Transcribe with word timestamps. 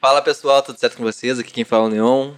Fala 0.00 0.22
pessoal, 0.22 0.62
tudo 0.62 0.78
certo 0.78 0.96
com 0.96 1.02
vocês? 1.02 1.38
Aqui 1.38 1.52
quem 1.52 1.62
fala 1.62 1.84
é 1.84 1.86
o 1.88 1.90
Neon. 1.90 2.32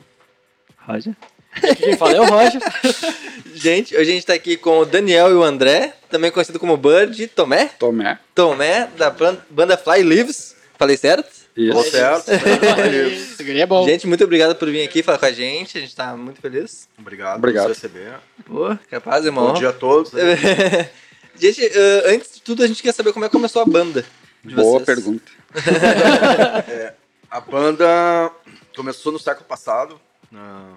Roger. 0.78 1.14
Aqui 1.54 1.76
quem 1.76 1.96
fala 1.96 2.16
é 2.16 2.20
o 2.20 2.24
Roger. 2.24 2.60
gente, 3.54 3.94
hoje 3.94 4.10
a 4.10 4.14
gente 4.14 4.26
tá 4.26 4.34
aqui 4.34 4.56
com 4.56 4.80
o 4.80 4.84
Daniel 4.84 5.30
e 5.30 5.34
o 5.34 5.44
André, 5.44 5.94
também 6.10 6.32
conhecido 6.32 6.58
como 6.58 6.76
Bird, 6.76 7.24
Tomé. 7.28 7.66
Tomé. 7.78 8.18
Tomé, 8.34 8.88
da 8.96 9.14
banda 9.48 9.76
Fly 9.76 10.02
Lives. 10.02 10.56
Falei 10.76 10.96
certo? 10.96 11.30
Isso. 11.56 11.90
certo. 11.92 12.32
Isso, 12.32 13.42
é 13.42 13.66
bom. 13.66 13.86
Gente, 13.86 14.08
muito 14.08 14.24
obrigado 14.24 14.56
por 14.56 14.68
vir 14.68 14.82
aqui 14.82 15.00
falar 15.00 15.18
com 15.18 15.26
a 15.26 15.32
gente. 15.32 15.78
A 15.78 15.80
gente 15.80 15.94
tá 15.94 16.16
muito 16.16 16.40
feliz. 16.40 16.88
Obrigado, 16.98 17.38
Obrigado. 17.38 17.66
por 17.66 17.74
receber. 17.74 18.14
Pô, 18.44 18.76
capaz, 18.90 19.24
irmão. 19.24 19.52
Bom 19.52 19.54
dia 19.54 19.68
a 19.68 19.72
todos. 19.72 20.10
né? 20.12 20.90
gente, 21.38 21.64
uh, 21.64 22.08
antes 22.08 22.34
de 22.34 22.42
tudo, 22.42 22.64
a 22.64 22.66
gente 22.66 22.82
quer 22.82 22.92
saber 22.92 23.12
como 23.12 23.24
é 23.24 23.28
que 23.28 23.32
começou 23.32 23.62
a 23.62 23.66
banda. 23.66 24.04
de 24.44 24.52
Boa 24.52 24.80
vocês. 24.80 24.84
pergunta. 24.84 25.30
A 27.32 27.40
banda 27.40 28.30
começou 28.76 29.10
no 29.10 29.18
século 29.18 29.46
passado, 29.46 29.98
na 30.30 30.68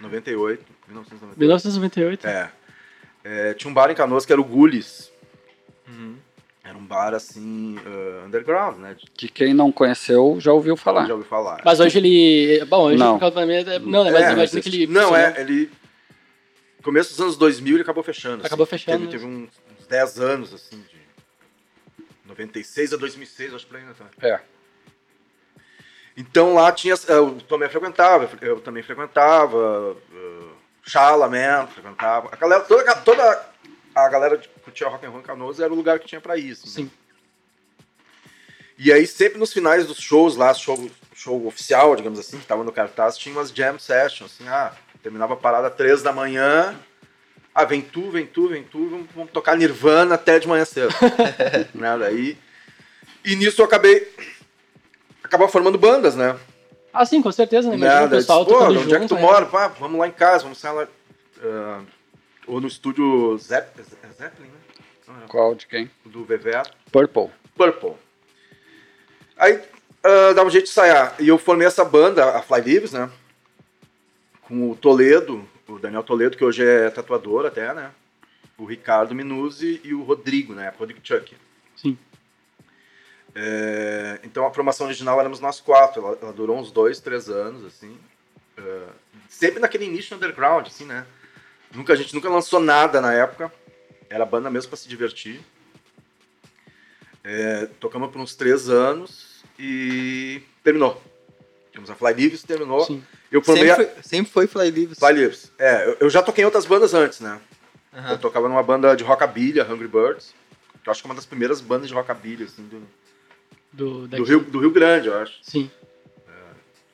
98, 0.00 0.64
1998. 0.86 1.38
1998. 1.38 2.26
É. 2.26 2.50
É, 3.22 3.52
Tinha 3.52 3.70
um 3.70 3.74
bar 3.74 3.90
em 3.90 3.94
Canoas 3.94 4.24
que 4.24 4.32
era 4.32 4.40
o 4.40 4.44
Gulis. 4.44 5.12
Uhum. 5.86 6.16
Era 6.64 6.78
um 6.78 6.84
bar 6.86 7.12
assim, 7.12 7.76
uh, 7.76 8.24
underground, 8.24 8.78
né? 8.78 8.96
Que 9.14 9.28
quem 9.28 9.52
não 9.52 9.70
conheceu 9.70 10.38
já 10.40 10.50
ouviu 10.50 10.78
falar. 10.78 11.04
Já 11.04 11.12
ouviu 11.12 11.28
falar. 11.28 11.60
Mas 11.62 11.78
hoje 11.78 11.98
ele. 11.98 12.64
Bom, 12.64 12.84
hoje 12.84 12.96
Não. 12.96 13.14
por 13.14 13.20
causa 13.20 13.34
da 13.34 13.40
pandemia. 13.42 13.78
Não, 13.78 14.04
né? 14.04 14.10
Mas 14.10 14.22
É, 14.22 14.32
imagina 14.32 14.62
que 14.62 14.68
ele. 14.70 14.86
Não, 14.86 15.14
é, 15.14 15.38
ele. 15.38 15.70
Começo 16.82 17.10
dos 17.10 17.20
anos 17.20 17.36
2000 17.36 17.74
ele 17.74 17.82
acabou 17.82 18.02
fechando. 18.02 18.46
Acabou 18.46 18.64
assim. 18.64 18.78
fechando. 18.78 19.06
Teve, 19.06 19.10
teve 19.10 19.26
uns, 19.26 19.50
uns 19.78 19.86
10 19.86 20.20
anos, 20.20 20.54
assim, 20.54 20.82
de 20.90 20.98
96 22.26 22.94
a 22.94 22.96
2006, 22.96 23.52
acho 23.52 23.66
que 23.66 23.76
aí, 23.76 23.82
né? 23.82 23.92
tá? 23.98 24.06
É. 24.26 24.40
Então 26.18 26.52
lá 26.52 26.72
tinha. 26.72 26.94
eh, 27.06 27.18
O 27.18 27.36
Tomé 27.40 27.68
frequentava, 27.68 28.28
eu 28.42 28.60
também 28.60 28.82
frequentava, 28.82 29.92
uh, 29.92 30.50
Chalaman 30.82 31.68
frequentava. 31.68 32.28
A 32.32 32.36
galera, 32.36 32.62
toda, 32.64 32.96
toda 32.96 33.46
a 33.94 34.08
galera 34.08 34.36
que 34.36 34.48
curtia 34.60 34.88
rock 34.88 35.06
and 35.06 35.10
roll 35.10 35.20
em 35.20 35.22
Canoas 35.22 35.60
era 35.60 35.72
o 35.72 35.76
lugar 35.76 36.00
que 36.00 36.08
tinha 36.08 36.20
pra 36.20 36.36
isso. 36.36 36.66
né? 36.66 36.72
Sim. 36.72 36.90
E 38.76 38.92
aí, 38.92 39.06
sempre 39.06 39.38
nos 39.38 39.52
finais 39.52 39.86
dos 39.86 39.98
shows 39.98 40.34
lá, 40.36 40.52
show, 40.54 40.90
show 41.14 41.46
oficial, 41.46 41.94
digamos 41.94 42.18
assim, 42.18 42.38
que 42.38 42.46
tava 42.46 42.64
no 42.64 42.72
cartaz, 42.72 43.16
tinha 43.16 43.34
umas 43.34 43.50
jam 43.50 43.78
sessions, 43.78 44.32
assim, 44.34 44.48
ah, 44.48 44.72
terminava 45.02 45.34
a 45.34 45.36
parada 45.36 45.70
três 45.70 46.02
da 46.02 46.12
manhã, 46.12 46.76
ah, 47.54 47.64
vem 47.64 47.80
tu, 47.80 48.10
vem 48.10 48.26
tu, 48.26 48.48
vem 48.48 48.62
tu, 48.64 48.88
vamos, 48.88 49.08
vamos 49.14 49.30
tocar 49.32 49.56
Nirvana 49.56 50.14
até 50.16 50.38
de 50.38 50.46
manhã 50.48 50.64
cedo. 50.64 50.94
né, 51.74 51.96
daí, 51.98 52.38
e 53.24 53.34
nisso 53.34 53.60
eu 53.60 53.66
acabei, 53.66 54.12
acabava 55.28 55.50
formando 55.50 55.78
bandas, 55.78 56.16
né? 56.16 56.36
Ah, 56.92 57.04
sim, 57.04 57.22
com 57.22 57.30
certeza, 57.30 57.68
né? 57.68 57.76
Imagina 57.76 58.00
Nada, 58.00 58.16
o 58.16 58.18
pessoal 58.18 58.44
disse, 58.44 58.56
pô, 58.56 58.64
onde 58.64 58.94
é 58.94 59.00
que 59.00 59.06
tu 59.06 59.14
junto, 59.14 59.20
mora? 59.20 59.46
Pá, 59.46 59.68
vamos 59.68 60.00
lá 60.00 60.08
em 60.08 60.12
casa, 60.12 60.42
vamos 60.42 60.58
sair 60.58 60.72
lá, 60.72 60.88
ah, 61.42 61.80
ou 62.46 62.60
no 62.60 62.66
estúdio 62.66 63.36
Zepp, 63.38 63.78
é 63.78 63.82
Zeppelin, 64.12 64.48
né? 64.48 64.58
Não, 65.06 65.16
era 65.16 65.26
Qual 65.26 65.54
de 65.54 65.66
quem? 65.66 65.90
Do 66.04 66.24
Veveto. 66.24 66.72
Purple. 66.90 67.30
Purple. 67.54 67.92
Aí 69.36 69.60
ah, 70.02 70.32
dava 70.34 70.48
um 70.48 70.50
jeito 70.50 70.64
de 70.64 70.70
ensaiar. 70.70 71.14
E 71.18 71.28
eu 71.28 71.38
formei 71.38 71.66
essa 71.66 71.84
banda, 71.84 72.36
a 72.36 72.42
Fly 72.42 72.60
Lives, 72.62 72.92
né? 72.92 73.10
Com 74.42 74.70
o 74.70 74.76
Toledo, 74.76 75.46
o 75.68 75.78
Daniel 75.78 76.02
Toledo, 76.02 76.36
que 76.36 76.44
hoje 76.44 76.64
é 76.64 76.88
tatuador 76.90 77.44
até, 77.44 77.74
né? 77.74 77.90
O 78.56 78.64
Ricardo 78.64 79.14
Minuzzi 79.14 79.80
e 79.84 79.94
o 79.94 80.02
Rodrigo, 80.02 80.54
né? 80.54 80.72
Rodrigo 80.78 81.00
Chuck. 81.02 81.36
Sim. 81.76 81.96
É, 83.34 84.20
então 84.24 84.46
a 84.46 84.52
formação 84.52 84.86
original 84.86 85.18
éramos 85.20 85.40
nós 85.40 85.60
quatro. 85.60 86.04
Ela, 86.04 86.18
ela 86.22 86.32
durou 86.32 86.58
uns 86.58 86.70
dois, 86.70 87.00
três 87.00 87.28
anos, 87.28 87.64
assim. 87.64 87.96
Ah, 88.56 88.88
sempre 89.28 89.60
naquele 89.60 89.86
nicho 89.88 90.14
underground, 90.14 90.66
assim, 90.66 90.84
né? 90.84 91.06
Nunca, 91.72 91.92
a 91.92 91.96
gente 91.96 92.14
nunca 92.14 92.28
lançou 92.28 92.60
nada 92.60 93.00
na 93.00 93.12
época. 93.12 93.52
Era 94.08 94.24
banda 94.24 94.50
mesmo 94.50 94.70
para 94.70 94.78
se 94.78 94.88
divertir. 94.88 95.40
É, 97.22 97.66
tocamos 97.78 98.10
por 98.10 98.20
uns 98.20 98.34
três 98.34 98.68
anos 98.68 99.44
e 99.58 100.42
terminou. 100.64 101.02
Tínhamos 101.70 101.90
a 101.90 101.94
Fly 101.94 102.14
Lives, 102.14 102.42
terminou. 102.42 102.84
Sim. 102.84 103.04
Eu 103.30 103.44
Sempre 103.44 103.70
a 103.70 103.76
foi, 103.76 103.90
sempre 104.02 104.32
foi 104.32 104.46
Fly 104.46 104.70
Lives. 104.70 104.98
Fly 104.98 105.12
Lives. 105.12 105.52
É, 105.58 105.86
eu, 105.86 105.96
eu 106.00 106.10
já 106.10 106.22
toquei 106.22 106.42
em 106.42 106.46
outras 106.46 106.64
bandas 106.64 106.94
antes, 106.94 107.20
né? 107.20 107.38
Aham. 107.94 108.12
Eu 108.12 108.18
tocava 108.18 108.48
numa 108.48 108.62
banda 108.62 108.96
de 108.96 109.04
rockabilly, 109.04 109.60
a 109.60 109.64
Hungry 109.64 109.88
Birds. 109.88 110.34
Que 110.82 110.88
eu 110.88 110.90
acho 110.90 111.02
que 111.02 111.06
é 111.06 111.10
uma 111.10 111.14
das 111.14 111.26
primeiras 111.26 111.60
bandas 111.60 111.88
de 111.88 111.94
rockabilly, 111.94 112.44
assim, 112.44 112.66
do, 112.66 112.82
Do, 113.72 114.08
do. 114.08 114.24
Rio, 114.24 114.40
do 114.40 114.60
Rio 114.60 114.70
Grande, 114.70 115.08
eu 115.08 115.16
acho. 115.18 115.38
Sim. 115.42 115.70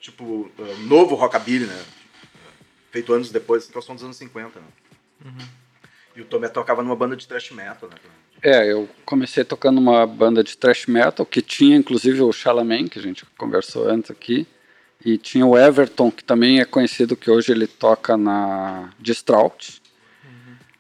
Tipo, 0.01 0.25
uh, 0.25 0.77
novo 0.87 1.15
rockabilly, 1.15 1.65
né? 1.65 1.83
Feito 2.91 3.13
anos 3.13 3.31
depois, 3.31 3.67
que 3.67 3.83
são 3.83 3.95
dos 3.95 4.05
anos 4.05 4.17
50, 4.17 4.61
né? 4.61 4.67
Uhum. 5.25 5.49
E 6.15 6.21
o 6.21 6.25
Tomé 6.27 6.49
tocava 6.49 6.83
numa 6.83 6.95
banda 6.95 7.17
de 7.17 7.27
thrash 7.27 7.51
metal, 7.53 7.89
né? 7.89 7.97
É, 8.43 8.71
eu 8.71 8.87
comecei 9.07 9.43
tocando 9.43 9.79
uma 9.79 10.07
banda 10.07 10.45
de 10.45 10.57
thrash 10.57 10.87
metal 10.87 11.25
que 11.25 11.41
tinha 11.41 11.77
inclusive 11.77 12.21
o 12.21 12.31
Chalaman, 12.33 12.87
que 12.87 12.99
a 12.99 13.03
gente 13.03 13.25
conversou 13.39 13.89
antes 13.89 14.11
aqui, 14.11 14.47
e 15.03 15.17
tinha 15.17 15.47
o 15.47 15.57
Everton, 15.57 16.11
que 16.11 16.23
também 16.23 16.61
é 16.61 16.65
conhecido 16.67 17.17
que 17.17 17.31
hoje 17.31 17.53
ele 17.53 17.67
toca 17.67 18.17
na 18.17 18.91
Distraught. 19.01 19.83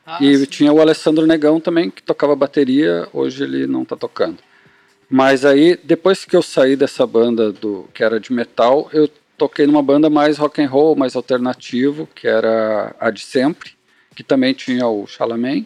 Ah, 0.05 0.19
e 0.21 0.37
sim. 0.37 0.45
tinha 0.45 0.73
o 0.73 0.81
Alessandro 0.83 1.27
Negão 1.27 1.59
também, 1.59 1.91
que 1.91 2.03
tocava 2.03 2.37
bateria, 2.37 3.09
hoje 3.11 3.43
ele 3.43 3.67
não 3.67 3.83
está 3.83 3.97
tocando. 3.97 4.39
Mas 5.09 5.45
aí, 5.45 5.79
depois 5.83 6.25
que 6.25 6.35
eu 6.35 6.43
saí 6.43 6.77
dessa 6.77 7.07
banda 7.07 7.53
do 7.53 7.89
que 7.93 8.03
era 8.03 8.19
de 8.19 8.33
metal, 8.33 8.89
eu 8.93 9.09
toquei 9.37 9.67
numa 9.67 9.83
banda 9.83 10.09
mais 10.09 10.39
rock 10.39 10.63
and 10.63 10.69
roll, 10.69 10.97
mais 10.97 11.15
alternativo, 11.15 12.09
que 12.15 12.27
era 12.27 12.95
a 12.99 13.11
de 13.11 13.21
sempre, 13.21 13.73
que 14.15 14.23
também 14.23 14.55
tinha 14.55 14.87
o 14.87 15.07
Chalaman 15.07 15.65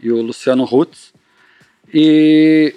e 0.00 0.10
o 0.10 0.20
Luciano 0.20 0.64
Rutz. 0.64 1.12
E, 1.92 2.74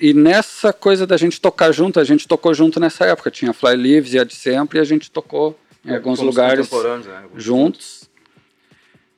e 0.00 0.12
nessa 0.12 0.72
coisa 0.72 1.06
da 1.06 1.16
gente 1.16 1.40
tocar 1.40 1.72
junto, 1.72 2.00
a 2.00 2.04
gente 2.04 2.26
tocou 2.26 2.52
junto 2.52 2.80
nessa 2.80 3.06
época, 3.06 3.30
tinha 3.30 3.52
Fly 3.52 3.76
Lives 3.76 4.14
e 4.14 4.18
a 4.18 4.24
de 4.24 4.34
sempre, 4.34 4.78
e 4.78 4.82
a 4.82 4.84
gente 4.84 5.10
tocou 5.10 5.58
em 5.84 5.94
alguns 5.94 6.18
Fomos 6.18 6.34
lugares 6.34 6.70
né? 6.70 7.20
Alguns 7.22 7.42
juntos. 7.42 8.10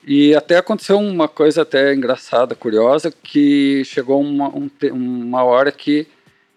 E 0.05 0.33
até 0.33 0.57
aconteceu 0.57 0.97
uma 0.97 1.27
coisa 1.27 1.63
até 1.63 1.93
engraçada, 1.93 2.55
curiosa, 2.55 3.11
que 3.11 3.83
chegou 3.85 4.21
uma, 4.21 4.47
um 4.49 4.69
uma 4.91 5.43
hora 5.43 5.71
que 5.71 6.07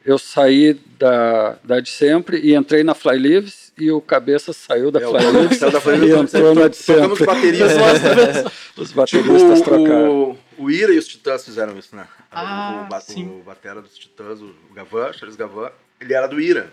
eu 0.05 0.19
saí 0.19 0.75
da, 0.99 1.57
da 1.65 1.81
de 1.81 1.89
sempre 1.91 2.39
e 2.39 2.55
entrei 2.55 2.83
na 2.83 2.95
Fly 2.95 3.19
Lives 3.19 3.73
e 3.79 3.91
o 3.91 4.01
cabeça 4.01 4.53
saiu 4.53 4.91
da 4.91 5.01
É, 5.01 5.07
o 5.07 5.11
Fly 5.19 5.71
da 5.71 5.81
Fly 5.81 6.07
e 6.09 6.13
entrou 6.13 6.55
na 6.55 6.69
de 6.69 6.79
Tocamos 6.79 7.19
sempre. 7.19 7.27
baterias 7.27 7.73
Os 8.77 8.89
Tipo, 8.89 8.95
bateristas 9.01 9.61
trocaram. 9.63 10.11
o, 10.31 10.39
o 10.65 10.71
Ira 10.71 10.93
e 10.93 10.99
os 10.99 11.07
Titãs 11.09 11.45
fizeram 11.45 11.79
isso, 11.79 11.95
né? 11.95 12.07
Ah, 12.31 12.85
o, 12.85 12.89
ba- 12.91 13.01
sim. 13.01 13.27
o 13.29 13.43
batera 13.43 13.81
dos 13.83 13.97
Titãs, 13.97 14.41
o 14.41 14.55
Gavan, 14.75 15.13
Charles 15.13 15.37
Gavan, 15.37 15.71
ele 16.01 16.13
era 16.15 16.27
do 16.27 16.41
Ira. 16.41 16.73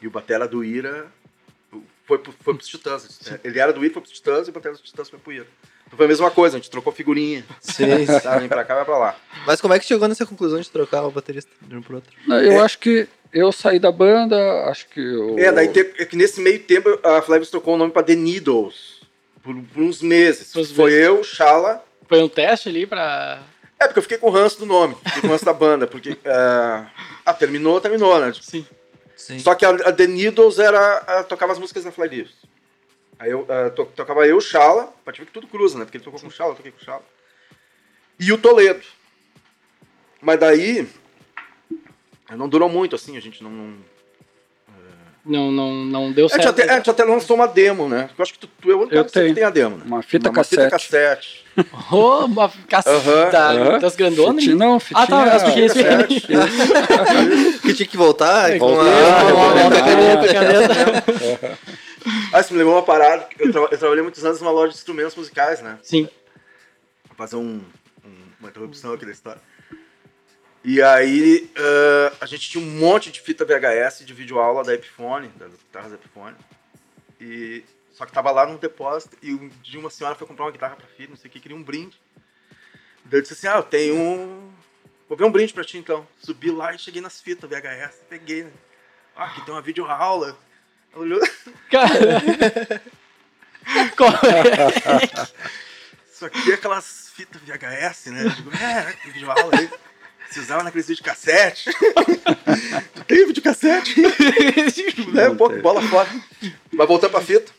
E 0.00 0.06
o 0.06 0.10
batera 0.10 0.48
do 0.48 0.64
Ira 0.64 1.06
foi, 2.06 2.18
pro- 2.18 2.34
foi 2.40 2.54
pros 2.54 2.68
Titãs. 2.68 3.20
Ele 3.44 3.58
era 3.58 3.72
do 3.72 3.84
Ira, 3.84 3.92
foi 3.94 4.02
pros 4.02 4.14
Titãs, 4.14 4.46
e 4.46 4.50
o 4.50 4.52
batera 4.52 4.74
dos 4.74 4.82
Titãs 4.82 5.08
foi 5.08 5.18
pro 5.18 5.32
Ira. 5.32 5.46
Então 5.92 5.98
foi 5.98 6.06
a 6.06 6.08
mesma 6.08 6.30
coisa, 6.30 6.56
a 6.56 6.58
gente 6.58 6.70
trocou 6.70 6.90
figurinha. 6.90 7.44
Sim. 7.60 7.84
Tá, 8.22 8.38
vem 8.38 8.48
pra 8.48 8.64
cá, 8.64 8.76
vai 8.76 8.84
pra 8.86 8.96
lá. 8.96 9.16
Mas 9.46 9.60
como 9.60 9.74
é 9.74 9.78
que 9.78 9.84
chegou 9.84 10.08
nessa 10.08 10.24
conclusão 10.24 10.58
de 10.58 10.70
trocar 10.70 11.02
o 11.04 11.10
baterista 11.10 11.50
de 11.60 11.76
um 11.76 11.82
pro 11.82 11.96
outro? 11.96 12.10
Não, 12.26 12.38
Eu 12.40 12.62
acho 12.64 12.78
que 12.78 13.06
eu 13.30 13.52
saí 13.52 13.78
da 13.78 13.92
banda, 13.92 14.36
acho 14.70 14.88
que 14.88 15.00
eu... 15.00 15.38
É, 15.38 15.52
daí 15.52 15.68
tem- 15.68 15.92
é 15.98 16.06
que 16.06 16.16
nesse 16.16 16.40
meio 16.40 16.60
tempo 16.60 16.98
a 17.02 17.20
Flavius 17.20 17.50
trocou 17.50 17.74
o 17.74 17.76
nome 17.76 17.92
pra 17.92 18.02
The 18.02 18.14
Needles. 18.14 19.02
Por, 19.42 19.54
por 19.54 19.82
uns 19.82 20.00
meses. 20.00 20.50
Por 20.52 20.60
uns 20.62 20.72
foi 20.72 20.92
meses. 20.92 21.06
eu, 21.06 21.22
Shala. 21.24 21.84
Foi 22.08 22.22
um 22.22 22.28
teste 22.28 22.70
ali 22.70 22.86
pra. 22.86 23.42
É, 23.78 23.86
porque 23.86 23.98
eu 23.98 24.02
fiquei 24.02 24.16
com 24.18 24.28
o 24.28 24.30
ranço 24.30 24.58
do 24.60 24.64
nome, 24.66 24.96
fiquei 25.04 25.20
com 25.22 25.26
o 25.26 25.30
ranço 25.30 25.44
da 25.44 25.52
banda, 25.52 25.86
porque. 25.86 26.16
ah, 26.24 26.86
ah, 27.26 27.34
terminou, 27.34 27.80
terminou, 27.80 28.18
né? 28.20 28.32
Sim. 28.40 28.64
Sim. 29.16 29.38
Só 29.40 29.54
que 29.54 29.64
a, 29.66 29.70
a 29.70 29.92
The 29.92 30.06
Needles 30.06 30.58
era, 30.58 30.98
ah, 31.06 31.24
tocava 31.24 31.52
as 31.52 31.58
músicas 31.58 31.84
da 31.84 31.90
Fly 31.92 32.08
Lives. 32.08 32.32
Aí 33.22 33.30
eu 33.30 33.46
ah, 33.48 33.70
to- 33.70 33.86
tocava 33.94 34.26
eu, 34.26 34.40
Shala, 34.40 34.92
pra 35.04 35.12
te 35.12 35.20
ver 35.20 35.26
que 35.26 35.32
tudo 35.32 35.46
cruza, 35.46 35.78
né? 35.78 35.84
Porque 35.84 35.96
ele 35.96 36.04
tocou 36.04 36.18
com 36.18 36.26
o 36.26 36.30
Shala, 36.30 36.50
eu 36.50 36.56
toquei 36.56 36.72
com 36.72 36.80
o 36.82 36.84
Shala. 36.84 37.02
E 38.18 38.32
o 38.32 38.36
Toledo. 38.38 38.82
Mas 40.20 40.40
daí. 40.40 40.88
Não 42.36 42.48
durou 42.48 42.68
muito, 42.68 42.96
assim, 42.96 43.16
a 43.16 43.20
gente 43.20 43.40
não. 43.44 43.50
não- 43.50 43.76
Não, 45.24 45.52
não, 45.52 45.72
não 45.84 46.12
deu 46.12 46.26
A 46.26 46.28
gente, 46.30 46.42
certo. 46.42 46.60
até, 46.60 46.72
a 46.72 46.76
gente 46.78 46.90
até 46.90 47.04
lançou 47.04 47.36
uma 47.36 47.46
demo, 47.46 47.88
né? 47.88 48.10
Eu 48.18 48.22
acho 48.24 48.32
que 48.32 48.40
tu, 48.40 48.48
tu 48.60 48.72
é 48.72 48.74
o 48.74 48.78
único 48.80 49.04
que 49.04 49.32
tem 49.34 49.44
a 49.44 49.50
demo, 49.50 49.76
né? 49.76 49.84
Uma 49.86 50.02
fita 50.02 50.30
uma 50.30 50.42
fita 50.42 50.68
cassete. 50.68 51.44
cassete. 51.54 51.68
Oh, 51.92 52.24
uma 52.24 52.50
caça 52.68 52.90
Aham, 52.90 53.30
da, 53.30 53.50
aham. 53.50 53.78
das 53.78 53.94
grandonas? 53.94 54.42
Fitinha- 54.42 54.56
não, 54.56 54.78
Ah, 54.94 55.06
tá, 55.06 55.38
fitinha- 55.40 55.66
as 55.66 55.72
pequenas. 55.74 56.08
cassete. 56.08 56.26
Que 57.62 57.74
tinha 57.74 57.86
que 57.86 57.96
voltar 57.96 58.50
É, 58.50 58.58
com 58.58 58.80
a... 58.80 58.84
com 58.84 59.68
a- 59.68 59.80
caneta, 59.80 60.34
caneta. 60.34 61.58
Ah, 62.32 62.40
isso 62.40 62.52
me 62.52 62.58
lembrou 62.58 62.76
uma 62.76 62.84
parada. 62.84 63.28
Eu, 63.38 63.52
tra- 63.52 63.68
eu 63.70 63.78
trabalhei 63.78 64.02
muitos 64.02 64.24
anos 64.24 64.40
numa 64.40 64.50
loja 64.50 64.72
de 64.72 64.78
instrumentos 64.78 65.14
musicais, 65.14 65.60
né? 65.60 65.78
Sim. 65.82 66.08
Vou 67.08 67.16
fazer 67.16 67.36
um, 67.36 67.62
um- 68.04 68.26
uma 68.40 68.48
interrupção 68.48 68.92
aqui 68.94 69.04
da 69.04 69.12
história. 69.12 69.40
E 70.64 70.80
aí 70.80 71.50
ah, 71.56 72.12
a 72.20 72.26
gente 72.26 72.48
tinha 72.48 72.62
um 72.64 72.68
monte 72.78 73.10
de 73.10 73.20
fita 73.20 73.44
VHS 73.44 74.04
de 74.06 74.14
videoaula 74.14 74.62
da 74.64 74.74
Epiphone, 74.74 75.28
das 75.38 75.50
guitarras 75.52 75.90
da 75.90 75.96
Epiphone. 75.96 76.36
E 77.20 77.64
só 77.92 78.06
que 78.06 78.12
tava 78.12 78.30
lá 78.30 78.46
num 78.46 78.56
depósito 78.56 79.16
e 79.22 79.34
um 79.34 79.48
dia 79.62 79.78
uma 79.78 79.90
senhora 79.90 80.14
foi 80.16 80.26
comprar 80.26 80.44
uma 80.46 80.50
guitarra 80.52 80.76
pra 80.76 80.86
filha, 80.86 81.10
não 81.10 81.16
sei 81.16 81.28
o 81.28 81.32
que, 81.32 81.40
queria 81.40 81.56
um 81.56 81.62
brinde. 81.62 82.00
Daí 83.04 83.18
eu 83.18 83.22
disse 83.22 83.34
assim: 83.34 83.46
"Ah, 83.48 83.56
eu 83.58 83.62
tenho 83.62 83.94
um 83.96 84.52
Vou 85.08 85.18
ver 85.18 85.24
um 85.24 85.30
brinde 85.32 85.52
pra 85.52 85.62
ti 85.64 85.76
então". 85.76 86.06
Subi 86.22 86.50
lá 86.50 86.72
e 86.74 86.78
cheguei 86.78 87.02
nas 87.02 87.20
fitas 87.20 87.48
VHS, 87.50 87.96
peguei, 88.08 88.44
né? 88.44 88.52
Ah, 89.14 89.24
aqui 89.26 89.44
tem 89.44 89.52
uma 89.52 89.60
videoaula. 89.60 90.38
Olhou, 90.94 91.20
Cara. 91.70 92.22
Qual 93.96 94.10
é? 94.10 95.04
isso 96.12 96.26
aqui 96.26 96.50
é 96.50 96.54
aquelas 96.54 97.10
fitas 97.14 97.40
VHS, 97.42 98.06
né? 98.06 98.24
Eu 98.24 98.30
digo, 98.30 98.50
é, 98.56 98.92
tem 98.92 99.12
videoaula 99.12 99.50
aí. 99.56 99.70
Se 100.30 100.40
usava 100.40 100.62
naqueles 100.64 100.86
videocassete. 100.88 101.70
tu 102.94 103.04
tem 103.06 103.26
videocassete? 103.26 104.00
né? 105.12 105.28
Não 105.28 105.36
Pô, 105.36 105.48
tem. 105.50 105.60
bola 105.60 105.80
fora. 105.82 106.08
Mas 106.72 106.88
voltando 106.88 107.10
pra 107.10 107.20
fita. 107.20 107.52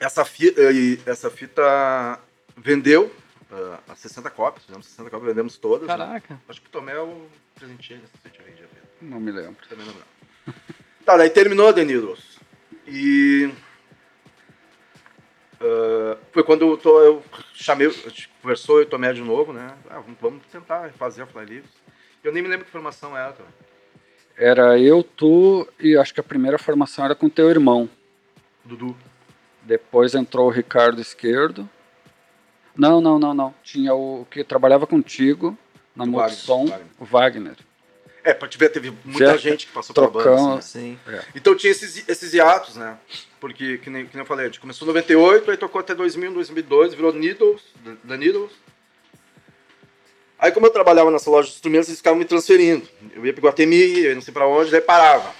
Essa 0.00 0.24
fita, 0.24 0.60
essa 1.06 1.30
fita 1.30 2.18
vendeu 2.56 3.14
ah, 3.50 3.78
a 3.88 3.94
60 3.96 4.30
cópias. 4.30 4.64
Fizemos 4.64 4.86
60 4.86 5.10
cópias, 5.10 5.28
vendemos 5.28 5.56
todas. 5.58 5.86
né? 5.86 5.96
Caraca. 5.96 6.40
Acho 6.48 6.60
que 6.60 6.66
o 6.68 6.70
Tomé 6.70 6.94
eu 6.96 7.28
presenteei 7.54 7.98
nessa 7.98 8.16
fita 8.22 8.42
aí, 8.42 8.54
já 8.56 8.62
vi. 8.66 8.80
Não 9.02 9.20
me 9.20 9.30
lembro. 9.32 9.56
Também 9.68 9.84
não 9.86 9.92
lembro. 9.94 10.62
Tá, 11.04 11.16
daí 11.16 11.30
terminou 11.30 11.72
The 11.72 11.84
Needles. 11.84 12.38
E. 12.86 13.50
ah, 15.60 16.16
foi 16.32 16.42
quando 16.44 16.62
eu, 16.68 16.76
tô- 16.76 17.00
eu 17.00 17.22
chamei, 17.54 17.86
a 17.86 17.90
gente 17.90 18.28
conversou 18.40 18.76
eu 18.78 18.82
e 18.82 18.86
Tomé 18.86 19.12
de 19.12 19.20
novo, 19.22 19.52
né? 19.52 19.74
Ah, 19.90 20.00
vamos, 20.00 20.16
vamos 20.20 20.42
tentar 20.50 20.90
fazer 20.92 21.22
a 21.22 21.26
Fly 21.26 21.44
Livres. 21.44 21.70
Eu 22.22 22.32
nem 22.32 22.42
me 22.42 22.48
lembro 22.48 22.64
que 22.64 22.70
formação 22.70 23.16
era 23.16 23.32
também. 23.32 23.52
Era 24.36 24.78
eu, 24.78 25.02
tu 25.02 25.68
e 25.78 25.96
acho 25.96 26.14
que 26.14 26.20
a 26.20 26.24
primeira 26.24 26.58
formação 26.58 27.04
era 27.04 27.14
com 27.14 27.28
teu 27.28 27.50
irmão. 27.50 27.88
Dudu. 28.64 28.96
Depois 29.62 30.14
entrou 30.14 30.46
o 30.46 30.50
Ricardo 30.50 31.00
Esquerdo. 31.00 31.68
Não, 32.76 33.00
não, 33.00 33.18
não, 33.18 33.34
não. 33.34 33.54
Tinha 33.62 33.94
o 33.94 34.26
que 34.30 34.42
trabalhava 34.42 34.86
contigo 34.86 35.56
na 35.94 36.06
Multissom, 36.06 36.66
Wagner, 36.66 36.86
o 36.98 37.04
Wagner. 37.04 37.56
É, 38.24 38.32
pra 38.32 38.46
te 38.48 38.56
ver, 38.56 38.68
teve 38.68 38.92
muita 39.04 39.32
Já 39.32 39.36
gente 39.36 39.66
que 39.66 39.72
passou 39.72 39.92
pela 39.92 40.08
banda. 40.08 40.58
assim, 40.58 40.98
né? 41.06 41.20
Sim. 41.20 41.26
Então 41.34 41.56
tinha 41.56 41.70
esses, 41.72 42.08
esses 42.08 42.32
hiatos, 42.32 42.76
né? 42.76 42.96
Porque, 43.40 43.78
que 43.78 43.90
nem, 43.90 44.06
que 44.06 44.14
nem 44.14 44.22
eu 44.22 44.26
falei, 44.26 44.44
a 44.44 44.48
gente 44.48 44.60
começou 44.60 44.86
em 44.86 44.90
98, 44.90 45.50
aí 45.50 45.56
tocou 45.56 45.80
até 45.80 45.92
2000, 45.94 46.32
2002, 46.32 46.94
virou 46.94 47.12
Needles, 47.12 47.60
The 48.06 48.16
Needles. 48.16 48.50
Aí 50.38 50.50
como 50.52 50.66
eu 50.66 50.70
trabalhava 50.70 51.10
nessa 51.10 51.30
loja 51.30 51.48
de 51.48 51.54
instrumentos, 51.54 51.88
eles 51.88 51.98
ficavam 51.98 52.18
me 52.18 52.24
transferindo. 52.24 52.86
Eu 53.14 53.24
ia 53.26 53.32
pro 53.32 53.42
Guatemi, 53.42 54.00
eu 54.04 54.14
não 54.14 54.22
sei 54.22 54.32
pra 54.34 54.46
onde, 54.46 54.70
daí 54.70 54.80
parava. 54.80 55.32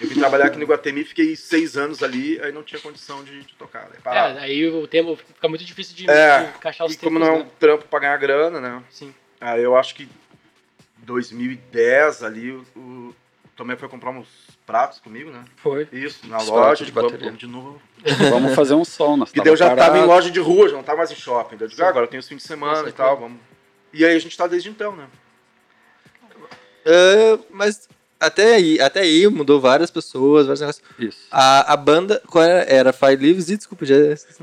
Eu 0.00 0.08
vim 0.08 0.18
trabalhar 0.18 0.46
aqui 0.46 0.58
no 0.58 0.66
Guatemi, 0.66 1.04
fiquei 1.04 1.36
seis 1.36 1.76
anos 1.76 2.02
ali, 2.02 2.40
aí 2.40 2.50
não 2.50 2.64
tinha 2.64 2.80
condição 2.80 3.22
de, 3.22 3.42
de 3.44 3.54
tocar, 3.54 3.82
daí 3.84 3.98
É, 3.98 4.00
parava. 4.00 4.40
aí 4.40 4.66
o 4.68 4.86
tempo 4.88 5.14
fica 5.16 5.48
muito 5.48 5.64
difícil 5.64 5.94
de, 5.94 6.10
É, 6.10 6.38
de 6.50 6.56
encaixar 6.56 6.86
os 6.86 6.94
e 6.94 6.98
como 6.98 7.18
tempos, 7.20 7.28
não 7.28 7.34
é 7.36 7.38
um 7.40 7.44
né? 7.44 7.50
trampo 7.60 7.84
pra 7.86 8.00
ganhar 8.00 8.16
grana, 8.16 8.60
né? 8.60 8.82
Sim. 8.90 9.14
Aí 9.40 9.62
eu 9.62 9.76
acho 9.76 9.94
que 9.94 10.08
2010 11.04 12.22
ali, 12.22 12.50
o, 12.52 12.64
o 12.76 13.14
Tomé 13.56 13.76
foi 13.76 13.88
comprar 13.88 14.10
uns 14.10 14.26
pratos 14.66 14.98
comigo, 14.98 15.30
né? 15.30 15.44
Foi. 15.56 15.86
Isso, 15.92 16.26
na 16.26 16.38
Os 16.38 16.48
loja, 16.48 16.84
de 16.84 16.90
bateria. 16.92 17.18
vamos 17.26 17.38
de 17.38 17.46
novo. 17.46 17.80
Vamos 18.30 18.54
fazer 18.54 18.74
um 18.74 18.84
som. 18.84 19.16
Nós 19.16 19.30
E 19.34 19.36
daí 19.40 19.48
eu 19.48 19.56
já 19.56 19.68
tava 19.70 19.82
em 19.96 20.00
parado. 20.00 20.06
loja 20.06 20.30
de 20.30 20.38
rua, 20.40 20.68
já 20.68 20.76
não 20.76 20.82
tava 20.82 20.98
mais 20.98 21.10
em 21.10 21.14
shopping. 21.14 21.56
Daí 21.56 21.66
eu 21.66 21.70
digo, 21.70 21.82
ah, 21.82 21.88
agora 21.88 22.04
eu 22.04 22.10
tenho 22.10 22.20
os 22.20 22.28
fins 22.28 22.38
de 22.38 22.42
semana 22.42 22.78
Nossa, 22.78 22.88
e 22.90 22.92
tal, 22.92 23.18
vamos. 23.18 23.38
E 23.92 24.04
aí 24.04 24.14
a 24.14 24.18
gente 24.18 24.36
tá 24.36 24.46
desde 24.46 24.68
então, 24.68 24.94
né? 24.94 25.06
Ah, 26.86 27.38
mas 27.50 27.88
até 28.20 28.54
aí, 28.56 28.80
até 28.80 29.00
aí 29.00 29.26
mudou 29.28 29.60
várias 29.60 29.90
pessoas, 29.90 30.46
vários 30.46 30.60
negócios. 30.60 30.84
Isso. 30.98 31.18
A, 31.30 31.72
a 31.72 31.76
banda, 31.76 32.22
qual 32.26 32.44
era? 32.44 32.62
Era 32.70 32.92
Fly 32.92 33.16
Lives 33.16 33.48
e, 33.50 33.56
desculpa, 33.56 33.84
já. 33.86 33.94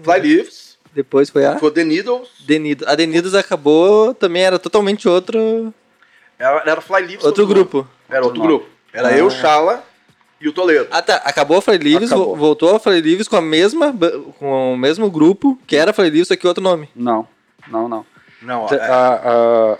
Fly 0.01 0.19
Leaves, 0.19 0.77
Depois 0.93 1.29
foi 1.29 1.45
a 1.45 1.57
foi 1.59 1.71
The 1.71 1.83
Needles, 1.83 2.29
Denidos. 2.45 2.87
A 2.87 2.95
Denidos 2.95 3.35
acabou, 3.35 4.13
também 4.13 4.43
era 4.43 4.57
totalmente 4.59 5.07
outro, 5.07 5.73
era, 6.41 6.63
era 6.65 6.81
Fly 6.81 7.01
Leaves. 7.01 7.23
outro 7.25 7.45
grupo. 7.47 7.87
Era 8.09 8.23
outro 8.25 8.41
Outro 8.41 8.57
grupo. 8.59 8.69
Era 8.93 9.09
Ah. 9.09 9.17
eu, 9.17 9.29
Chala 9.29 9.83
e 10.39 10.47
o 10.49 10.53
Toledo. 10.53 10.87
Ah 10.91 11.01
tá, 11.01 11.15
acabou 11.17 11.57
a 11.57 11.61
Fly 11.61 11.77
Lives, 11.77 12.11
Acabou. 12.11 12.29
vo- 12.29 12.35
voltou 12.35 12.75
a 12.75 12.79
Fly 12.79 12.99
Lives 12.99 13.27
com 13.27 13.35
a 13.37 13.41
mesma, 13.41 13.93
com 14.39 14.73
o 14.73 14.77
mesmo 14.77 15.09
grupo, 15.09 15.57
que 15.67 15.75
era 15.77 15.93
Fly 15.93 16.09
Lives, 16.09 16.27
só 16.27 16.35
que 16.35 16.47
outro 16.47 16.63
nome. 16.63 16.89
Não, 16.95 17.27
não, 17.69 17.87
não. 17.87 18.05
Não, 18.41 18.65
Te- 18.65 18.73
é, 18.75 18.79
a- 18.81 19.21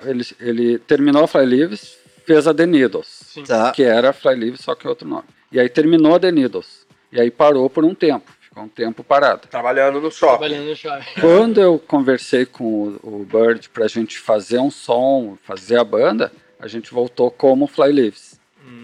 a- 0.04 0.10
ele, 0.10 0.24
ele 0.40 0.78
terminou 0.80 1.24
a 1.24 1.28
Fly 1.28 1.46
Leaves, 1.46 1.98
fez 2.26 2.46
a 2.48 2.54
The 2.54 2.66
Needles, 2.68 3.08
Sim. 3.08 3.44
Tá. 3.44 3.72
que 3.72 3.82
era 3.84 4.14
Fly 4.14 4.36
Leaves, 4.36 4.62
só 4.62 4.76
que 4.76 4.88
outro 4.88 5.08
nome. 5.08 5.24
E 5.52 5.60
aí 5.60 5.68
terminou 5.68 6.14
a 6.16 6.20
The 6.20 6.32
Needles. 6.32 6.86
E 7.12 7.20
aí 7.20 7.30
parou 7.32 7.70
por 7.70 7.84
um 7.84 7.94
tempo. 7.96 8.32
Ficou 8.40 8.64
um 8.64 8.68
tempo 8.68 9.04
parado. 9.04 9.48
trabalhando 9.50 10.00
no 10.00 10.12
shopping. 10.12 10.38
Trabalhando 10.38 10.70
no 10.70 10.76
shopping. 10.76 11.06
Quando 11.22 11.60
eu 11.60 11.80
conversei 11.80 12.46
com 12.46 12.64
o, 12.64 13.00
o 13.22 13.26
Bird 13.26 13.68
pra 13.70 13.88
gente 13.88 14.20
fazer 14.20 14.60
um 14.60 14.70
som, 14.70 15.38
fazer 15.44 15.78
a 15.78 15.84
banda, 15.84 16.32
a 16.62 16.68
gente 16.68 16.92
voltou 16.94 17.30
como 17.32 17.68
Fly 17.68 17.92
Leaves. 17.92 18.40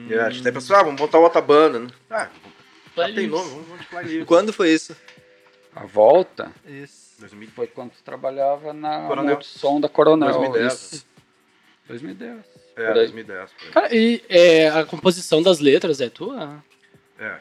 E 0.10 0.14
a 0.16 0.30
gente 0.30 0.42
até 0.42 0.52
pensou, 0.52 0.76
ah, 0.76 0.84
vamos 0.84 1.00
montar 1.00 1.20
outra 1.20 1.40
banda, 1.42 1.80
né? 1.80 1.88
Ah, 2.10 2.30
já 2.96 3.04
Fly 3.06 3.14
tem 3.14 3.28
Leaves. 3.28 3.32
nome, 3.32 3.50
vamos, 3.52 3.68
vamos 3.68 3.82
de 3.82 3.88
Fly 3.88 4.04
Leaves. 4.04 4.26
Quando 4.28 4.52
foi 4.54 4.70
isso? 4.74 4.96
A 5.76 5.86
volta 5.86 6.52
Isso. 6.66 7.20
2000. 7.20 7.50
foi 7.52 7.68
quando 7.68 7.92
tu 7.92 8.02
trabalhava 8.04 8.74
na. 8.74 9.02
Multissom 9.02 9.80
da 9.80 9.88
Coronel. 9.88 10.32
2010. 10.34 10.74
Isso. 10.74 11.06
2010. 11.88 12.32
É, 12.36 12.42
por 12.74 12.86
aí. 12.88 12.94
2010. 12.96 13.52
por 13.52 13.66
aí. 13.66 13.72
Cara, 13.72 13.96
e 13.96 14.24
é, 14.28 14.70
a 14.70 14.84
composição 14.86 15.42
das 15.44 15.60
letras 15.60 16.02
é 16.02 16.10
tua? 16.10 16.64
É. 17.20 17.40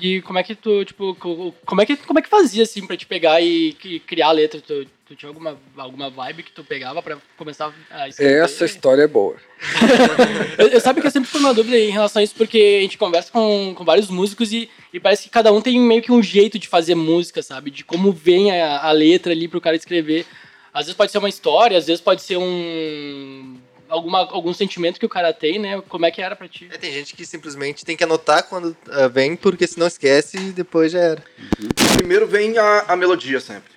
E 0.00 0.20
como 0.22 0.38
é 0.38 0.42
que 0.42 0.54
tu, 0.56 0.84
tipo, 0.84 1.14
co- 1.14 1.54
como 1.64 1.80
é 1.80 1.86
que, 1.86 1.96
como 1.96 2.18
é 2.18 2.22
que 2.22 2.28
fazia, 2.28 2.64
assim, 2.64 2.84
pra 2.86 2.96
te 2.96 3.06
pegar 3.06 3.40
e, 3.40 3.76
e 3.84 4.00
criar 4.00 4.28
a 4.28 4.32
letra? 4.32 4.60
Tu, 4.60 4.86
tu 5.06 5.14
tinha 5.14 5.28
alguma, 5.28 5.56
alguma 5.76 6.10
vibe 6.10 6.42
que 6.42 6.50
tu 6.50 6.64
pegava 6.64 7.00
pra 7.00 7.16
começar 7.36 7.72
a 7.90 8.08
escrever? 8.08 8.42
Essa 8.42 8.64
história 8.64 9.02
é 9.02 9.06
boa. 9.06 9.36
Eu, 10.58 10.68
eu 10.68 10.80
sabe 10.80 11.00
que 11.00 11.06
eu 11.06 11.10
sempre 11.10 11.28
fui 11.28 11.40
uma 11.40 11.52
dúvida 11.52 11.78
em 11.78 11.90
relação 11.90 12.20
a 12.20 12.22
isso, 12.22 12.34
porque 12.34 12.76
a 12.78 12.82
gente 12.82 12.96
conversa 12.96 13.30
com, 13.30 13.74
com 13.76 13.84
vários 13.84 14.08
músicos 14.08 14.52
e, 14.52 14.70
e 14.92 14.98
parece 14.98 15.24
que 15.24 15.28
cada 15.28 15.52
um 15.52 15.60
tem 15.60 15.78
meio 15.78 16.02
que 16.02 16.10
um 16.10 16.22
jeito 16.22 16.58
de 16.58 16.66
fazer 16.66 16.94
música, 16.94 17.42
sabe? 17.42 17.70
De 17.70 17.84
como 17.84 18.10
vem 18.10 18.50
a, 18.50 18.80
a 18.80 18.92
letra 18.92 19.32
ali 19.32 19.46
pro 19.46 19.60
cara 19.60 19.76
escrever. 19.76 20.26
Às 20.72 20.86
vezes 20.86 20.96
pode 20.96 21.12
ser 21.12 21.18
uma 21.18 21.28
história, 21.28 21.76
às 21.76 21.86
vezes 21.86 22.00
pode 22.00 22.22
ser 22.22 22.38
um. 22.38 23.58
Alguma, 23.88 24.20
algum 24.30 24.52
sentimento 24.52 24.98
que 24.98 25.06
o 25.06 25.10
cara 25.10 25.32
tem, 25.32 25.58
né? 25.58 25.80
Como 25.88 26.06
é 26.06 26.10
que 26.10 26.20
era 26.20 26.34
pra 26.34 26.48
ti? 26.48 26.68
É, 26.72 26.78
tem 26.78 26.92
gente 26.92 27.14
que 27.14 27.24
simplesmente 27.24 27.84
tem 27.84 27.96
que 27.96 28.04
anotar 28.04 28.44
quando 28.44 28.76
ah, 28.88 29.08
vem, 29.08 29.36
porque 29.36 29.66
senão 29.66 29.86
esquece 29.86 30.38
e 30.38 30.52
depois 30.52 30.92
já 30.92 31.00
era. 31.00 31.24
Primeiro 31.96 32.26
vem 32.26 32.58
a, 32.58 32.86
a 32.88 32.96
melodia 32.96 33.40
sempre. 33.40 33.75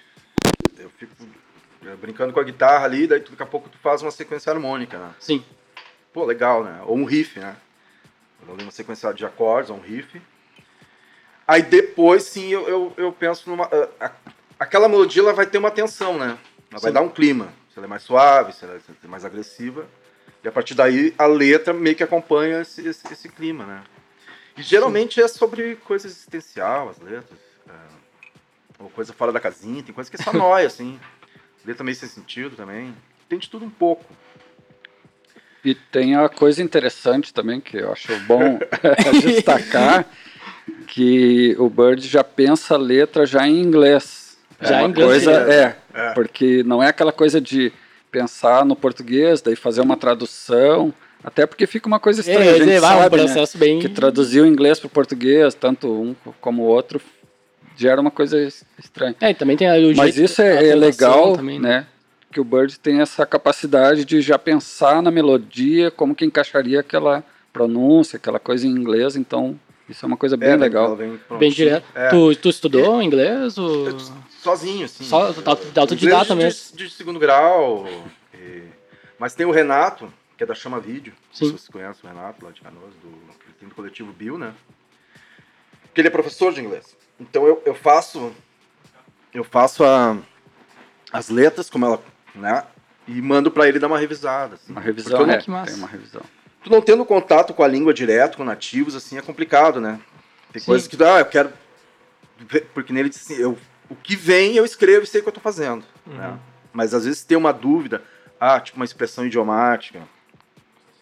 Eu 1.89 1.93
fico 1.93 1.93
é, 1.93 1.95
brincando 1.95 2.33
com 2.33 2.39
a 2.39 2.43
guitarra 2.43 2.85
ali, 2.85 3.07
daí 3.07 3.19
daqui 3.19 3.41
a 3.41 3.45
pouco 3.45 3.69
tu 3.69 3.77
faz 3.77 4.01
uma 4.01 4.11
sequência 4.11 4.51
harmônica, 4.51 4.97
né? 4.97 5.13
Sim. 5.19 5.43
Pô, 6.13 6.25
legal, 6.25 6.63
né? 6.63 6.81
Ou 6.85 6.97
um 6.97 7.05
riff, 7.05 7.39
né? 7.39 7.55
Uma 8.47 8.71
sequência 8.71 9.13
de 9.13 9.25
acordes, 9.25 9.69
ou 9.69 9.77
um 9.77 9.81
riff. 9.81 10.21
Aí 11.47 11.61
depois, 11.61 12.23
sim, 12.23 12.47
eu, 12.49 12.67
eu, 12.67 12.93
eu 12.97 13.11
penso 13.11 13.49
numa... 13.49 13.65
ah, 13.65 13.89
a- 14.05 14.11
aquela 14.59 14.87
melodia, 14.87 15.21
ela 15.21 15.33
vai 15.33 15.45
ter 15.45 15.57
uma 15.57 15.71
tensão, 15.71 16.17
né? 16.17 16.37
Ela 16.71 16.79
vai 16.79 16.91
Sim. 16.91 16.93
dar 16.93 17.01
um 17.01 17.09
clima. 17.09 17.51
Se 17.73 17.79
ela 17.79 17.85
é 17.87 17.89
mais 17.89 18.03
suave, 18.03 18.53
se 18.53 18.63
ela 18.65 18.75
é 18.75 19.07
mais 19.07 19.25
agressiva. 19.25 19.85
E 20.43 20.47
a 20.47 20.51
partir 20.51 20.73
daí, 20.75 21.13
a 21.17 21.25
letra 21.25 21.73
meio 21.73 21.95
que 21.95 22.03
acompanha 22.03 22.61
esse, 22.61 22.87
esse, 22.87 23.11
esse 23.11 23.29
clima, 23.29 23.65
né? 23.65 23.83
E 24.57 24.61
geralmente 24.61 25.21
é 25.21 25.27
sobre 25.27 25.75
coisa 25.77 26.07
existencial, 26.07 26.89
as 26.89 26.99
letras. 26.99 27.39
é, 27.67 27.73
ou 28.79 28.89
coisa 28.89 29.11
fora 29.13 29.31
da 29.31 29.39
casinha, 29.39 29.83
tem 29.83 29.93
coisa 29.93 30.09
que 30.09 30.15
é 30.19 30.23
só 30.23 30.31
nóia, 30.33 30.67
assim. 30.67 30.99
Letra 31.65 31.83
meio 31.83 31.95
sem 31.95 32.09
sentido 32.09 32.55
também. 32.55 32.93
Tem 33.27 33.37
de 33.39 33.49
tudo 33.49 33.65
um 33.65 33.69
pouco. 33.69 34.05
E 35.63 35.75
tem 35.75 36.15
a 36.15 36.29
coisa 36.29 36.63
interessante 36.63 37.33
também, 37.33 37.59
que 37.59 37.77
eu 37.77 37.91
acho 37.91 38.17
bom 38.21 38.59
destacar, 39.21 40.05
que 40.87 41.55
o 41.59 41.69
Bird 41.69 42.07
já 42.07 42.23
pensa 42.23 42.75
a 42.75 42.77
letra 42.77 43.25
já 43.25 43.47
em 43.47 43.59
inglês. 43.61 44.37
Já 44.61 44.81
é 44.81 44.83
em 44.83 44.89
inglês, 44.89 45.23
coisa, 45.25 45.45
né? 45.45 45.53
é, 45.53 45.75
É. 45.93 46.13
porque 46.13 46.63
não 46.63 46.81
é 46.81 46.87
aquela 46.87 47.11
coisa 47.11 47.39
de 47.39 47.71
pensar 48.11 48.65
no 48.65 48.75
português, 48.75 49.41
daí 49.41 49.55
fazer 49.55 49.81
uma 49.81 49.95
tradução, 49.95 50.93
até 51.23 51.45
porque 51.45 51.67
fica 51.67 51.87
uma 51.87 51.99
coisa 51.99 52.21
estranha, 52.21 52.51
a 52.51 52.57
gente 52.57 52.71
é, 52.71 52.79
vai, 52.79 52.95
um 52.97 53.01
sabe, 53.03 53.17
né, 53.17 53.23
processo 53.23 53.57
bem. 53.57 53.79
que 53.79 53.87
traduzir 53.87 54.41
o 54.41 54.45
inglês 54.47 54.79
para 54.79 54.87
o 54.87 54.89
português, 54.89 55.53
tanto 55.53 55.87
um 55.87 56.15
como 56.41 56.63
o 56.63 56.65
outro, 56.65 56.99
gera 57.79 57.99
uma 58.01 58.11
coisa 58.11 58.39
es- 58.41 58.63
estranha. 58.77 59.15
É, 59.21 59.31
e 59.31 59.33
também 59.33 59.55
tem 59.57 59.67
o 59.91 59.95
Mas 59.95 60.17
isso 60.17 60.41
a 60.41 60.45
é, 60.45 60.69
é 60.69 60.75
legal, 60.75 61.35
também, 61.37 61.59
né? 61.59 61.87
Que 62.31 62.39
o 62.39 62.43
Bird 62.43 62.77
tem 62.79 63.01
essa 63.01 63.25
capacidade 63.25 64.05
de 64.05 64.21
já 64.21 64.37
pensar 64.37 65.01
na 65.01 65.09
melodia, 65.09 65.89
como 65.89 66.13
que 66.13 66.23
encaixaria 66.25 66.79
aquela 66.79 67.23
pronúncia, 67.51 68.17
aquela 68.17 68.39
coisa 68.39 68.67
em 68.67 68.69
inglês. 68.69 69.15
Então, 69.15 69.59
isso 69.87 70.05
é 70.05 70.07
uma 70.07 70.17
coisa 70.17 70.37
bem 70.37 70.49
É, 70.49 70.55
legal. 70.55 70.95
Bem 70.95 71.17
prontinha. 71.27 71.51
direto. 71.51 71.85
É. 71.95 72.09
Tu, 72.09 72.35
tu 72.35 72.49
estudou 72.49 73.01
inglês? 73.01 73.57
Ou... 73.57 73.87
Eu, 73.87 73.97
sozinho, 74.43 74.85
assim. 74.85 75.03
Só- 75.05 75.33
autodidata 75.45 75.95
inglês 75.95 76.27
de- 76.27 76.35
mesmo. 76.35 76.77
De, 76.77 76.89
segundo 76.91 77.17
grau. 77.19 77.87
e- 78.35 78.63
Mas 79.17 79.33
tem 79.33 79.45
o 79.47 79.51
Renato, 79.51 80.13
que 80.37 80.43
é 80.43 80.45
da 80.45 80.53
Chama 80.53 80.79
Vídeo. 80.79 81.13
Sim. 81.33 81.45
Se 81.47 81.51
vocês 81.53 81.67
conhecem 81.67 82.07
o 82.09 82.13
Renato 82.13 82.45
lá 82.45 82.51
de 82.51 82.61
Canoas, 82.61 82.93
do, 83.01 83.09
do 83.67 83.73
coletivo 83.75 84.13
Bill, 84.13 84.37
né? 84.37 84.53
Que 85.93 86.01
ele 86.01 86.07
é 86.09 86.11
professor 86.11 86.53
de 86.53 86.61
inglês. 86.61 86.95
Então 87.19 87.45
eu, 87.45 87.61
eu 87.65 87.75
faço 87.75 88.31
eu 89.33 89.43
faço 89.43 89.83
a, 89.83 90.17
as 91.11 91.29
letras 91.29 91.69
como 91.69 91.85
ela, 91.85 92.01
né? 92.33 92.63
E 93.07 93.21
mando 93.21 93.51
pra 93.51 93.67
ele 93.67 93.79
dar 93.79 93.87
uma 93.87 93.97
revisada. 93.99 94.55
assim. 94.55 94.71
Uma 94.71 94.81
revisão, 94.81 95.25
não- 95.25 95.33
é, 95.33 95.37
que 95.37 95.49
massa. 95.49 95.71
tem 95.71 95.75
uma 95.75 95.87
revisão. 95.87 96.21
tu 96.63 96.69
não 96.69 96.81
tendo 96.81 97.03
contato 97.05 97.53
com 97.53 97.63
a 97.63 97.67
língua 97.67 97.93
direto, 97.93 98.37
com 98.37 98.43
nativos, 98.43 98.95
assim, 98.95 99.17
é 99.17 99.21
complicado, 99.21 99.79
né? 99.81 99.99
Tem 100.51 100.59
Sim. 100.59 100.65
coisas 100.67 100.87
que, 100.87 101.01
ah, 101.03 101.19
eu 101.19 101.25
quero. 101.25 101.51
ver- 102.39 102.67
Porque 102.73 102.91
nele 102.93 103.09
disse 103.09 103.31
assim, 103.33 103.41
eu, 103.41 103.57
o 103.89 103.95
que 103.95 104.15
vem 104.15 104.55
eu 104.55 104.65
escrevo 104.65 105.03
e 105.03 105.07
sei 105.07 105.19
o 105.21 105.23
que 105.23 105.29
eu 105.29 105.33
tô 105.33 105.39
fazendo. 105.41 105.83
Né? 106.05 106.37
Mas 106.73 106.93
às 106.93 107.05
vezes 107.05 107.23
tem 107.23 107.37
uma 107.37 107.51
dúvida, 107.51 108.03
ah, 108.39 108.59
tipo 108.59 108.77
uma 108.77 108.85
expressão 108.85 109.25
idiomática. 109.25 110.01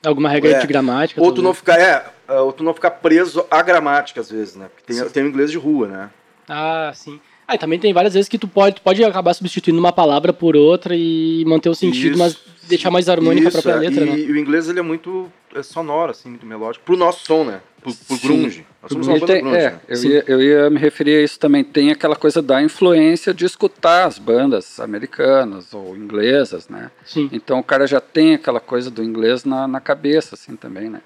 Alguma 0.06 0.30
regra 0.30 0.52
É. 0.52 0.60
de 0.60 0.68
gramática. 0.68 1.22
Ou 1.22 1.34
tu 1.34 1.42
não 1.42 1.54
ficar, 1.54 1.80
é, 1.80 2.06
ah, 2.28 2.42
ou 2.42 2.54
tu 2.54 2.64
não 2.64 2.74
ficar 2.74 2.92
preso 2.92 3.46
à 3.50 3.62
gramática, 3.62 4.22
às 4.22 4.30
vezes, 4.30 4.56
né? 4.56 4.68
Porque 4.74 4.94
tem, 4.94 5.10
tem 5.10 5.24
o 5.24 5.28
inglês 5.28 5.52
de 5.52 5.58
rua, 5.58 5.88
né? 5.88 6.10
Ah, 6.48 6.92
sim. 6.94 7.20
Ah, 7.48 7.56
e 7.56 7.58
também 7.58 7.80
tem 7.80 7.94
várias 7.94 8.14
vezes 8.14 8.28
que 8.28 8.38
tu 8.38 8.48
pode, 8.48 8.76
tu 8.76 8.82
pode 8.82 9.02
acabar 9.04 9.34
substituindo 9.34 9.80
uma 9.80 9.94
palavra 9.94 10.34
por 10.34 10.56
outra 10.56 10.94
e 10.96 11.44
manter 11.48 11.70
o 11.70 11.76
sentido, 11.76 12.12
Isso. 12.12 12.20
mas 12.20 12.38
deixar 12.64 12.92
mais 12.92 13.08
harmônica 13.08 13.48
a 13.48 13.50
Isso, 13.50 13.62
própria 13.62 13.86
é. 13.86 13.90
letra, 13.90 14.06
e, 14.06 14.10
né? 14.10 14.20
e 14.20 14.32
o 14.32 14.38
inglês 14.38 14.68
ele 14.68 14.80
é 14.80 14.82
muito 14.82 15.32
é 15.56 15.64
sonoro, 15.64 16.12
assim, 16.12 16.30
muito 16.30 16.46
melódico. 16.46 16.84
Pro 16.86 16.98
nosso 16.98 17.26
som, 17.26 17.46
né? 17.46 17.62
Pro, 17.82 17.94
pro 17.94 18.18
grunge. 18.18 18.66
Nós 18.82 18.92
somos 18.92 19.08
uma 19.08 19.18
banda 19.18 19.34
tem- 19.34 19.42
grunge, 19.42 19.58
é, 19.58 19.72
né? 19.72 19.80
eu 19.88 20.04
ia, 20.04 20.24
eu 20.28 20.42
ia 20.42 20.70
me 20.70 20.78
referir 20.78 21.16
a 21.16 21.24
isso 21.24 21.40
também. 21.40 21.64
Tem 21.64 21.90
aquela 21.90 22.16
coisa 22.16 22.42
da 22.42 22.62
influência 22.62 23.34
de 23.34 23.46
escutar 23.46 24.06
as 24.06 24.20
bandas 24.20 24.80
americanas 24.80 25.74
ou 25.74 25.96
inglesas, 25.96 26.68
né? 26.68 26.92
Sim. 27.06 27.30
Então 27.32 27.60
o 27.60 27.64
cara 27.64 27.88
já 27.88 28.02
tem 28.02 28.36
aquela 28.36 28.60
coisa 28.60 28.92
do 28.92 29.02
inglês 29.02 29.46
na, 29.46 29.68
na 29.68 29.80
cabeça, 29.80 30.36
assim, 30.36 30.56
também, 30.56 30.90
né? 30.90 31.02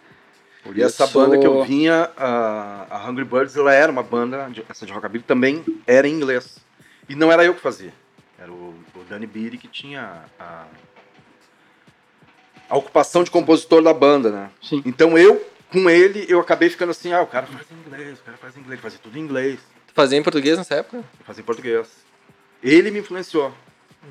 Por 0.64 0.78
E 0.78 0.84
essa 0.84 1.08
banda 1.08 1.38
que 1.38 1.46
eu 1.46 1.64
vinha, 1.64 2.12
a, 2.16 2.86
a 2.90 3.10
Hungry 3.10 3.26
Birds, 3.26 3.56
ela 3.56 3.74
era 3.74 3.92
uma 3.92 4.04
banda, 4.04 4.48
de, 4.50 4.64
essa 4.70 4.86
de 4.86 4.92
rockabilly 4.92 5.24
também 5.24 5.64
era 5.88 6.08
em 6.08 6.14
inglês. 6.14 6.58
E 7.10 7.16
não 7.16 7.32
era 7.32 7.44
eu 7.44 7.56
que 7.56 7.62
fazia. 7.62 7.94
Era 8.38 8.52
o, 8.52 8.76
o 8.96 9.04
Danny 9.10 9.26
Beatty 9.26 9.58
que 9.58 9.68
tinha 9.68 10.24
a, 10.40 10.66
a 12.70 12.78
ocupação 12.78 13.24
de 13.24 13.32
compositor 13.32 13.82
da 13.82 13.94
banda, 13.94 14.30
né? 14.32 14.52
Sim. 14.62 14.82
Então 14.86 15.18
eu, 15.18 15.46
com 15.72 15.90
ele, 15.90 16.26
eu 16.30 16.40
acabei 16.40 16.70
ficando 16.70 16.92
assim, 16.92 17.12
ah, 17.12 17.22
o 17.22 17.28
cara 17.28 17.48
faz 17.48 17.66
em 17.72 17.88
inglês, 17.88 18.20
o 18.20 18.24
cara 18.24 18.38
faz 18.38 18.56
em 18.56 18.60
inglês, 18.60 18.80
fazia 18.80 19.00
tudo 19.02 19.18
em 19.18 19.22
inglês, 19.22 19.60
fazia 19.94 20.18
em 20.18 20.24
português 20.24 20.58
nessa 20.58 20.76
época? 20.76 20.98
eu 20.98 21.26
fazia 21.26 21.42
em 21.42 21.46
português. 21.46 21.88
Ele 22.64 22.92
me 22.92 23.00
influenciou. 23.00 23.52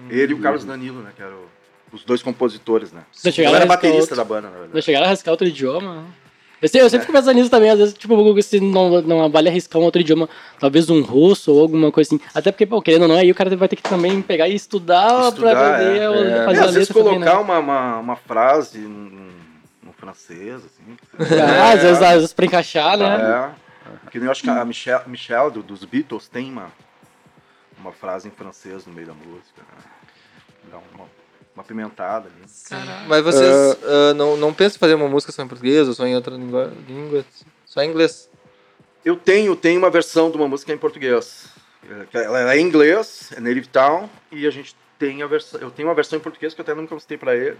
Ele 0.09 0.33
e 0.33 0.35
o 0.35 0.40
Carlos 0.40 0.64
Danilo, 0.64 1.02
né? 1.02 1.12
Que 1.16 1.23
eram 1.23 1.45
os 1.92 2.04
dois 2.04 2.23
compositores, 2.23 2.92
né? 2.92 3.04
Você 3.12 3.28
Eu 3.40 3.54
era 3.54 3.66
baterista 3.66 4.14
da 4.14 4.25
banda, 4.25 4.49
na 4.50 4.59
verdade. 4.59 4.83
chegar 4.83 5.02
a 5.02 5.07
arriscar 5.07 5.33
outro 5.33 5.47
idioma. 5.47 6.02
né? 6.02 6.09
Eu 6.62 6.69
sempre, 6.69 6.85
eu 6.87 6.90
sempre 6.90 7.07
fico 7.07 7.17
pensando 7.19 7.35
nisso 7.37 7.50
também, 7.50 7.71
às 7.71 7.79
vezes, 7.79 7.95
tipo, 7.95 8.43
se 8.43 8.61
não, 8.61 9.00
não 9.02 9.31
vale 9.31 9.49
arriscar 9.49 9.81
um 9.81 9.85
outro 9.85 10.00
idioma, 10.00 10.29
talvez 10.59 10.90
um 10.90 11.00
russo 11.02 11.52
ou 11.55 11.62
alguma 11.62 11.90
coisa 11.90 12.14
assim. 12.14 12.23
Até 12.35 12.52
porque, 12.52 12.67
pô, 12.67 12.83
querendo 12.83 13.02
ou 13.02 13.09
não, 13.09 13.17
aí 13.17 13.31
o 13.31 13.35
cara 13.35 13.55
vai 13.57 13.67
ter 13.67 13.76
que 13.76 13.83
também 13.83 14.21
pegar 14.21 14.47
e 14.49 14.55
estudar, 14.55 15.29
Estudar, 15.31 15.50
pra 15.57 15.73
poder 15.79 16.00
é. 16.02 16.11
ou- 16.11 16.17
É. 16.17 16.45
fazer 16.45 16.59
É, 16.59 16.62
a 16.62 16.64
às 16.67 16.75
vezes 16.75 16.88
letra 16.90 16.95
também, 17.05 17.19
colocar 17.21 17.35
né? 17.37 17.40
uma, 17.40 17.59
uma, 17.59 17.99
uma 17.99 18.17
frase 18.17 18.79
no, 18.79 19.31
no 19.83 19.93
francês, 19.97 20.57
assim. 20.57 20.97
Ah, 21.40 21.73
às 21.73 21.83
vezes, 21.83 22.02
às 22.02 22.14
vezes 22.14 22.33
pra 22.35 22.45
encaixar, 22.47 22.99
né? 22.99 23.55
É. 24.07 24.11
Que 24.11 24.19
nem 24.19 24.26
eu 24.26 24.31
acho 24.33 24.43
que 24.43 24.50
a 24.50 24.64
Michelle, 24.64 25.02
Michelle 25.07 25.50
do- 25.50 25.62
dos 25.62 25.83
Beatles 25.85 26.29
tem 26.29 26.50
uma, 26.50 26.71
uma 27.79 27.93
frase 27.93 28.29
em 28.29 28.31
francês 28.31 28.85
no 28.87 28.93
meio 28.93 29.07
da 29.07 29.14
música. 29.14 29.62
Né? 29.62 29.83
Dá 30.71 30.76
uma, 30.95 31.07
uma 31.61 31.64
pimentada 31.64 32.29
ali. 32.29 32.81
Mas 33.07 33.23
vocês 33.23 33.76
ah, 33.85 34.14
não, 34.14 34.37
não 34.37 34.52
pensam 34.52 34.76
em 34.76 34.81
fazer 34.81 34.95
uma 34.95 35.09
música 35.09 35.31
só 35.31 35.43
em 35.43 35.49
português 35.49 35.87
ou 35.87 35.95
só 35.95 36.07
em 36.07 36.14
outra 36.14 36.35
língua? 36.35 36.73
língua 36.88 37.25
só 37.67 37.83
em 37.83 37.90
inglês? 37.90 38.29
Eu 39.05 39.17
tenho, 39.17 39.55
tenho 39.57 39.79
uma 39.79 39.90
versão 39.90 40.31
de 40.31 40.37
uma 40.37 40.49
música 40.49 40.73
em 40.73 40.79
português. 40.79 41.47
É, 42.14 42.25
Ela 42.25 42.55
é 42.55 42.59
em 42.59 42.64
inglês, 42.67 43.31
é 43.37 43.40
Native 43.40 43.69
Town, 43.69 44.09
e 44.31 44.47
a 44.47 44.50
gente 44.50 44.75
tem 44.99 45.23
a 45.23 45.26
versão. 45.26 45.61
Eu 45.61 45.71
tenho 45.71 45.88
uma 45.88 45.95
versão 45.95 46.19
em 46.19 46.23
português 46.23 46.52
que 46.52 46.61
eu 46.61 46.62
até 46.62 46.75
nunca 46.75 46.95
mostrei 46.95 47.17
pra 47.17 47.35
eles. 47.35 47.59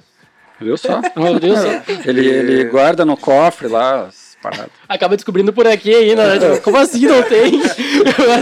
Viu 0.61 0.77
só? 0.77 1.01
Meu 1.17 1.41
Deus, 1.41 1.59
ele, 2.05 2.29
ele 2.29 2.65
guarda 2.65 3.05
no 3.05 3.17
cofre 3.17 3.69
lá 3.69 4.07
as 4.07 4.37
paradas. 4.43 4.71
acaba 4.89 5.17
descobrindo 5.17 5.53
por 5.53 5.67
aqui 5.67 5.95
ainda, 5.95 6.27
né? 6.27 6.39
Tipo, 6.39 6.63
como 6.63 6.77
assim 6.77 7.07
não 7.07 7.23
tem? 7.23 7.61
Como 8.17 8.33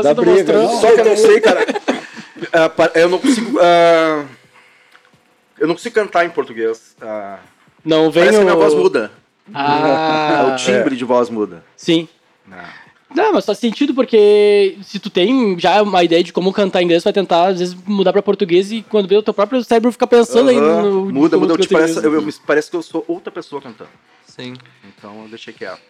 assim 0.00 0.14
briga, 0.14 0.52
mostrou? 0.52 0.62
não. 0.62 0.80
Só 0.80 0.92
que 0.94 1.00
eu 1.00 1.04
não 1.04 1.16
sei, 1.16 1.40
cara. 1.40 1.66
Pa- 2.70 2.92
eu 2.94 3.08
não 3.08 3.18
consigo. 3.18 3.58
ah, 3.60 4.24
eu 5.58 5.66
não 5.66 5.74
consigo 5.74 5.94
cantar 5.94 6.24
em 6.24 6.30
português. 6.30 6.96
ah, 7.00 7.38
Não 7.84 8.10
vem 8.10 8.22
parece 8.24 8.38
o... 8.38 8.40
que 8.40 8.44
minha 8.44 8.56
voz 8.56 8.74
muda. 8.74 9.10
Ah, 9.54 10.52
o 10.52 10.56
timbre 10.56 10.96
de 10.96 11.04
voz 11.04 11.28
muda. 11.30 11.62
sim. 11.76 12.08
Não. 12.46 12.86
Não, 13.14 13.32
mas 13.32 13.46
faz 13.46 13.58
sentido 13.58 13.94
porque 13.94 14.76
se 14.82 14.98
tu 14.98 15.08
tem 15.08 15.58
já 15.58 15.80
uma 15.80 16.02
ideia 16.02 16.22
de 16.24 16.32
como 16.32 16.52
cantar 16.52 16.82
em 16.82 16.84
inglês, 16.84 17.02
tu 17.02 17.06
vai 17.06 17.12
tentar 17.12 17.46
às 17.46 17.58
vezes 17.60 17.74
mudar 17.86 18.12
pra 18.12 18.20
português 18.20 18.70
e 18.72 18.82
quando 18.82 19.08
vê 19.08 19.16
o 19.16 19.22
teu 19.22 19.32
próprio 19.32 19.62
cérebro 19.64 19.92
fica 19.92 20.06
pensando 20.06 20.50
aí 20.50 20.56
Aham, 20.58 20.82
no 20.82 21.06
muda, 21.12 21.38
muda. 21.38 21.54
em 21.54 21.66
parece, 21.68 22.04
eu, 22.04 22.12
eu- 22.12 22.28
parece 22.46 22.68
que 22.70 22.76
eu 22.76 22.82
sou 22.82 23.04
outra 23.06 23.30
pessoa 23.32 23.62
cantando. 23.62 23.88
Sim. 24.26 24.54
Então 24.84 25.22
eu 25.22 25.28
deixei 25.28 25.54
quieto. 25.54 25.80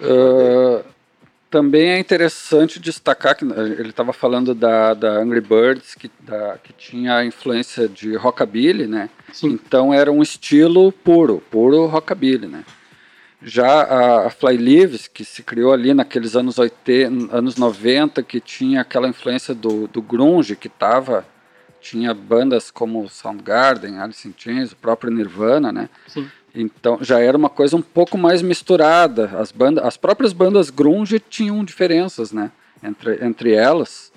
Ah, 0.00 0.82
também 1.56 1.88
é 1.88 1.98
interessante 1.98 2.78
destacar 2.78 3.34
que 3.34 3.42
eh, 3.46 3.76
ele 3.78 3.88
estava 3.88 4.12
falando 4.12 4.54
da, 4.54 4.92
da 4.92 5.12
Angry 5.12 5.40
Birds, 5.40 5.94
que, 5.94 6.10
da- 6.20 6.58
que 6.62 6.70
tinha 6.74 7.16
a 7.16 7.24
influência 7.24 7.88
de 7.88 8.14
rockabilly, 8.14 8.86
né? 8.86 9.08
Sim. 9.32 9.52
Então 9.52 9.92
era 9.94 10.12
um 10.12 10.22
estilo 10.22 10.92
puro, 10.92 11.42
puro 11.50 11.86
rockabilly, 11.86 12.46
né? 12.46 12.62
Já 13.42 13.66
a, 13.84 14.26
a 14.26 14.30
Fly 14.30 14.58
Leaves, 14.58 15.08
que 15.08 15.24
se 15.24 15.42
criou 15.42 15.72
ali 15.72 15.94
naqueles 15.94 16.36
anos 16.36 16.58
80, 16.58 17.34
anos 17.34 17.56
90, 17.56 18.22
que 18.22 18.38
tinha 18.38 18.82
aquela 18.82 19.08
influência 19.08 19.54
do, 19.54 19.86
do 19.88 20.02
grunge, 20.02 20.56
que 20.56 20.68
tava, 20.68 21.26
tinha 21.80 22.12
bandas 22.12 22.70
como 22.70 23.08
Soundgarden, 23.08 23.98
Alice 23.98 24.28
in 24.28 24.34
Chains, 24.36 24.72
o 24.72 24.76
próprio 24.76 25.10
Nirvana, 25.10 25.72
né? 25.72 25.88
Sim. 26.06 26.30
Então 26.56 26.98
já 27.02 27.20
era 27.20 27.36
uma 27.36 27.50
coisa 27.50 27.76
um 27.76 27.82
pouco 27.82 28.16
mais 28.16 28.40
misturada. 28.40 29.30
As, 29.38 29.52
bandas, 29.52 29.84
as 29.84 29.96
próprias 29.96 30.32
bandas 30.32 30.70
grunge 30.70 31.20
tinham 31.20 31.62
diferenças, 31.62 32.32
né? 32.32 32.50
Entre, 32.82 33.24
entre 33.24 33.52
elas, 33.52 34.10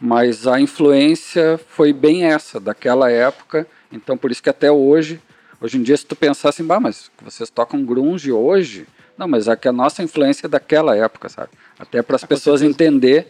mas 0.00 0.46
a 0.46 0.60
influência 0.60 1.58
foi 1.68 1.92
bem 1.92 2.24
essa, 2.24 2.58
daquela 2.58 3.10
época. 3.10 3.66
Então 3.92 4.16
por 4.18 4.30
isso 4.32 4.42
que 4.42 4.50
até 4.50 4.70
hoje, 4.70 5.20
hoje 5.60 5.78
em 5.78 5.82
dia, 5.82 5.96
se 5.96 6.04
tu 6.04 6.16
pensar 6.16 6.48
assim, 6.48 6.64
bah, 6.64 6.80
mas 6.80 7.10
vocês 7.22 7.48
tocam 7.48 7.84
grunge 7.84 8.32
hoje? 8.32 8.86
Não, 9.16 9.28
mas 9.28 9.46
é 9.46 9.54
que 9.54 9.68
a 9.68 9.72
nossa 9.72 10.02
influência 10.02 10.46
é 10.46 10.48
daquela 10.48 10.96
época, 10.96 11.28
sabe? 11.28 11.50
Até 11.78 12.02
para 12.02 12.16
as 12.16 12.22
com 12.22 12.28
pessoas 12.28 12.60
entender 12.62 13.28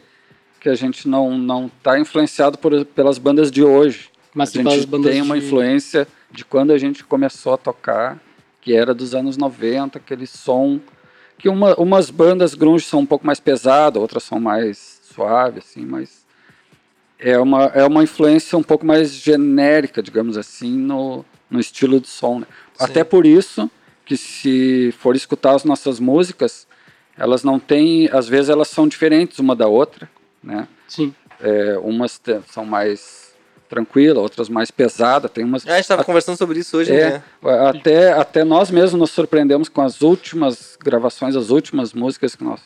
que 0.58 0.70
a 0.70 0.74
gente 0.74 1.06
não 1.06 1.36
não 1.36 1.66
está 1.66 1.98
influenciado 1.98 2.56
por, 2.56 2.84
pelas 2.86 3.18
bandas 3.18 3.50
de 3.50 3.62
hoje. 3.62 4.08
Mas 4.34 4.56
a 4.56 4.62
gente 4.62 4.86
tem 5.02 5.20
uma 5.20 5.38
de- 5.38 5.44
influência 5.44 6.08
de 6.30 6.44
quando 6.44 6.72
a 6.72 6.78
gente 6.78 7.04
começou 7.04 7.52
a 7.52 7.58
tocar, 7.58 8.18
que 8.64 8.74
era 8.74 8.94
dos 8.94 9.14
anos 9.14 9.36
90, 9.36 9.98
aquele 9.98 10.26
som 10.26 10.80
que 11.38 11.48
uma, 11.48 11.74
umas 11.74 12.08
bandas 12.08 12.54
grunge 12.54 12.86
são 12.86 13.00
um 13.00 13.06
pouco 13.06 13.26
mais 13.26 13.38
pesadas, 13.38 14.00
outras 14.00 14.22
são 14.22 14.40
mais 14.40 15.00
suaves, 15.02 15.64
assim, 15.64 15.84
mas 15.84 16.24
é 17.18 17.38
uma, 17.38 17.64
é 17.66 17.84
uma 17.84 18.02
influência 18.02 18.56
um 18.56 18.62
pouco 18.62 18.86
mais 18.86 19.12
genérica, 19.12 20.02
digamos 20.02 20.38
assim, 20.38 20.72
no, 20.72 21.24
no 21.50 21.60
estilo 21.60 22.00
de 22.00 22.08
som. 22.08 22.40
né? 22.40 22.46
Até 22.80 23.04
por 23.04 23.26
isso 23.26 23.70
que 24.06 24.16
se 24.16 24.94
for 24.98 25.14
escutar 25.14 25.54
as 25.54 25.64
nossas 25.64 26.00
músicas, 26.00 26.66
elas 27.16 27.44
não 27.44 27.58
têm, 27.58 28.08
às 28.10 28.26
vezes 28.26 28.48
elas 28.48 28.68
são 28.68 28.88
diferentes 28.88 29.38
uma 29.38 29.54
da 29.54 29.68
outra, 29.68 30.10
né? 30.42 30.66
Sim. 30.88 31.14
É, 31.40 31.78
umas 31.78 32.20
são 32.46 32.64
mais 32.64 33.33
tranquilas, 33.74 34.16
outras 34.18 34.48
mais 34.48 34.70
pesadas, 34.70 35.28
tem 35.32 35.44
umas 35.44 35.66
Ah, 35.66 35.72
a 35.72 35.76
gente 35.78 35.88
tava 35.88 36.04
conversando 36.04 36.36
sobre 36.38 36.60
isso 36.60 36.76
hoje, 36.76 36.92
é, 36.92 37.10
né? 37.10 37.22
até, 37.68 38.12
até 38.12 38.44
nós 38.44 38.70
mesmos 38.70 39.00
nos 39.00 39.10
surpreendemos 39.10 39.68
com 39.68 39.82
as 39.82 40.00
últimas 40.00 40.78
gravações, 40.80 41.34
as 41.34 41.50
últimas 41.50 41.92
músicas 41.92 42.36
que 42.36 42.44
nós 42.44 42.60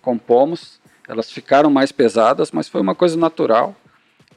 compomos. 0.00 0.80
Elas 1.06 1.30
ficaram 1.30 1.68
mais 1.68 1.92
pesadas, 1.92 2.50
mas 2.50 2.66
foi 2.66 2.80
uma 2.80 2.94
coisa 2.94 3.14
natural. 3.14 3.76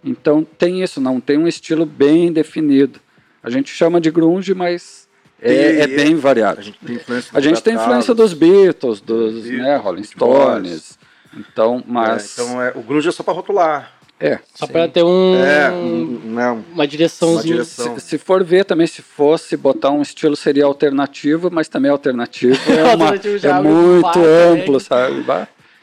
Então 0.03 0.43
tem 0.43 0.83
isso, 0.83 0.99
não 0.99 1.21
tem 1.21 1.37
um 1.37 1.47
estilo 1.47 1.85
bem 1.85 2.29
definido. 2.31 2.99
A 3.41 3.49
gente 3.49 3.69
chama 3.71 4.01
de 4.01 4.11
grunge, 4.11 4.53
mas 4.53 5.07
é, 5.41 5.53
E- 5.53 5.79
é 5.81 5.87
bem 5.87 6.15
variado. 6.15 6.59
A 6.59 6.63
gente 6.63 6.77
tem 6.85 6.95
influência 6.97 7.31
A 7.33 7.39
gente 7.39 7.63
tem 7.63 7.75
influência 7.75 8.13
dos 8.13 8.33
Beatles, 8.33 8.99
dos 8.99 9.33
Beatles, 9.43 9.61
né, 9.61 9.77
Rolling. 9.77 10.03
Stones. 10.03 10.99
Então, 11.37 11.81
mas 11.87 12.37
É, 12.37 12.41
então 12.43 12.61
é, 12.61 12.71
o 12.75 12.81
grunge 12.81 13.07
é 13.07 13.11
só 13.13 13.23
pra 13.23 13.33
rotular. 13.33 13.93
É, 14.19 14.39
Só 14.55 14.65
pra 14.67 14.87
ter 14.87 15.03
um, 15.03 15.35
É, 15.35 15.69
não. 15.69 16.63
uma 16.73 16.87
direçãozinha. 16.87 17.55
Uma 17.57 17.63
direção. 17.63 17.99
Se, 17.99 18.05
se 18.07 18.17
for 18.17 18.43
ver 18.43 18.65
também, 18.65 18.87
se 18.87 19.01
fosse 19.01 19.55
botar 19.55 19.91
um 19.91 20.01
estilo, 20.01 20.35
seria 20.35 20.65
alternativo, 20.65 21.49
mas 21.51 21.67
também 21.67 21.91
alternativo 21.91 22.55
é, 22.71 22.83
uma- 22.83 22.91
Alternativo 23.05 23.37
já 23.37 23.57
é 23.57 23.61
muito 23.61 24.19
amplo, 24.19 24.79
sabe? 24.79 25.23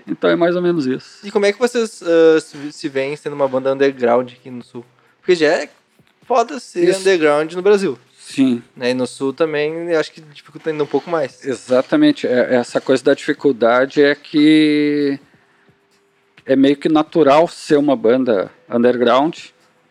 Então 0.06 0.28
é 0.28 0.36
mais 0.36 0.54
ou 0.56 0.60
menos 0.62 0.86
isso. 0.86 1.18
E 1.26 1.30
como 1.30 1.46
é 1.46 1.52
que 1.52 1.58
vocês 1.58 2.02
ah, 2.02 2.40
se, 2.40 2.72
se 2.72 2.88
veem 2.88 3.16
sendo 3.16 3.34
uma 3.34 3.48
banda 3.48 3.72
underground 3.72 4.30
aqui 4.32 4.50
no 4.50 4.62
Sul? 4.62 4.84
Porque 5.20 5.34
já 5.34 5.46
é 5.46 5.68
foda 6.26 6.58
ser 6.60 6.88
Isso. 6.88 7.00
underground 7.00 7.52
no 7.54 7.62
Brasil. 7.62 7.98
Sim, 8.18 8.62
Né? 8.76 8.90
E 8.90 8.94
no 8.94 9.06
sul 9.06 9.32
também 9.34 9.70
eu 9.90 10.00
acho 10.00 10.10
que 10.10 10.20
dificulta 10.20 10.70
ainda 10.70 10.82
um 10.82 10.86
pouco 10.86 11.08
mais. 11.10 11.44
exatamente. 11.44 12.26
É- 12.26 12.54
Essa 12.56 12.80
coisa 12.80 13.04
da 13.04 13.14
dificuldade 13.14 14.02
é 14.02 14.14
que 14.14 15.18
é 16.46 16.56
meio 16.56 16.76
que 16.76 16.88
natural 16.88 17.48
ser 17.48 17.76
uma 17.76 17.96
banda 17.96 18.50
underground, 18.68 19.36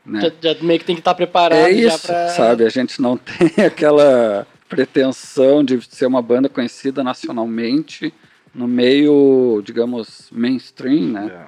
né? 0.06 0.32
Já, 0.42 0.54
já 0.54 0.62
meio 0.62 0.80
que 0.80 0.86
tem 0.86 0.96
que 0.96 1.02
estar 1.02 1.14
preparado 1.14 1.58
É 1.58 1.74
já 1.74 1.96
isso, 1.96 2.08
pra... 2.08 2.30
sabe? 2.30 2.66
A 2.66 2.70
gente 2.70 3.02
não 3.02 3.18
tem 3.18 3.66
aquela 3.66 4.46
pretensão 4.68 5.64
de 5.64 5.80
ser 5.90 6.06
uma 6.06 6.22
banda 6.22 6.50
conhecida 6.50 7.04
nacionalmente 7.04 8.14
no 8.54 8.68
meio, 8.68 9.62
digamos, 9.66 10.28
mainstream, 10.32 11.08
né? 11.08 11.48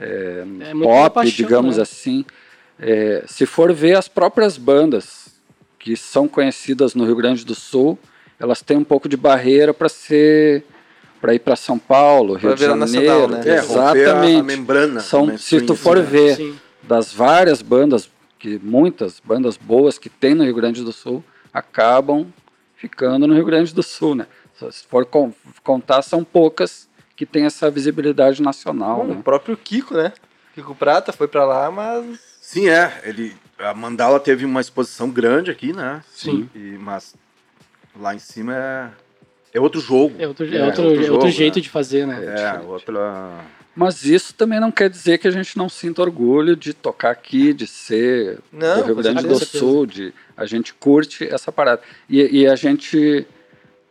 É. 0.00 0.40
É 0.40 0.44
muito 0.44 0.88
pela 0.88 1.02
Pop, 1.02 1.14
paixão, 1.14 1.36
digamos 1.36 1.76
né? 1.76 1.82
assim. 1.82 2.24
É, 2.78 3.24
se 3.26 3.44
for 3.44 3.72
ver 3.72 3.96
as 3.96 4.08
próprias 4.08 4.56
bandas 4.56 5.26
que 5.78 5.96
são 5.96 6.26
conhecidas 6.26 6.94
no 6.94 7.04
Rio 7.04 7.16
Grande 7.16 7.44
do 7.44 7.54
Sul, 7.54 7.98
elas 8.38 8.62
têm 8.62 8.76
um 8.76 8.84
pouco 8.84 9.08
de 9.08 9.16
barreira 9.16 9.72
para 9.72 9.88
ser 9.88 10.64
para 11.20 11.34
ir 11.34 11.38
para 11.40 11.56
São 11.56 11.78
Paulo, 11.78 12.34
Rio 12.34 12.40
Pra 12.50 12.54
de 12.54 12.64
Janeiro, 12.64 13.28
nacional, 13.28 13.28
né? 13.28 13.48
É, 13.48 13.60
romper 13.60 13.78
a- 13.78 13.82
a 13.88 13.94
exatamente. 13.94 14.42
membrana. 14.42 15.00
São, 15.00 15.26
né, 15.26 15.36
se 15.38 15.60
tu 15.60 15.74
for 15.74 15.96
né? 15.96 16.02
ver 16.02 16.36
Sim. 16.36 16.58
das 16.82 17.12
várias 17.12 17.62
bandas, 17.62 18.10
que 18.38 18.58
muitas 18.62 19.20
bandas 19.24 19.56
boas 19.56 19.98
que 19.98 20.08
tem 20.08 20.34
no 20.34 20.44
Rio 20.44 20.54
Grande 20.54 20.82
do 20.84 20.92
Sul, 20.92 21.24
acabam 21.52 22.26
ficando 22.76 23.26
no 23.26 23.34
Rio 23.34 23.44
Grande 23.44 23.74
do 23.74 23.82
Sul, 23.82 24.14
né? 24.14 24.26
Só 24.58 24.70
Se 24.70 24.84
for 24.86 25.04
con- 25.06 25.32
contar, 25.64 26.02
são 26.02 26.22
poucas 26.22 26.88
que 27.16 27.24
têm 27.26 27.44
essa 27.46 27.70
visibilidade 27.70 28.42
nacional, 28.42 28.98
Bom, 28.98 29.04
né? 29.06 29.16
o 29.18 29.22
próprio 29.22 29.56
Kiko, 29.56 29.94
né? 29.94 30.12
Kiko 30.54 30.74
Prata 30.74 31.12
foi 31.12 31.28
pra 31.28 31.44
lá, 31.44 31.70
mas 31.70 32.18
Sim, 32.40 32.68
é. 32.68 33.00
Ele, 33.04 33.34
a 33.58 33.74
Mandala 33.74 34.20
teve 34.20 34.44
uma 34.44 34.60
exposição 34.60 35.10
grande 35.10 35.50
aqui, 35.50 35.72
né? 35.72 36.02
Sim. 36.14 36.48
E, 36.54 36.78
mas 36.78 37.14
lá 37.98 38.14
em 38.14 38.18
cima 38.18 38.54
é, 38.54 38.88
é 39.56 39.60
outro 39.60 39.80
jogo. 39.80 40.14
É 40.18 40.28
outro, 40.28 40.44
é 40.44 40.58
É, 40.58 40.64
outro, 40.66 40.84
outro 40.84 40.96
é 40.96 41.10
outro 41.10 41.28
jogo, 41.28 41.30
jeito 41.30 41.56
né? 41.56 41.62
de 41.62 41.70
fazer, 41.70 42.06
né? 42.06 42.22
É, 42.24 42.60
outra. 42.60 43.40
Mas 43.74 44.04
isso 44.04 44.34
também 44.34 44.60
não 44.60 44.70
quer 44.70 44.90
dizer 44.90 45.16
que 45.18 45.26
a 45.26 45.30
gente 45.30 45.56
não 45.56 45.68
sinta 45.68 46.02
orgulho 46.02 46.54
de 46.54 46.74
tocar 46.74 47.10
aqui, 47.10 47.54
de 47.54 47.66
ser 47.66 48.38
Não, 48.52 48.80
do 48.80 48.84
Rio 48.84 48.96
Grande 48.96 49.26
do 49.26 49.44
Sul, 49.44 49.86
de 49.86 50.12
a 50.36 50.44
gente 50.44 50.74
curte 50.74 51.26
essa 51.26 51.50
parada. 51.50 51.80
E, 52.08 52.40
e 52.40 52.46
a 52.46 52.54
gente 52.54 53.26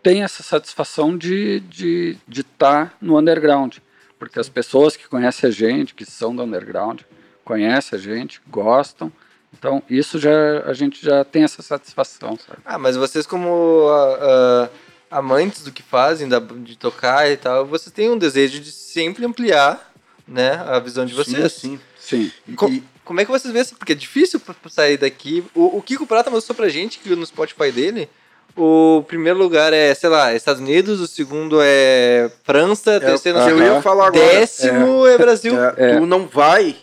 tem 0.04 0.24
essa 0.24 0.44
satisfação 0.44 1.18
de 1.18 1.58
estar 1.58 1.70
de, 1.70 2.18
de 2.28 2.44
tá 2.44 2.94
no 3.02 3.18
underground. 3.18 3.78
Porque 4.20 4.40
as 4.40 4.50
pessoas 4.50 4.96
que 4.96 5.08
conhecem 5.08 5.50
a 5.50 5.52
gente, 5.52 5.96
que 5.96 6.06
são 6.06 6.36
do 6.36 6.44
underground, 6.44 7.02
conhecem 7.44 7.98
a 7.98 8.02
gente, 8.02 8.40
gostam. 8.48 9.12
Então, 9.58 9.82
isso 9.90 10.20
já 10.20 10.60
a 10.66 10.74
gente 10.74 11.04
já 11.04 11.24
tem 11.24 11.44
essa 11.44 11.62
satisfação, 11.62 12.38
sabe? 12.38 12.60
Ah, 12.66 12.78
mas 12.78 12.96
vocês 12.96 13.26
como 13.26 13.88
ah, 13.90 14.20
ah, 14.22 14.70
amantes 15.18 15.64
do 15.64 15.72
que 15.72 15.82
fazem, 15.84 16.28
da- 16.28 16.40
de 16.40 16.78
tocar 16.78 17.30
e 17.32 17.38
tal, 17.38 17.66
vocês 17.66 17.92
têm 17.94 18.10
um 18.10 18.18
desejo 18.18 18.60
de 18.60 18.72
sempre 18.72 19.26
ampliar, 19.26 19.92
né, 20.28 20.62
a 20.68 20.80
visão 20.80 21.06
de 21.06 21.14
vocês. 21.14 21.54
Sim, 21.54 21.80
sim. 22.00 22.22
Sim. 22.26 22.32
E- 22.48 22.54
Co- 22.54 22.68
e- 22.70 22.84
Como 23.04 23.22
é 23.22 23.26
que 23.26 23.30
vocês 23.32 23.52
veem 23.54 23.62
isso? 23.62 23.76
Porque 23.76 23.92
é 23.92 23.96
difícil 23.96 24.42
sair 24.70 24.98
daqui. 24.98 25.44
O, 25.54 25.78
o 25.78 25.82
Kiko 25.82 26.08
Prata 26.08 26.32
mostrou 26.32 26.56
pra 26.56 26.68
gente 26.70 26.98
que 26.98 27.16
no 27.16 27.24
Spotify 27.26 27.72
dele, 27.72 28.10
o 28.58 29.04
primeiro 29.08 29.38
lugar 29.38 29.72
é, 29.74 29.94
sei 29.94 30.10
lá, 30.10 30.34
Estados 30.34 30.60
Unidos, 30.62 31.00
o 31.00 31.06
segundo 31.08 31.60
é 31.62 32.32
França, 32.44 32.94
é, 32.94 33.00
terceiro 33.00 33.38
eu 33.38 33.42
não 33.52 33.58
sei 33.60 33.68
ia 33.68 33.74
lá. 33.74 33.82
falar 33.84 34.08
agora. 34.08 34.24
Décimo 34.26 35.06
é, 35.06 35.18
Brasil. 35.20 35.54
É, 35.56 35.74
É. 35.78 36.00
Tu 36.00 36.06
não 36.08 36.26
vai, 36.28 36.76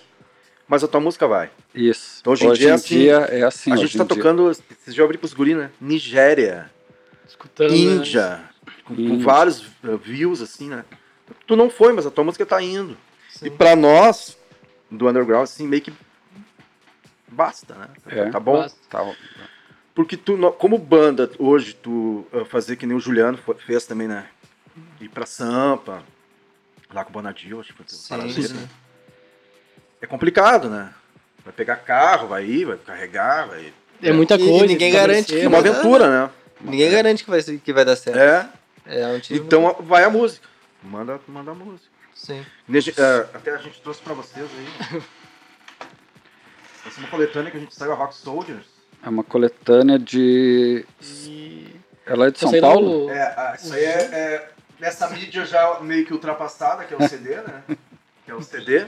mas 0.69 0.85
a 0.85 0.89
tua 0.89 1.01
música 1.01 1.27
vai. 1.27 1.51
Isso. 1.75 2.19
Então, 2.21 2.33
hoje 2.35 2.47
em 2.47 2.53
dia 2.53 2.69
é 2.69 2.73
assim. 2.73 2.99
dia 2.99 3.17
é 3.31 3.43
assim. 3.43 3.71
a 3.71 3.75
hoje 3.75 3.83
gente 3.87 3.99
tá 3.99 4.05
em 4.05 4.07
dia. 4.07 4.17
tocando, 4.17 4.45
vocês 4.45 4.95
já 4.95 5.03
ouviram 5.03 5.19
pros 5.19 5.33
guri, 5.35 5.55
né? 5.57 5.71
Nigéria? 5.81 6.71
Índia, 7.71 8.43
com, 8.85 8.95
com 8.95 9.19
vários 9.19 9.63
uh, 9.85 9.97
views, 9.97 10.41
assim, 10.41 10.69
né? 10.69 10.85
Tu 11.47 11.57
não 11.57 11.71
foi, 11.71 11.93
mas 11.93 12.07
a 12.07 12.11
tua 12.11 12.25
música 12.25 12.45
tá 12.45 12.63
indo. 12.63 12.97
Sim. 13.31 13.47
E 13.47 13.51
pra 13.51 13.75
nós, 13.75 14.37
do 14.91 15.09
underground, 15.09 15.45
assim, 15.45 15.67
meio 15.67 15.83
que 15.83 15.93
basta, 17.29 17.75
né? 17.75 17.89
É. 18.07 18.31
Tá 18.31 18.39
bom? 18.39 18.59
Basta. 18.59 18.79
Tá, 18.89 19.15
Porque 19.95 20.17
tu, 20.17 20.37
como 20.53 20.79
banda, 20.79 21.31
hoje, 21.39 21.75
tu 21.75 22.27
uh, 22.33 22.45
fazer 22.45 22.77
que 22.77 22.87
nem 22.87 22.97
o 22.97 23.01
Juliano 23.01 23.39
fez 23.67 23.87
também, 23.87 24.09
né? 24.09 24.27
Ir 25.01 25.09
pra 25.09 25.27
Sampa, 25.27 26.03
lá 26.93 27.05
com 27.05 27.11
o 27.11 27.13
Bonadil, 27.13 27.61
acho 27.61 27.73
que 27.75 27.83
foi 27.83 28.19
dele, 28.19 28.49
né? 28.49 28.69
É 30.01 30.07
complicado, 30.07 30.69
né? 30.69 30.93
Vai 31.45 31.53
pegar 31.53 31.77
carro, 31.77 32.29
vai 32.29 32.45
ir, 32.45 32.65
vai 32.65 32.77
carregar, 32.77 33.49
vai... 33.49 33.73
É 34.03 34.13
muita 34.13 34.35
e 34.35 34.39
coisa. 34.39 34.67
ninguém 34.67 34.91
que 34.91 34.97
garante 34.97 35.39
É 35.39 35.47
uma 35.47 35.59
aventura, 35.59 36.09
né? 36.09 36.31
Ninguém 36.63 36.91
garante 36.91 37.25
que 37.25 37.31
vai, 37.31 37.43
que 37.43 37.73
vai 37.73 37.85
dar 37.85 37.97
certo. 37.97 38.19
É. 38.19 38.49
É, 38.85 39.07
um 39.09 39.21
tiro 39.21 39.45
Então 39.45 39.77
vai 39.81 40.05
a 40.05 40.11
música. 40.11 40.47
Manda, 40.83 41.21
manda 41.29 41.51
a 41.53 41.55
música. 41.55 41.89
Sim. 42.15 42.45
É, 42.99 43.37
até 43.37 43.53
a 43.55 43.59
gente 43.59 43.81
trouxe 43.81 44.01
pra 44.03 44.15
vocês 44.15 44.47
aí. 44.57 45.03
Essa 46.87 46.99
é 46.99 47.01
uma 47.01 47.09
coletânea 47.09 47.51
que 47.51 47.57
a 47.57 47.61
gente 47.61 47.75
saiu 47.75 47.93
a 47.93 47.95
Rock 47.95 48.15
Soldiers. 48.15 48.67
É 49.03 49.09
uma 49.09 49.25
coletânea 49.25 49.99
de. 49.99 50.85
E... 51.03 51.77
Ela 52.05 52.27
é 52.27 52.31
de 52.31 52.39
São 52.39 52.53
Paulo? 52.61 53.09
É, 53.11 53.23
a- 53.23 53.55
isso 53.57 53.73
aí 53.73 53.85
é, 53.85 53.99
é 54.03 54.51
nessa 54.81 55.09
mídia 55.11 55.45
já 55.47 55.79
meio 55.81 56.05
que 56.05 56.13
ultrapassada, 56.13 56.85
que 56.85 56.93
é 56.95 56.97
o 56.97 57.09
CD, 57.09 57.37
né? 57.37 57.63
Que 58.25 58.31
é 58.31 58.35
o 58.35 58.43
CD. 58.43 58.87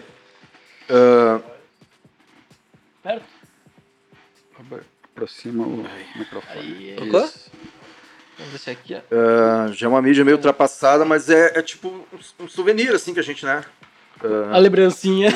Ah, 0.91 1.41
Perto. 3.03 3.25
Aproxima 5.05 5.65
o 5.65 5.85
microfone. 6.17 6.59
Aí, 6.59 6.97
Tocou? 6.97 7.31
Vamos 8.39 8.53
deixar 8.53 8.73
aqui, 8.73 8.95
ó. 8.95 9.01
ah, 9.13 9.69
já 9.73 9.87
é 9.87 9.89
uma 9.89 10.03
mídia 10.03 10.25
meio 10.25 10.37
ultrapassada, 10.37 11.05
mas 11.05 11.31
é, 11.31 11.59
é 11.59 11.63
tipo 11.63 12.07
um, 12.41 12.49
souvenir, 12.49 12.93
assim, 12.95 13.15
que 13.15 13.21
a 13.21 13.23
gente, 13.23 13.45
né? 13.45 13.65
a 14.53 14.59
lembrancinha. 14.59 15.29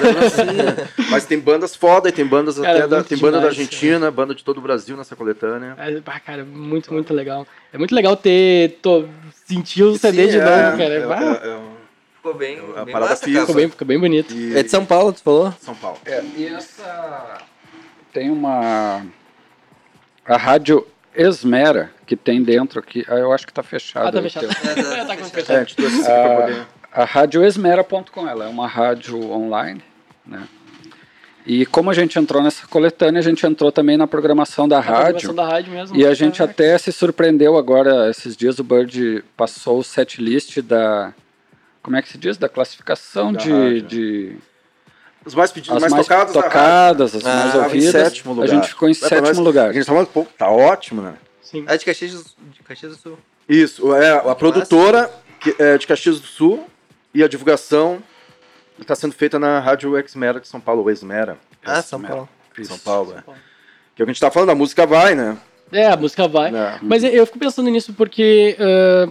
Mas 1.11 1.27
tem 1.27 1.39
bandas 1.39 1.77
foda 1.77 2.09
e 2.09 2.13
tem 2.13 2.25
bandas 2.25 2.59
Cara, 2.59 2.79
até 2.79 2.87
da, 2.89 3.05
tem 3.05 3.19
banda 3.19 3.33
da 3.33 3.49
demais, 3.49 3.59
Argentina, 3.59 4.11
banda 4.11 4.35
de 4.35 4.43
todo 4.43 4.59
o 4.59 4.61
Brasil 4.63 4.97
nessa 4.97 5.15
coletânea. 5.15 5.77
É, 5.79 6.01
cara, 6.21 6.43
muito, 6.45 6.93
muito 6.93 7.13
legal. 7.13 7.47
É 7.73 7.77
muito 7.77 7.95
legal 7.95 8.17
ter. 8.17 8.79
Tô, 8.81 9.05
sentir 9.47 9.83
o 9.83 9.97
CD 9.99 10.25
Sim, 10.25 10.31
de 10.31 10.39
é, 10.39 10.45
novo, 10.45 10.79
cara. 10.79 10.95
é- 10.95 11.47
é- 11.47 11.49
é 11.49 11.61
Ficou 12.17 12.35
bem, 12.35 12.59
A 12.77 12.85
bem 12.85 12.93
parada 12.93 13.11
massa, 13.11 13.25
física. 13.25 13.41
ficou, 13.43 13.55
bem, 13.57 13.69
ficou 13.69 13.87
bem 13.87 13.99
bonito. 13.99 14.35
e- 14.35 14.57
É 14.57 14.63
de 14.63 14.71
São 14.71 14.85
Paulo, 14.87 15.13
tu 15.13 15.23
falou? 15.23 15.53
São 15.61 15.75
Paulo. 15.75 15.99
É, 16.07 16.23
e 16.37 16.47
essa. 16.47 17.39
Tem 18.13 18.31
uma. 18.31 19.05
A 20.25 20.37
rádio 20.37 20.87
Esmera, 21.19 21.91
que 22.07 22.15
tem 22.17 22.43
dentro 22.43 22.79
aqui. 22.79 23.05
Ah, 23.09 23.17
eu 23.17 23.33
acho 23.33 23.47
que 23.47 23.53
tá 23.53 23.63
fechado. 23.63 24.07
Ah, 24.07 24.13
tá 24.13 24.19
aí, 24.19 24.23
fechado. 24.31 24.47
É, 24.97 25.05
tá 25.05 25.17
com 25.17 26.11
É, 26.11 26.61
a. 26.95 27.03
A 27.03 27.05
radioesmera.com, 27.05 28.27
ela 28.29 28.47
é 28.47 28.49
uma 28.49 28.67
rádio 28.67 29.21
online, 29.31 29.83
né? 30.27 30.49
E 31.47 31.65
como 31.67 31.91
a 31.91 31.95
gente 31.95 32.19
entrou 32.19 32.43
nessa 32.43 32.67
coletânea, 32.67 33.21
a 33.21 33.23
gente 33.23 33.45
entrou 33.47 33.73
também 33.73 33.97
na 33.97 34.07
programação 34.07 34.69
da 34.69 34.79
A 34.79 34.83
programação 34.83 35.13
rádio. 35.13 35.33
da 35.35 35.47
rádio 35.47 35.73
mesmo. 35.73 35.97
E 35.97 36.07
a 36.07 36.13
gente 36.15 36.41
É, 36.43 36.45
até 36.45 36.77
se 36.79 36.93
surpreendeu 36.93 37.57
agora, 37.57 38.09
esses 38.11 38.37
dias 38.37 38.59
o 38.59 38.65
Bird 38.65 39.25
passou 39.37 39.79
o 39.79 39.85
setlist 39.85 40.59
da. 40.63 41.13
Como 41.83 41.97
é 41.97 42.03
que 42.03 42.09
se 42.09 42.19
diz? 42.19 42.37
Da 42.37 42.49
classificação 42.49 43.33
Da 43.33 43.39
de, 43.41 43.51
rádio. 43.51 43.83
de. 43.83 44.37
Os 45.25 45.35
mais 45.35 45.53
pedidos, 45.53 45.77
As 45.77 45.81
mais, 45.83 45.93
mais 45.93 46.07
rádio. 46.07 46.33
tocadas, 46.33 47.15
as 47.15 47.25
Ah, 47.27 47.35
mais 47.35 47.55
em 47.55 47.59
ouvidas. 47.59 47.91
sétimo 47.91 48.33
A 48.33 48.35
lugar. 48.37 48.49
gente 48.49 48.69
ficou 48.69 48.89
em 48.89 48.93
É, 48.93 48.95
sétimo 48.95 49.23
nós- 49.23 49.39
lugar. 49.39 49.71
A 49.71 49.73
gente 49.73 49.85
tá 49.85 49.93
falando, 49.93 50.07
pô, 50.09 50.27
tá 50.39 50.51
ótimo, 50.51 51.03
né? 51.03 51.15
Sim. 51.43 51.65
É 51.67 51.77
de 51.77 51.85
Caxias, 51.85 52.13
do- 52.15 52.31
de 52.53 52.63
Caxias 52.63 52.97
do 52.97 53.03
Sul. 53.03 53.19
Isso, 53.49 53.95
é 53.95 54.11
a 54.13 54.35
produtora 54.35 55.11
que 55.41 55.55
é 55.59 55.77
de 55.79 55.87
Caxias 55.87 56.21
do 56.21 56.27
Sul 56.27 56.67
e 57.15 57.23
a 57.23 57.29
divulgação 57.29 58.03
está 58.81 58.95
sendo 58.95 59.13
feita 59.15 59.39
na 59.39 59.59
Rádio 59.61 59.99
Exmera 59.99 60.41
de 60.41 60.49
São 60.49 60.61
Paulo, 60.61 60.83
ou 60.83 60.91
Exmera. 60.91 61.37
Ah, 61.65 61.83
São 61.83 62.01
Paulo. 62.01 62.29
Isso. 62.57 62.69
São 62.71 62.79
Paulo, 62.79 63.13
é. 63.17 63.23
Que 63.95 64.03
é 64.03 64.05
o 64.05 64.07
que 64.07 64.11
a 64.11 64.15
gente 64.15 64.21
tá 64.21 64.31
falando, 64.31 64.51
a 64.51 64.55
música 64.55 64.87
vai, 64.87 65.15
né? 65.15 65.37
É, 65.73 65.87
a 65.89 65.97
música 65.97 66.27
vai. 66.29 66.55
É. 66.55 66.79
Mas 66.81 67.05
eu 67.05 67.27
fico 67.27 67.39
pensando 67.39 67.69
nisso 67.71 67.93
porque 67.93 68.57
ah, 68.59 69.09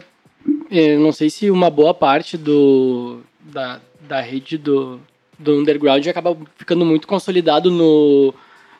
eu 0.71 0.99
não 0.99 1.11
sei 1.11 1.29
se 1.29 1.51
uma 1.51 1.69
boa 1.69 1.93
parte 1.93 2.37
do, 2.37 3.21
da, 3.41 3.79
da 4.01 4.21
rede 4.21 4.57
do, 4.57 4.99
do 5.39 5.59
underground 5.59 6.05
acaba 6.07 6.35
ficando 6.55 6.83
muito 6.85 7.07
consolidado 7.07 7.69
no, 7.71 8.33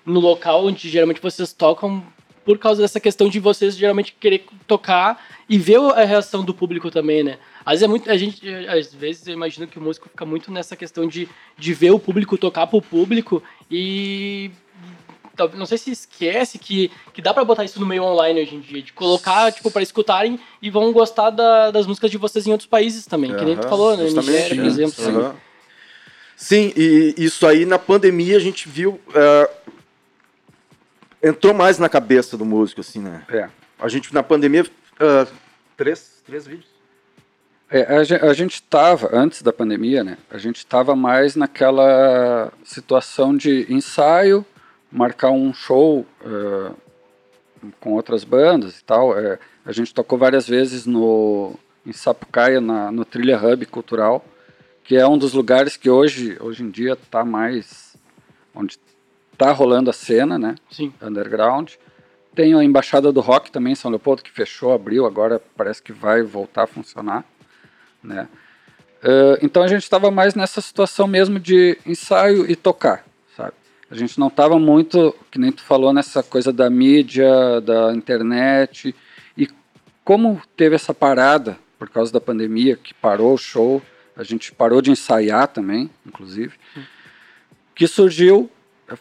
no 0.05 0.19
local 0.19 0.65
onde 0.65 0.89
geralmente 0.89 1.21
vocês 1.21 1.53
tocam 1.53 2.03
por 2.43 2.57
causa 2.57 2.81
dessa 2.81 2.99
questão 2.99 3.27
de 3.27 3.39
vocês 3.41 3.75
geralmente 3.75 4.15
querer 4.17 4.45
tocar 4.65 5.21
e 5.49 5.57
ver 5.57 5.79
a 5.79 6.05
reação 6.05 6.45
do 6.45 6.53
público 6.53 6.89
também, 6.89 7.21
né? 7.21 7.37
Às 7.65 7.73
vezes, 7.73 7.83
é 7.83 7.87
muito, 7.87 8.09
a 8.09 8.15
gente, 8.15 8.41
às 8.67 8.93
vezes 8.93 9.27
eu 9.27 9.33
imagino 9.33 9.67
que 9.67 9.77
o 9.77 9.81
músico 9.81 10.07
fica 10.07 10.25
muito 10.25 10.49
nessa 10.49 10.73
questão 10.75 11.05
de, 11.05 11.27
de 11.57 11.73
ver 11.73 11.91
o 11.91 11.99
público 11.99 12.37
tocar 12.37 12.65
pro 12.67 12.81
público 12.81 13.43
e 13.69 14.49
não 15.55 15.65
sei 15.65 15.77
se 15.77 15.91
esquece 15.91 16.57
que, 16.57 16.89
que 17.13 17.21
dá 17.21 17.33
pra 17.33 17.43
botar 17.43 17.63
isso 17.65 17.79
no 17.79 17.85
meio 17.85 18.03
online 18.03 18.41
hoje 18.41 18.55
em 18.55 18.59
dia, 18.61 18.81
de 18.81 18.93
colocar, 18.93 19.51
tipo, 19.51 19.69
pra 19.69 19.81
escutarem 19.83 20.39
e 20.61 20.69
vão 20.69 20.91
gostar 20.91 21.29
da- 21.29 21.69
das 21.69 21.85
músicas 21.85 22.09
de 22.09 22.17
vocês 22.17 22.47
em 22.47 22.51
outros 22.51 22.67
países 22.67 23.05
também, 23.05 23.35
que 23.35 23.45
nem 23.45 23.55
tu 23.57 23.67
falou, 23.67 23.95
né? 23.95 24.05
Nigéria, 24.05 24.55
por 24.55 24.61
né? 24.63 24.67
exemplo. 24.67 25.03
assim. 25.27 25.37
Sim, 26.39 26.71
e 26.77 27.15
isso 27.17 27.47
aí 27.47 27.65
na 27.65 27.79
pandemia 27.79 28.37
a 28.37 28.39
gente 28.39 28.69
viu. 28.69 29.01
é, 29.13 29.49
entrou 31.23 31.51
mais 31.51 31.79
na 31.79 31.89
cabeça 31.89 32.37
do 32.37 32.45
músico, 32.45 32.81
assim, 32.81 32.99
né? 32.99 33.25
É. 33.27 33.49
A 33.79 33.87
gente, 33.89 34.13
na 34.13 34.21
pandemia, 34.21 34.63
ah, 34.99 35.25
três, 35.75 36.21
três 36.23 36.45
vídeos. 36.45 36.67
É, 37.69 37.81
a, 37.97 38.03
gen- 38.03 38.21
a 38.21 38.33
gente 38.33 38.53
estava, 38.53 39.09
antes 39.11 39.41
da 39.41 39.51
pandemia, 39.51 40.03
né? 40.03 40.19
A 40.29 40.37
gente 40.37 40.57
estava 40.57 40.95
mais 40.95 41.35
naquela 41.35 42.53
situação 42.63 43.35
de 43.35 43.65
ensaio, 43.67 44.45
marcar 44.91 45.31
um 45.31 45.51
show 45.53 46.05
eh, 46.23 46.71
com 47.81 47.93
outras 47.93 48.23
bandas 48.23 48.79
e 48.79 48.83
tal. 48.85 49.17
É, 49.19 49.37
a 49.65 49.71
gente 49.71 49.93
tocou 49.93 50.17
várias 50.19 50.47
vezes 50.47 50.85
no, 50.85 51.55
em 51.85 51.91
Sapucaia, 51.91 52.61
na, 52.61 52.89
no 52.91 53.03
Trilha 53.03 53.37
Hub 53.37 53.65
Cultural, 53.65 54.23
que 54.87 54.95
é 54.95 55.05
um 55.05 55.17
dos 55.17 55.33
lugares 55.33 55.75
que 55.75 55.89
hoje, 55.89 56.37
hoje 56.39 56.63
em 56.63 56.69
dia 56.69 56.93
está 56.93 57.25
mais... 57.25 57.97
onde 58.55 58.79
está 59.33 59.51
rolando 59.51 59.89
a 59.89 59.93
cena, 59.93 60.39
né? 60.39 60.55
Sim. 60.71 60.93
underground. 61.01 61.73
Tem 62.33 62.53
a 62.55 62.63
Embaixada 62.63 63.11
do 63.11 63.19
Rock 63.19 63.51
também 63.51 63.73
em 63.73 63.75
São 63.75 63.91
Leopoldo, 63.91 64.23
que 64.23 64.31
fechou, 64.31 64.71
abriu, 64.71 65.05
agora 65.05 65.41
parece 65.57 65.83
que 65.83 65.91
vai 65.91 66.23
voltar 66.23 66.63
a 66.63 66.67
funcionar. 66.67 67.25
Né? 68.01 68.29
Eh, 69.03 69.39
então 69.41 69.61
a 69.61 69.67
gente 69.67 69.83
estava 69.83 70.09
mais 70.09 70.35
nessa 70.35 70.61
situação 70.61 71.05
mesmo 71.05 71.37
de 71.37 71.77
ensaio 71.85 72.49
e 72.49 72.55
tocar, 72.55 73.05
sabe? 73.35 73.53
A 73.91 73.95
gente 73.95 74.17
não 74.17 74.27
estava 74.27 74.57
muito, 74.57 75.13
que 75.29 75.37
nem 75.37 75.51
tu 75.51 75.63
falou, 75.63 75.91
nessa 75.91 76.23
coisa 76.23 76.53
da 76.53 76.69
mídia, 76.69 77.59
da 77.59 77.93
internet. 77.93 78.95
E 79.37 79.49
como 80.05 80.41
teve 80.55 80.75
essa 80.75 80.93
parada 80.93 81.57
por 81.77 81.89
causa 81.89 82.11
da 82.11 82.21
pandemia, 82.21 82.77
que 82.77 82.93
parou 82.93 83.33
o 83.33 83.37
show, 83.37 83.81
a 84.17 84.23
gente 84.23 84.51
parou 84.51 84.81
de 84.81 84.91
ensaiar 84.91 85.47
também, 85.47 85.89
inclusive, 86.05 86.53
que 87.75 87.87
surgiu 87.87 88.49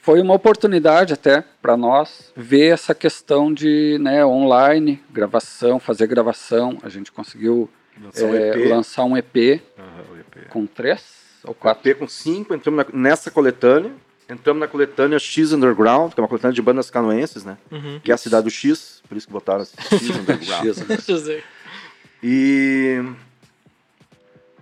foi 0.03 0.21
uma 0.21 0.35
oportunidade 0.35 1.13
até 1.15 1.45
para 1.63 1.77
nós 1.77 2.33
ver 2.37 2.73
essa 2.73 2.93
questão 2.95 3.55
de 3.55 3.97
né, 4.01 4.25
online, 4.27 5.01
gravação, 5.11 5.79
fazer 5.79 6.07
gravação. 6.09 6.77
A 6.83 6.89
gente 6.89 7.13
conseguiu 7.13 7.71
Lançar 8.03 8.25
um 8.27 8.35
é, 8.35 8.51
EP. 8.51 8.69
lançar 8.69 9.05
um 9.05 9.17
EP 9.17 9.37
o 9.37 10.17
EP. 10.19 10.49
com 10.51 10.67
três 10.67 11.05
ou 11.45 11.55
quatro. 11.55 11.89
EP 11.89 11.97
com 11.99 12.09
cinco, 12.09 12.53
entramos 12.55 12.85
na- 12.85 12.99
nessa 12.99 13.31
coletânea. 13.31 13.93
Entramos 14.29 14.59
na 14.61 14.67
coletânea 14.67 15.21
X 15.21 15.53
Underground, 15.53 16.13
que 16.13 16.19
é 16.19 16.23
uma 16.23 16.29
coletânea 16.29 16.53
de 16.53 16.61
bandas 16.61 16.91
canoenses, 16.91 17.45
né? 17.45 17.57
Uhum. 17.71 18.01
Que 18.03 18.11
é 18.11 18.15
a 18.15 18.19
cidade 18.19 18.43
do 18.45 18.51
X, 18.51 19.01
por 19.09 19.17
isso 19.17 19.29
que 19.29 19.33
botaram 19.33 19.65
X 19.65 20.11
Underground. 20.11 20.67
X, 21.01 21.25
né? 21.29 21.43
E. 22.23 23.03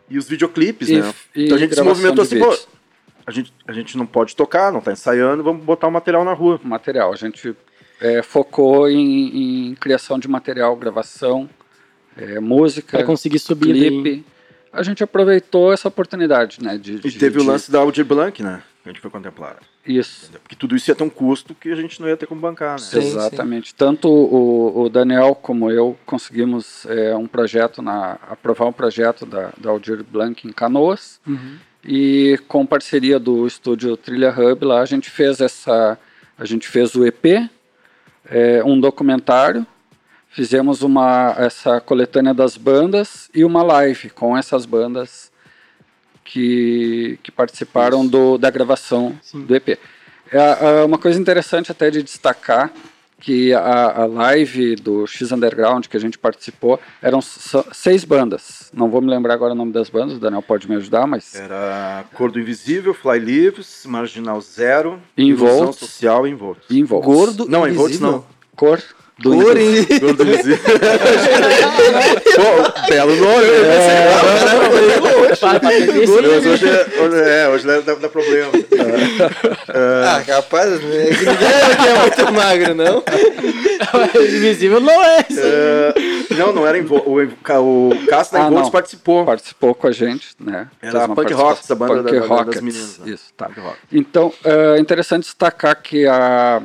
E 0.08 0.18
os 0.18 0.28
videoclipes, 0.28 0.88
E- 0.88 1.00
né? 1.00 1.14
e 1.34 1.44
então 1.44 1.56
a 1.56 1.60
gente 1.60 1.74
se 1.74 1.82
movimentou 1.82 2.22
assim, 2.22 2.38
pô, 2.38 2.56
a 3.26 3.30
gente, 3.30 3.52
a 3.66 3.72
gente 3.72 3.96
não 3.96 4.04
pode 4.06 4.36
tocar, 4.36 4.70
não 4.70 4.80
tá 4.80 4.92
ensaiando, 4.92 5.42
vamos 5.42 5.64
botar 5.64 5.86
o 5.88 5.90
material 5.90 6.24
na 6.24 6.32
rua. 6.34 6.60
material. 6.62 7.12
A 7.12 7.16
gente 7.16 7.54
é, 8.00 8.22
focou 8.22 8.88
em, 8.88 9.70
em 9.70 9.74
criação 9.76 10.18
de 10.18 10.28
material, 10.28 10.76
gravação, 10.76 11.48
é, 12.16 12.38
música, 12.38 12.98
Pra 12.98 13.06
conseguir 13.06 13.38
subir 13.38 13.72
clipe. 13.72 14.24
A 14.72 14.82
gente 14.82 15.02
aproveitou 15.02 15.72
essa 15.72 15.88
oportunidade, 15.88 16.62
né? 16.62 16.76
De, 16.76 16.96
E 16.96 16.98
de- 17.10 17.18
teve 17.18 17.38
o 17.38 17.42
de- 17.42 17.46
lance 17.46 17.70
da 17.70 17.78
Audir 17.78 18.04
Blanc, 18.04 18.42
né? 18.42 18.62
Que 18.84 18.90
a 18.90 18.92
gente 18.92 19.00
foi 19.00 19.10
contemplar. 19.10 19.56
Isso. 19.86 20.30
Porque 20.42 20.54
tudo 20.54 20.76
isso 20.76 20.90
ia 20.90 20.94
ter 20.94 21.02
um 21.02 21.08
custo 21.08 21.54
que 21.54 21.72
a 21.72 21.74
gente 21.74 21.98
não 22.02 22.06
ia 22.06 22.18
ter 22.18 22.26
como 22.26 22.38
bancar, 22.38 22.72
né? 22.72 22.78
Sim, 22.78 22.98
Exatamente. 22.98 23.74
Tanto 23.74 24.10
o, 24.10 24.82
o 24.82 24.88
Daniel 24.90 25.34
como 25.34 25.70
eu 25.70 25.96
conseguimos 26.04 26.84
é, 26.84 27.16
um 27.16 27.26
projeto, 27.26 27.80
na, 27.80 28.18
aprovar 28.28 28.66
um 28.66 28.72
projeto 28.74 29.24
da, 29.24 29.54
da 29.56 29.70
Aldir 29.70 30.04
Blanc 30.04 30.46
em 30.46 30.52
Canoas. 30.52 31.18
Uhum. 31.26 31.56
E 31.82 32.38
com 32.46 32.66
parceria 32.66 33.18
do 33.18 33.46
estúdio 33.46 33.96
Trilha 33.96 34.30
Hub 34.30 34.66
lá, 34.66 34.82
a 34.82 34.86
gente 34.86 35.08
fez 35.08 35.40
essa. 35.40 35.98
A 36.36 36.44
gente 36.44 36.68
fez 36.68 36.94
o 36.94 37.06
EP, 37.06 37.48
é, 38.26 38.62
um 38.64 38.78
documentário, 38.78 39.66
fizemos 40.28 40.82
uma, 40.82 41.34
essa 41.38 41.80
coletânea 41.80 42.34
das 42.34 42.58
bandas 42.58 43.30
e 43.32 43.44
uma 43.44 43.62
live 43.62 44.10
com 44.10 44.36
essas 44.36 44.66
bandas 44.66 45.32
que, 46.24 47.18
que 47.22 47.30
participaram 47.30 48.06
do, 48.06 48.38
da 48.38 48.50
gravação 48.50 49.18
Sim. 49.22 49.44
do 49.44 49.54
EP. 49.54 49.78
É, 50.32 50.80
é 50.80 50.84
uma 50.84 50.98
coisa 50.98 51.20
interessante 51.20 51.70
até 51.70 51.90
de 51.90 52.02
destacar 52.02 52.72
que 53.20 53.54
a, 53.54 54.02
a 54.02 54.06
live 54.06 54.76
do 54.76 55.06
X 55.06 55.32
Underground 55.32 55.86
que 55.86 55.96
a 55.96 56.00
gente 56.00 56.18
participou 56.18 56.78
eram 57.00 57.20
seis 57.22 58.04
bandas. 58.04 58.70
Não 58.74 58.90
vou 58.90 59.00
me 59.00 59.08
lembrar 59.08 59.32
agora 59.34 59.52
o 59.52 59.56
nome 59.56 59.72
das 59.72 59.88
bandas, 59.88 60.16
o 60.16 60.20
Daniel 60.20 60.42
pode 60.42 60.68
me 60.68 60.76
ajudar, 60.76 61.06
mas 61.06 61.34
Era 61.34 62.04
Cor 62.14 62.30
do 62.30 62.38
Invisível, 62.38 62.92
Fly 62.92 63.18
Lives, 63.18 63.84
Marginal 63.86 64.40
Zero, 64.42 65.00
Involts. 65.16 65.56
Ilusão 65.56 65.72
Social 65.72 66.26
e 66.26 66.30
Involts. 66.30 66.70
Involts. 66.70 67.06
Gordo 67.06 67.46
Não, 67.48 67.66
Involts 67.66 67.96
invisível. 67.96 68.12
não. 68.12 68.24
Cor 68.54 68.82
do 69.18 69.30
Cor 69.32 69.56
Invisível. 69.56 69.96
em... 69.96 70.00
Gordo 70.00 70.22
Invisível. 70.24 70.58
Pô, 72.36 72.88
belo 72.88 73.16
nome. 73.16 73.44
Esse- 75.30 75.44
Mas 75.62 76.08
hoje, 76.08 76.68
é, 76.68 77.00
hoje, 77.00 77.20
é, 77.20 77.48
hoje 77.48 77.66
dá, 77.66 77.80
dá 77.94 78.08
problema. 78.08 78.50
Ah, 79.68 80.22
capaz, 80.26 80.70
né? 80.82 81.06
Que 81.06 81.26
ninguém 81.26 81.48
aqui 81.72 81.88
é 81.88 81.98
muito 82.00 82.32
magro, 82.32 82.74
não? 82.74 83.02
Invisível 84.22 84.80
não 84.80 85.04
é 85.04 85.24
isso. 85.28 85.40
É, 85.42 85.94
não, 86.36 86.52
não 86.52 86.66
era 86.66 86.78
Involts. 86.78 87.06
O, 87.06 87.22
o, 87.22 88.06
Cássio 88.06 88.32
da 88.34 88.44
Ah, 88.44 88.46
Involts 88.48 88.64
não. 88.66 88.70
participou. 88.70 89.24
participou 89.24 89.74
com 89.74 89.86
a 89.86 89.92
gente, 89.92 90.28
né? 90.40 90.68
Era 90.82 91.06
Punk 91.08 91.16
participação- 91.16 91.46
Rocks, 91.48 91.70
a 91.70 91.74
banda 91.74 92.02
da- 92.02 92.26
da- 92.26 92.42
das 92.44 92.60
meninas, 92.60 92.98
né? 92.98 93.12
Isso, 93.12 93.24
tá. 93.36 93.46
Punk 93.46 93.60
Rock. 93.60 93.76
Então, 93.92 94.32
é 94.44 94.78
interessante 94.78 95.22
destacar 95.24 95.80
que 95.80 96.06
a, 96.06 96.62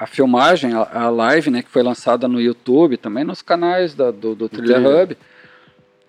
a 0.00 0.06
filmagem, 0.06 0.72
a, 0.72 0.88
a 1.04 1.10
live, 1.10 1.50
né, 1.50 1.62
que 1.62 1.68
foi 1.68 1.82
lançada 1.82 2.26
no 2.26 2.40
YouTube, 2.40 2.96
também 2.96 3.22
nos 3.22 3.42
canais 3.42 3.94
da- 3.94 4.10
do, 4.10 4.34
do 4.34 4.48
Trilha. 4.48 4.78
Hub, 4.78 5.14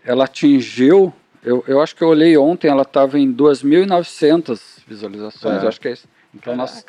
ela 0.06 0.23
atingiu, 0.23 1.13
eu, 1.43 1.62
eu 1.67 1.82
acho 1.82 1.93
que 1.93 2.01
eu 2.01 2.08
olhei 2.08 2.38
ontem, 2.38 2.69
ela 2.69 2.84
estava 2.84 3.19
em 3.19 3.32
2.900 3.34 4.60
visualizações, 4.88 5.62
É. 5.62 5.65
eu 5.65 5.67
acho 5.67 5.80
que 5.82 5.89
é 5.89 5.91
isso. 5.91 6.08
Então, 6.34 6.56
nós, 6.56 6.86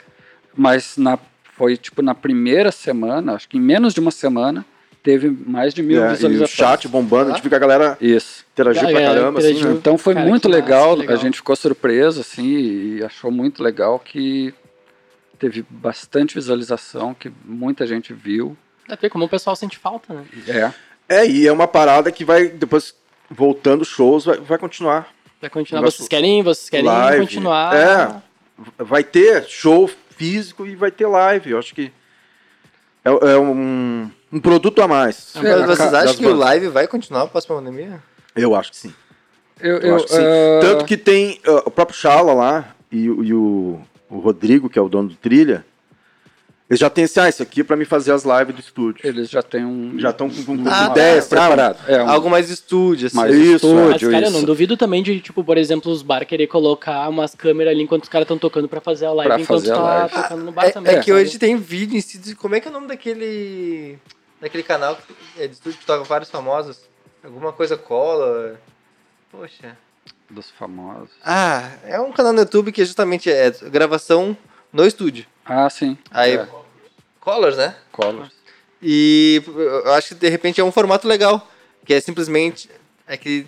mas 0.55 0.97
na, 0.97 1.19
foi 1.57 1.77
tipo 1.77 2.03
na 2.03 2.15
primeira 2.15 2.71
semana, 2.71 3.35
acho 3.35 3.49
que 3.49 3.59
em 3.59 3.61
menos 3.61 3.93
de 3.95 3.99
uma 4.01 4.13
semana, 4.13 4.65
teve 5.03 5.29
mais 5.29 5.75
de 5.75 5.83
mil 5.83 6.01
É, 6.01 6.05
e 6.05 6.07
o 6.07 6.11
visualizações. 6.13 6.51
chat 6.57 6.87
bombando, 6.87 7.31
a 7.31 7.35
gente 7.35 7.43
viu 7.43 7.51
que 7.51 7.57
a 7.57 7.59
galera 7.59 7.99
Isso. 8.01 8.45
interagiu 8.53 8.87
Ah, 8.89 8.93
pra 8.93 9.01
é, 9.01 9.07
caramba, 9.07 9.39
assim, 9.41 9.65
né? 9.65 9.73
Então 9.73 9.99
foi 9.99 10.15
Cara, 10.15 10.29
muito 10.29 10.49
legal, 10.49 10.95
legal. 10.95 11.17
a 11.17 11.19
gente 11.19 11.35
ficou 11.39 11.57
surpreso 11.57 12.21
assim 12.21 12.47
e 12.99 13.03
achou 13.03 13.33
muito 13.33 13.61
legal 13.61 13.99
que 13.99 14.55
teve 15.43 15.67
bastante 15.69 16.35
visualização, 16.37 17.13
que 17.15 17.33
muita 17.45 17.85
gente 17.85 18.13
viu. 18.15 18.57
Pra 18.87 18.95
ver 18.97 19.11
como 19.11 19.25
o 19.25 19.29
pessoal 19.29 19.57
sente 19.57 19.77
falta, 19.77 20.15
né? 20.15 20.25
É, 20.47 20.73
É, 21.23 21.27
e 21.27 21.47
é 21.49 21.53
uma 21.53 21.67
parada 21.67 22.13
que 22.13 22.25
vai, 22.25 22.47
depois, 22.47 22.95
voltando 23.29 23.85
shows, 23.85 24.25
vai, 24.25 24.39
vai 24.39 24.57
continuar. 24.59 25.09
Vai 25.41 25.51
continuar. 25.51 25.83
Vocês 25.83 26.07
querem, 26.07 26.43
vocês 26.45 26.71
querem 26.71 26.87
Live. 26.87 27.21
continuar. 27.27 27.75
É. 27.77 28.23
Vai 28.79 29.03
ter 29.03 29.45
show 29.49 29.91
físico 30.17 30.65
e 30.65 30.77
vai 30.77 30.93
ter 30.93 31.07
live. 31.09 31.51
Eu 31.51 31.59
acho 31.59 31.75
que 31.75 31.93
é, 33.05 33.11
é 33.11 33.37
um, 33.39 34.09
um 34.33 34.41
produto 34.41 34.81
a 34.81 34.87
mais. 34.87 35.35
É, 35.37 35.67
vocês 35.67 35.93
acham 35.93 36.15
que 36.15 36.25
o 36.25 36.29
bandas. 36.31 36.39
live 36.39 36.69
vai 36.69 36.87
continuar 36.87 37.23
após 37.23 37.45
a 37.45 37.49
pandemia? 37.49 38.01
Eu 38.37 38.55
acho 38.55 38.71
que 38.71 38.77
sim. 38.77 38.95
eu, 39.61 39.79
Eu 39.79 39.81
eu, 39.89 39.97
acho 39.97 40.07
que 40.07 40.13
sim. 40.13 40.23
ah, 40.23 40.61
Tanto 40.61 40.85
que 40.85 40.97
tem 40.97 41.41
ah, 41.45 41.63
o 41.67 41.71
próprio 41.73 41.99
Chala 41.99 42.33
lá 42.33 42.75
e, 42.93 43.11
o- 43.11 43.25
e 43.25 43.35
o, 43.35 43.81
o 44.17 44.19
Rodrigo, 44.21 44.69
que 44.69 44.79
é 44.79 44.83
o 44.83 44.89
dono 44.89 45.09
do 45.09 45.15
Trilha, 45.17 45.65
eles 46.69 46.81
já 46.81 46.89
têm 46.89 47.05
assim, 47.05 47.21
ah, 47.21 47.29
isso 47.29 47.43
aqui 47.43 47.61
é 47.61 47.65
pra 47.65 47.77
me 47.77 47.85
fazer 47.85 48.13
as 48.13 48.25
lives 48.25 48.55
do 48.55 48.61
estúdio. 48.61 49.07
eles 49.07 49.29
já 49.29 49.43
têm 49.43 49.65
um 49.65 49.99
Já 49.99 50.09
estão 50.11 50.31
com, 50.31 50.43
com, 50.45 50.63
com 50.65 50.71
Ah, 50.71 50.89
ideias 50.91 51.27
tá. 51.29 51.37
preparadas. 51.37 51.87
É, 51.89 52.03
um, 52.03 52.09
Algo 52.09 52.31
mais 52.31 52.49
estúdio, 52.49 53.09
assim. 53.09 53.17
mais 53.17 53.35
Isso, 53.35 53.55
estúdio, 53.67 53.91
Mas, 53.91 54.01
cara, 54.03 54.27
eu 54.27 54.31
não 54.31 54.39
isso. 54.39 54.47
duvido 54.47 54.77
também 54.77 55.03
de, 55.03 55.21
tipo, 55.21 55.45
por 55.45 55.59
exemplo, 55.59 55.93
os 55.93 56.01
bar 56.03 56.25
querer 56.25 56.47
colocar 56.47 57.09
umas 57.11 57.35
câmeras 57.35 57.73
ali 57.75 57.83
enquanto 57.83 58.05
os 58.05 58.09
caras 58.09 58.25
estão 58.25 58.39
tocando 58.39 58.69
pra 58.69 58.81
fazer 58.81 59.05
a 59.07 59.13
live 59.13 59.29
Pra 59.35 59.41
enquanto 59.43 59.61
fazer 59.61 59.73
a 59.73 59.77
tá 59.77 59.83
live. 59.83 60.15
tocando 60.15 60.45
no 60.45 60.53
bar 60.53 60.65
É, 60.67 60.71
também. 60.71 60.93
é 60.95 60.99
que 61.01 61.11
sabe? 61.11 61.23
hoje 61.23 61.39
tem 61.39 61.57
vídeo 61.57 61.97
em 61.97 62.01
si. 62.01 62.17
de- 62.19 62.35
Como 62.35 62.55
é 62.55 62.61
que 62.61 62.69
é 62.69 62.71
o 62.71 62.75
nome 62.75 62.87
daquele. 62.87 63.99
daquele 64.41 64.63
canal 64.63 64.97
que 64.97 65.43
é 65.43 65.47
de 65.47 65.53
estúdio 65.55 65.79
que 65.79 65.85
toca 65.85 66.05
vários 66.05 66.31
famosos? 66.31 66.79
Alguma 67.23 67.53
coisa 67.53 67.77
cola. 67.77 68.59
Poxa. 69.31 69.77
Dos 70.33 70.51
famosos. 70.51 71.11
Ah, 71.25 71.71
é 71.85 72.01
um 72.01 72.13
canal 72.13 72.33
no 72.33 72.41
YouTube 72.41 72.73
que 72.73 72.85
justamente 72.85 73.31
é 73.31 73.51
gravação 73.71 74.37
no 74.73 74.85
estúdio. 74.87 75.27
Ah, 75.45 75.69
sim. 75.69 75.97
Aí. 76.11 76.37
É, 76.37 76.49
Colors, 77.21 77.57
né? 77.57 77.75
Colors. 77.93 78.31
E 78.83 79.43
eu 79.47 79.93
acho 79.93 80.09
que 80.09 80.15
de 80.17 80.29
repente 80.29 80.61
é 80.61 80.65
um 80.65 80.73
formato 80.73 81.07
legal. 81.07 81.49
Que 81.85 81.95
é 81.95 82.01
simplesmente. 82.01 82.69
É 83.07 83.17
que 83.17 83.47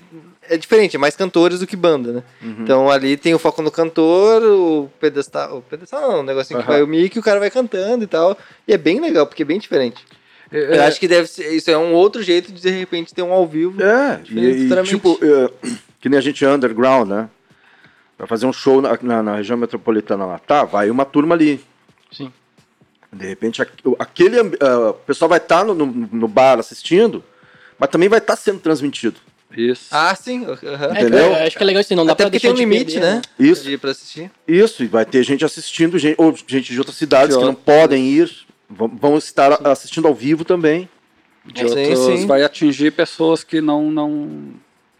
é 0.50 0.56
diferente, 0.56 0.96
é 0.96 0.98
mais 0.98 1.16
cantores 1.16 1.60
do 1.60 1.66
que 1.66 1.76
banda, 1.76 2.12
né? 2.12 2.22
Então 2.42 2.90
ali 2.90 3.16
tem 3.16 3.32
o 3.34 3.38
foco 3.38 3.62
no 3.62 3.70
cantor, 3.70 4.42
o 4.42 4.90
pedestal. 5.00 5.58
O 5.58 5.62
pedestal 5.62 6.02
não, 6.02 6.20
um 6.20 6.22
negocinho 6.22 6.58
que 6.58 6.64
Aham. 6.64 6.72
vai 6.72 6.82
o 6.82 6.86
mic 6.86 7.16
e 7.16 7.18
o 7.18 7.22
cara 7.22 7.38
vai 7.40 7.50
cantando 7.50 8.04
e 8.04 8.06
tal. 8.06 8.36
E 8.66 8.72
é 8.74 8.76
bem 8.76 9.00
legal, 9.00 9.26
porque 9.26 9.42
é 9.42 9.46
bem 9.46 9.58
diferente. 9.58 10.04
É, 10.52 10.76
Eu 10.78 10.82
acho 10.82 11.00
que 11.00 11.08
deve 11.08 11.28
ser. 11.28 11.52
Isso 11.54 11.70
é 11.70 11.78
um 11.78 11.92
outro 11.94 12.22
jeito 12.22 12.52
de 12.52 12.60
de 12.60 12.70
repente 12.70 13.14
ter 13.14 13.22
um 13.22 13.32
ao 13.32 13.46
vivo. 13.46 13.80
É, 13.82 14.16
Diferente, 14.16 14.58
e, 14.58 14.66
e 14.66 14.84
tipo, 14.84 15.18
é, 15.22 15.50
que 16.04 16.08
nem 16.10 16.18
a 16.18 16.20
gente 16.20 16.44
é 16.44 16.48
underground, 16.50 17.08
né? 17.08 17.30
Vai 18.18 18.28
fazer 18.28 18.44
um 18.44 18.52
show 18.52 18.82
na, 18.82 18.98
na, 19.00 19.22
na 19.22 19.36
região 19.36 19.56
metropolitana 19.56 20.26
lá. 20.26 20.38
Tá, 20.38 20.62
vai 20.62 20.90
uma 20.90 21.06
turma 21.06 21.34
ali. 21.34 21.64
Sim. 22.12 22.30
De 23.10 23.26
repente, 23.26 23.62
aqu- 23.62 23.96
aquele 23.98 24.36
ah, 24.60 24.90
o 24.90 24.92
pessoal 24.92 25.30
vai 25.30 25.38
estar 25.38 25.64
no, 25.64 25.72
no, 25.74 25.86
no 25.86 26.28
bar 26.28 26.58
assistindo, 26.58 27.24
mas 27.78 27.88
também 27.88 28.06
vai 28.10 28.18
estar 28.18 28.36
sendo 28.36 28.60
transmitido. 28.60 29.16
Isso. 29.56 29.86
Ah, 29.90 30.14
sim. 30.14 30.44
É, 30.44 31.00
Entendeu? 31.00 31.24
eu 31.24 31.36
acho 31.36 31.56
que 31.56 31.62
é 31.62 31.66
legal 31.66 31.80
isso, 31.80 31.96
não 31.96 32.04
dá 32.04 32.12
Até 32.12 32.24
pra 32.24 32.30
porque 32.32 32.40
tem 32.40 32.50
um 32.50 32.54
de 32.54 32.60
limite, 32.60 32.92
perder, 33.00 33.00
né? 33.14 33.22
Isso. 33.38 33.62
De 33.64 33.72
ir 33.72 33.78
pra 33.78 33.92
assistir. 33.92 34.30
Isso, 34.46 34.84
e 34.84 34.86
vai 34.86 35.06
ter 35.06 35.22
gente 35.22 35.42
assistindo, 35.42 35.98
gente, 35.98 36.16
ou 36.20 36.34
gente 36.46 36.70
de 36.70 36.78
outras 36.78 36.98
cidades 36.98 37.30
De 37.34 37.36
que 37.40 37.40
não 37.46 37.54
outras. 37.54 37.64
podem 37.64 38.04
ir, 38.10 38.30
vão, 38.68 38.88
vão 38.88 39.16
estar 39.16 39.66
assistindo 39.66 40.06
ao 40.06 40.14
vivo 40.14 40.44
também. 40.44 40.86
de 41.46 41.60
Sim, 41.66 41.78
outros 41.92 41.98
sim. 42.20 42.26
vai 42.26 42.42
atingir 42.42 42.90
pessoas 42.90 43.42
que 43.42 43.62
não 43.62 43.90
não 43.90 44.52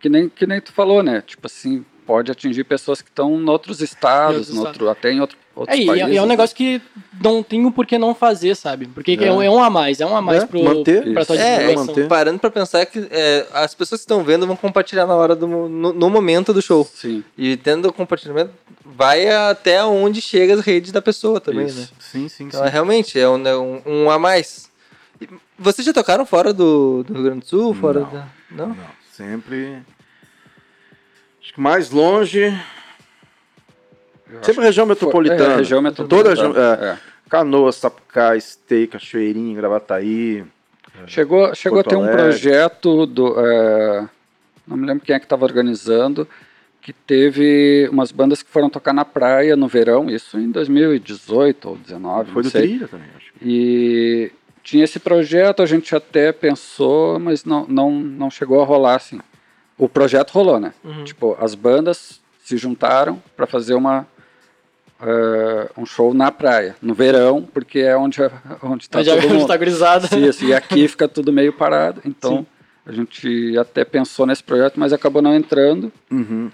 que 0.05 0.09
nem 0.11 0.29
que 0.29 0.47
nem 0.47 0.61
tu 0.61 0.71
falou, 0.71 1.03
né? 1.03 1.23
Tipo 1.27 1.47
assim, 1.47 1.83
pode 2.07 2.31
atingir 2.31 2.63
pessoas 2.65 3.01
que 3.01 3.09
estão 3.09 3.41
em 3.41 3.49
outros 3.49 3.81
estados, 3.81 4.51
no 4.53 4.61
outro, 4.67 4.91
até 4.91 5.11
em 5.11 5.19
outro, 5.19 5.39
outros 5.57 5.79
É, 5.79 5.81
e 5.81 5.85
é- 5.85 5.87
países. 5.87 6.09
e 6.13 6.17
é 6.19 6.21
um 6.21 6.27
né? 6.27 6.29
negócio 6.29 6.55
que 6.55 6.83
não 7.23 7.43
tem 7.43 7.65
o 7.65 7.73
porquê 7.73 7.97
não 7.97 8.15
fazer, 8.15 8.55
sabe? 8.55 8.87
Porque 8.87 9.13
é, 9.19 9.25
É. 9.29 9.33
um- 9.33 9.41
é 9.43 9.49
um 9.49 9.65
a 9.65 9.71
mais, 9.71 10.03
é 10.03 10.05
um 10.07 10.15
a 10.15 10.21
mais 10.21 10.43
É, 10.43 10.47
pro, 10.47 10.63
manter. 10.63 11.11
pra 11.15 11.25
tua. 11.25 11.37
É, 11.39 11.75
manter. 11.75 12.07
Parando 12.07 12.39
pra 12.39 12.51
pensar 12.51 12.85
que 12.85 13.09
é, 13.11 13.47
as 13.55 13.75
pessoas 13.75 14.03
que 14.03 14.05
estão 14.05 14.23
vendo 14.23 14.47
vão 14.47 14.57
compartilhar 14.57 15.07
na 15.07 15.15
hora 15.15 15.35
do 15.35 15.47
no, 15.47 15.95
no 15.95 16.11
momento 16.11 16.53
do 16.53 16.61
show. 16.61 16.85
Sim. 16.95 17.25
E 17.39 17.57
tendo 17.57 17.89
o 17.89 17.93
compartilhamento, 17.95 18.51
vai 18.85 19.27
até 19.31 19.83
onde 19.87 20.21
chega 20.21 20.53
as 20.53 20.61
redes 20.61 20.93
da 20.93 21.01
pessoa 21.01 21.41
também, 21.41 21.65
Isso. 21.65 21.81
né? 21.81 21.89
Sim, 21.99 22.29
sim, 22.29 22.45
Então, 22.45 22.63
é, 22.63 22.69
realmente, 22.69 23.19
é 23.19 23.27
um, 23.27 23.39
um, 23.43 23.83
um 23.87 24.11
a 24.11 24.19
mais. 24.19 24.69
Vocês 25.59 25.87
já 25.87 25.95
tocaram 25.95 26.27
fora 26.27 26.53
do, 26.53 27.03
do 27.05 27.15
Rio 27.15 27.23
Grande 27.23 27.41
do 27.41 27.47
Sul? 27.47 27.73
Fora 27.73 28.01
Não. 28.01 28.11
da... 28.11 28.27
Não? 28.51 28.69
Não, 28.69 28.77
sempre. 29.17 29.79
Acho 31.45 31.53
que 31.53 31.61
mais 31.61 31.91
longe. 31.91 32.59
Sempre 34.41 34.65
região 34.65 34.87
metropolitana. 34.87 35.53
É, 35.53 35.57
região 35.57 35.83
metropolitana. 35.83 36.37
Toda. 36.37 36.61
É, 36.61 36.93
é. 36.93 36.99
Canoas, 37.29 37.77
Sapucaí, 37.77 38.39
Esteio, 38.39 38.89
Cachoeirinha, 38.89 39.55
Gravataí. 39.55 40.43
Chegou, 41.07 41.55
chegou 41.55 41.81
a 41.81 41.85
ter 41.85 41.97
um 41.97 42.07
projeto 42.07 43.05
do. 43.05 43.39
é, 43.39 44.09
não 44.67 44.77
me 44.79 44.87
lembro 44.87 45.05
quem 45.05 45.15
é 45.15 45.19
que 45.19 45.27
estava 45.27 45.45
organizando, 45.45 46.27
que 46.81 46.95
teve 46.95 47.91
umas 47.93 48.11
bandas 48.11 48.43
que 48.43 48.49
foram 48.49 48.71
tocar 48.71 48.95
na 48.95 49.05
praia 49.05 49.55
no 49.55 49.69
verão, 49.69 50.09
isso 50.09 50.39
em 50.39 50.51
2018 50.51 51.69
ou 51.69 51.75
2019, 51.75 52.33
Foi 52.33 52.43
do 52.43 52.51
sei. 52.51 52.63
Trilha 52.63 52.89
também, 52.89 53.09
acho. 53.17 53.33
E 53.43 54.33
tinha 54.63 54.85
esse 54.85 54.99
projeto, 54.99 55.63
a 55.63 55.67
gente 55.67 55.95
até 55.95 56.33
pensou, 56.33 57.19
mas 57.19 57.45
não, 57.45 57.67
não, 57.67 57.91
não 57.91 58.31
chegou 58.31 58.63
a 58.63 58.65
rolar 58.65 58.95
assim. 58.95 59.21
O 59.77 59.89
projeto 59.89 60.31
rolou, 60.33 60.61
né? 60.61 60.73
Uhum. 60.85 61.05
Tipo, 61.05 61.37
as 61.41 61.55
bandas 61.55 62.21
se 62.45 62.57
juntaram 62.57 63.21
para 63.37 63.47
fazer 63.47 63.75
uma 63.75 64.07
eh, 65.03 65.71
um 65.77 65.85
show 65.85 66.15
na 66.15 66.31
praia, 66.31 66.77
no 66.81 66.95
verão, 66.95 67.43
porque 67.43 67.81
é 67.81 67.97
onde 67.97 68.21
onde 68.63 68.89
tá 68.89 68.99
Mas 68.99 69.07
já 69.07 69.21
todo 69.21 69.29
mundo. 69.35 69.47
tá 69.47 69.57
gurizada. 69.57 70.17
Isso, 70.19 70.45
e 70.45 70.55
aqui 70.55 70.87
fica 70.89 71.09
tudo 71.09 71.33
meio 71.33 71.53
parado. 71.53 72.01
Então, 72.05 72.47
a 72.87 72.93
gente 72.93 73.57
até 73.59 73.85
pensou 73.85 74.27
nesse 74.27 74.43
projeto, 74.45 74.79
mas 74.79 74.93
acabou 74.93 75.21
não 75.21 75.35
entrando. 75.35 75.93
Uhum. 76.11 76.51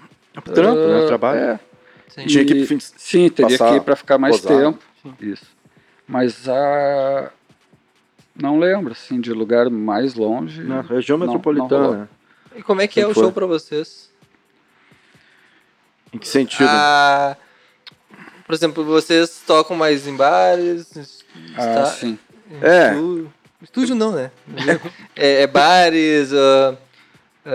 Trampo, 0.53 0.79
né? 0.87 1.03
Ah, 1.03 1.07
Trabalho. 1.07 1.39
é. 1.39 1.59
Sim. 2.07 2.25
Tinha 2.25 2.45
que 2.45 2.79
Sim, 2.97 3.29
teria 3.29 3.57
passar, 3.57 3.71
que 3.71 3.77
ir 3.77 3.81
para 3.81 3.95
ficar 3.95 4.17
mais 4.17 4.39
posar. 4.41 4.57
tempo. 4.57 4.79
Isso. 5.21 5.45
Mas 6.07 6.47
a. 6.49 7.31
Não 8.35 8.57
lembro, 8.59 8.93
assim, 8.93 9.19
de 9.19 9.31
lugar 9.33 9.69
mais 9.69 10.15
longe. 10.15 10.63
Na 10.63 10.81
região 10.81 11.17
Não, 11.17 11.25
não 11.27 11.33
metropolitana. 11.33 11.91
né? 11.97 12.07
E 12.55 12.61
como 12.63 12.81
é 12.81 12.87
que 12.87 12.99
é 12.99 13.03
Sempre 13.03 13.11
o 13.11 13.15
foi. 13.15 13.23
show 13.23 13.31
pra 13.31 13.45
vocês? 13.45 14.09
Em 16.13 16.17
que 16.17 16.27
sentido? 16.27 16.67
Ah, 16.69 17.37
por 18.45 18.53
exemplo, 18.53 18.83
vocês 18.83 19.41
tocam 19.47 19.75
mais 19.77 20.05
em 20.07 20.15
bares? 20.15 21.23
Ah, 21.55 21.67
está- 21.69 21.85
sim. 21.85 22.19
É. 22.61 22.89
Estúdio, 22.91 23.33
estúdio 23.63 23.95
não, 23.95 24.11
né? 24.11 24.29
é, 25.15 25.43
é 25.43 25.47
bares, 25.47 26.31
ah, 26.33 26.75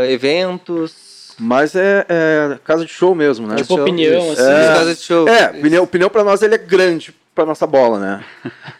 eventos. 0.08 1.34
Mas 1.38 1.74
é, 1.74 2.06
é 2.08 2.58
casa 2.64 2.86
de 2.86 2.90
show 2.90 3.14
mesmo, 3.14 3.46
né? 3.46 3.56
Tipo 3.56 3.74
show. 3.74 3.82
opinião, 3.82 4.30
assim. 4.32 4.42
É. 4.42 4.66
Casa 4.74 4.94
de 4.94 5.02
show. 5.02 5.28
É, 5.28 5.50
o 5.50 5.60
pneu, 5.60 5.82
o 5.82 5.86
pneu 5.86 6.08
pra 6.08 6.24
nós 6.24 6.40
ele 6.40 6.54
é 6.54 6.58
grande 6.58 7.14
pra 7.34 7.44
nossa 7.44 7.66
bola, 7.66 7.98
né? 8.00 8.24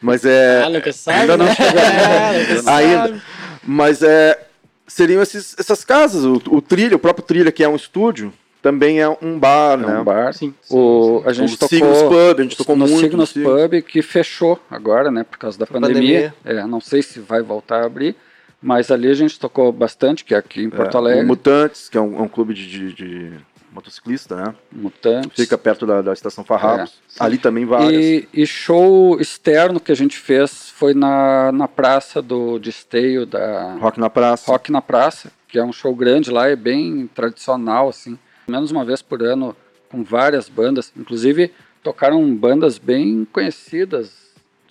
Mas 0.00 0.24
é. 0.24 0.62
Ah, 0.64 0.70
nunca 0.70 0.90
sabe, 0.94 1.18
Ainda 1.20 1.36
não 1.36 1.44
né? 1.44 1.54
chegou. 1.54 1.78
É, 1.80 2.38
nunca 2.38 2.62
sabe. 2.62 2.82
Ainda. 2.86 3.22
Mas 3.62 4.02
é. 4.02 4.45
Seriam 4.86 5.22
esses, 5.22 5.54
essas 5.58 5.84
casas. 5.84 6.24
O, 6.24 6.40
o 6.50 6.62
Trilha, 6.62 6.96
o 6.96 6.98
próprio 6.98 7.24
Trilha, 7.26 7.50
que 7.52 7.64
é 7.64 7.68
um 7.68 7.76
estúdio, 7.76 8.32
também 8.62 9.00
é 9.00 9.08
um 9.08 9.38
bar, 9.38 9.74
É 9.74 9.76
né? 9.86 9.98
um 10.00 10.04
bar. 10.04 10.32
Sim, 10.32 10.54
O, 10.70 11.22
a 11.24 11.32
gente 11.32 11.54
O 11.54 11.58
tocou 11.58 11.68
Signos 11.68 12.02
Pub, 12.02 12.38
a 12.38 12.42
gente 12.42 12.56
tocou 12.56 12.76
no 12.76 12.86
muito 12.86 13.16
no 13.16 13.26
Signos 13.26 13.30
Signos. 13.30 13.62
Pub, 13.62 13.82
que 13.82 14.02
fechou 14.02 14.58
agora, 14.70 15.10
né, 15.10 15.24
por 15.24 15.38
causa 15.38 15.58
da 15.58 15.66
pandemia. 15.66 16.34
É, 16.44 16.64
não 16.66 16.80
sei 16.80 17.02
se 17.02 17.20
vai 17.20 17.42
voltar 17.42 17.82
a 17.82 17.86
abrir, 17.86 18.16
mas 18.62 18.90
ali 18.90 19.08
a 19.08 19.14
gente 19.14 19.38
tocou 19.38 19.70
bastante, 19.72 20.24
que 20.24 20.34
é 20.34 20.38
aqui 20.38 20.62
em 20.62 20.70
Porto 20.70 20.94
É, 20.96 20.98
Alegre. 20.98 21.24
O 21.24 21.28
Mutantes, 21.28 21.88
que 21.88 21.96
é 21.96 22.00
um, 22.00 22.18
é 22.18 22.22
um 22.22 22.28
clube 22.28 22.54
de, 22.54 22.66
de- 22.66 22.92
de 22.92 23.32
motociclista, 23.76 24.34
né? 24.34 24.54
Mutantes. 24.72 25.32
Fica 25.36 25.56
perto 25.56 25.86
da, 25.86 26.00
da 26.02 26.12
estação 26.12 26.42
Farrapos. 26.42 26.94
É, 27.20 27.22
Ali 27.24 27.38
também 27.38 27.64
várias. 27.64 28.02
E, 28.02 28.28
e 28.32 28.46
show 28.46 29.20
externo 29.20 29.78
que 29.78 29.92
a 29.92 29.94
gente 29.94 30.18
fez 30.18 30.70
foi 30.70 30.94
na, 30.94 31.52
na 31.52 31.68
praça 31.68 32.20
do 32.22 32.58
de 32.58 32.70
esteio 32.70 33.24
da 33.26 33.74
Rock 33.74 34.00
na 34.00 34.10
Praça. 34.10 34.50
Rock 34.50 34.72
na 34.72 34.80
Praça, 34.82 35.30
que 35.46 35.58
é 35.58 35.64
um 35.64 35.72
show 35.72 35.94
grande 35.94 36.30
lá, 36.30 36.48
é 36.48 36.56
bem 36.56 37.06
tradicional, 37.14 37.88
assim. 37.88 38.18
Menos 38.48 38.70
uma 38.70 38.84
vez 38.84 39.02
por 39.02 39.22
ano, 39.22 39.54
com 39.90 40.02
várias 40.02 40.48
bandas. 40.48 40.90
Inclusive, 40.96 41.52
tocaram 41.82 42.34
bandas 42.34 42.78
bem 42.78 43.26
conhecidas. 43.32 44.10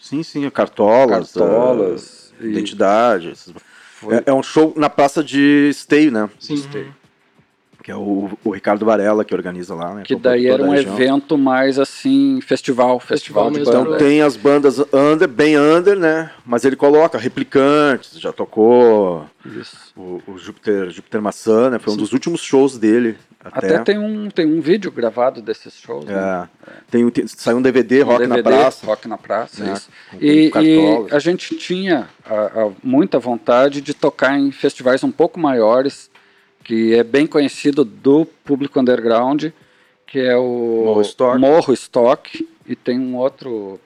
Sim, 0.01 0.23
sim, 0.23 0.49
Cartolas. 0.49 1.31
Cartolas. 1.33 2.33
e- 2.41 2.47
Identidade. 2.47 3.29
esses- 3.29 3.53
Foi- 3.97 4.15
É, 4.15 4.23
é 4.27 4.33
um 4.33 4.43
show 4.43 4.73
na 4.75 4.89
praça 4.89 5.23
de 5.23 5.69
Esteio, 5.69 6.11
né? 6.11 6.29
Sim. 6.39 6.55
Que 7.85 7.91
é 7.91 7.95
o, 7.95 8.31
o 8.43 8.49
Ricardo 8.49 8.83
Varela 8.83 9.23
que 9.23 9.31
organiza 9.35 9.75
lá, 9.75 9.93
né? 9.93 10.01
Que 10.03 10.15
daí 10.15 10.47
era 10.47 10.63
um 10.63 10.73
evento 10.73 11.37
mais 11.37 11.77
assim, 11.77 12.39
festival, 12.41 12.99
festival, 12.99 13.51
de 13.51 13.59
mesmo. 13.59 13.71
banda. 13.71 13.89
Então 13.89 13.97
tem 13.99 14.23
as 14.23 14.35
bandas 14.35 14.79
under, 14.91 15.27
bem 15.27 15.55
under, 15.55 15.95
né? 15.95 16.31
Mas 16.43 16.65
ele 16.65 16.75
coloca 16.75 17.15
replicantes, 17.19 18.19
já 18.19 18.33
tocou 18.33 19.27
Isso. 19.45 19.77
o, 19.95 20.19
o 20.25 20.35
Júpiter, 20.39 20.89
Júpiter 20.89 21.21
Maçã, 21.21 21.69
né? 21.69 21.77
Foi 21.77 21.93
um 21.93 21.97
dos 21.97 22.11
últimos 22.11 22.41
shows 22.41 22.75
dele. 22.79 23.17
Até, 23.43 23.67
Até 23.75 23.83
tem 23.83 23.99
um, 23.99 24.31
tem 24.31 24.47
um 24.47 24.59
vídeo 24.61 24.91
gravado 24.91 25.39
desses 25.39 25.75
shows. 25.75 26.05
né? 26.05 26.49
É. 26.67 26.71
Tem, 26.89 27.05
um- 27.05 27.11
tem- 27.11 27.27
saiu 27.27 27.57
um 27.57 27.61
DVD, 27.61 28.01
Um 28.01 28.07
Rock 28.07 28.25
na 28.25 28.35
DVD, 28.37 28.55
Praça. 28.57 28.85
Rock 28.87 29.07
na 29.07 29.17
Praça, 29.19 29.63
né? 29.63 29.73
isso. 29.73 29.89
Com- 30.09 30.17
E, 30.25 30.49
com 30.49 30.59
e 30.61 31.07
a 31.11 31.19
gente 31.19 31.55
tinha 31.55 32.09
a- 32.27 32.33
a 32.63 32.71
muita 32.83 33.19
vontade 33.19 33.79
de 33.79 33.93
tocar 33.93 34.39
em 34.39 34.51
festivais 34.51 35.03
um 35.03 35.11
pouco 35.11 35.39
maiores, 35.39 36.09
que 36.65 36.95
é 36.95 37.03
bem 37.03 37.27
conhecido 37.27 37.85
do 37.85 38.25
público 38.25 38.79
underground, 38.79 39.45
que 40.07 40.19
é 40.19 40.35
o 40.35 40.81
Morro 40.85 41.01
Stock. 41.01 41.39
Morro 41.39 41.73
Stock, 41.73 42.49
e 42.65 42.75
tem 42.75 42.99
um 42.99 43.15
outro 43.15 43.79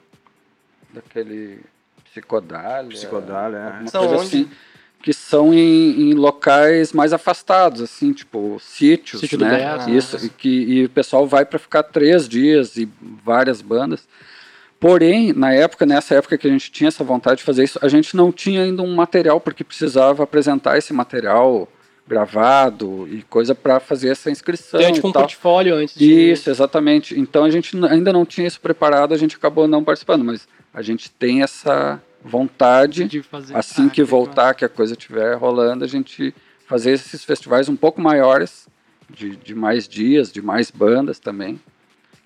daquele 0.91 1.59
Psicodália. 2.05 2.89
Psicodália, 2.89 3.81
é. 3.83 3.87
São 3.87 4.07
onde? 4.07 4.15
assim, 4.15 4.49
que 5.03 5.13
são 5.13 5.53
em, 5.53 6.09
em 6.09 6.13
locais 6.13 6.93
mais 6.93 7.11
afastados, 7.11 7.81
assim, 7.81 8.13
tipo 8.13 8.57
sítios, 8.61 9.21
Sítio 9.21 9.37
né? 9.37 9.75
Isso, 9.89 10.25
e, 10.25 10.29
que, 10.29 10.49
e 10.49 10.85
o 10.85 10.89
pessoal 10.89 11.27
vai 11.27 11.45
para 11.45 11.59
ficar 11.59 11.83
três 11.83 12.29
dias 12.29 12.77
e 12.77 12.89
várias 13.23 13.61
bandas. 13.61 14.07
Porém, 14.79 15.33
na 15.33 15.53
época, 15.53 15.85
nessa 15.85 16.15
época 16.15 16.37
que 16.37 16.47
a 16.47 16.49
gente 16.49 16.71
tinha 16.71 16.87
essa 16.87 17.03
vontade 17.03 17.39
de 17.39 17.43
fazer 17.43 17.65
isso, 17.65 17.77
a 17.81 17.89
gente 17.89 18.15
não 18.15 18.31
tinha 18.31 18.63
ainda 18.63 18.81
um 18.81 18.95
material, 18.95 19.41
porque 19.41 19.65
precisava 19.65 20.23
apresentar 20.23 20.77
esse 20.77 20.93
material 20.93 21.67
gravado 22.09 23.07
e 23.11 23.21
coisa 23.21 23.53
para 23.53 23.79
fazer 23.79 24.09
essa 24.09 24.31
inscrição. 24.31 24.79
Tem 24.79 24.89
e 24.89 24.93
tipo 24.93 25.07
um 25.07 25.11
tal. 25.11 25.21
portfólio 25.21 25.75
antes 25.75 25.95
de... 25.95 26.31
Isso, 26.31 26.49
exatamente. 26.49 27.17
Então 27.17 27.43
a 27.43 27.51
gente 27.51 27.77
ainda 27.85 28.11
não 28.11 28.25
tinha 28.25 28.47
isso 28.47 28.59
preparado, 28.59 29.13
a 29.13 29.17
gente 29.17 29.35
acabou 29.35 29.67
não 29.67 29.83
participando, 29.83 30.25
mas 30.25 30.47
a 30.73 30.81
gente 30.81 31.11
tem 31.11 31.43
essa 31.43 32.01
vontade, 32.25 33.05
de 33.05 33.21
fazer. 33.21 33.55
assim 33.55 33.85
Ah, 33.85 33.89
que 33.89 34.03
voltar, 34.03 34.55
que 34.55 34.65
a 34.65 34.69
coisa 34.69 34.93
estiver 34.93 35.35
rolando, 35.35 35.85
a 35.85 35.87
gente 35.87 36.33
fazer 36.65 36.91
esses 36.91 37.23
festivais 37.23 37.69
um 37.69 37.75
pouco 37.75 38.01
maiores, 38.01 38.67
de, 39.09 39.35
de 39.35 39.55
mais 39.55 39.87
dias, 39.87 40.31
de 40.31 40.41
mais 40.41 40.69
bandas 40.71 41.19
também, 41.19 41.59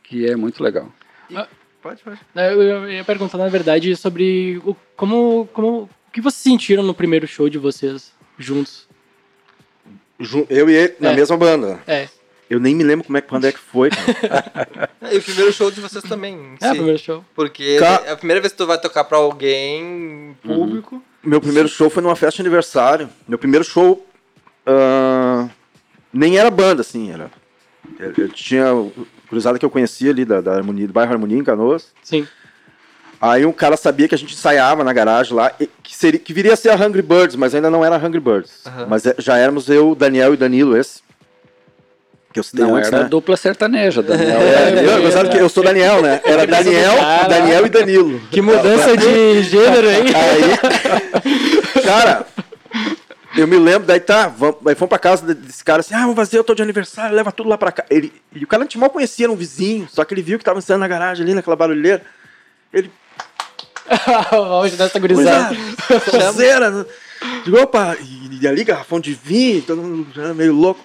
que 0.04 0.26
é 0.26 0.36
muito 0.36 0.64
legal. 0.64 0.92
Pode, 1.82 2.02
pode. 2.02 2.20
Eu, 2.34 2.62
eu 2.62 2.90
ia 2.90 3.04
perguntar, 3.04 3.38
na 3.38 3.50
verdade, 3.50 3.94
sobre 3.98 4.62
o, 4.64 4.76
como, 4.96 5.48
como, 5.54 5.90
o 6.08 6.12
que 6.12 6.22
vocês 6.22 6.42
sentiram 6.42 6.84
no 6.84 6.94
primeiro 6.94 7.28
show 7.28 7.50
de 7.50 7.58
vocês 7.58 8.14
juntos. 8.38 8.88
Eu 10.50 10.70
e 10.70 10.74
ele 10.74 10.96
na 11.00 11.12
É. 11.12 11.16
mesma 11.16 11.36
banda. 11.38 11.80
É, 11.88 12.08
Eu 12.50 12.60
nem 12.60 12.76
me 12.76 12.84
lembro 12.84 13.06
como 13.06 13.18
é, 13.18 13.22
quando 13.22 13.46
é 13.46 13.52
que 13.52 13.60
foi. 13.60 13.90
E 15.12 15.18
o 15.18 15.22
primeiro 15.22 15.52
show 15.52 15.70
de 15.72 15.82
vocês 15.82 16.04
também. 16.04 16.56
é 16.62 16.68
o 16.72 16.76
primeiro 16.76 16.98
show. 17.00 17.24
Porque 17.36 17.78
Ca- 17.80 18.04
é 18.06 18.12
a 18.12 18.16
primeira 18.18 18.40
vez 18.42 18.52
que 18.54 18.58
tu 18.58 18.66
vai 18.66 18.80
tocar 18.80 19.04
pra 19.04 19.18
alguém 19.18 19.82
em 20.32 20.38
público. 20.42 21.02
Meu 21.24 21.40
primeiro 21.42 21.68
show 21.68 21.90
foi 21.90 22.02
numa 22.04 22.16
festa 22.16 22.38
de 22.38 22.42
aniversário. 22.42 23.10
Meu 23.28 23.38
primeiro 23.38 23.64
show 23.66 24.06
ah, 24.66 25.48
nem 26.12 26.38
era 26.38 26.50
banda, 26.50 26.82
assim, 26.82 27.12
era. 27.12 27.30
Eu, 28.00 28.14
eu 28.18 28.30
tinha 28.30 28.66
cruzada 29.30 29.60
que 29.60 29.66
eu 29.66 29.70
conhecia 29.70 30.12
ali 30.12 30.24
da, 30.26 30.40
da 30.42 30.54
Harmonia, 30.56 30.88
do 30.88 30.94
bairro 30.94 31.12
Harmonia 31.12 31.38
em 31.38 31.44
Canoas. 31.44 31.92
Sim. 32.04 32.28
Aí 33.26 33.46
um 33.46 33.54
cara 33.54 33.78
sabia 33.78 34.06
que 34.10 34.14
a 34.16 34.18
gente 34.18 34.34
ensaiava 34.34 34.84
na 34.84 34.92
garagem 34.92 35.34
lá, 35.34 35.50
e 35.58 35.66
que, 35.82 35.96
seria, 35.96 36.20
que 36.20 36.34
viria 36.34 36.52
a 36.52 36.58
ser 36.58 36.70
a 36.72 36.76
Hungry 36.76 37.02
Birds, 37.02 37.38
mas 37.38 37.56
ainda 37.56 37.70
não 37.70 37.84
era 37.86 37.96
Hungry 37.96 38.20
Birds. 38.20 38.52
Aham. 38.66 38.88
Mas 38.90 39.06
é- 39.06 39.16
já 39.18 39.38
éramos 39.38 39.70
eu, 39.70 39.96
Daniel 39.96 40.34
e 40.34 40.38
Danilo, 40.38 40.76
esse. 40.76 41.02
Que 42.34 42.40
eu 42.40 42.44
citei 42.44 42.66
Não 42.66 42.76
antes, 42.76 42.92
era 42.92 43.04
né? 43.04 43.10
dupla 43.10 43.38
sertaneja, 43.38 44.02
Daniel. 44.04 44.42
É, 44.42 44.84
eu, 45.34 45.40
eu 45.40 45.48
sou 45.48 45.64
Daniel, 45.64 46.02
né? 46.02 46.20
Era 46.26 46.46
Daniel. 46.46 46.96
Daniel 47.30 47.66
e 47.66 47.70
Danilo. 47.70 48.20
Que 48.30 48.42
mudança 48.42 48.98
de 48.98 49.44
gênero, 49.44 49.90
hein? 49.90 50.04
Aí, 50.14 51.82
cara, 51.84 52.26
eu 53.38 53.48
me 53.48 53.58
lembro, 53.58 53.88
daí 53.88 54.00
tá, 54.02 54.28
vamos, 54.28 54.58
aí 54.66 54.76
fomos 54.76 54.90
pra 54.90 55.00
casa 55.00 55.26
de- 55.34 55.34
desse 55.46 55.64
cara 55.64 55.80
assim, 55.80 55.94
ah, 55.94 56.02
vamos 56.02 56.16
fazer, 56.16 56.38
eu 56.40 56.44
tô 56.44 56.54
de 56.54 56.62
aniversário, 56.62 57.16
leva 57.16 57.32
tudo 57.32 57.48
lá 57.50 57.58
pra 57.58 57.72
cá. 57.72 57.86
Ele, 57.90 58.12
e 58.36 58.44
o 58.44 58.48
cara 58.48 58.64
a 58.64 58.66
gente 58.66 58.78
mal 58.78 58.90
conhecia, 58.90 59.28
era 59.28 59.32
um 59.32 59.36
vizinho, 59.38 59.88
só 59.90 60.04
que 60.04 60.14
ele 60.14 60.22
viu 60.22 60.38
que 60.38 60.44
tava 60.44 60.60
ensaiando 60.60 60.82
na 60.82 60.88
garagem 60.90 61.24
ali, 61.24 61.34
naquela 61.34 61.56
barulheira. 61.56 62.02
Ele, 62.74 62.92
Hoje 64.62 64.76
dessa 64.76 65.00
gurizada. 65.00 65.56
sonzeira. 66.10 66.70
né? 66.70 66.86
Digo, 67.44 67.60
opa, 67.62 67.96
e, 68.00 68.40
e 68.42 68.48
ali 68.48 68.64
garrafão 68.64 69.00
de 69.00 69.14
vinho, 69.14 69.62
todo 69.62 69.82
mundo 69.82 70.08
já 70.14 70.34
meio 70.34 70.54
louco. 70.54 70.84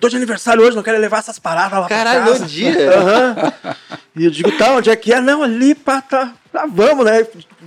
Tô 0.00 0.08
de 0.08 0.16
aniversário 0.16 0.62
hoje, 0.64 0.74
não 0.74 0.82
quero 0.82 0.98
levar 0.98 1.18
essas 1.18 1.38
paradas 1.38 1.78
lá 1.78 1.86
Caralho, 1.88 2.22
pra 2.22 2.32
casa. 2.32 2.42
no 2.44 2.48
dia. 2.50 2.90
Aham. 2.90 3.52
E 4.16 4.24
eu 4.24 4.30
digo, 4.30 4.50
tá, 4.58 4.72
onde 4.72 4.90
é 4.90 4.96
que 4.96 5.12
é? 5.12 5.20
Não, 5.20 5.42
ali, 5.42 5.74
pá, 5.74 6.02
tá, 6.02 6.32
tá, 6.52 6.66
vamos, 6.66 7.04
né? 7.04 7.24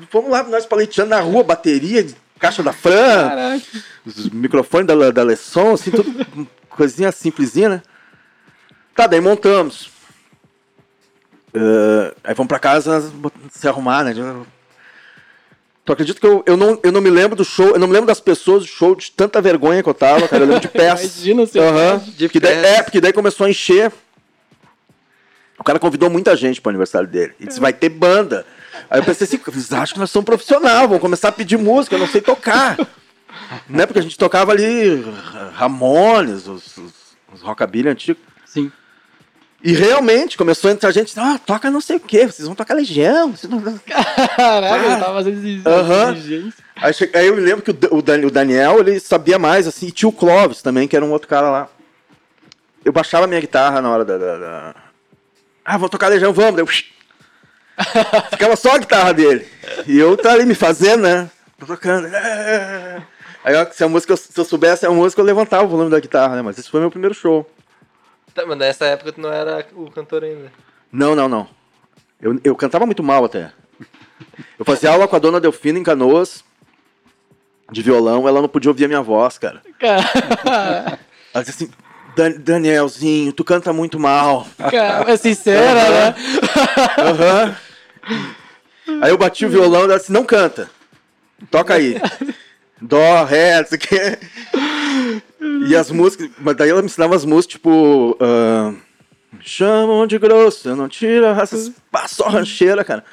Fomos 0.09 0.29
lá, 0.29 0.43
nós 0.43 0.65
paleteando 0.65 1.11
na 1.11 1.19
rua, 1.21 1.43
bateria, 1.43 2.05
caixa 2.37 2.61
da 2.61 2.73
Fran, 2.73 3.29
Caraca. 3.29 3.61
os 4.05 4.29
microfones 4.29 4.85
da, 4.87 5.11
da 5.11 5.23
Lesson, 5.23 5.73
assim, 5.75 5.91
tudo 5.91 6.47
coisinha 6.69 7.11
simplesinha, 7.11 7.69
né? 7.69 7.81
Tá, 8.93 9.07
daí 9.07 9.21
montamos. 9.21 9.89
Eh, 11.55 12.13
aí 12.23 12.35
fomos 12.35 12.47
pra 12.49 12.59
casa 12.59 13.11
se 13.51 13.67
arrumar, 13.67 14.03
né? 14.03 14.13
Tu 15.83 15.91
acredita 15.93 16.19
que 16.19 16.25
eu, 16.25 16.43
eu, 16.47 16.57
não, 16.57 16.79
eu 16.83 16.91
não 16.91 16.99
me 16.99 17.09
lembro 17.11 17.35
do 17.35 17.45
show, 17.45 17.67
eu 17.67 17.79
não 17.79 17.87
me 17.87 17.93
lembro 17.93 18.07
das 18.07 18.19
pessoas 18.19 18.63
do 18.63 18.67
show, 18.67 18.95
de 18.95 19.11
tanta 19.11 19.39
vergonha 19.39 19.83
que 19.83 19.89
eu 19.89 19.93
tava, 19.93 20.27
cara. 20.27 20.43
Eu 20.43 20.47
lembro 20.47 20.61
de 20.61 20.67
peças. 20.73 21.15
Imagina 21.17 21.45
você. 21.45 21.59
Aham. 21.59 21.97
de 21.99 22.27
Porque 22.27 22.39
daí- 22.39 22.65
é, 22.65 22.81
porque 22.83 22.99
daí 22.99 23.13
começou 23.13 23.45
a 23.45 23.49
encher. 23.49 23.91
O 25.59 25.63
cara 25.63 25.79
convidou 25.79 26.09
muita 26.09 26.35
gente 26.35 26.59
pro 26.59 26.69
aniversário 26.69 27.07
dele. 27.07 27.33
E 27.39 27.45
disse, 27.47 27.59
vai 27.59 27.71
ter 27.71 27.89
banda. 27.89 28.45
Aí 28.89 28.99
eu 28.99 29.05
pensei 29.05 29.25
assim, 29.25 29.39
eles 29.47 29.71
acham 29.71 29.93
que 29.93 29.99
nós 29.99 30.11
somos 30.11 30.25
profissional, 30.25 30.87
vão 30.87 30.99
começar 30.99 31.29
a 31.29 31.31
pedir 31.31 31.57
música, 31.57 31.95
eu 31.95 31.99
não 31.99 32.07
sei 32.07 32.19
tocar. 32.19 32.77
né? 33.69 33.85
Porque 33.85 33.99
a 33.99 34.01
gente 34.01 34.17
tocava 34.17 34.51
ali 34.51 35.01
Ramones, 35.53 36.47
os, 36.47 36.77
os, 36.77 36.93
os 37.33 37.41
rockabilly 37.41 37.89
antigos. 37.89 38.21
E 39.67 39.73
realmente 39.73 40.37
começou 40.37 40.69
a 40.69 40.73
entrar 40.73 40.91
gente, 40.91 41.19
ah, 41.19 41.39
toca 41.43 41.71
não 41.71 41.81
sei 41.81 41.95
o 41.95 41.99
quê, 41.99 42.27
vocês 42.27 42.45
vão 42.45 42.53
tocar 42.55 42.75
Legião. 42.75 43.31
vocês 43.31 43.51
não- 43.51 43.59
Caraca, 44.37 44.85
eu 44.85 44.99
tava 44.99 45.13
fazendo 45.15 45.37
exigência. 45.39 45.71
Aham. 45.71 46.15
Aí, 46.75 46.93
aí 47.15 47.25
eu 47.27 47.35
me 47.35 47.41
lembro 47.41 47.63
que 47.63 47.71
o, 47.71 47.97
o 47.97 48.01
Dan- 48.01 48.27
o 48.27 48.29
Daniel, 48.29 48.79
ele 48.79 48.99
sabia 48.99 49.39
mais, 49.39 49.65
assim, 49.65 49.87
e 49.87 49.91
tinha 49.91 50.07
o 50.07 50.11
Clóvis 50.11 50.61
também, 50.61 50.87
que 50.87 50.95
era 50.95 51.03
um 51.03 51.11
outro 51.11 51.27
cara 51.27 51.49
lá. 51.49 51.67
Eu 52.83 52.93
baixava 52.93 53.23
a 53.23 53.27
minha 53.27 53.41
guitarra 53.41 53.81
na 53.81 53.89
hora 53.89 54.05
da... 54.05 54.17
da- 54.19 54.37
da- 54.37 54.75
Ah, 55.65 55.77
vou 55.79 55.89
tocar 55.89 56.09
Legião, 56.09 56.31
vamos. 56.31 56.59
Eu... 56.59 56.67
Ficava 58.29 58.55
só 58.55 58.75
a 58.75 58.77
guitarra 58.77 59.13
dele. 59.13 59.47
E 59.87 59.97
eu 59.97 60.15
tá 60.15 60.31
ali 60.31 60.45
me 60.45 60.53
fazendo, 60.53 61.01
né? 61.01 61.27
Tô 61.59 61.65
tocando. 61.65 62.07
Aí 63.43 63.55
ó, 63.55 63.65
se, 63.71 63.83
a 63.83 63.87
música, 63.89 64.15
se 64.15 64.29
eu 64.37 64.45
soubesse 64.45 64.85
a 64.85 64.91
música, 64.91 65.21
eu 65.21 65.25
levantava 65.25 65.63
o 65.63 65.67
volume 65.67 65.89
da 65.89 65.99
guitarra, 65.99 66.35
né? 66.35 66.41
Mas 66.43 66.59
esse 66.59 66.69
foi 66.69 66.79
meu 66.79 66.91
primeiro 66.91 67.15
show. 67.15 67.49
Tá, 68.35 68.45
mas 68.45 68.57
nessa 68.57 68.85
época 68.85 69.13
tu 69.13 69.21
não 69.21 69.31
era 69.33 69.65
o 69.73 69.89
cantor 69.89 70.23
ainda. 70.23 70.51
Não, 70.91 71.15
não, 71.15 71.27
não. 71.29 71.47
Eu, 72.21 72.39
eu 72.43 72.55
cantava 72.55 72.85
muito 72.85 73.01
mal 73.01 73.25
até. 73.25 73.51
Eu 74.59 74.65
fazia 74.65 74.91
aula 74.91 75.07
com 75.07 75.15
a 75.15 75.19
dona 75.19 75.39
Delfina 75.39 75.79
em 75.79 75.83
Canoas, 75.83 76.43
de 77.71 77.81
violão, 77.81 78.27
ela 78.27 78.41
não 78.41 78.49
podia 78.49 78.69
ouvir 78.69 78.85
a 78.85 78.87
minha 78.89 79.01
voz, 79.01 79.37
cara. 79.37 79.61
Cara, 79.79 80.99
Ela 81.33 81.43
disse 81.43 81.63
assim, 81.63 81.71
"Dan- 82.15 82.35
Danielzinho, 82.39 83.31
tu 83.33 83.43
canta 83.43 83.71
muito 83.73 83.99
mal. 83.99 84.45
cara, 84.69 85.09
é 85.11 85.17
sincera, 85.17 85.89
né? 85.89 86.15
Aham. 86.99 87.55
Aí 89.01 89.09
eu 89.11 89.17
bati 89.17 89.45
o 89.45 89.49
violão 89.49 89.81
e 89.81 89.85
ela 89.85 89.97
disse, 89.97 90.11
não 90.11 90.23
canta. 90.25 90.69
Toca 91.49 91.73
aí. 91.73 91.95
Dó, 92.81 93.23
ré, 93.23 93.59
não 93.61 93.67
sei 93.67 93.77
o 93.77 93.81
quê. 93.81 94.19
E 95.67 95.75
as 95.75 95.91
músicas, 95.91 96.29
mas 96.39 96.55
daí 96.55 96.69
ela 96.69 96.81
me 96.81 96.87
ensinava 96.87 97.15
as 97.15 97.25
músicas, 97.25 97.53
tipo. 97.53 98.17
ah, 98.19 98.73
me 99.33 99.43
chamam 99.43 100.07
de 100.07 100.17
grosso, 100.17 100.75
não 100.75 100.87
tiro 100.87 101.25
essas. 101.25 101.71
Só 102.07 102.29
rancheira, 102.29 102.83
cara. 102.83 103.03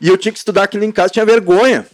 E 0.00 0.08
eu 0.08 0.18
tinha 0.18 0.32
que 0.32 0.38
estudar 0.38 0.64
aquilo 0.64 0.84
em 0.84 0.92
casa, 0.92 1.12
tinha 1.12 1.24
vergonha. 1.24 1.86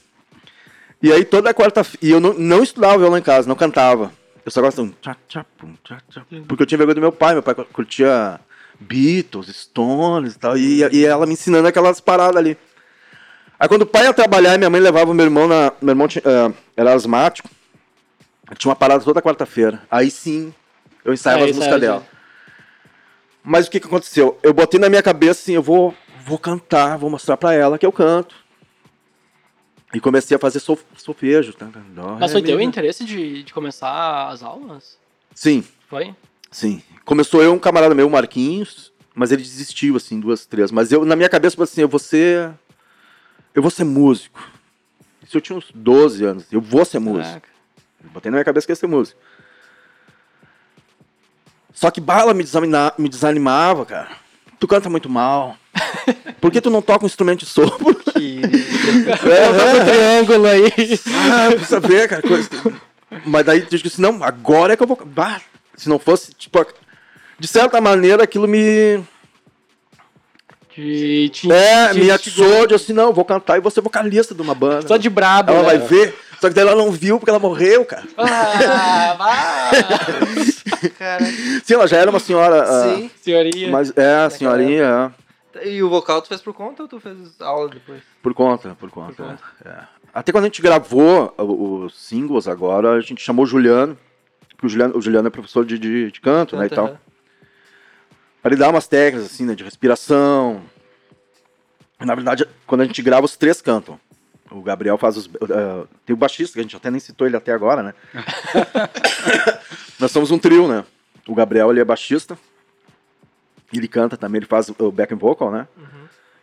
E 1.02 1.12
aí 1.12 1.24
toda 1.24 1.54
quarta-feira. 1.54 1.98
E 2.02 2.10
eu 2.10 2.20
não, 2.20 2.32
não 2.34 2.62
estudava 2.62 2.98
violão 2.98 3.18
em 3.18 3.22
casa, 3.22 3.48
não 3.48 3.54
cantava. 3.54 4.12
Eu 4.44 4.50
só 4.50 4.60
gostava. 4.60 4.88
de 4.88 5.38
um 5.38 5.44
pum, 5.58 5.74
Porque 6.46 6.62
eu 6.62 6.66
tinha 6.66 6.78
vergonha 6.78 6.94
do 6.94 7.00
meu 7.00 7.12
pai. 7.12 7.34
Meu 7.34 7.42
pai 7.42 7.54
curtia 7.72 8.40
Beatles, 8.78 9.48
Stones 9.54 10.34
e 10.34 10.38
tal. 10.38 10.56
E, 10.56 10.82
e 10.92 11.04
ela 11.04 11.26
me 11.26 11.32
ensinando 11.32 11.68
aquelas 11.68 12.00
paradas 12.00 12.36
ali. 12.36 12.56
Aí 13.58 13.68
quando 13.68 13.82
o 13.82 13.86
pai 13.86 14.04
ia 14.04 14.12
trabalhar, 14.12 14.58
minha 14.58 14.70
mãe 14.70 14.80
levava 14.80 15.10
o 15.10 15.14
meu 15.14 15.24
irmão 15.24 15.48
na. 15.48 15.72
Meu 15.80 15.92
irmão 15.92 16.08
tinha, 16.08 16.22
ah, 16.24 16.52
era 16.76 16.92
asmático. 16.92 17.48
Tinha 18.54 18.70
uma 18.70 18.76
parada 18.76 19.02
toda 19.02 19.20
quarta-feira. 19.20 19.82
Aí 19.90 20.10
sim, 20.10 20.54
eu 21.04 21.12
ensaiava 21.12 21.44
Aí 21.44 21.50
as 21.50 21.56
músicas 21.56 21.80
dela. 21.80 22.06
Mas 23.42 23.66
o 23.66 23.70
que, 23.70 23.80
que 23.80 23.86
aconteceu? 23.86 24.38
Eu 24.42 24.52
botei 24.52 24.78
na 24.78 24.88
minha 24.88 25.02
cabeça 25.02 25.40
assim, 25.40 25.54
eu 25.54 25.62
vou, 25.62 25.94
vou 26.24 26.38
cantar, 26.38 26.96
vou 26.96 27.10
mostrar 27.10 27.36
pra 27.36 27.52
ela 27.54 27.78
que 27.78 27.86
eu 27.86 27.92
canto. 27.92 28.34
E 29.94 30.00
comecei 30.00 30.36
a 30.36 30.40
fazer 30.40 30.60
sol, 30.60 30.78
solfejo. 30.96 31.52
tá? 31.54 31.68
Mas 32.18 32.32
foi 32.32 32.42
teu 32.42 32.60
interesse 32.60 33.04
de, 33.04 33.44
de 33.44 33.54
começar 33.54 34.28
as 34.28 34.42
aulas? 34.42 34.98
Sim, 35.34 35.64
Foi? 35.88 36.14
sim. 36.50 36.82
Começou 37.04 37.42
eu, 37.42 37.52
um 37.52 37.58
camarada 37.58 37.94
meu, 37.94 38.08
o 38.08 38.10
Marquinhos, 38.10 38.92
mas 39.14 39.30
ele 39.30 39.42
desistiu, 39.42 39.96
assim, 39.96 40.18
duas, 40.18 40.44
três. 40.44 40.72
Mas 40.72 40.90
eu, 40.90 41.04
na 41.04 41.14
minha 41.14 41.28
cabeça, 41.28 41.62
assim, 41.62 41.82
eu 41.82 41.88
vou 41.88 42.00
ser. 42.00 42.52
Eu 43.54 43.62
vou 43.62 43.70
ser 43.70 43.84
músico. 43.84 44.40
Isso 45.22 45.36
eu 45.36 45.40
tinha 45.40 45.56
uns 45.56 45.70
12 45.72 46.24
anos. 46.24 46.44
Eu 46.52 46.60
vou 46.60 46.84
ser 46.84 46.98
músico. 46.98 47.24
Caraca. 47.26 47.55
Botei 48.12 48.30
na 48.30 48.36
minha 48.36 48.44
cabeça 48.44 48.66
que 48.66 48.72
ia 48.72 48.76
ser 48.76 48.86
músico. 48.86 49.18
Só 51.72 51.90
que 51.90 52.00
bala 52.00 52.32
me, 52.32 52.44
me 52.98 53.08
desanimava, 53.08 53.84
cara. 53.84 54.08
Tu 54.58 54.66
canta 54.66 54.88
muito 54.88 55.08
mal. 55.08 55.56
Por 56.40 56.50
que 56.50 56.60
tu 56.60 56.70
não 56.70 56.80
toca 56.80 57.04
um 57.04 57.06
instrumento 57.06 57.40
de 57.40 57.46
sopro? 57.46 57.94
Que... 57.94 58.40
Coloca 59.20 59.82
o 59.82 59.84
triângulo 59.84 60.46
aí. 60.46 60.72
Ah, 61.30 61.48
preciso 61.50 61.68
saber, 61.68 62.08
cara. 62.08 62.22
Coisa... 62.22 62.48
Mas 63.26 63.44
daí 63.44 63.66
eu 63.70 63.78
disse, 63.78 64.00
não, 64.00 64.22
agora 64.24 64.72
é 64.72 64.76
que 64.76 64.82
eu 64.82 64.86
vou. 64.86 64.98
Bah, 65.04 65.40
se 65.76 65.88
não 65.88 65.98
fosse, 65.98 66.32
tipo, 66.32 66.64
de 67.38 67.46
certa 67.46 67.80
maneira 67.80 68.24
aquilo 68.24 68.48
me. 68.48 69.04
De, 70.76 71.28
te, 71.30 71.50
É, 71.50 71.88
te 71.92 71.98
me 72.00 72.10
atiçou 72.10 72.66
de 72.66 72.74
assim, 72.74 72.92
não, 72.92 73.04
eu 73.04 73.12
vou 73.12 73.24
cantar 73.24 73.56
e 73.56 73.60
vou 73.60 73.70
ser 73.70 73.80
vocalista 73.80 74.34
de 74.34 74.42
uma 74.42 74.54
banda. 74.54 74.86
Só 74.86 74.96
de 74.96 75.08
brabo, 75.08 75.50
Ela 75.52 75.62
né? 75.62 75.78
vai 75.78 75.78
ver. 75.78 76.14
Só 76.40 76.48
que 76.48 76.54
daí 76.54 76.66
ela 76.66 76.76
não 76.76 76.92
viu 76.92 77.18
porque 77.18 77.30
ela 77.30 77.38
morreu, 77.38 77.84
cara. 77.86 78.04
Ah, 78.18 79.14
vai. 79.18 80.90
Cara, 80.98 81.24
Sim, 81.64 81.74
ela 81.74 81.86
já 81.86 81.96
era 81.96 82.10
uma 82.10 82.20
senhora. 82.20 82.62
ah, 82.62 82.94
sim. 82.94 83.10
Senhoria. 83.22 83.70
mas 83.70 83.92
é, 83.96 84.14
a 84.16 84.30
senhorinha, 84.30 85.14
é. 85.54 85.68
E 85.68 85.82
o 85.82 85.88
vocal 85.88 86.20
tu 86.20 86.28
fez 86.28 86.42
por 86.42 86.52
conta 86.52 86.82
ou 86.82 86.88
tu 86.88 87.00
fez 87.00 87.16
aula 87.40 87.70
depois? 87.70 88.02
Por 88.22 88.34
conta, 88.34 88.76
por 88.78 88.90
conta. 88.90 89.14
Por 89.14 89.26
conta. 89.26 89.42
é. 89.64 89.68
É. 89.70 89.96
Até 90.12 90.30
quando 90.32 90.44
a 90.44 90.48
gente 90.48 90.60
gravou 90.62 91.32
os 91.38 91.94
singles 91.98 92.46
agora, 92.46 92.92
a 92.92 93.00
gente 93.00 93.22
chamou 93.22 93.44
o 93.44 93.48
Juliano, 93.48 93.96
porque 94.50 94.66
o 94.66 94.68
Juliano, 94.68 94.96
o 94.96 95.00
Juliano 95.02 95.28
é 95.28 95.30
professor 95.30 95.64
de, 95.64 95.78
de, 95.78 96.10
de 96.10 96.20
canto, 96.20 96.56
né, 96.56 96.66
e 96.66 96.70
tal. 96.70 96.98
Pra 98.46 98.52
ele 98.52 98.60
dar 98.60 98.70
umas 98.70 98.86
técnicas, 98.86 99.26
assim, 99.32 99.44
né, 99.44 99.56
de 99.56 99.64
respiração. 99.64 100.62
Na 101.98 102.14
verdade, 102.14 102.46
quando 102.64 102.82
a 102.82 102.84
gente 102.84 103.02
grava, 103.02 103.26
os 103.26 103.36
três 103.36 103.60
cantam. 103.60 103.98
O 104.52 104.62
Gabriel 104.62 104.96
faz 104.96 105.16
os... 105.16 105.26
eh, 105.26 105.84
tem 106.04 106.14
o 106.14 106.16
baixista, 106.16 106.52
que 106.52 106.60
a 106.60 106.62
gente 106.62 106.76
até 106.76 106.88
nem 106.88 107.00
citou 107.00 107.26
ele 107.26 107.36
até 107.36 107.52
agora, 107.52 107.82
né? 107.82 107.94
Nós 109.98 110.12
somos 110.12 110.30
um 110.30 110.38
trio, 110.38 110.68
né? 110.68 110.84
O 111.26 111.34
Gabriel, 111.34 111.72
ele 111.72 111.80
é 111.80 111.84
baixista. 111.84 112.38
Ele 113.74 113.88
canta 113.88 114.16
também, 114.16 114.38
ele 114.38 114.46
faz 114.46 114.68
o 114.78 114.92
backing 114.92 115.16
vocal, 115.16 115.50
né? 115.50 115.66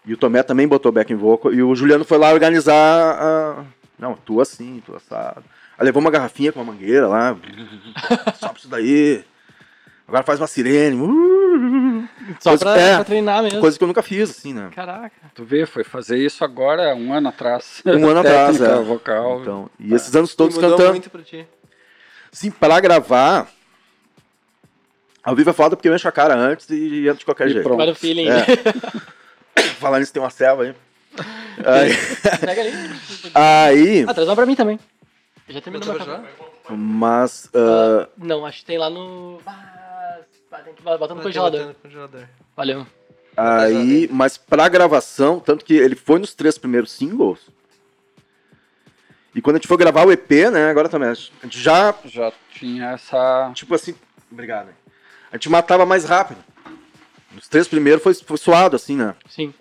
E 0.05 0.13
o 0.13 0.17
Tomé 0.17 0.43
também 0.43 0.67
botou 0.67 0.91
backing 0.91 1.15
vocal. 1.15 1.53
E 1.53 1.63
o 1.63 1.73
Juliano 1.73 2.03
foi 2.03 2.17
lá 2.17 2.33
organizar 2.33 2.75
a... 2.75 3.63
Não, 3.97 4.15
tu 4.15 4.41
assim, 4.41 4.83
tu 4.85 4.93
assado. 4.93 5.41
Aí 5.77 5.85
levou 5.85 6.01
uma 6.01 6.11
garrafinha 6.11 6.51
com 6.51 6.59
uma 6.59 6.73
mangueira 6.73 7.07
lá. 7.07 7.37
Sobe 8.41 8.59
isso 8.59 8.67
daí. 8.67 9.23
Agora 10.13 10.23
faz 10.23 10.39
uma 10.39 10.45
sirene. 10.45 10.95
Uh, 10.95 12.07
Só 12.39 12.51
coisa- 12.51 12.65
pra, 12.65 12.77
é, 12.79 12.95
pra 12.97 13.03
treinar 13.03 13.41
mesmo. 13.41 13.59
Coisa 13.59 13.75
que 13.75 13.83
eu 13.83 13.87
nunca 13.87 14.03
fiz, 14.03 14.29
assim, 14.29 14.53
né? 14.53 14.69
Caraca. 14.75 15.11
Tu 15.33 15.43
vê, 15.43 15.65
foi 15.65 15.83
fazer 15.83 16.19
isso 16.19 16.43
agora, 16.43 16.93
um 16.93 17.11
ano 17.11 17.29
atrás. 17.29 17.81
Um 17.83 18.07
ano 18.07 18.19
atrás, 18.21 18.61
é. 18.61 18.75
vocal. 18.81 19.41
Então, 19.41 19.69
e 19.79 19.91
esses 19.91 20.15
anos 20.15 20.35
todos 20.35 20.53
mudou 20.55 20.69
cantando. 20.77 20.91
muito 20.91 21.09
pra 21.09 21.23
ti. 21.23 21.47
Sim, 22.31 22.51
pra 22.51 22.79
gravar. 22.79 23.47
Ao 25.23 25.35
vivo 25.35 25.49
é 25.49 25.53
foda 25.53 25.75
porque 25.75 25.89
eu 25.89 25.95
encho 25.95 26.07
a 26.07 26.11
cara 26.11 26.35
antes 26.35 26.69
e 26.69 27.07
entro 27.07 27.17
de 27.19 27.25
qualquer 27.25 27.47
E 27.47 27.53
jeito. 27.53 27.63
pronto. 27.63 27.81
Olha 27.81 27.93
o 27.93 27.95
feeling. 27.95 28.27
É. 28.29 28.45
Falar 29.81 29.99
nisso, 29.99 30.13
tem 30.13 30.21
uma 30.21 30.29
selva 30.29 30.61
aí. 30.63 30.75
Aí, 31.65 31.91
Pega 32.39 32.61
ali. 32.61 32.71
aí 33.33 34.05
Ah, 34.07 34.13
traz 34.13 34.27
uma 34.29 34.35
pra 34.35 34.45
mim 34.45 34.55
também. 34.55 34.79
Eu 35.47 35.55
já 35.55 35.61
terminou 35.61 35.87
meu 35.87 35.97
café? 35.97 36.21
mas 36.69 37.49
ah, 37.55 38.07
Não, 38.15 38.45
acho 38.45 38.59
que 38.59 38.65
tem 38.65 38.77
lá 38.77 38.91
no... 38.91 39.39
Ah, 39.45 39.82
tem 40.61 40.73
que 40.73 40.81
botar 40.83 41.07
no 41.07 41.15
Vai 41.15 41.23
congelador. 41.23 41.59
botando 41.59 41.75
no 41.75 41.81
congelador. 41.81 42.27
Valeu. 42.55 42.87
aí, 43.35 44.07
mas 44.11 44.37
pra 44.37 44.67
gravação, 44.69 45.39
tanto 45.39 45.65
que 45.65 45.73
ele 45.73 45.95
foi 45.95 46.19
nos 46.19 46.33
três 46.33 46.57
primeiros 46.57 46.91
singles. 46.91 47.39
E 49.35 49.41
quando 49.41 49.55
a 49.55 49.59
gente 49.59 49.67
foi 49.67 49.77
gravar 49.77 50.05
o 50.05 50.11
EP, 50.11 50.29
né, 50.51 50.69
agora 50.69 50.87
também, 50.87 51.09
a 51.09 51.13
gente 51.15 51.59
já, 51.59 51.93
Já 52.05 52.31
tinha 52.53 52.91
essa. 52.91 53.51
tipo 53.55 53.73
assim, 53.73 53.95
obrigado. 54.31 54.67
hein? 54.67 54.75
A 55.31 55.37
gente 55.37 55.49
matava 55.49 55.85
mais 55.85 56.05
rápido. 56.05 56.43
Nos 57.31 57.47
três 57.47 57.67
primeiros 57.67 58.03
foi, 58.03 58.13
foi 58.13 58.37
suado, 58.37 58.75
assim, 58.75 58.95
né? 58.95 59.15
Sim. 59.27 59.51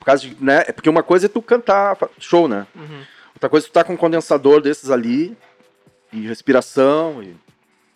Por 0.00 0.06
causa 0.06 0.26
de, 0.26 0.36
né? 0.42 0.64
É 0.66 0.72
porque 0.72 0.88
uma 0.90 1.04
coisa 1.04 1.26
é 1.26 1.28
tu 1.28 1.40
cantar 1.40 1.96
show, 2.18 2.48
né? 2.48 2.66
Uhum. 2.74 3.04
Outra 3.36 3.48
coisa 3.48 3.66
é 3.66 3.68
tu 3.68 3.72
tá 3.72 3.84
com 3.84 3.92
um 3.92 3.96
condensador 3.96 4.60
desses 4.60 4.90
ali, 4.90 5.36
e 6.12 6.26
respiração, 6.26 7.22
e... 7.22 7.36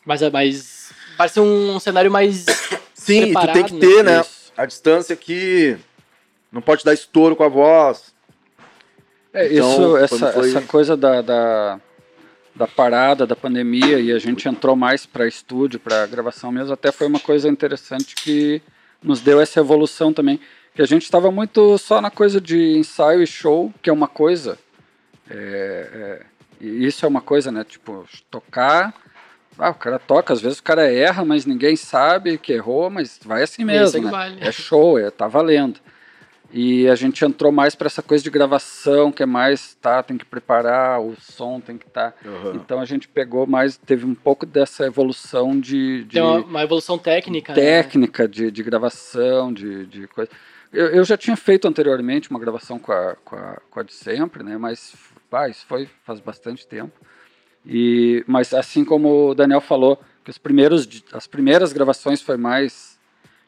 Mas, 0.05 0.22
é 0.22 0.30
mais... 0.30 0.76
Parece 1.17 1.41
um 1.41 1.79
cenário 1.81 2.11
mais... 2.11 2.45
Sim, 2.95 3.33
tu 3.33 3.53
tem 3.53 3.64
que 3.64 3.75
né? 3.75 3.81
ter, 3.81 4.03
né? 4.05 4.21
Isso. 4.21 4.53
A 4.57 4.67
distância 4.67 5.14
aqui, 5.14 5.77
não 6.51 6.62
pode 6.62 6.85
dar 6.85 6.95
estouro 6.95 7.37
com 7.37 7.45
a 7.45 7.49
voz. 7.49 8.14
É, 9.33 9.53
Então, 9.53 9.71
isso, 9.71 9.97
essa, 9.99 10.33
foi- 10.33 10.49
essa 10.49 10.62
coisa 10.62 10.97
da, 10.97 11.21
da, 11.21 11.81
da 12.55 12.67
parada, 12.67 13.27
da 13.27 13.37
pandemia, 13.37 14.01
e 14.01 14.11
a 14.11 14.19
gente 14.19 14.49
entrou 14.49 14.75
mais 14.75 15.05
para 15.05 15.29
estúdio, 15.29 15.79
para 15.79 16.07
gravação 16.07 16.51
mesmo, 16.51 16.73
até 16.73 16.91
foi 16.91 17.07
uma 17.07 17.21
coisa 17.21 17.49
interessante 17.49 18.14
que 18.14 18.62
nos 19.03 19.21
deu 19.21 19.41
essa 19.41 19.61
evolução 19.61 20.12
também. 20.12 20.41
Que 20.75 20.83
a 20.83 20.87
gente 20.87 21.03
estava 21.05 21.31
muito 21.31 21.77
só 21.79 22.01
na 22.01 22.11
coisa 22.11 22.41
de 22.41 22.77
ensaio 22.79 23.23
e 23.23 23.27
show, 23.27 23.73
que 23.83 23.91
é 23.91 23.93
uma 23.93 24.09
coisa. 24.09 24.59
é, 25.31 25.37
é, 25.93 26.27
e 26.61 26.87
isso 26.87 27.05
é 27.05 27.09
uma 27.09 27.21
coisa, 27.21 27.53
né? 27.53 27.64
Tipo, 27.64 28.07
tocar. 28.31 28.95
Ah, 29.59 29.70
o 29.70 29.74
cara 29.74 29.98
toca, 29.98 30.32
às 30.32 30.40
vezes 30.40 30.59
o 30.59 30.62
cara 30.62 30.90
erra, 30.90 31.24
mas 31.24 31.46
ninguém 31.46 31.76
sabe 31.76 32.38
que 32.38 32.52
errou, 32.52 32.90
mas 32.90 33.18
vai 33.24 33.42
assim 33.42 33.62
Isso 33.62 33.66
mesmo. 33.66 33.98
é 33.98 34.00
que 34.00 34.07
né? 34.07 34.11
vale. 34.11 34.38
É 34.40 34.52
show, 34.52 34.98
é, 34.98 35.11
tá 35.11 35.26
valendo. 35.26 35.80
E 36.52 36.88
a 36.88 36.94
gente 36.94 37.24
entrou 37.24 37.50
mais 37.50 37.74
para 37.74 37.86
essa 37.86 38.02
coisa 38.02 38.22
de 38.22 38.30
gravação, 38.30 39.11
que 39.11 39.22
é 39.22 39.26
mais, 39.26 39.74
tá, 39.74 40.02
tem 40.02 40.16
que 40.16 40.24
preparar, 40.24 41.00
o 41.00 41.16
som 41.20 41.61
tem 41.61 41.76
que 41.76 41.86
estar. 41.86 42.14
Então 42.54 42.80
a 42.80 42.84
gente 42.84 43.09
pegou 43.09 43.46
mais, 43.46 43.76
teve 43.76 44.07
um 44.07 44.14
pouco 44.14 44.46
dessa 44.46 44.86
evolução 44.86 45.59
de, 45.59 46.04
de 46.04 46.14
Tem 46.14 46.22
uma, 46.22 46.38
uma 46.38 46.62
evolução 46.62 46.98
técnica, 46.98 47.52
né? 47.52 47.61
técnica 47.61 48.28
de, 48.28 48.50
de 48.50 48.62
gravação, 48.62 49.52
de, 49.52 49.86
de 49.86 50.07
coisa. 50.07 50.30
Eu, 50.72 50.86
eu 50.88 51.04
já 51.04 51.16
tinha 51.16 51.36
feito 51.36 51.66
anteriormente 51.66 52.30
uma 52.30 52.38
gravação 52.38 52.78
com 52.78 52.92
a, 52.92 53.16
com 53.24 53.36
a, 53.36 53.61
com 53.70 53.80
a 53.80 53.82
de 53.82 53.92
sempre, 53.92 54.42
né? 54.42 54.57
Mas 54.57 54.94
pá, 55.28 55.48
isso 55.48 55.64
foi 55.66 55.88
faz 56.04 56.20
bastante 56.20 56.66
tempo. 56.66 56.92
E, 57.67 58.25
mas 58.27 58.55
assim 58.55 58.85
como 58.85 59.31
o 59.31 59.35
Daniel 59.35 59.61
falou, 59.61 60.01
que 60.25 60.31
os 60.31 60.39
primeiros, 60.39 60.89
as 61.12 61.27
primeiras 61.27 61.73
gravações 61.73 62.23
foi 62.23 62.37
mais 62.37 62.97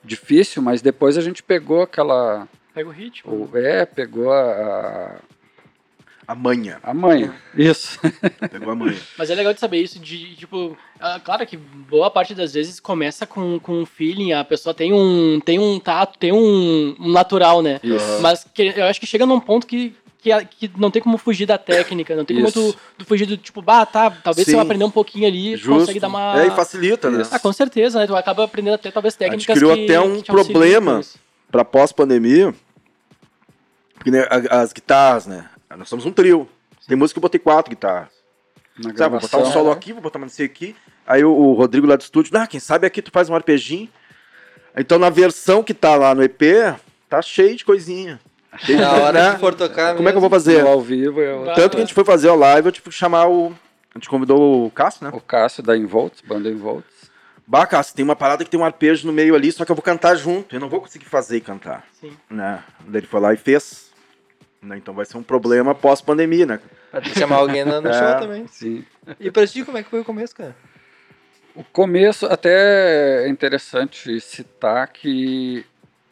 difícil, 0.04 0.60
mas 0.62 0.82
depois 0.82 1.16
a 1.16 1.20
gente 1.20 1.42
pegou 1.42 1.82
aquela. 1.82 2.48
Pega 2.74 2.88
o 2.88 2.92
ritmo. 2.92 3.48
o- 3.52 3.56
é, 3.56 3.84
pegou 3.84 4.32
a, 4.32 5.16
A 6.26 6.34
manha. 6.34 6.78
a, 6.82 6.90
a 6.90 6.94
manha. 6.94 7.34
Isso. 7.56 7.98
Pegou 8.50 8.70
a 8.70 8.74
manha. 8.76 8.98
Mas 9.16 9.30
é 9.30 9.34
legal 9.34 9.52
de 9.54 9.58
saber 9.60 9.78
isso, 9.82 9.98
de, 9.98 10.36
tipo, 10.36 10.76
ah, 11.00 11.18
claro 11.24 11.46
que 11.46 11.56
boa 11.56 12.10
parte 12.10 12.34
das 12.34 12.52
vezes 12.54 12.78
começa 12.78 13.26
com, 13.26 13.58
com 13.58 13.80
um 13.80 13.86
feeling, 13.86 14.32
a 14.32 14.44
pessoa 14.44 14.74
tem 14.74 14.92
um, 14.92 15.40
tem 15.40 15.58
um 15.58 15.80
tato, 15.80 16.18
tem 16.18 16.32
um, 16.32 16.94
um 17.00 17.10
natural, 17.10 17.62
né? 17.62 17.80
Isso. 17.82 18.20
Mas 18.20 18.44
que, 18.44 18.74
eu 18.76 18.84
acho 18.84 19.00
que 19.00 19.06
chega 19.06 19.24
num 19.26 19.40
ponto 19.40 19.66
que, 19.66 19.94
que, 20.20 20.32
a- 20.32 20.44
que 20.44 20.70
não 20.76 20.90
tem 20.90 21.00
como 21.00 21.16
fugir 21.18 21.46
da 21.46 21.56
técnica, 21.58 22.14
não 22.16 22.24
tem 22.24 22.36
como 22.36 22.50
tu, 22.52 22.74
tu 22.98 23.04
fugir 23.04 23.26
do 23.26 23.36
tipo, 23.36 23.62
bah, 23.62 23.86
tá, 23.86 24.10
talvez 24.10 24.44
Sim. 24.46 24.52
se 24.52 24.56
eu 24.56 24.60
aprender 24.60 24.84
um 24.84 24.90
pouquinho 24.90 25.26
ali, 25.26 25.52
tu 25.52 25.58
Justo. 25.64 25.80
consegue 25.80 26.00
dar 26.00 26.08
uma... 26.08 26.42
É, 26.42 26.46
e 26.46 26.50
facilita, 26.50 27.10
né? 27.10 27.22
Ah, 27.30 27.38
com 27.38 27.52
certeza, 27.52 27.98
né? 28.00 28.06
Tu 28.06 28.14
acaba 28.16 28.44
aprendendo 28.44 28.74
até 28.74 28.90
talvez 28.90 29.14
A 29.14 29.24
gente 29.24 29.46
técnicas 29.46 29.56
criou 29.56 29.74
que, 29.74 29.84
até 29.84 30.00
um 30.00 30.20
problema. 30.22 31.00
Pra 31.50 31.64
pós-pandemia, 31.64 32.54
porque 33.94 34.10
né, 34.10 34.26
as 34.50 34.72
guitarras, 34.72 35.26
né? 35.26 35.48
Nós 35.76 35.88
somos 35.88 36.04
um 36.04 36.12
trio. 36.12 36.48
Tem 36.86 36.96
música 36.96 37.14
que 37.14 37.18
eu 37.18 37.22
botei 37.22 37.38
quatro 37.40 37.70
guitarras. 37.70 38.08
Na 38.78 38.94
Sabe, 38.96 39.10
vou 39.12 39.20
botar 39.20 39.36
um 39.38 39.40
gravação. 39.40 39.52
solo 39.52 39.70
aqui, 39.70 39.92
vou 39.92 40.02
botar 40.02 40.18
uma 40.18 40.26
nesse 40.26 40.42
aqui. 40.42 40.76
Aí 41.06 41.24
o, 41.24 41.30
o 41.32 41.54
Rodrigo 41.54 41.86
lá 41.86 41.96
do 41.96 42.02
estúdio, 42.02 42.36
ah, 42.36 42.46
quem 42.46 42.60
sabe 42.60 42.86
aqui 42.86 43.00
tu 43.02 43.10
faz 43.10 43.28
um 43.28 43.34
arpeginho. 43.34 43.88
Então 44.76 44.98
na 44.98 45.10
versão 45.10 45.62
que 45.62 45.74
tá 45.74 45.96
lá 45.96 46.14
no 46.14 46.22
EP, 46.22 46.40
tá 47.08 47.20
cheio 47.22 47.56
de 47.56 47.64
coisinha. 47.64 48.20
Na 48.78 48.92
hora 48.94 49.34
que 49.34 49.40
for 49.40 49.54
tocar 49.54 49.94
Como 49.94 50.08
é 50.08 50.12
que 50.12 50.16
eu 50.16 50.20
vou 50.20 50.30
mesmo, 50.30 50.44
fazer? 50.44 50.66
Ao 50.66 50.80
vivo 50.80 51.20
é 51.20 51.34
o, 51.34 51.44
Bah. 51.44 51.54
Tanto 51.54 51.72
que 51.72 51.76
a 51.76 51.80
gente 51.80 51.94
foi 51.94 52.04
fazer 52.04 52.28
a 52.28 52.34
live, 52.34 52.66
eu 52.66 52.72
tive 52.72 52.88
que 52.88 52.94
chamar 52.94 53.28
o. 53.28 53.52
A 53.94 53.98
gente 53.98 54.08
convidou 54.08 54.66
o 54.66 54.70
Cássio, 54.70 55.04
né? 55.04 55.10
o 55.12 55.20
Cássio 55.20 55.62
da 55.62 55.76
Involts, 55.76 56.20
banda 56.20 56.48
Involts. 56.48 57.08
Bah, 57.46 57.66
Cássio, 57.66 57.94
tem 57.94 58.04
uma 58.04 58.16
parada 58.16 58.44
que 58.44 58.50
tem 58.50 58.60
um 58.60 58.64
arpejo 58.64 59.06
no 59.06 59.12
meio 59.12 59.34
ali, 59.34 59.50
só 59.50 59.64
que 59.64 59.70
eu 59.72 59.76
vou 59.76 59.82
cantar 59.82 60.14
junto. 60.16 60.54
Eu 60.54 60.60
não 60.60 60.68
vou 60.68 60.80
conseguir 60.80 61.06
fazer 61.06 61.38
e 61.38 61.40
cantar. 61.40 61.84
Sim. 61.98 62.12
Né? 62.30 62.62
Ele 62.92 63.06
foi 63.06 63.20
lá 63.20 63.32
e 63.32 63.36
fez. 63.38 63.90
Né? 64.62 64.76
Então 64.76 64.92
vai 64.92 65.04
ser 65.06 65.16
um 65.16 65.22
problema 65.22 65.74
pós-pandemia, 65.74 66.44
né? 66.44 66.60
Pra 66.90 67.00
te 67.00 67.18
chamar 67.18 67.36
alguém 67.36 67.64
no, 67.64 67.80
no 67.80 67.88
É. 67.88 67.92
show 67.92 68.20
também. 68.20 68.46
Sim. 68.48 68.84
E 69.18 69.30
pra 69.30 69.46
ti, 69.46 69.64
como 69.64 69.78
é 69.78 69.82
que 69.82 69.88
foi 69.90 70.00
o 70.00 70.04
começo, 70.04 70.34
cara? 70.34 70.54
O 71.54 71.64
começo 71.64 72.26
até 72.26 73.24
é 73.24 73.28
interessante 73.28 74.20
citar 74.20 74.86
que 74.88 75.64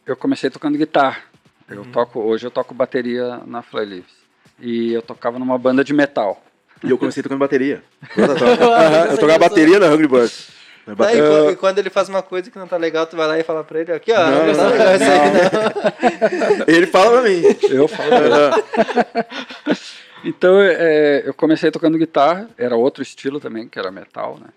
eu 0.05 0.15
comecei 0.15 0.49
tocando 0.49 0.77
guitarra. 0.77 1.21
Eu 1.69 1.85
toco 1.85 2.19
hoje 2.19 2.45
eu 2.45 2.51
toco 2.51 2.73
bateria 2.73 3.41
na 3.45 3.61
Fly 3.61 3.85
Leaves. 3.85 4.17
E 4.59 4.93
eu 4.93 5.01
tocava 5.01 5.37
numa 5.37 5.57
banda 5.57 5.83
de 5.83 5.93
metal. 5.93 6.41
E 6.83 6.89
eu 6.89 6.97
comecei 6.97 7.21
tocando 7.21 7.39
bateria. 7.39 7.83
Aham, 8.17 9.11
eu 9.11 9.17
tocava 9.17 9.39
bateria 9.39 9.79
na 9.79 9.87
Hungry 9.87 10.07
Birds. 10.07 10.57
Tá, 10.95 11.13
e, 11.13 11.55
quando 11.57 11.79
ele 11.79 11.89
faz 11.89 12.07
uma 12.07 12.23
coisa 12.23 12.49
que 12.49 12.57
não 12.57 12.67
tá 12.67 12.77
legal, 12.77 13.05
tu 13.05 13.17
vai 13.17 13.27
lá 13.27 13.37
e 13.37 13.43
fala 13.43 13.61
pra 13.61 13.81
ele, 13.81 13.91
aqui, 13.91 14.09
ó, 14.13 14.29
Não, 14.29 14.47
não, 14.47 14.53
tá 14.55 14.63
não, 14.63 14.71
legal 14.71 14.95
isso 14.95 15.03
aí, 15.03 16.57
não. 16.57 16.65
Ele 16.75 16.87
fala 16.87 17.11
pra 17.11 17.29
mim. 17.29 17.41
Eu 17.69 17.87
falo 17.89 18.15
Então 20.23 20.61
é, 20.61 21.23
eu 21.25 21.33
comecei 21.33 21.69
tocando 21.71 21.97
guitarra, 21.97 22.49
era 22.57 22.77
outro 22.77 23.03
estilo 23.03 23.37
também, 23.39 23.67
que 23.67 23.77
era 23.77 23.91
metal, 23.91 24.39
né? 24.39 24.47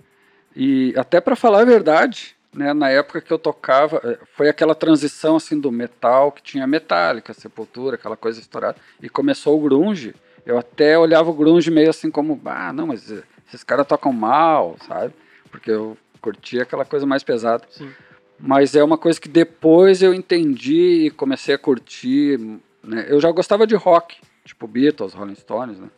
E 0.55 0.95
até 0.97 1.21
para 1.21 1.35
falar 1.35 1.63
a 1.63 1.65
verdade, 1.65 2.37
né, 2.53 2.73
na 2.73 2.89
época 2.89 3.21
que 3.21 3.33
eu 3.33 3.39
tocava, 3.39 4.01
eh, 4.05 4.19
foi 4.35 4.49
aquela 4.49 4.75
transição 4.75 5.37
assim 5.37 5.59
do 5.59 5.71
metal 5.71 6.33
que 6.33 6.43
tinha 6.43 6.67
Metallica, 6.67 7.33
Sepultura, 7.33 7.95
aquela 7.95 8.17
coisa 8.17 8.41
estourada, 8.41 8.77
e 9.01 9.09
começou 9.09 9.57
o 9.57 9.63
grunge. 9.63 10.15
Eu 10.45 10.59
até 10.59 10.99
olhava 10.99 11.31
o 11.31 11.35
grunge 11.35 11.71
meio 11.71 11.91
assim 11.91 12.11
como, 12.11 12.41
ah, 12.45 12.73
não, 12.73 12.89
mas 12.89 13.11
eh, 13.11 13.23
esses 13.47 13.63
caras 13.63 13.87
tocam 13.87 14.13
mal, 14.13 14.77
sabe? 14.87 15.15
Porque 15.51 15.71
eu 15.71 15.97
curtia 16.21 16.63
aquela 16.63 16.85
coisa 16.85 17.07
mais 17.07 17.23
pesada. 17.23 17.65
Sim. 17.71 17.91
Mas 18.39 18.75
é 18.75 18.83
uma 18.83 18.97
coisa 18.97 19.21
que 19.21 19.29
depois 19.29 20.03
eu 20.03 20.15
entendi 20.15 21.07
e 21.07 21.11
comecei 21.11 21.55
a 21.55 21.59
curtir. 21.59 22.39
Né? 22.83 23.07
Eu 23.09 23.21
já 23.21 23.31
gostava 23.31 23.67
de 23.67 23.75
rock, 23.75 24.17
tipo 24.45 24.67
Beatles, 24.67 25.13
Rolling 25.13 25.35
Stones, 25.35 25.79
né? 25.79 25.89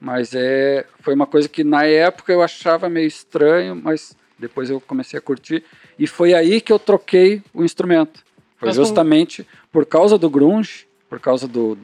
Mas 0.00 0.34
é, 0.34 0.84
foi 1.00 1.14
uma 1.14 1.26
coisa 1.26 1.48
que 1.48 1.62
na 1.62 1.84
época 1.84 2.32
eu 2.32 2.42
achava 2.42 2.88
meio 2.88 3.06
estranho, 3.06 3.76
mas 3.76 4.16
depois 4.38 4.68
eu 4.68 4.80
comecei 4.80 5.18
a 5.18 5.22
curtir. 5.22 5.64
E 5.98 6.06
foi 6.06 6.34
aí 6.34 6.60
que 6.60 6.72
eu 6.72 6.78
troquei 6.78 7.42
o 7.52 7.62
instrumento. 7.64 8.24
Foi 8.56 8.68
Mas 8.68 8.76
como- 8.76 8.86
justamente 8.86 9.46
por 9.72 9.84
causa 9.86 10.16
do 10.18 10.28
grunge, 10.30 10.86
por 11.08 11.20
causa 11.20 11.46
do 11.46 11.76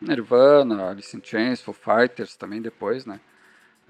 Nirvana, 0.00 0.90
Alice 0.90 1.16
in 1.16 1.20
Chains, 1.22 1.60
Foo 1.60 1.74
Fighters 1.74 2.36
também 2.36 2.60
depois, 2.62 3.04
né? 3.04 3.18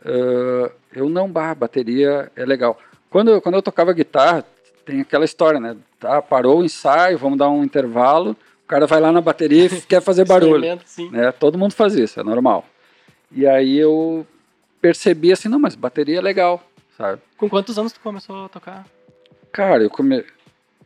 Ah, 0.04 0.70
eu 0.92 1.08
não, 1.08 1.30
bah, 1.30 1.54
bateria 1.54 2.30
é 2.36 2.44
legal. 2.44 2.78
Quando, 3.10 3.30
eu- 3.30 3.40
quando 3.40 3.56
eu 3.56 3.62
tocava 3.62 3.92
guitarra, 3.92 4.44
tem 4.84 5.00
aquela 5.00 5.24
história, 5.24 5.60
né? 5.60 5.76
Tá, 6.00 6.22
parou 6.22 6.60
o 6.60 6.64
ensaio, 6.64 7.18
vamos 7.18 7.38
dar 7.38 7.48
um 7.50 7.62
intervalo, 7.64 8.30
o 8.64 8.66
cara 8.68 8.86
vai 8.86 9.00
lá 9.00 9.12
na 9.12 9.20
bateria 9.20 9.66
e 9.66 9.80
quer 9.82 10.00
fazer 10.00 10.24
barulho. 10.26 10.62
Né? 11.10 11.32
Todo 11.32 11.58
mundo 11.58 11.74
faz 11.74 11.94
isso, 11.94 12.18
é 12.20 12.22
normal. 12.22 12.64
E 13.30 13.46
aí 13.46 13.76
eu 13.78 14.26
percebi 14.80 15.32
assim, 15.32 15.48
não, 15.48 15.58
mas 15.58 15.74
bateria 15.74 16.18
é 16.18 16.20
legal, 16.22 16.62
sabe? 16.96 17.20
Com 17.36 17.48
quantos 17.48 17.78
anos 17.78 17.92
tu 17.92 18.00
começou 18.00 18.46
a 18.46 18.48
tocar? 18.48 18.86
Cara, 19.58 19.82
eu 19.82 19.90
come... 19.90 20.24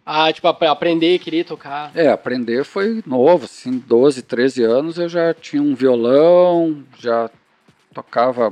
Ah, 0.07 0.33
tipo, 0.33 0.49
ap- 0.49 0.63
aprender, 0.63 1.19
querer 1.19 1.45
tocar. 1.45 1.93
É, 1.95 2.09
aprender 2.09 2.65
foi 2.65 3.03
novo, 3.07 3.45
assim, 3.45 3.71
12, 3.87 4.23
13 4.23 4.63
anos 4.63 4.97
eu 4.97 5.11
já 5.11 5.35
tinha 5.35 5.61
um 5.61 5.75
violão, 5.75 6.83
já 6.99 7.29
tocava 7.93 8.51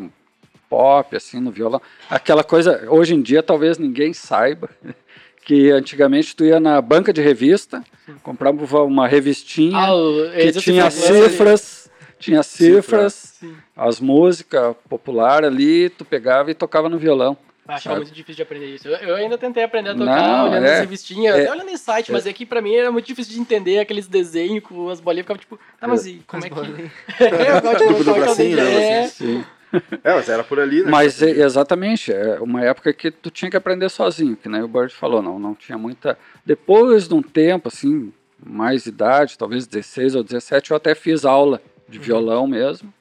pop, 0.68 1.16
assim, 1.16 1.41
no 1.41 1.51
violão. 1.51 1.81
Aquela 2.11 2.45
coisa, 2.45 2.87
hoje 2.91 3.14
em 3.14 3.23
dia 3.23 3.43
talvez 3.43 3.79
ninguém 3.79 4.12
saiba, 4.12 4.68
que 5.43 5.71
antigamente 5.71 6.37
tu 6.37 6.45
ia 6.45 6.61
na 6.61 6.83
banca 6.83 7.14
de 7.14 7.23
revista, 7.23 7.83
comprava 8.23 8.85
uma 8.85 9.09
revistinha 9.09 9.79
Ah, 9.79 10.33
que 10.39 10.53
tinha 10.53 10.91
você 10.91 11.01
falou, 11.14 11.31
cifras, 11.31 11.91
tinha 12.18 12.43
cifras, 12.43 13.41
as 13.75 14.01
músicas 14.01 14.77
popular 14.87 15.47
ali, 15.47 15.89
tu 15.89 16.05
pegava 16.05 16.51
e 16.51 16.55
tocava 16.55 16.91
no 16.91 16.99
violão. 16.99 17.39
Eu 17.71 17.77
achava 17.77 17.97
muito 17.97 18.12
difícil 18.12 18.37
de 18.37 18.43
aprender 18.43 18.66
isso. 18.75 18.89
Eu, 18.89 18.97
eu 19.09 19.14
ainda 19.16 19.37
tentei 19.39 19.62
aprender 19.62 19.91
a 19.91 19.95
tocar 19.95 20.23
Não, 20.23 20.51
olhando 20.51 20.66
é. 20.66 20.75
as 20.75 20.81
revistinhas, 20.81 21.37
É. 21.37 21.43
até 21.43 21.53
olhando 21.53 21.71
em 21.71 21.77
site, 21.77 22.11
mas 22.12 22.27
é 22.27 22.33
que 22.33 22.45
pra 22.47 22.61
mim 22.61 22.75
era 22.75 22.91
muito 22.91 23.07
difícil 23.07 23.33
de 23.35 23.41
entender 23.41 23.79
aqueles 23.79 24.07
desenhos 24.07 24.62
com 24.62 24.89
as 24.89 25.01
bolinhas. 25.01 25.25
Ficava 25.25 25.39
tipo, 25.39 25.59
tá, 25.79 25.87
mas 25.89 26.07
e 26.07 26.23
como 26.27 26.45
é 26.45 26.51
que. 26.51 26.55
é, 27.25 27.57
eu 27.57 27.61
gosto 27.62 27.79
de 27.79 27.89
Tipo 27.89 28.05
do 28.05 28.11
é 28.11 28.16
é 28.18 28.21
bracinho, 28.21 28.57
né, 28.57 29.05
É. 29.05 29.61
É, 30.03 30.14
mas 30.14 30.29
era 30.29 30.43
por 30.43 30.59
ali, 30.59 30.83
né? 30.83 30.91
Mas 30.91 31.23
é, 31.23 31.31
exatamente, 31.31 32.12
é 32.12 32.41
uma 32.41 32.61
época 32.64 32.93
que 32.93 33.09
tu 33.11 33.31
tinha 33.31 33.49
que 33.49 33.57
aprender 33.57 33.89
sozinho, 33.89 34.37
que 34.37 34.49
nem 34.49 34.62
o 34.62 34.66
Bird 34.68 34.93
falou, 34.93 35.23
não, 35.23 35.39
não 35.39 35.55
tinha 35.55 35.79
muita. 35.79 36.18
Depois 36.45 37.07
de 37.07 37.14
um 37.14 37.23
tempo, 37.23 37.68
assim, 37.68 38.12
mais 38.45 38.87
idade, 38.87 39.39
talvez 39.39 39.68
16 39.68 40.16
ou 40.16 40.25
17, 40.25 40.73
eu 40.73 40.77
até 40.77 40.93
fiz 40.97 41.25
aula 41.25 41.62
de 41.89 41.99
Uhum. 41.99 42.05
violão 42.05 42.47
mesmo, 42.49 42.93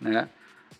né? 0.00 0.28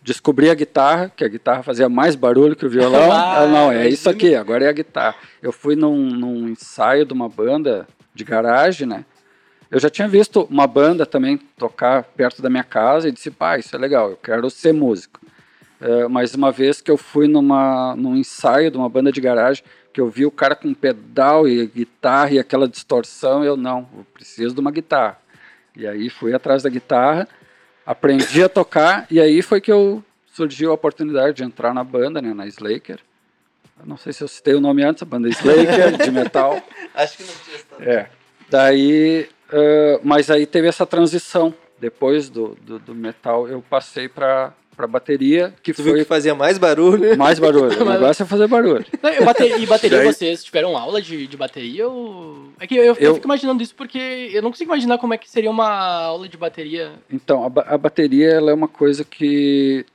Descobri 0.03 0.49
a 0.49 0.53
guitarra, 0.53 1.11
que 1.15 1.23
a 1.23 1.27
guitarra 1.27 1.63
fazia 1.63 1.87
mais 1.87 2.15
barulho 2.15 2.55
que 2.55 2.65
o 2.65 2.69
violão. 2.69 3.09
Ah, 3.11 3.47
não, 3.47 3.71
é 3.71 3.87
isso 3.87 4.09
aqui, 4.09 4.35
agora 4.35 4.65
é 4.65 4.69
a 4.69 4.73
guitarra. 4.73 5.15
Eu 5.41 5.51
fui 5.51 5.75
num, 5.75 6.09
num 6.09 6.49
ensaio 6.49 7.05
de 7.05 7.13
uma 7.13 7.29
banda 7.29 7.87
de 8.13 8.23
garagem, 8.23 8.87
né? 8.87 9.05
Eu 9.71 9.79
já 9.79 9.89
tinha 9.89 10.07
visto 10.07 10.47
uma 10.51 10.67
banda 10.67 11.05
também 11.05 11.37
tocar 11.57 12.03
perto 12.03 12.41
da 12.41 12.49
minha 12.49 12.63
casa 12.63 13.07
e 13.07 13.11
disse, 13.11 13.31
pá, 13.31 13.57
isso 13.57 13.75
é 13.75 13.79
legal, 13.79 14.11
eu 14.11 14.17
quero 14.17 14.47
ser 14.49 14.73
músico. 14.73 15.19
É, 15.81 16.07
mas 16.07 16.35
uma 16.35 16.51
vez 16.51 16.79
que 16.79 16.91
eu 16.91 16.97
fui 16.97 17.27
numa, 17.27 17.95
num 17.95 18.15
ensaio 18.15 18.69
de 18.69 18.77
uma 18.77 18.87
banda 18.87 19.11
de 19.11 19.19
garagem, 19.19 19.63
que 19.91 19.99
eu 19.99 20.09
vi 20.09 20.25
o 20.25 20.31
cara 20.31 20.55
com 20.55 20.73
pedal 20.73 21.47
e 21.47 21.65
guitarra 21.65 22.31
e 22.31 22.39
aquela 22.39 22.67
distorção, 22.67 23.43
eu 23.43 23.57
não, 23.57 23.87
eu 23.97 24.05
preciso 24.13 24.53
de 24.53 24.61
uma 24.61 24.71
guitarra. 24.71 25.19
E 25.75 25.87
aí 25.87 26.09
fui 26.09 26.33
atrás 26.33 26.63
da 26.63 26.69
guitarra, 26.69 27.27
aprendi 27.85 28.43
a 28.43 28.49
tocar 28.49 29.05
e 29.09 29.19
aí 29.19 29.41
foi 29.41 29.59
que 29.59 29.71
eu 29.71 30.03
surgiu 30.33 30.71
a 30.71 30.73
oportunidade 30.73 31.37
de 31.37 31.43
entrar 31.43 31.73
na 31.73 31.83
banda, 31.83 32.21
né, 32.21 32.33
na 32.33 32.47
Slaker. 32.47 32.99
Eu 33.79 33.85
não 33.85 33.97
sei 33.97 34.13
se 34.13 34.23
eu 34.23 34.27
citei 34.27 34.53
o 34.53 34.61
nome 34.61 34.83
antes, 34.83 35.03
a 35.03 35.05
banda 35.05 35.27
Slaker 35.29 35.97
de 35.97 36.11
metal. 36.11 36.61
Acho 36.93 37.17
que 37.17 37.23
não 37.23 37.33
tinha 37.43 37.55
estado. 37.55 37.83
É. 37.83 38.09
Daí, 38.49 39.29
eh, 39.51 39.99
mas 40.03 40.29
aí 40.29 40.45
teve 40.45 40.67
essa 40.67 40.85
transição. 40.85 41.53
Depois 41.79 42.29
do, 42.29 42.55
do, 42.61 42.79
do 42.79 42.95
metal, 42.95 43.47
eu 43.47 43.61
passei 43.61 44.07
para 44.07 44.53
para 44.75 44.87
bateria, 44.87 45.53
que 45.63 45.73
Tu 45.73 45.83
viu 45.83 45.93
que 45.93 45.99
foi 45.99 46.05
fazia 46.05 46.33
mais 46.35 46.57
barulho? 46.57 47.17
mais 47.17 47.39
barulho. 47.39 47.71
O 47.81 47.85
negócio 47.85 48.23
é 48.23 48.25
fazer 48.25 48.47
barulho. 48.47 48.85
Não, 49.01 49.09
eu 49.09 49.25
bate- 49.25 49.43
e 49.43 49.65
bateria, 49.65 49.97
Daí- 49.99 50.13
vocês 50.13 50.43
tiveram 50.43 50.77
aula 50.77 51.01
de, 51.01 51.27
de 51.27 51.37
bateria? 51.37 51.87
Ou... 51.87 52.49
É 52.59 52.65
que 52.67 52.75
eu, 52.75 52.83
eu, 52.83 52.95
Eu- 52.99 53.13
fico 53.15 53.25
imaginando 53.27 53.61
isso 53.63 53.75
porque 53.75 54.29
eu 54.33 54.41
não 54.41 54.51
consigo 54.51 54.71
imaginar 54.71 54.97
como 54.97 55.13
é 55.13 55.17
que 55.17 55.29
seria 55.29 55.49
uma 55.49 55.69
aula 56.05 56.27
de 56.27 56.37
bateria. 56.37 56.91
Então, 57.11 57.43
a, 57.45 57.73
a 57.73 57.77
bateria 57.77 58.29
ela 58.31 58.51
é 58.51 58.53
uma 58.53 58.67
coisa 58.67 59.03
que 59.03 59.85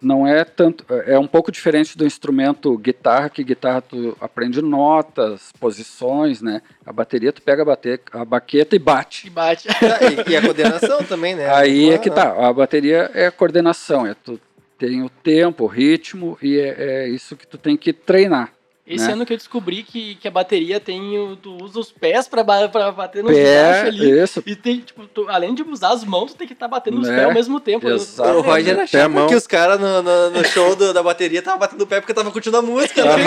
não 0.00 0.26
é 0.26 0.44
tanto. 0.44 0.84
É 1.06 1.18
um 1.18 1.26
pouco 1.26 1.50
diferente 1.50 1.96
do 1.96 2.06
instrumento 2.06 2.76
guitarra, 2.78 3.30
que 3.30 3.42
guitarra 3.42 3.80
tu 3.80 4.16
aprende 4.20 4.60
notas, 4.62 5.50
posições, 5.58 6.40
né? 6.42 6.62
A 6.84 6.92
bateria 6.92 7.32
tu 7.32 7.42
pega 7.42 7.62
a, 7.62 7.64
bate, 7.64 8.00
a 8.12 8.24
baqueta 8.24 8.76
e 8.76 8.78
bate. 8.78 9.22
Que 9.22 9.30
bate. 9.30 9.68
Ah, 9.86 10.28
e, 10.28 10.32
e 10.32 10.36
a 10.36 10.42
coordenação 10.42 11.02
também, 11.04 11.34
né? 11.34 11.48
Aí 11.54 11.90
é 11.90 11.94
Ah, 11.94 11.98
que 11.98 12.10
tá. 12.10 12.48
A 12.48 12.52
bateria 12.52 13.10
é 13.14 13.26
a 13.26 13.32
coordenação, 13.32 14.06
é 14.06 14.14
tu 14.14 14.40
tem 14.78 15.02
o 15.02 15.08
tempo, 15.08 15.64
o 15.64 15.68
ritmo 15.68 16.36
e 16.42 16.58
é, 16.58 17.04
é 17.04 17.08
isso 17.08 17.36
que 17.36 17.46
tu 17.46 17.56
tem 17.56 17.76
que 17.76 17.92
treinar. 17.92 18.52
Esse 18.86 19.06
né? 19.08 19.14
ano 19.14 19.26
que 19.26 19.32
eu 19.32 19.36
descobri 19.36 19.82
que, 19.82 20.14
que 20.14 20.28
a 20.28 20.30
bateria 20.30 20.78
tem. 20.78 21.18
o- 21.18 21.34
Tu 21.34 21.50
usa 21.60 21.80
os 21.80 21.90
pés 21.90 22.28
pra, 22.28 22.44
pra 22.68 22.92
bater 22.92 23.24
nos 23.24 23.32
Pé, 23.32 23.62
baixos 23.64 23.88
ali. 24.00 24.22
isso. 24.22 24.42
E 24.46 24.54
tem, 24.54 24.78
tipo, 24.78 25.06
tu- 25.08 25.26
além 25.28 25.54
de 25.56 25.62
usar 25.64 25.88
as 25.90 26.04
mãos, 26.04 26.32
tu 26.32 26.36
tem 26.38 26.46
que 26.46 26.52
estar 26.52 26.68
batendo 26.68 27.00
os 27.00 27.08
Né? 27.08 27.16
pés 27.16 27.26
ao 27.26 27.34
mesmo 27.34 27.58
tempo. 27.58 27.88
Eu- 27.88 27.96
Exato. 27.96 28.38
O 28.38 28.42
Roger 28.42 28.78
achava 28.78 29.08
mão. 29.08 29.26
que 29.26 29.34
os 29.34 29.44
caras 29.46 29.80
no, 29.80 30.02
no, 30.02 30.30
no 30.30 30.44
show 30.44 30.76
do- 30.76 30.92
da 30.94 31.02
bateria 31.02 31.40
estavam 31.40 31.58
batendo 31.58 31.80
o 31.82 31.86
pé 31.86 32.00
porque 32.00 32.14
tava 32.14 32.30
curtindo 32.30 32.56
a 32.56 32.62
música. 32.62 33.04
né? 33.04 33.24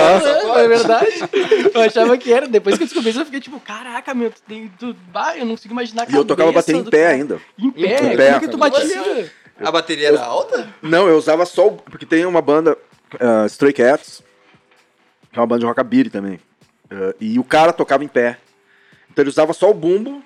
É, 0.55 0.59
é 0.63 0.67
verdade. 0.67 1.07
Eu 1.73 1.81
achava 1.81 2.17
que 2.17 2.31
era. 2.31 2.47
Depois 2.47 2.77
que 2.77 2.83
eu 2.83 2.87
descobri 2.87 3.09
isso, 3.09 3.19
eu 3.19 3.25
fiquei 3.25 3.41
tipo, 3.41 3.59
caraca, 3.59 4.13
meu, 4.13 4.29
tu 4.31 4.41
tem. 4.47 4.71
Tu, 4.79 4.95
bah, 5.11 5.35
eu 5.37 5.45
não 5.45 5.55
consigo 5.55 5.73
imaginar 5.73 6.03
a 6.03 6.11
E 6.11 6.15
eu 6.15 6.23
tocava 6.23 6.51
bateria 6.53 6.79
em 6.79 6.85
pé 6.85 7.01
cara. 7.03 7.13
ainda. 7.15 7.41
Em 7.57 7.69
pé? 7.71 7.95
Em 7.95 7.97
Como 7.97 8.15
pé, 8.17 8.29
é 8.29 8.39
que 8.39 8.47
tu 8.47 8.57
batia? 8.57 9.31
A 9.61 9.71
bateria 9.71 10.07
era 10.07 10.21
alta? 10.23 10.69
Não, 10.81 11.05
eu 11.09 11.17
usava 11.17 11.45
só 11.45 11.67
o. 11.67 11.71
Porque 11.73 12.05
tem 12.05 12.25
uma 12.25 12.41
banda, 12.41 12.77
uh, 13.15 13.45
Stray 13.47 13.73
Cats, 13.73 14.23
que 15.31 15.37
é 15.37 15.41
uma 15.41 15.47
banda 15.47 15.59
de 15.61 15.65
rockabilly 15.65 16.09
também. 16.09 16.35
Uh, 16.91 17.13
e 17.19 17.39
o 17.39 17.43
cara 17.43 17.71
tocava 17.71 18.03
em 18.03 18.07
pé. 18.07 18.39
Então 19.11 19.23
ele 19.23 19.29
usava 19.29 19.53
só 19.53 19.69
o 19.69 19.73
bumbo, 19.73 20.23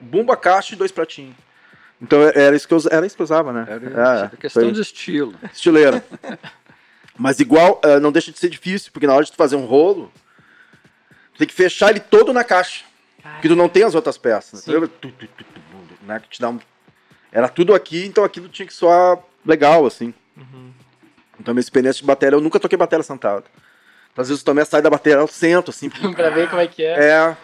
bumbo, 0.00 0.32
a 0.32 0.36
caixa 0.36 0.74
e 0.74 0.76
dois 0.76 0.92
pratinhos. 0.92 1.34
Então 2.00 2.20
era 2.22 2.54
isso 2.54 2.68
que 2.68 2.74
eu, 2.74 2.78
era 2.90 3.06
isso 3.06 3.16
que 3.16 3.22
eu 3.22 3.24
usava, 3.24 3.52
né? 3.52 3.66
Era 3.68 4.30
É, 4.32 4.36
questão 4.36 4.62
foi 4.62 4.72
de 4.72 4.80
estilo. 4.80 5.34
estileiro. 5.52 6.02
Mas 7.18 7.40
igual, 7.40 7.80
uh, 7.84 7.98
não 7.98 8.12
deixa 8.12 8.30
de 8.30 8.38
ser 8.38 8.50
difícil, 8.50 8.92
porque 8.92 9.06
na 9.06 9.14
hora 9.14 9.24
de 9.24 9.32
tu 9.32 9.36
fazer 9.36 9.56
um 9.56 9.64
rolo, 9.64 10.12
tu 11.32 11.38
tem 11.38 11.46
que 11.48 11.54
fechar 11.54 11.90
ele 11.90 12.00
todo 12.00 12.32
na 12.32 12.44
caixa. 12.44 12.84
Porque 13.22 13.48
tu 13.48 13.56
não 13.56 13.68
tem 13.68 13.82
as 13.82 13.94
outras 13.94 14.18
peças. 14.18 14.66
Né? 14.66 14.74
Tu, 14.74 14.88
tu, 14.88 15.08
tu, 15.10 15.26
tu, 15.26 15.44
né? 16.06 16.20
Que 16.20 16.28
te 16.28 16.40
dá 16.40 16.50
um... 16.50 16.60
Era 17.32 17.48
tudo 17.48 17.74
aqui, 17.74 18.04
então 18.04 18.22
aquilo 18.22 18.48
tinha 18.48 18.66
que 18.66 18.72
soar 18.74 19.18
legal, 19.44 19.84
assim. 19.86 20.14
Então, 21.40 21.52
minha 21.52 21.60
experiência 21.60 22.00
de 22.00 22.06
bateria, 22.06 22.36
eu 22.36 22.40
nunca 22.40 22.60
toquei 22.60 22.78
bateria 22.78 23.02
sentado. 23.02 23.44
Às 24.16 24.28
vezes 24.28 24.42
eu 24.42 24.46
também 24.46 24.64
saio 24.64 24.82
da 24.82 24.90
bateria, 24.90 25.18
eu 25.18 25.28
sento, 25.28 25.70
assim. 25.70 25.90
pra 26.14 26.30
ver 26.30 26.48
como 26.48 26.60
é 26.60 26.66
que 26.66 26.82
é. 26.82 27.10
É. 27.10 27.36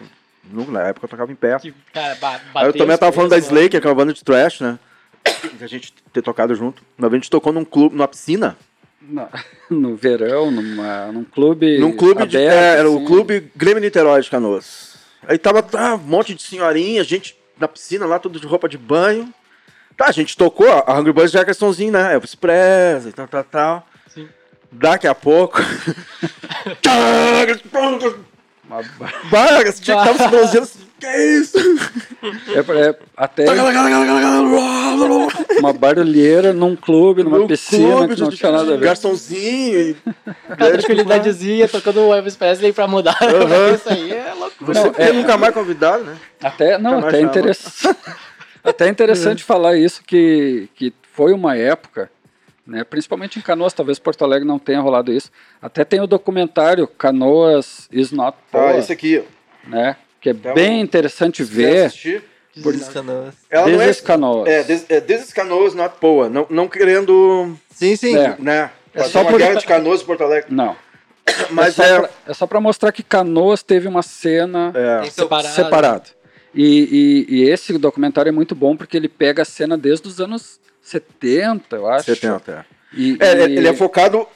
Na 0.67 0.87
época 0.87 1.05
eu 1.05 1.09
tocava 1.09 1.31
em 1.31 1.35
pé. 1.35 1.57
Que, 1.59 1.73
cara, 1.93 2.17
Aí 2.55 2.65
eu 2.65 2.73
também 2.73 2.97
tava 2.97 3.11
falando 3.11 3.29
da 3.29 3.37
né? 3.37 3.41
Slaker, 3.41 3.79
que 3.79 3.87
é 3.87 3.89
uma 3.89 3.95
banda 3.95 4.13
de 4.13 4.23
trash, 4.23 4.61
né? 4.61 4.79
Que 5.57 5.63
a 5.63 5.67
gente 5.67 5.93
ter 6.11 6.21
tocado 6.21 6.53
junto. 6.55 6.81
Uma 6.97 7.07
vez 7.09 7.19
a 7.19 7.21
gente 7.23 7.29
tocou 7.29 7.53
num 7.53 7.63
clube, 7.63 7.95
numa 7.95 8.07
piscina. 8.07 8.57
Na- 9.01 9.29
no 9.69 9.95
verão, 9.95 10.51
numa, 10.51 11.11
num 11.11 11.23
clube. 11.23 11.77
Num 11.77 11.95
clube 11.95 12.25
de. 12.25 12.37
aberto, 12.37 12.53
é, 12.53 12.79
era 12.79 12.89
o 12.89 12.97
assim. 12.97 13.05
clube 13.05 13.51
Grêmio 13.55 13.81
Niterói 13.81 14.21
de 14.21 14.29
Canoas. 14.29 14.97
Aí 15.25 15.37
tava 15.37 15.65
ah, 15.77 15.95
um 15.95 15.99
monte 15.99 16.33
de 16.35 16.41
senhorinha, 16.41 17.03
gente 17.03 17.37
na 17.57 17.67
piscina 17.67 18.05
lá, 18.05 18.19
tudo 18.19 18.39
de 18.39 18.47
roupa 18.47 18.67
de 18.67 18.77
banho. 18.77 19.33
Tá, 19.95 20.07
a 20.07 20.11
gente 20.11 20.35
tocou 20.35 20.67
a 20.69 20.99
Hungry 20.99 21.13
Boys 21.13 21.31
Jeffersonzinho, 21.31 21.91
né? 21.91 22.13
Elvis 22.13 22.35
Presley, 22.35 23.13
tal, 23.13 23.27
tal, 23.27 23.43
tal. 23.43 23.87
Daqui 24.73 25.07
a 25.07 25.15
pouco. 25.15 25.61
Uma 28.67 28.81
ba- 28.97 29.13
Vagas, 29.29 29.79
tinha 29.79 29.97
que 29.97 30.03
tava 30.05 30.17
se 30.17 30.27
bronzeando 30.29 30.67
que 30.99 31.17
isso? 31.17 31.57
é, 32.55 32.87
é 32.89 32.95
até 33.17 33.45
uma 35.59 35.73
barulheira 35.73 36.53
num 36.53 36.75
clube, 36.75 37.23
numa 37.23 37.39
No 37.39 37.47
piscina 37.47 37.97
clube, 37.97 38.15
que 38.15 38.21
não 38.21 38.29
tinha 38.29 38.51
nada 38.51 38.73
a 38.73 38.77
ver. 38.77 38.85
Garçomzinho. 38.85 39.97
Uma 40.47 40.55
tranquilidadezinha 40.71 41.67
tocando 41.67 42.01
o 42.07 42.13
Elvis 42.13 42.35
Presley 42.37 42.71
pra 42.71 42.87
mudar. 42.87 43.17
Aham. 43.21 43.75
Isso 43.75 43.89
aí 43.89 44.11
é 44.13 44.33
loucura. 44.33 44.73
Você 44.73 44.79
Não, 44.79 44.95
é, 44.97 45.09
é- 45.09 45.13
nunca 45.13 45.37
mais 45.37 45.53
convidado, 45.53 46.03
né? 46.05 46.15
Até, 46.41 46.77
não, 46.77 46.99
até 47.05 47.19
interessante. 47.21 47.97
até 48.63 48.87
interessante 48.87 49.43
falar 49.43 49.75
isso, 49.75 50.01
que, 50.05 50.69
que 50.75 50.93
foi 51.11 51.33
uma 51.33 51.55
época, 51.57 52.09
né, 52.65 52.83
principalmente 52.83 53.37
em 53.39 53.41
Canoas, 53.41 53.73
talvez 53.73 53.99
Porto 53.99 54.23
Alegre 54.23 54.47
não 54.47 54.57
tenha 54.59 54.79
rolado 54.79 55.11
isso. 55.11 55.29
Até 55.61 55.83
tem 55.83 55.99
o 56.01 56.07
documentário 56.07 56.87
Canoas 56.87 57.87
is 57.91 58.11
not 58.11 58.37
poor, 58.51 58.61
Ah, 58.69 58.77
esse 58.77 58.91
aqui. 58.91 59.23
né, 59.67 59.95
que 60.21 60.29
é 60.29 60.33
Tá 60.33 60.53
bem 60.53 60.81
interessante 60.81 61.43
ver. 61.43 61.85
assistir. 61.85 62.23
Por 62.61 62.75
isso 62.75 62.91
Canoas. 62.91 63.33
Ela 63.49 63.67
não 63.67 63.81
é. 63.81 63.93
Canoas. 63.95 64.47
É, 64.47 64.63
This, 64.63 64.85
é, 64.87 65.01
This 65.01 65.23
is 65.23 65.33
Canoas, 65.33 65.73
not 65.73 65.95
Poa. 65.99 66.29
Não, 66.29 66.45
não 66.51 66.67
querendo, 66.67 67.57
Sim, 67.71 67.95
sim. 67.95 68.15
É. 68.15 68.35
né? 68.37 68.69
É 68.93 69.03
só 69.05 69.21
uma 69.21 69.31
por- 69.31 69.39
guerra 69.39 69.55
de 69.55 69.65
Canoas 69.65 70.01
e 70.01 70.05
Porto 70.05 70.23
Alegre. 70.23 70.53
Não. 70.53 70.75
Mas 71.49 71.79
é, 71.79 71.83
é. 72.27 72.33
só 72.33 72.45
pra, 72.45 72.45
é 72.45 72.47
para 72.47 72.61
mostrar 72.61 72.91
que 72.91 73.01
Canoas 73.01 73.63
teve 73.63 73.87
uma 73.87 74.03
cena 74.03 74.71
é, 74.75 75.09
Separado. 75.09 75.55
separada. 75.55 76.03
E, 76.53 77.25
e- 77.29 77.35
e 77.37 77.49
esse 77.49 77.77
documentário 77.77 78.29
é 78.29 78.31
muito 78.31 78.53
bom 78.53 78.75
porque 78.77 78.95
ele 78.97 79.09
pega 79.09 79.41
a 79.41 79.45
cena 79.45 79.77
desde 79.77 80.07
os 80.07 80.19
anos 80.21 80.59
70, 80.81 81.75
eu 81.75 81.87
acho. 81.87 82.05
70, 82.05 82.51
é. 82.51 82.65
E, 82.95 83.17
É, 83.19 83.47
e- 83.47 83.57
ele 83.57 83.67
é 83.67 83.73
focado 83.73 84.27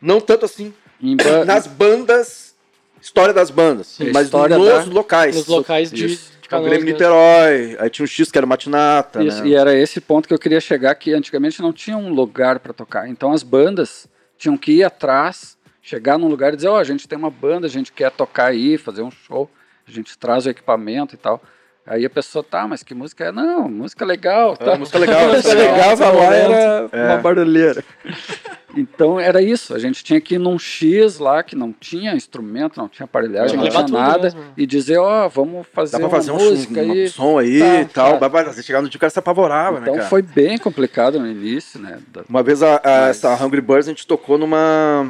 não 0.00 0.20
tanto 0.20 0.44
assim 0.46 0.72
em 1.00 1.16
ba- 1.16 1.24
nas 1.44 1.66
bandas, 1.66 2.54
história 3.02 3.34
das 3.34 3.50
bandas, 3.50 3.88
Sim, 3.88 4.10
mas 4.12 4.30
nos 4.30 4.48
da- 4.48 4.84
locais. 4.84 5.36
Nos 5.36 5.46
locais 5.46 5.90
de, 5.90 6.06
Isso. 6.06 6.32
de 6.40 6.46
O 6.46 6.50
Canoas 6.50 6.70
Grêmio. 6.70 6.92
Niterói, 6.92 7.76
aí 7.78 7.90
tinha 7.90 8.04
um 8.04 8.06
X 8.06 8.30
que 8.32 8.38
era 8.38 8.46
Matinata, 8.46 9.22
Isso, 9.22 9.42
né? 9.42 9.48
E 9.50 9.54
era 9.54 9.74
esse 9.76 10.00
ponto 10.00 10.26
que 10.26 10.32
eu 10.32 10.38
queria 10.38 10.60
chegar, 10.60 10.94
que 10.94 11.12
antigamente 11.12 11.60
não 11.60 11.72
tinha 11.72 11.96
um 11.98 12.08
lugar 12.10 12.58
para 12.60 12.72
tocar. 12.72 13.06
Então 13.08 13.32
as 13.32 13.42
bandas 13.42 14.08
tinham 14.38 14.56
que 14.56 14.72
ir 14.72 14.84
atrás, 14.84 15.58
chegar 15.82 16.16
num 16.18 16.28
lugar 16.28 16.54
e 16.54 16.56
dizer, 16.56 16.68
ó, 16.68 16.78
a 16.78 16.84
gente 16.84 17.06
tem 17.06 17.18
uma 17.18 17.30
banda, 17.30 17.66
a 17.66 17.70
gente 17.70 17.92
quer 17.92 18.10
tocar 18.10 18.46
aí, 18.46 18.78
fazer 18.78 19.02
um 19.02 19.10
show, 19.10 19.50
a 19.86 19.90
gente 19.90 20.16
traz 20.16 20.46
o 20.46 20.48
equipamento 20.50 21.14
e 21.14 21.18
tal. 21.18 21.42
Aí 21.88 22.04
a 22.04 22.10
pessoa, 22.10 22.44
tá, 22.44 22.66
mas 22.68 22.82
que 22.82 22.94
música 22.94 23.24
é? 23.24 23.32
Não, 23.32 23.68
música 23.68 24.04
legal. 24.04 24.56
Tá. 24.56 24.76
música 24.76 24.98
legal, 24.98 25.28
música 25.32 25.54
legal, 25.54 25.96
lá 25.98 26.12
momento. 26.12 26.52
era 26.52 26.88
É. 26.92 27.06
uma 27.08 27.16
barulheira. 27.18 27.82
Então 28.76 29.18
era 29.18 29.40
isso, 29.42 29.74
a 29.74 29.78
gente 29.78 30.04
tinha 30.04 30.20
que 30.20 30.34
ir 30.34 30.38
num 30.38 30.58
X 30.58 31.18
lá, 31.18 31.42
que 31.42 31.56
não 31.56 31.72
tinha 31.72 32.14
instrumento, 32.14 32.76
não 32.76 32.86
tinha 32.86 33.04
aparelhagem, 33.06 33.58
Tinha 33.58 33.72
não 33.72 33.84
tinha 33.86 33.98
nada, 33.98 34.24
mesmo. 34.24 34.40
e 34.56 34.66
dizer, 34.66 34.98
ó, 34.98 35.26
vamos 35.26 35.66
fazer, 35.72 35.92
Dá 35.92 35.98
pra 35.98 36.06
uma 36.06 36.14
fazer 36.16 36.30
um, 36.30 36.34
música 36.36 36.74
som, 36.84 36.92
aí. 36.92 37.04
um 37.04 37.08
som 37.08 37.38
aí 37.38 37.58
Tá, 37.58 37.80
e 37.80 37.84
tal. 37.86 38.12
tá. 38.18 38.28
Vai, 38.28 38.44
vai, 38.44 38.54
Você 38.54 38.62
chegar 38.62 38.82
no 38.82 38.88
dia 38.88 38.96
o 38.98 39.00
cara 39.00 39.10
se 39.10 39.18
apavorava, 39.18 39.78
Então 39.80 39.94
né, 39.94 39.98
cara? 40.00 40.10
foi 40.10 40.22
bem 40.22 40.58
complicado 40.58 41.18
no 41.18 41.26
início, 41.26 41.80
né? 41.80 41.98
da- 42.08 42.22
Uma 42.28 42.42
vez 42.42 42.62
a, 42.62 42.76
a- 42.76 42.80
Mas- 42.84 43.16
essa 43.24 43.34
Hungry 43.44 43.62
Birds 43.62 43.86
a 43.88 43.90
gente 43.90 44.06
tocou 44.06 44.36
numa 44.38 45.08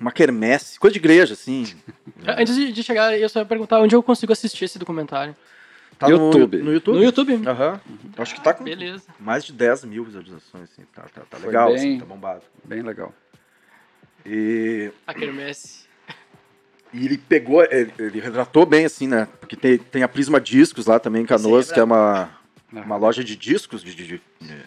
uma 0.00 0.12
quermesse, 0.12 0.78
coisa 0.78 0.92
de 0.92 0.98
igreja, 1.00 1.34
assim. 1.34 1.66
Antes 2.26 2.54
de, 2.54 2.72
de 2.72 2.82
chegar, 2.82 3.18
eu 3.18 3.28
só 3.28 3.40
ia 3.40 3.44
perguntar 3.44 3.80
onde 3.80 3.94
eu 3.94 4.02
consigo 4.02 4.32
assistir 4.32 4.64
esse 4.66 4.78
documentário. 4.78 5.34
Tá 5.98 6.08
YouTube. 6.08 6.58
No, 6.58 6.64
no 6.64 6.72
YouTube? 6.72 6.96
No 6.98 7.02
YouTube? 7.04 7.42
Aham. 7.48 7.80
Acho 8.18 8.34
que 8.34 8.40
tá 8.42 8.52
com 8.52 8.64
Beleza. 8.64 9.04
mais 9.18 9.44
de 9.44 9.52
10 9.52 9.84
mil 9.84 10.04
visualizações, 10.04 10.64
assim. 10.70 10.82
Tá, 10.94 11.02
tá, 11.14 11.22
tá 11.28 11.38
legal, 11.38 11.68
bem- 11.68 11.76
assim, 11.76 11.98
tá 11.98 12.04
bombado. 12.04 12.42
Bem 12.64 12.82
legal. 12.82 13.12
E, 14.26 14.90
A 15.06 15.12
Kermesse. 15.14 15.84
e 16.92 17.04
ele 17.04 17.18
pegou, 17.18 17.62
ele, 17.64 17.92
ele 17.98 18.20
retratou 18.20 18.64
bem, 18.66 18.84
assim, 18.84 19.06
né? 19.06 19.28
Porque 19.40 19.56
tem, 19.56 19.78
tem 19.78 20.02
a 20.02 20.08
Prisma 20.08 20.40
Discos 20.40 20.86
lá 20.86 20.98
também 20.98 21.22
em 21.22 21.26
Canoas, 21.26 21.66
Sim, 21.66 21.72
é 21.72 21.74
que 21.74 21.80
é 21.80 21.84
uma, 21.84 22.30
uma 22.72 22.96
loja 22.96 23.22
de 23.22 23.36
discos, 23.36 23.82
de, 23.82 23.94
de- 23.94 24.06
de- 24.40 24.64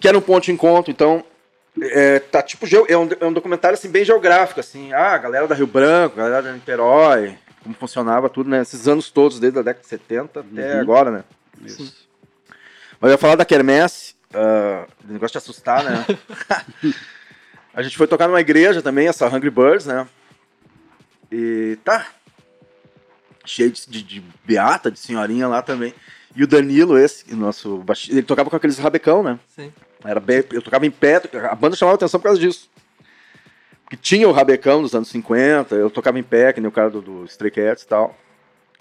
que 0.00 0.06
era 0.08 0.16
um 0.16 0.20
ponto 0.22 0.44
de 0.44 0.52
encontro, 0.52 0.90
então... 0.90 1.24
É, 1.80 2.18
tá 2.18 2.42
tipo 2.42 2.66
é 2.88 2.96
um, 2.98 3.08
é 3.20 3.24
um 3.24 3.32
documentário 3.32 3.74
assim 3.78 3.88
bem 3.88 4.04
geográfico 4.04 4.58
assim 4.58 4.92
ah 4.92 5.16
galera 5.16 5.46
da 5.46 5.54
Rio 5.54 5.66
Branco 5.68 6.16
galera 6.16 6.42
da 6.42 6.52
Niterói 6.52 7.38
como 7.68 7.74
funcionava 7.76 8.30
tudo 8.30 8.48
né 8.48 8.62
esses 8.62 8.88
anos 8.88 9.10
todos 9.10 9.38
desde 9.38 9.58
a 9.58 9.62
década 9.62 9.82
de 9.82 9.88
70 9.88 10.40
até 10.40 10.74
Uhum. 10.74 10.80
agora 10.80 11.10
né 11.10 11.24
Isso. 11.64 12.08
Mas 13.00 13.10
eu 13.10 13.14
ia 13.14 13.18
falar 13.18 13.36
da 13.36 13.44
Quermesse, 13.44 14.14
ah, 14.34 14.86
negócio 15.04 15.32
de 15.32 15.38
assustar, 15.38 15.84
né? 15.84 16.04
a 17.74 17.82
gente 17.82 17.96
foi 17.96 18.06
tocar 18.06 18.26
numa 18.26 18.40
igreja 18.40 18.80
também, 18.82 19.06
essa 19.06 19.28
Hungry 19.28 19.50
Birds, 19.50 19.86
né? 19.86 20.06
E 21.30 21.78
tá. 21.84 22.06
Cheio 23.44 23.70
de, 23.70 23.86
de, 23.86 24.02
de 24.02 24.24
beata, 24.44 24.90
de 24.90 24.98
senhorinha 24.98 25.46
lá 25.46 25.62
também. 25.62 25.94
E 26.34 26.42
o 26.42 26.46
Danilo, 26.46 26.98
esse, 26.98 27.32
o 27.32 27.36
nosso 27.36 27.78
baixista, 27.78 28.14
ele 28.14 28.22
tocava 28.22 28.50
com 28.50 28.56
aqueles 28.56 28.78
rabecão, 28.78 29.22
né? 29.22 29.38
Sim. 29.48 29.72
Era 30.04 30.18
bem, 30.20 30.44
eu 30.52 30.62
tocava 30.62 30.84
em 30.86 30.90
pé, 30.90 31.22
a 31.50 31.54
banda 31.54 31.76
chamava 31.76 31.96
atenção 31.96 32.18
por 32.20 32.24
causa 32.26 32.40
disso. 32.40 32.68
Porque 33.88 33.96
tinha 33.96 34.28
o 34.28 34.32
rabecão 34.32 34.82
dos 34.82 34.94
anos 34.94 35.08
50, 35.08 35.74
eu 35.74 35.88
tocava 35.88 36.18
em 36.18 36.22
pé, 36.22 36.52
que 36.52 36.60
nem 36.60 36.68
o 36.68 36.72
cara 36.72 36.90
do, 36.90 37.00
do 37.00 37.24
Stray 37.24 37.50
Cats 37.50 37.84
e 37.84 37.86
tal. 37.88 38.14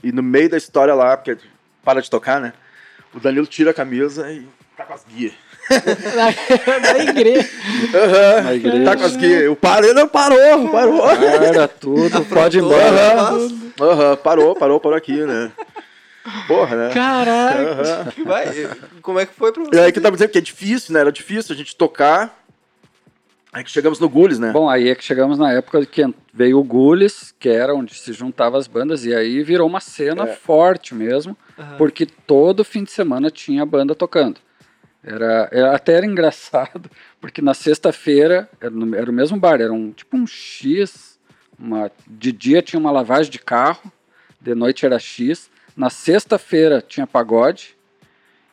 E 0.04 0.12
no 0.12 0.22
meio 0.22 0.50
da 0.50 0.58
história 0.58 0.94
lá, 0.94 1.16
porque 1.16 1.38
para 1.82 2.02
de 2.02 2.10
tocar, 2.10 2.42
né? 2.42 2.52
O 3.16 3.20
Danilo 3.20 3.48
tira 3.48 3.72
a 3.72 3.74
camisa 3.74 4.30
e 4.30 4.46
tá 4.76 4.84
com 4.84 4.94
as 4.94 5.06
guias. 5.06 5.32
Na, 5.70 6.90
na 6.94 7.04
igreja. 7.06 7.50
Aham, 7.96 8.42
Na 8.42 8.54
igreja. 8.54 8.84
Tá 8.84 8.98
com 8.98 9.04
as 9.06 9.16
guias. 9.16 9.44
Eu 9.44 9.56
parei, 9.56 9.94
não, 9.94 10.10
parou, 10.10 10.70
parou. 10.70 11.02
Para 11.02 11.68
tudo, 11.70 12.26
pode 12.28 12.58
ir 12.58 12.62
embora. 12.62 12.84
Aham, 12.84 13.72
aham, 13.80 14.16
parou, 14.18 14.56
parou, 14.56 14.80
parou 14.82 14.98
aqui, 14.98 15.26
né? 15.26 15.54
Porra, 16.50 16.76
né? 16.76 16.94
Caraca. 16.94 18.14
Vai, 18.26 18.70
como 19.02 19.20
é 19.20 19.26
que 19.26 19.34
foi 19.34 19.54
pra 19.54 19.64
você? 19.64 19.74
E 19.74 19.80
aí 19.80 19.92
que 19.94 20.00
eu 20.00 20.04
tava 20.04 20.18
dizendo 20.18 20.32
que 20.32 20.38
é 20.38 20.42
difícil, 20.42 20.94
né? 20.94 21.00
Era 21.00 21.14
difícil 21.14 21.56
a 21.56 21.58
gente 21.58 21.74
tocar. 21.78 22.38
Aí 23.58 23.64
que 23.64 23.72
chegamos 23.72 24.00
no 24.00 24.08
Gules, 24.08 24.38
né? 24.38 24.52
Bom, 24.52 24.70
aí 24.70 24.88
é 24.88 24.94
que 24.94 25.04
chegamos 25.04 25.40
na 25.40 25.52
época 25.52 25.84
que 25.84 26.06
veio 26.32 26.60
o 26.60 26.64
Gules, 26.64 27.34
que 27.40 27.50
era 27.50 27.74
onde 27.74 27.96
se 27.96 28.14
juntavam 28.14 28.60
as 28.60 28.68
bandas, 28.68 29.04
e 29.04 29.16
aí 29.16 29.42
virou 29.42 29.68
uma 29.68 29.80
cena 29.80 30.26
É. 30.30 30.34
forte 30.36 30.94
mesmo, 30.94 31.36
Aham. 31.58 31.76
porque 31.76 32.06
todo 32.06 32.64
fim 32.64 32.84
de 32.84 32.92
semana 32.92 33.32
tinha 33.32 33.66
banda 33.66 33.96
tocando. 33.96 34.40
Era, 35.04 35.50
era- 35.52 35.76
até 35.76 35.94
era 35.94 36.06
engraçado, 36.06 36.88
porque 37.20 37.42
na 37.42 37.56
sexta-feira, 37.56 38.48
era, 38.62 38.72
era 38.96 39.10
o 39.10 39.14
mesmo 39.14 39.40
bar, 39.40 39.60
era 39.60 39.74
um 39.74 39.92
tipo 39.92 40.16
um 40.16 40.28
X, 40.28 41.18
uma, 41.58 41.90
de 42.06 42.32
dia 42.32 42.62
tinha 42.62 42.80
uma 42.80 42.92
lavagem 42.92 43.32
de 43.32 43.40
carro, 43.40 43.92
de 44.40 44.54
noite 44.54 44.86
era 44.86 45.00
X, 45.00 45.50
na 45.76 45.90
sexta-feira 45.90 46.80
tinha 46.88 47.08
pagode, 47.08 47.76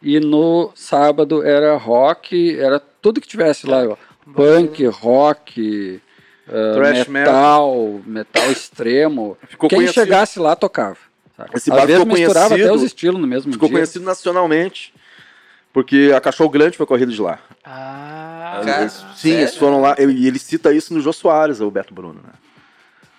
e 0.01 0.19
no 0.19 0.71
sábado 0.75 1.43
era 1.43 1.77
rock, 1.77 2.59
era 2.59 2.81
tudo 2.81 3.21
que 3.21 3.29
tivesse 3.29 3.67
lá, 3.67 3.97
punk, 4.33 4.87
rock, 4.87 6.01
ah, 6.49 6.73
Thrash 6.75 7.09
metal, 7.09 8.01
metal 8.07 8.51
extremo. 8.51 9.37
Ficou 9.49 9.69
Quem 9.69 9.79
conhecido. 9.81 9.95
chegasse 10.05 10.39
lá 10.39 10.55
tocava. 10.57 10.97
sabe? 11.37 11.51
Esse 11.55 11.71
Às 11.71 11.77
bar 11.77 11.87
vezes 11.87 12.03
ficou 12.03 12.17
misturava 12.19 12.47
até 12.47 12.55
conhecido- 12.57 12.75
os 12.77 12.83
estilos 12.83 13.21
no 13.21 13.27
mesmo 13.27 13.53
Ficou 13.53 13.69
dia. 13.69 13.79
conhecido 13.79 14.05
nacionalmente. 14.05 14.95
Porque 15.73 16.13
a 16.17 16.21
Cachorro 16.21 16.51
Grande 16.51 16.77
foi 16.77 16.87
corrido 16.87 17.11
de 17.13 17.21
lá. 17.21 17.41
Ah, 17.65 18.63
Cara, 18.65 18.89
sim, 18.89 19.05
sério? 19.17 19.39
eles 19.41 19.57
foram 19.57 19.81
lá. 19.81 19.97
E 19.99 20.27
ele 20.29 20.39
cita 20.39 20.73
isso 20.73 20.95
no 20.95 21.01
Jô 21.01 21.13
Soares, 21.13 21.61
o 21.61 21.69
Beto 21.69 21.93
Bruno, 21.93 22.21
né? 22.23 22.33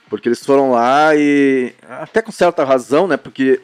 Porque 0.10 0.30
eles 0.30 0.46
foram 0.46 0.72
lá 0.72 1.14
e. 1.16 1.74
Até 1.90 2.22
com 2.22 2.32
certa 2.32 2.64
razão, 2.64 3.08
né? 3.08 3.18
Porque. 3.18 3.60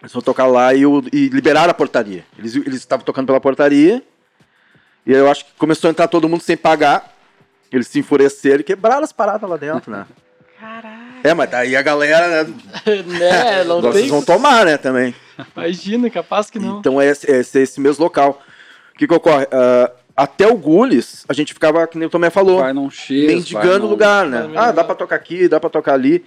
Eles 0.00 0.12
foram 0.12 0.22
tocar 0.24 0.46
lá 0.46 0.72
e, 0.74 0.86
o- 0.86 1.02
e 1.12 1.28
liberaram 1.30 1.70
a 1.70 1.74
portaria. 1.74 2.24
Eles 2.38 2.54
eles 2.54 2.76
estavam 2.76 3.04
tocando 3.04 3.26
pela 3.26 3.40
portaria. 3.40 4.02
E 5.06 5.12
aí 5.12 5.18
eu 5.18 5.30
acho 5.30 5.44
que 5.44 5.52
começou 5.58 5.88
a 5.88 5.90
entrar 5.90 6.08
todo 6.08 6.28
mundo 6.28 6.42
sem 6.42 6.56
pagar. 6.56 7.12
Eles 7.70 7.86
se 7.88 7.98
enfureceram 7.98 8.60
e 8.60 8.64
quebraram 8.64 9.02
as 9.02 9.12
paradas 9.12 9.48
lá 9.48 9.56
dentro, 9.56 9.90
né? 9.90 10.06
Caraca. 10.60 11.02
É, 11.24 11.34
mas 11.34 11.50
daí 11.50 11.74
a 11.74 11.82
galera, 11.82 12.44
né? 12.44 12.54
né? 13.06 13.64
Não 13.64 13.80
Vocês 13.80 14.02
tem. 14.02 14.10
vão 14.10 14.22
tomar, 14.22 14.66
né, 14.66 14.76
também. 14.76 15.14
Imagina, 15.56 16.10
capaz 16.10 16.50
que 16.50 16.58
não. 16.58 16.78
Então 16.78 17.00
é 17.00 17.06
esse, 17.06 17.30
é 17.30 17.38
esse, 17.38 17.58
esse 17.60 17.80
mesmo 17.80 18.04
local. 18.04 18.42
O 18.94 18.98
que, 18.98 19.06
que 19.08 19.14
ocorre? 19.14 19.46
Ah, 19.50 19.90
até 20.16 20.46
o 20.46 20.56
Gules, 20.56 21.24
a 21.28 21.32
gente 21.32 21.54
ficava, 21.54 21.86
que 21.86 21.96
nem 21.96 22.06
o 22.06 22.10
Tomé 22.10 22.28
falou, 22.28 22.60
Vai 22.60 22.72
vai 22.74 22.88
mendigando 23.08 23.84
num- 23.86 23.90
lugar, 23.90 24.26
né? 24.26 24.50
Ah, 24.54 24.70
dá 24.70 24.84
pra 24.84 24.94
tocar 24.94 25.16
aqui, 25.16 25.48
dá 25.48 25.58
pra 25.58 25.70
tocar 25.70 25.94
ali. 25.94 26.24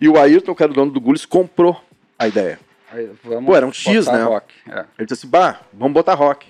E 0.00 0.08
o 0.08 0.18
Ayrton, 0.18 0.54
que 0.54 0.62
era 0.62 0.72
o 0.72 0.74
dono 0.74 0.90
do 0.90 1.00
Gules, 1.00 1.24
comprou 1.24 1.80
a 2.18 2.26
ideia. 2.26 2.58
Aí, 2.92 3.08
vamos 3.22 3.46
Pô, 3.46 3.56
era 3.56 3.64
um 3.66 3.72
X, 3.72 4.06
né? 4.08 4.24
Rock. 4.24 4.52
É. 4.68 4.84
Ele 4.98 5.06
disse 5.06 5.14
assim, 5.24 5.28
bah, 5.28 5.60
vamos 5.72 5.94
botar 5.94 6.14
rock. 6.14 6.46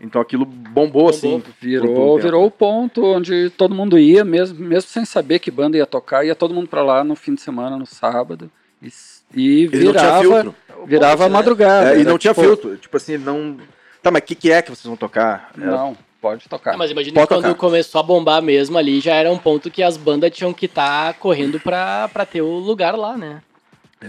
Então 0.00 0.20
aquilo 0.20 0.44
bombou, 0.44 1.08
assim. 1.08 1.40
por 1.40 1.48
um 1.50 1.52
Virou, 1.60 1.88
tempo. 2.16 2.18
virou 2.18 2.46
o 2.46 2.50
ponto 2.50 3.02
onde 3.04 3.48
todo 3.50 3.74
mundo 3.74 3.98
ia, 3.98 4.24
mesmo, 4.24 4.58
mesmo 4.58 4.90
sem 4.90 5.04
saber 5.06 5.38
que 5.38 5.50
banda 5.50 5.76
ia 5.78 5.86
tocar, 5.86 6.24
ia 6.24 6.34
todo 6.34 6.52
mundo 6.54 6.68
pra 6.68 6.82
lá 6.82 7.02
no 7.02 7.16
fim 7.16 7.34
de 7.34 7.40
semana, 7.40 7.76
no 7.78 7.86
sábado. 7.86 8.50
E, 8.82 8.88
e 9.34 9.68
tinha 9.68 9.70
virava, 9.70 10.20
filtro. 10.20 10.54
virava 10.86 11.16
ponte, 11.16 11.28
né? 11.30 11.32
madrugada. 11.38 11.90
É, 11.94 11.96
e 11.96 12.00
Era 12.02 12.10
não 12.10 12.18
tinha 12.18 12.34
tipo, 12.34 12.46
filtro. 12.46 12.76
Tipo 12.76 12.96
assim, 12.98 13.16
não... 13.16 13.56
Tá, 14.02 14.10
mas 14.10 14.22
o 14.22 14.24
que, 14.26 14.34
que 14.34 14.52
é 14.52 14.60
que 14.62 14.68
vocês 14.70 14.84
vão 14.84 14.96
tocar? 14.96 15.50
Era- 15.58 15.66
Não, 15.70 15.96
pode 16.20 16.46
tocar. 16.48 16.74
Ah, 16.74 16.76
mas 16.76 16.90
imagina 16.90 17.14
Pode 17.14 17.26
que 17.28 17.34
quando 17.34 17.42
tocar. 17.44 17.54
começou 17.58 17.98
a 17.98 18.02
bombar 18.02 18.42
mesmo 18.42 18.76
ali, 18.76 19.00
já 19.00 19.14
era 19.14 19.32
um 19.32 19.38
ponto 19.38 19.70
que 19.70 19.82
as 19.82 19.96
bandas 19.96 20.30
tinham 20.30 20.52
que 20.52 20.66
estar 20.66 21.14
correndo 21.14 21.58
pra, 21.58 22.08
pra 22.12 22.26
ter 22.26 22.42
o 22.42 22.58
lugar 22.58 22.94
lá, 22.96 23.16
né? 23.16 23.42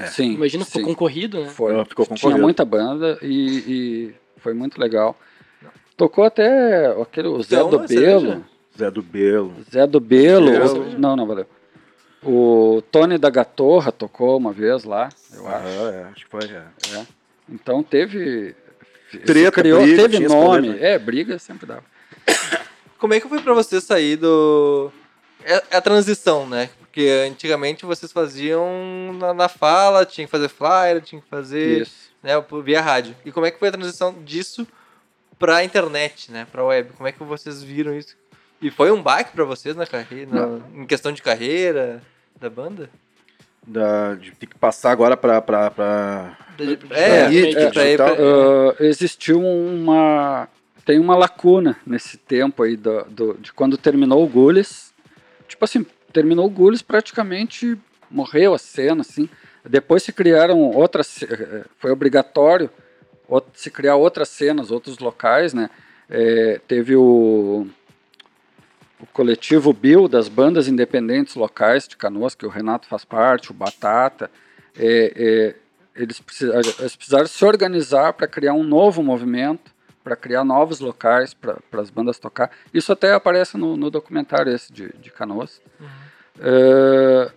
sim, 0.07 0.33
Imagina, 0.33 0.65
ficou 0.65 0.81
sim. 0.81 0.85
concorrido, 0.85 1.39
né? 1.41 1.49
Foi. 1.49 1.73
Ficou 1.85 2.05
Tinha 2.05 2.17
concorrendo. 2.17 2.41
muita 2.41 2.65
banda 2.65 3.17
e, 3.21 3.63
e 3.65 4.15
foi 4.38 4.53
muito 4.53 4.79
legal. 4.79 5.17
Tocou 5.97 6.23
até 6.23 6.87
aquele, 7.01 7.27
o 7.27 7.41
Zé 7.41 7.55
Então, 7.55 7.69
do 7.71 7.83
é 7.83 7.87
cerveja? 7.87 8.19
Belo. 8.19 8.45
Zé 8.77 8.91
do 8.91 9.01
Belo. 9.01 9.53
Zé 9.73 9.87
do 9.87 9.99
Belo. 9.99 10.51
Belo. 10.51 10.99
não, 10.99 11.15
não, 11.15 11.25
valeu. 11.25 11.47
O 12.23 12.83
Tony 12.91 13.17
da 13.17 13.29
Gatorra 13.31 13.91
tocou 13.91 14.37
uma 14.37 14.53
vez 14.53 14.83
lá, 14.83 15.09
eu 15.33 15.47
acho. 15.47 15.57
Ah, 15.67 15.91
é, 15.91 16.03
acho 16.11 16.25
que 16.25 16.31
foi, 16.31 16.45
é. 16.45 16.63
É. 16.97 17.05
Então 17.49 17.81
teve. 17.81 18.55
Treta, 19.25 19.51
criou, 19.61 19.81
briga, 19.81 20.09
teve 20.09 20.27
nome. 20.27 20.69
né? 20.69 20.77
É, 20.93 20.99
briga 20.99 21.39
sempre 21.39 21.65
dava. 21.65 21.83
Como 22.99 23.13
é 23.13 23.19
que 23.19 23.27
foi 23.29 23.41
pra 23.41 23.53
você 23.53 23.79
sair 23.81 24.17
do. 24.17 24.91
É 25.43 25.63
é 25.71 25.77
a 25.77 25.81
transição, 25.81 26.47
né? 26.47 26.69
Porque 26.79 27.09
antigamente 27.27 27.85
vocês 27.85 28.11
faziam 28.11 29.13
na, 29.19 29.33
na 29.33 29.47
fala, 29.47 30.05
tinha 30.05 30.25
que 30.25 30.31
fazer 30.31 30.49
flyer, 30.49 31.01
tinha 31.01 31.21
que 31.21 31.29
fazer 31.29 31.83
Isso. 31.83 32.09
né, 32.21 32.31
via 32.63 32.81
rádio. 32.81 33.15
E 33.23 33.31
como 33.31 33.45
é 33.45 33.51
que 33.51 33.59
foi 33.59 33.69
a 33.69 33.71
transição 33.71 34.15
disso 34.23 34.67
pra 35.39 35.63
internet, 35.63 36.31
né? 36.31 36.45
Pra 36.51 36.63
web? 36.63 36.91
Como 36.97 37.07
é 37.07 37.11
que 37.11 37.23
vocês 37.23 37.61
viram 37.63 37.95
isso? 37.95 38.15
E 38.61 38.71
foi 38.71 38.91
um 38.91 39.01
baque 39.01 39.31
pra 39.33 39.43
vocês 39.43 39.75
na 39.75 39.85
carreira, 39.85 40.29
na- 40.31 40.81
em 40.81 40.85
questão 40.85 41.11
de 41.11 41.21
carreira 41.21 42.01
da 42.39 42.49
banda? 42.49 42.89
Da, 43.65 44.15
de 44.15 44.31
ter 44.31 44.47
que 44.47 44.55
passar 44.57 44.91
agora 44.91 45.17
pra... 45.17 45.41
pra, 45.41 45.69
pra... 45.69 46.38
É, 46.59 46.63
É, 46.63 47.09
é, 47.09 47.51
é, 47.51 47.69
pra 47.69 47.83
ir 47.83 47.85
digital. 47.88 48.15
pra- 48.15 48.25
Ah, 48.79 48.83
existiu 48.83 49.39
uma. 49.41 50.47
Tem 50.85 50.97
uma 50.99 51.15
lacuna 51.15 51.75
nesse 51.85 52.17
tempo 52.17 52.63
aí 52.63 52.75
do, 52.77 53.03
do- 53.05 53.33
de 53.39 53.51
quando 53.53 53.77
terminou 53.77 54.23
o 54.23 54.27
Gules. 54.27 54.93
Tipo 55.47 55.65
assim, 55.65 55.85
terminou 56.13 56.47
o 56.47 56.49
Gules, 56.49 56.81
praticamente 56.81 57.77
morreu 58.09 58.53
a 58.53 58.57
cena, 58.57 59.01
assim. 59.01 59.29
Depois 59.63 60.01
se 60.01 60.13
criaram 60.13 60.59
outras. 60.61 61.07
ce- 61.07 61.25
eh, 61.29 61.65
Foi 61.77 61.91
obrigatório 61.91 62.69
se 63.53 63.69
criar 63.69 63.95
outras 63.95 64.30
cenas, 64.30 64.71
outros 64.71 64.99
locais, 64.99 65.53
né? 65.53 65.69
Eh, 66.09 66.61
teve 66.67 66.95
o, 66.95 67.67
o 68.99 69.05
coletivo 69.07 69.73
Bill 69.73 70.07
das 70.07 70.30
bandas 70.30 70.67
independentes 70.67 71.36
locais 71.36 71.88
de 71.88 71.97
Canoas, 71.97 72.34
que 72.34 72.45
o 72.45 72.49
Renato 72.49 72.88
faz 72.88 73.03
parte, 73.03 73.51
o 73.51 73.53
Batata. 73.53 74.32
Eh, 74.78 75.13
eh, 75.15 75.55
eles, 75.95 76.19
precisaram, 76.19 76.73
eles 76.80 76.95
precisaram 76.95 77.28
se 77.28 77.43
organizar 77.43 78.13
para 78.13 78.28
criar 78.28 78.53
um 78.53 78.63
novo 78.63 79.03
movimento, 79.03 79.71
para 80.03 80.15
criar 80.15 80.45
novos 80.45 80.80
locais 80.80 81.34
para 81.34 81.57
as 81.73 81.89
bandas 81.89 82.17
tocar. 82.17 82.49
Isso 82.73 82.91
até 82.93 83.13
aparece 83.13 83.57
no, 83.57 83.75
no 83.75 83.89
documentário 83.89 84.53
esse 84.53 84.71
de, 84.71 84.89
de 84.99 85.11
Canoas. 85.11 85.61
Eh, 86.39 87.32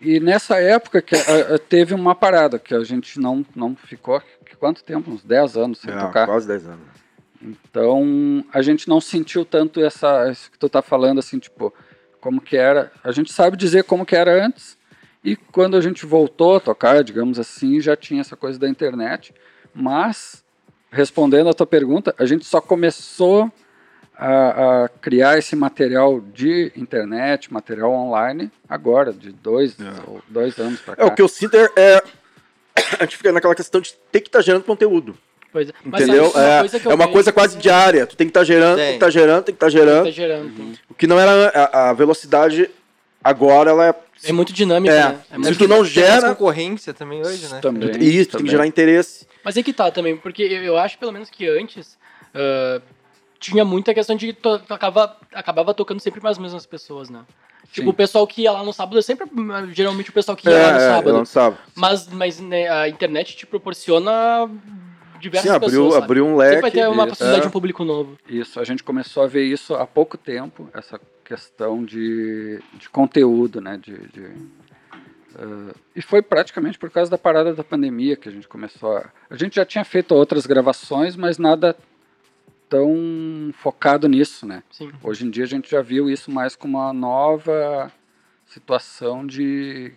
e 0.00 0.18
nessa 0.20 0.58
época 0.60 1.02
que 1.02 1.14
eh, 1.14 1.22
eh, 1.54 1.58
teve 1.58 1.94
uma 1.94 2.14
parada 2.14 2.58
que 2.58 2.74
a 2.74 2.82
gente 2.84 3.18
não, 3.20 3.44
não 3.54 3.76
ficou, 3.76 4.22
quanto 4.58 4.84
tempo? 4.84 5.10
Uns 5.10 5.24
10 5.24 5.56
anos 5.56 5.78
sem 5.78 5.92
É, 5.92 5.98
tocar. 5.98 6.26
quase 6.26 6.46
10 6.46 6.66
anos. 6.66 6.80
Então, 7.42 8.44
a 8.52 8.60
gente 8.60 8.88
não 8.88 9.00
sentiu 9.00 9.44
tanto 9.44 9.82
essa, 9.82 10.30
isso 10.30 10.50
que 10.50 10.58
tu 10.58 10.68
tá 10.68 10.82
falando, 10.82 11.18
assim, 11.18 11.38
tipo, 11.38 11.72
como 12.20 12.40
que 12.40 12.56
era. 12.56 12.92
A 13.02 13.10
gente 13.12 13.32
sabe 13.32 13.56
dizer 13.56 13.84
como 13.84 14.04
que 14.04 14.14
era 14.14 14.44
antes, 14.44 14.76
e 15.24 15.34
quando 15.36 15.76
a 15.76 15.80
gente 15.80 16.04
voltou 16.04 16.56
a 16.56 16.60
tocar, 16.60 17.02
digamos 17.02 17.38
assim, 17.38 17.80
já 17.80 17.96
tinha 17.96 18.20
essa 18.20 18.36
coisa 18.36 18.58
da 18.58 18.68
internet, 18.68 19.34
mas, 19.74 20.44
respondendo 20.90 21.48
a 21.48 21.54
tua 21.54 21.66
pergunta, 21.66 22.14
a 22.18 22.26
gente 22.26 22.44
só 22.44 22.60
começou 22.60 23.50
a, 24.20 24.84
a 24.84 24.88
criar 25.00 25.38
esse 25.38 25.56
material 25.56 26.20
de 26.20 26.70
internet, 26.76 27.50
material 27.52 27.90
online, 27.92 28.50
agora, 28.68 29.12
de 29.12 29.32
dois, 29.32 29.76
ou 30.06 30.20
dois 30.28 30.58
anos 30.58 30.78
pra 30.80 30.94
cá. 30.94 31.02
É, 31.02 31.06
o 31.06 31.14
que 31.14 31.22
eu 31.22 31.28
sinto 31.28 31.56
é, 31.56 31.68
é- 31.76 32.02
A 33.00 33.04
gente 33.04 33.16
fica 33.16 33.32
naquela 33.32 33.54
questão 33.54 33.80
de 33.80 33.94
ter 34.12 34.20
que 34.20 34.28
estar 34.28 34.42
gerando 34.42 34.62
conteúdo. 34.64 35.16
Pois 35.52 35.68
é. 35.68 35.72
Mas 35.84 36.02
Entendeu? 36.02 36.30
uma 36.30 36.42
É, 36.42 36.58
coisa 36.60 36.80
que 36.80 36.86
eu 36.86 36.90
é 36.92 36.94
uma 36.94 37.08
coisa 37.08 37.32
quase 37.32 37.56
que 37.56 37.62
diária. 37.62 38.06
Tu 38.06 38.16
tem 38.16 38.26
que 38.26 38.30
estar 38.30 38.44
gerando, 38.44 38.76
tem 38.76 38.84
que 38.84 38.88
Tem. 38.90 38.94
estar 38.96 39.10
gerando, 39.10 39.44
tem 39.44 39.54
que 39.54 39.56
estar 39.56 39.66
Tá 39.66 39.70
gerando. 39.70 40.10
gerando. 40.12 40.78
O 40.88 40.94
que 40.94 41.06
não 41.06 41.18
era. 41.18 41.48
A, 41.48 41.90
a 41.90 41.92
velocidade 41.92 42.70
agora 43.24 43.70
ela 43.70 43.86
é. 43.88 43.94
É 44.24 44.32
muito 44.32 44.52
dinâmico, 44.52 44.94
É. 44.94 44.98
né? 45.08 45.18
É 45.30 45.34
Se 45.34 45.38
muito 45.40 45.58
tu 45.58 45.66
não 45.68 45.78
Tem 45.82 45.86
gera. 45.86 46.28
concorrência 46.28 46.92
também 46.94 47.20
hoje, 47.20 47.48
né? 47.52 47.58
Também. 47.60 47.88
Isso, 47.90 47.98
tem 47.98 48.24
também. 48.26 48.44
que 48.44 48.50
gerar 48.50 48.66
interesse. 48.66 49.26
Mas 49.44 49.56
é 49.56 49.62
que 49.62 49.72
tá 49.72 49.90
também, 49.90 50.16
porque 50.16 50.42
eu, 50.42 50.62
eu 50.62 50.76
acho 50.76 50.98
pelo 50.98 51.10
menos 51.10 51.28
que 51.30 51.48
antes 51.48 51.98
ah, 52.34 52.80
tinha 53.40 53.64
muita 53.64 53.92
questão 53.94 54.14
de 54.14 54.32
to, 54.32 54.58
tu 54.60 54.72
acaba, 54.74 55.16
acabava 55.34 55.74
tocando 55.74 55.98
sempre 55.98 56.20
para 56.20 56.30
as 56.30 56.38
mesmas 56.38 56.66
pessoas, 56.66 57.08
né? 57.10 57.22
Tipo, 57.72 57.86
Sim. 57.86 57.90
o 57.90 57.94
pessoal 57.94 58.26
que 58.26 58.42
ia 58.42 58.52
lá 58.52 58.62
no 58.62 58.72
sábado 58.72 58.98
é 58.98 59.02
sempre, 59.02 59.26
geralmente, 59.72 60.10
o 60.10 60.12
pessoal 60.12 60.36
que 60.36 60.48
ia 60.48 60.54
É, 60.54 60.62
lá 60.66 60.72
no 60.72 60.78
é, 60.78 60.88
sábado. 60.88 61.26
sabe. 61.26 61.56
Mas, 61.74 62.08
mas 62.08 62.40
né, 62.40 62.68
a 62.68 62.88
internet 62.88 63.36
te 63.36 63.46
proporciona 63.46 64.48
diversas 65.20 65.50
Sim, 65.50 65.56
abriu, 65.56 65.70
pessoas, 65.70 65.92
sabe? 65.94 66.04
abriu 66.04 66.24
um 66.26 66.30
Sempre 66.38 66.46
leque. 66.48 66.60
vai 66.62 66.70
ter 66.70 66.88
uma 66.88 66.96
isso. 67.02 67.08
possibilidade 67.08 67.38
É. 67.40 67.42
de 67.42 67.48
um 67.48 67.50
público 67.50 67.84
novo. 67.84 68.18
Isso, 68.28 68.58
a 68.60 68.64
gente 68.64 68.82
começou 68.82 69.22
a 69.22 69.26
ver 69.26 69.44
isso 69.44 69.74
há 69.74 69.86
pouco 69.86 70.18
tempo, 70.18 70.68
essa 70.74 71.00
questão 71.24 71.84
de, 71.84 72.60
de 72.74 72.88
conteúdo, 72.90 73.60
né? 73.60 73.78
De, 73.80 73.92
de, 74.08 74.24
eh, 75.38 75.74
e 75.94 76.02
foi 76.02 76.22
praticamente 76.22 76.78
por 76.78 76.90
causa 76.90 77.10
da 77.10 77.18
parada 77.18 77.54
da 77.54 77.62
pandemia 77.62 78.16
que 78.16 78.28
a 78.28 78.32
gente 78.32 78.48
começou 78.48 78.96
a. 78.96 79.10
A 79.28 79.36
gente 79.36 79.54
já 79.56 79.64
tinha 79.64 79.84
feito 79.84 80.12
outras 80.14 80.44
gravações, 80.46 81.14
mas 81.16 81.38
nada 81.38 81.76
tão 82.70 83.50
focado 83.54 84.08
nisso, 84.08 84.46
né? 84.46 84.62
Sim. 84.70 84.90
Hoje 85.02 85.26
em 85.26 85.30
dia 85.30 85.44
a 85.44 85.48
gente 85.48 85.68
já 85.70 85.82
viu 85.82 86.08
isso 86.08 86.30
mais 86.30 86.54
como 86.56 86.78
uma 86.78 86.92
nova 86.92 87.92
situação 88.46 89.26
de 89.26 89.92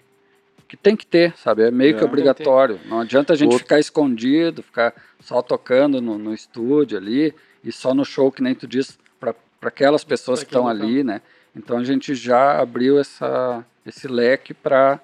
que 0.67 0.75
tem 0.75 0.95
que 0.95 1.05
ter, 1.05 1.37
sabe? 1.37 1.61
É 1.63 1.69
meio 1.71 1.95
É. 1.95 1.99
que 1.99 2.03
obrigatório. 2.03 2.79
Não 2.85 2.99
adianta 2.99 3.31
a 3.33 3.35
gente 3.35 3.49
Outro- 3.51 3.59
ficar 3.59 3.79
escondido, 3.79 4.63
ficar 4.63 4.93
só 5.19 5.39
tocando 5.41 6.01
no, 6.01 6.17
no 6.17 6.33
estúdio 6.33 6.97
ali 6.97 7.33
e 7.63 7.71
só 7.71 7.93
no 7.93 8.03
show 8.03 8.31
que 8.31 8.41
nem 8.41 8.55
tu 8.55 8.67
diz 8.67 8.97
para 9.19 9.35
aquelas 9.61 10.03
pessoas 10.03 10.39
Pra 10.39 10.45
que 10.47 10.51
estão 10.55 10.67
ali, 10.67 11.03
né? 11.03 11.21
Então 11.55 11.77
a 11.77 11.83
gente 11.83 12.15
já 12.15 12.59
abriu 12.59 12.99
essa 12.99 13.63
esse 13.85 14.07
leque 14.07 14.53
para 14.53 14.99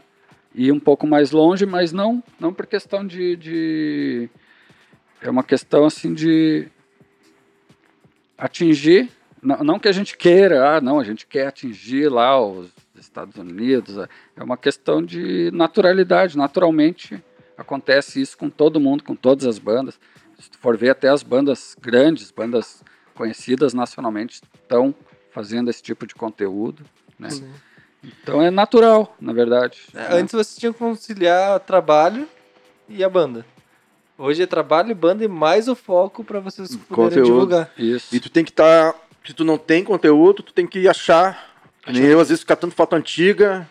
ir 0.55 0.71
um 0.71 0.79
pouco 0.79 1.05
mais 1.05 1.29
longe, 1.31 1.65
mas 1.67 1.91
não 1.91 2.23
não 2.39 2.51
por 2.51 2.65
questão 2.65 3.05
de, 3.05 3.35
de 3.35 4.29
é 5.21 5.29
uma 5.29 5.43
questão 5.43 5.85
assim 5.85 6.13
de 6.13 6.67
atingir, 8.39 9.09
não, 9.41 9.57
não 9.63 9.79
que 9.79 9.87
a 9.87 9.91
gente 9.91 10.17
queira, 10.17 10.77
ah, 10.77 10.81
não, 10.81 10.99
a 10.99 11.03
gente 11.03 11.27
quer 11.27 11.47
atingir 11.47 12.09
lá 12.09 12.41
os 12.43 12.69
Estados 12.99 13.35
Unidos, 13.37 13.97
é- 13.97 14.07
é 14.37 14.43
uma 14.43 14.57
questão 14.57 15.03
de 15.03 15.51
naturalidade, 15.53 16.37
naturalmente 16.37 17.21
acontece 17.57 18.21
isso 18.21 18.37
com 18.37 18.49
todo 18.49 18.79
mundo, 18.79 19.03
com 19.03 19.15
todas 19.15 19.45
as 19.45 19.59
bandas. 19.59 19.99
Se 20.39 20.49
tu 20.49 20.57
for 20.57 20.77
ver 20.77 20.89
até 20.91 21.09
as 21.09 21.21
bandas 21.21 21.75
grandes, 21.79 22.31
bandas 22.31 22.81
conhecidas 23.13 23.73
nacionalmente 23.73 24.41
estão 24.55 24.95
fazendo 25.31 25.69
esse 25.69 25.83
tipo 25.83 26.07
de 26.07 26.15
conteúdo, 26.15 26.83
né? 27.19 27.27
Então 28.01 28.41
é 28.41 28.49
natural, 28.49 29.15
na 29.19 29.33
verdade. 29.33 29.81
É, 29.93 29.97
né? 29.97 30.07
Antes 30.21 30.33
você 30.33 30.57
tinha 30.57 30.71
que 30.71 30.79
conciliar 30.79 31.59
trabalho 31.59 32.25
e 32.87 33.03
a 33.03 33.09
banda. 33.09 33.45
Hoje 34.19 34.43
é 34.43 34.45
trabalho 34.45 34.91
e 34.91 34.93
banda 34.93 35.23
e 35.23 35.27
mais 35.29 35.69
o 35.69 35.75
foco 35.75 36.25
pra 36.25 36.41
vocês 36.41 36.75
poderem 36.75 37.09
Conteúdo. 37.09 37.25
divulgar. 37.25 37.71
Isso. 37.77 38.13
E 38.13 38.19
tu 38.19 38.29
tem 38.29 38.43
que 38.43 38.51
estar. 38.51 38.93
se 39.25 39.33
tu 39.33 39.45
não 39.45 39.57
tem 39.57 39.81
conteúdo, 39.81 40.43
tu 40.43 40.51
tem 40.53 40.67
que 40.67 40.89
achar. 40.89 41.47
Que 41.85 41.93
Nem 41.93 42.03
eu, 42.03 42.19
às 42.19 42.27
vezes, 42.27 42.41
ficar 42.41 42.57
tanto 42.57 42.75
foto 42.75 42.93
antiga. 42.97 43.65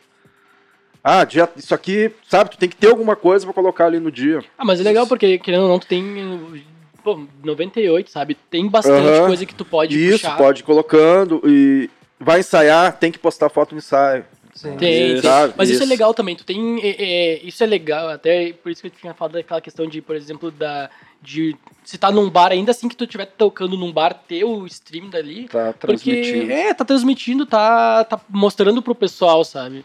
Ah, 1.05 1.25
dia, 1.25 1.49
isso 1.55 1.75
aqui, 1.75 2.11
sabe? 2.29 2.51
Tu 2.51 2.59
tem 2.59 2.69
que 2.69 2.77
ter 2.77 2.89
alguma 2.89 3.15
coisa 3.15 3.45
pra 3.45 3.53
colocar 3.53 3.85
ali 3.87 4.01
no 4.01 4.11
dia. 4.11 4.43
Ah, 4.57 4.65
mas 4.65 4.81
é 4.81 4.83
legal 4.83 5.07
porque, 5.07 5.39
querendo 5.39 5.65
ou 5.65 5.69
não, 5.69 5.79
tu 5.79 5.87
tem. 5.87 6.65
Pô, 7.05 7.27
98, 7.45 8.11
sabe? 8.11 8.35
Tem 8.51 8.67
bastante 8.69 9.07
Aham. 9.07 9.27
coisa 9.27 9.45
que 9.47 9.55
tu 9.55 9.65
pode 9.67 9.97
Isso, 10.03 10.21
puxar. 10.23 10.37
pode 10.37 10.61
ir 10.63 10.65
colocando. 10.65 11.43
E 11.45 11.91
vai 12.19 12.41
ensaiar, 12.41 12.97
tem 12.99 13.13
que 13.13 13.19
postar 13.19 13.49
foto 13.51 13.73
no 13.73 13.79
ensaio. 13.79 14.25
Sim. 14.59 14.77
Tem, 14.77 15.13
Isso, 15.13 15.23
tem. 15.23 15.31
sabe? 15.31 15.55
Mas 15.57 15.69
isso. 15.71 15.81
é 15.81 15.85
Isso. 15.85 15.91
legal 15.91 16.13
também. 16.13 16.35
Tu 16.35 16.45
tem. 16.45 16.81
é, 16.83 16.97
é, 16.99 17.41
isso 17.45 17.63
é 17.63 17.67
legal, 17.67 18.09
até 18.09 18.53
por 18.53 18.73
isso 18.73 18.83
que 18.83 18.89
eu 18.89 18.91
tinha 18.91 19.15
falado 19.15 19.35
daquela 19.35 19.61
questão 19.61 19.87
de, 19.87 20.03
por 20.03 20.17
exemplo, 20.17 20.51
da. 20.51 20.91
De 21.23 21.57
se 21.85 21.97
tá 21.97 22.11
num 22.11 22.29
bar, 22.29 22.51
ainda 22.51 22.73
assim 22.73 22.89
que 22.89 22.97
tu 22.97 23.05
estiver 23.05 23.27
tocando 23.27 23.77
num 23.77 23.93
bar, 23.93 24.15
ter 24.15 24.43
o 24.45 24.67
stream 24.67 25.09
dali. 25.11 25.49
Tá 25.49 25.73
Porque, 25.73 25.87
transmitindo. 25.87 26.53
é, 26.53 26.75
tá 26.75 26.85
transmitindo, 26.85 27.47
tá, 27.47 28.05
tá 28.05 28.21
mostrando 28.29 28.83
pro 28.83 28.95
pessoal, 28.95 29.45
sabe? 29.45 29.85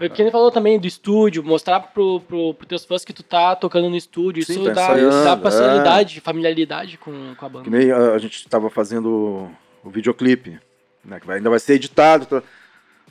É 0.00 0.08
que 0.08 0.22
ele 0.22 0.30
falou 0.30 0.50
também 0.50 0.78
do 0.78 0.86
estúdio, 0.86 1.42
mostrar 1.44 1.80
pro, 1.80 2.20
pro, 2.20 2.54
pro 2.54 2.66
teus 2.66 2.84
fãs 2.84 3.04
que 3.04 3.12
tu 3.12 3.22
tá 3.22 3.54
tocando 3.56 3.90
no 3.90 3.96
estúdio. 3.96 4.44
Sim, 4.44 4.52
isso 4.54 4.64
tá 4.64 4.72
dá, 4.72 4.82
ensaiando, 4.98 5.84
dá 5.84 6.00
é. 6.00 6.20
familiaridade 6.20 6.96
com, 6.98 7.34
com 7.34 7.46
a 7.46 7.48
banda. 7.48 7.64
Que 7.64 7.70
nem 7.70 7.90
a, 7.90 8.12
a 8.12 8.18
gente 8.18 8.48
tava 8.48 8.70
fazendo 8.70 9.50
o 9.84 9.90
videoclipe, 9.90 10.58
né? 11.04 11.20
Que 11.20 11.26
vai- 11.26 11.36
ainda 11.36 11.50
vai 11.50 11.58
ser 11.58 11.74
editado. 11.74 12.26
tá? 12.26 12.42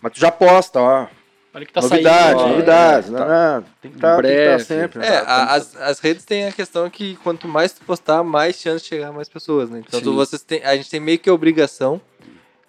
Mas 0.02 0.14
tu 0.14 0.20
já 0.20 0.32
posta, 0.32 0.80
ó. 0.80 1.08
Olha 1.54 1.66
que 1.66 1.74
tá 1.74 1.82
novidade, 1.82 2.24
saindo. 2.40 2.40
ó. 2.42 2.48
novidades. 2.48 3.10
é, 3.10 3.12
né? 3.12 3.18
tá. 3.20 3.28
né? 3.60 3.66
Tem 3.82 3.92
que 3.92 3.98
estar 3.98 4.18
Breve. 4.18 4.64
sempre. 4.64 5.00
né? 5.00 5.08
É, 5.08 5.18
a- 5.18 5.54
as, 5.54 5.76
as 5.76 6.00
redes 6.00 6.24
têm 6.24 6.48
a 6.48 6.52
questão 6.52 6.90
que 6.90 7.18
quanto 7.18 7.46
mais 7.48 7.74
tu 7.74 7.84
postar, 7.84 8.24
mais 8.24 8.56
chance 8.56 8.84
de 8.84 8.90
chegar 8.90 9.10
a 9.10 9.12
mais 9.12 9.28
pessoas, 9.28 9.70
né? 9.70 9.84
Então 9.86 10.00
tu- 10.02 10.14
vocês 10.14 10.42
têm, 10.44 10.64
a 10.64 10.76
gente 10.78 10.90
tem 10.90 11.00
meio 11.02 11.20
que 11.20 11.30
a 11.30 11.34
obrigação 11.34 12.00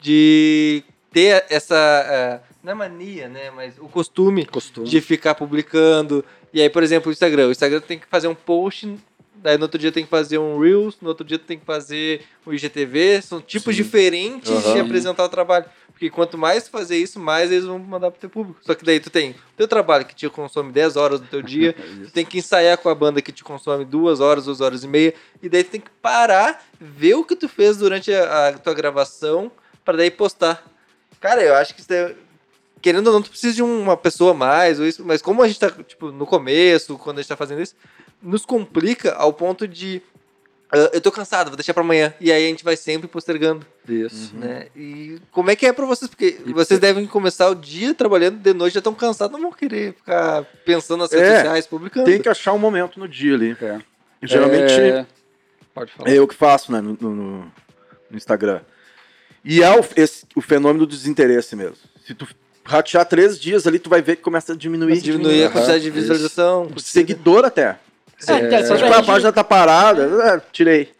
de 0.01 0.83
ter 1.12 1.45
essa. 1.49 1.76
eh, 2.09 2.41
não 2.62 2.72
é 2.72 2.74
mania, 2.74 3.28
né? 3.28 3.51
Mas 3.55 3.74
o 3.78 3.89
costume 3.89 4.45
Costume. 4.47 4.89
de 4.89 5.01
ficar 5.01 5.35
publicando. 5.35 6.24
E 6.53 6.61
aí, 6.61 6.68
por 6.68 6.83
exemplo, 6.83 7.09
o 7.09 7.12
Instagram. 7.12 7.49
O 7.49 7.53
Instagram 7.53 7.80
tem 7.80 7.99
que 7.99 8.07
fazer 8.07 8.28
um 8.28 8.35
post, 8.35 8.97
daí 9.37 9.57
no 9.57 9.62
outro 9.64 9.78
dia 9.78 9.93
tem 9.93 10.05
que 10.05 10.11
fazer 10.11 10.39
um 10.39 10.59
Reels, 10.59 10.97
no 11.01 11.09
outro 11.09 11.24
dia 11.24 11.39
tem 11.39 11.59
que 11.59 11.64
fazer 11.64 12.22
o 12.45 12.53
IGTV. 12.53 13.22
São 13.22 13.41
tipos 13.41 13.74
Sim. 13.76 13.83
diferentes 13.83 14.51
de 14.51 14.70
Aham. 14.70 14.83
apresentar 14.83 15.24
o 15.24 15.28
trabalho. 15.28 15.64
Porque 16.03 16.11
quanto 16.11 16.37
mais 16.37 16.65
tu 16.65 16.71
fazer 16.71 16.97
isso, 16.97 17.21
mais 17.21 17.53
eles 17.53 17.65
vão 17.65 17.79
mandar 17.79 18.11
pro 18.11 18.19
teu 18.19 18.29
público. 18.29 18.59
Só 18.63 18.75
que 18.75 18.85
daí 18.85 18.99
tu 18.99 19.09
tem 19.09 19.31
o 19.31 19.57
teu 19.57 19.69
trabalho 19.69 20.05
que 20.05 20.17
te 20.17 20.29
consome 20.29 20.73
10 20.73 20.97
horas 20.97 21.21
do 21.21 21.29
teu 21.29 21.41
dia, 21.41 21.75
tu 22.07 22.11
tem 22.11 22.27
que 22.27 22.39
ensaiar 22.39 22.77
com 22.77 22.89
a 22.89 22.95
banda 22.95 23.23
que 23.23 23.31
te 23.31 23.45
consome 23.45 23.85
duas 23.85 24.19
horas, 24.19 24.47
duas 24.47 24.61
horas 24.61 24.83
e 24.83 24.89
meia, 24.89 25.15
e 25.41 25.49
daí 25.49 25.63
tu 25.63 25.71
tem 25.71 25.81
que 25.81 25.93
parar, 26.03 26.61
ver 26.81 27.15
o 27.15 27.25
que 27.25 27.37
tu 27.37 27.49
fez 27.49 27.77
durante 27.77 28.13
a, 28.13 28.49
a 28.49 28.53
tua 28.55 28.75
gravação, 28.75 29.53
pra 29.85 29.97
daí 29.97 30.11
postar. 30.11 30.65
Cara, 31.21 31.41
eu 31.41 31.55
acho 31.55 31.73
que 31.73 31.83
isso 31.83 31.93
é, 31.93 32.17
querendo 32.81 33.07
ou 33.07 33.13
não, 33.13 33.23
tu 33.23 33.31
precisa 33.31 33.55
de 33.55 33.63
uma 33.63 33.97
pessoa 33.97 34.33
a 34.33 34.35
mais, 34.35 34.81
ou 34.81 34.87
isso, 34.89 35.05
mas 35.05 35.23
como 35.23 35.41
a 35.41 35.47
gente 35.47 35.61
tá, 35.61 35.71
tipo, 35.71 36.11
no 36.11 36.27
começo, 36.27 36.99
quando 36.99 37.19
a 37.19 37.23
gente 37.23 37.29
tá 37.29 37.37
fazendo 37.37 37.63
isso, 37.63 37.77
nos 38.21 38.45
complica 38.45 39.15
ao 39.15 39.33
ponto 39.33 39.69
de. 39.69 40.03
Ah, 40.73 40.91
eu 40.93 41.01
tô 41.01 41.12
cansado, 41.12 41.49
vou 41.49 41.57
deixar 41.57 41.75
pra 41.75 41.83
amanhã. 41.83 42.14
E 42.20 42.33
aí 42.33 42.45
a 42.47 42.49
gente 42.49 42.64
vai 42.64 42.77
sempre 42.77 43.07
postergando, 43.07 43.64
Isso. 43.89 44.35
né? 44.35 44.66
E 44.75 45.18
como 45.31 45.51
é 45.51 45.57
que 45.57 45.66
é 45.66 45.73
pra 45.73 45.85
vocês? 45.87 46.09
Porque 46.09 46.41
E 46.47 46.53
vocês 46.53 46.81
devem 46.81 47.07
começar 47.07 47.49
o 47.51 47.55
dia 47.55 47.93
trabalhando, 47.95 48.39
de 48.39 48.53
noite 48.55 48.75
já 48.75 48.81
estão 48.81 48.95
cansados, 48.95 49.33
não 49.33 49.41
vão 49.43 49.53
querer 49.53 49.93
ficar 49.95 50.45
pensando 50.64 51.01
nas 51.01 51.12
redes 51.12 51.29
É, 51.29 51.37
sociais, 51.37 51.66
publicando. 51.66 52.07
Tem 52.07 52.20
que 52.20 52.29
achar 52.29 52.53
um 52.53 52.59
momento 52.59 52.99
no 52.99 53.07
dia 53.07 53.35
ali. 53.35 53.57
É. 53.61 53.79
Geralmente 54.23 54.73
É, 54.73 55.07
Pode 55.75 55.93
falar. 55.93 56.11
é 56.11 56.14
eu 56.18 56.27
que 56.27 56.35
faço, 56.35 56.70
né, 56.73 56.81
no, 56.81 56.97
no- 57.01 57.53
no 58.11 58.16
Instagram. 58.16 58.61
E 59.45 59.62
é 59.62 59.70
o, 59.79 59.85
esse- 59.97 60.25
o 60.37 60.41
fenômeno 60.41 60.87
do 60.87 60.91
desinteresse 60.95 61.57
mesmo. 61.57 61.77
Se 62.07 62.14
tu 62.14 62.27
ratear 62.64 63.05
três 63.05 63.41
dias 63.41 63.66
ali, 63.66 63.79
tu 63.79 63.91
vai 63.91 64.01
ver 64.01 64.16
que 64.16 64.23
começa 64.23 64.53
a 64.53 64.57
diminuir. 64.57 65.01
diminuir 65.01 65.43
a 65.43 65.47
Aham, 65.47 65.53
quantidade 65.53 65.81
de 65.83 65.89
isso. 65.89 65.97
visualização. 65.99 66.70
Seguidor 66.79 67.45
até. 67.45 67.79
É, 68.29 68.55
é, 68.55 68.64
só 68.64 68.77
Tipo, 68.77 68.93
a 68.93 69.03
página 69.03 69.33
tá 69.33 69.43
parada, 69.45 70.03
é, 70.35 70.41
tirei. 70.53 70.93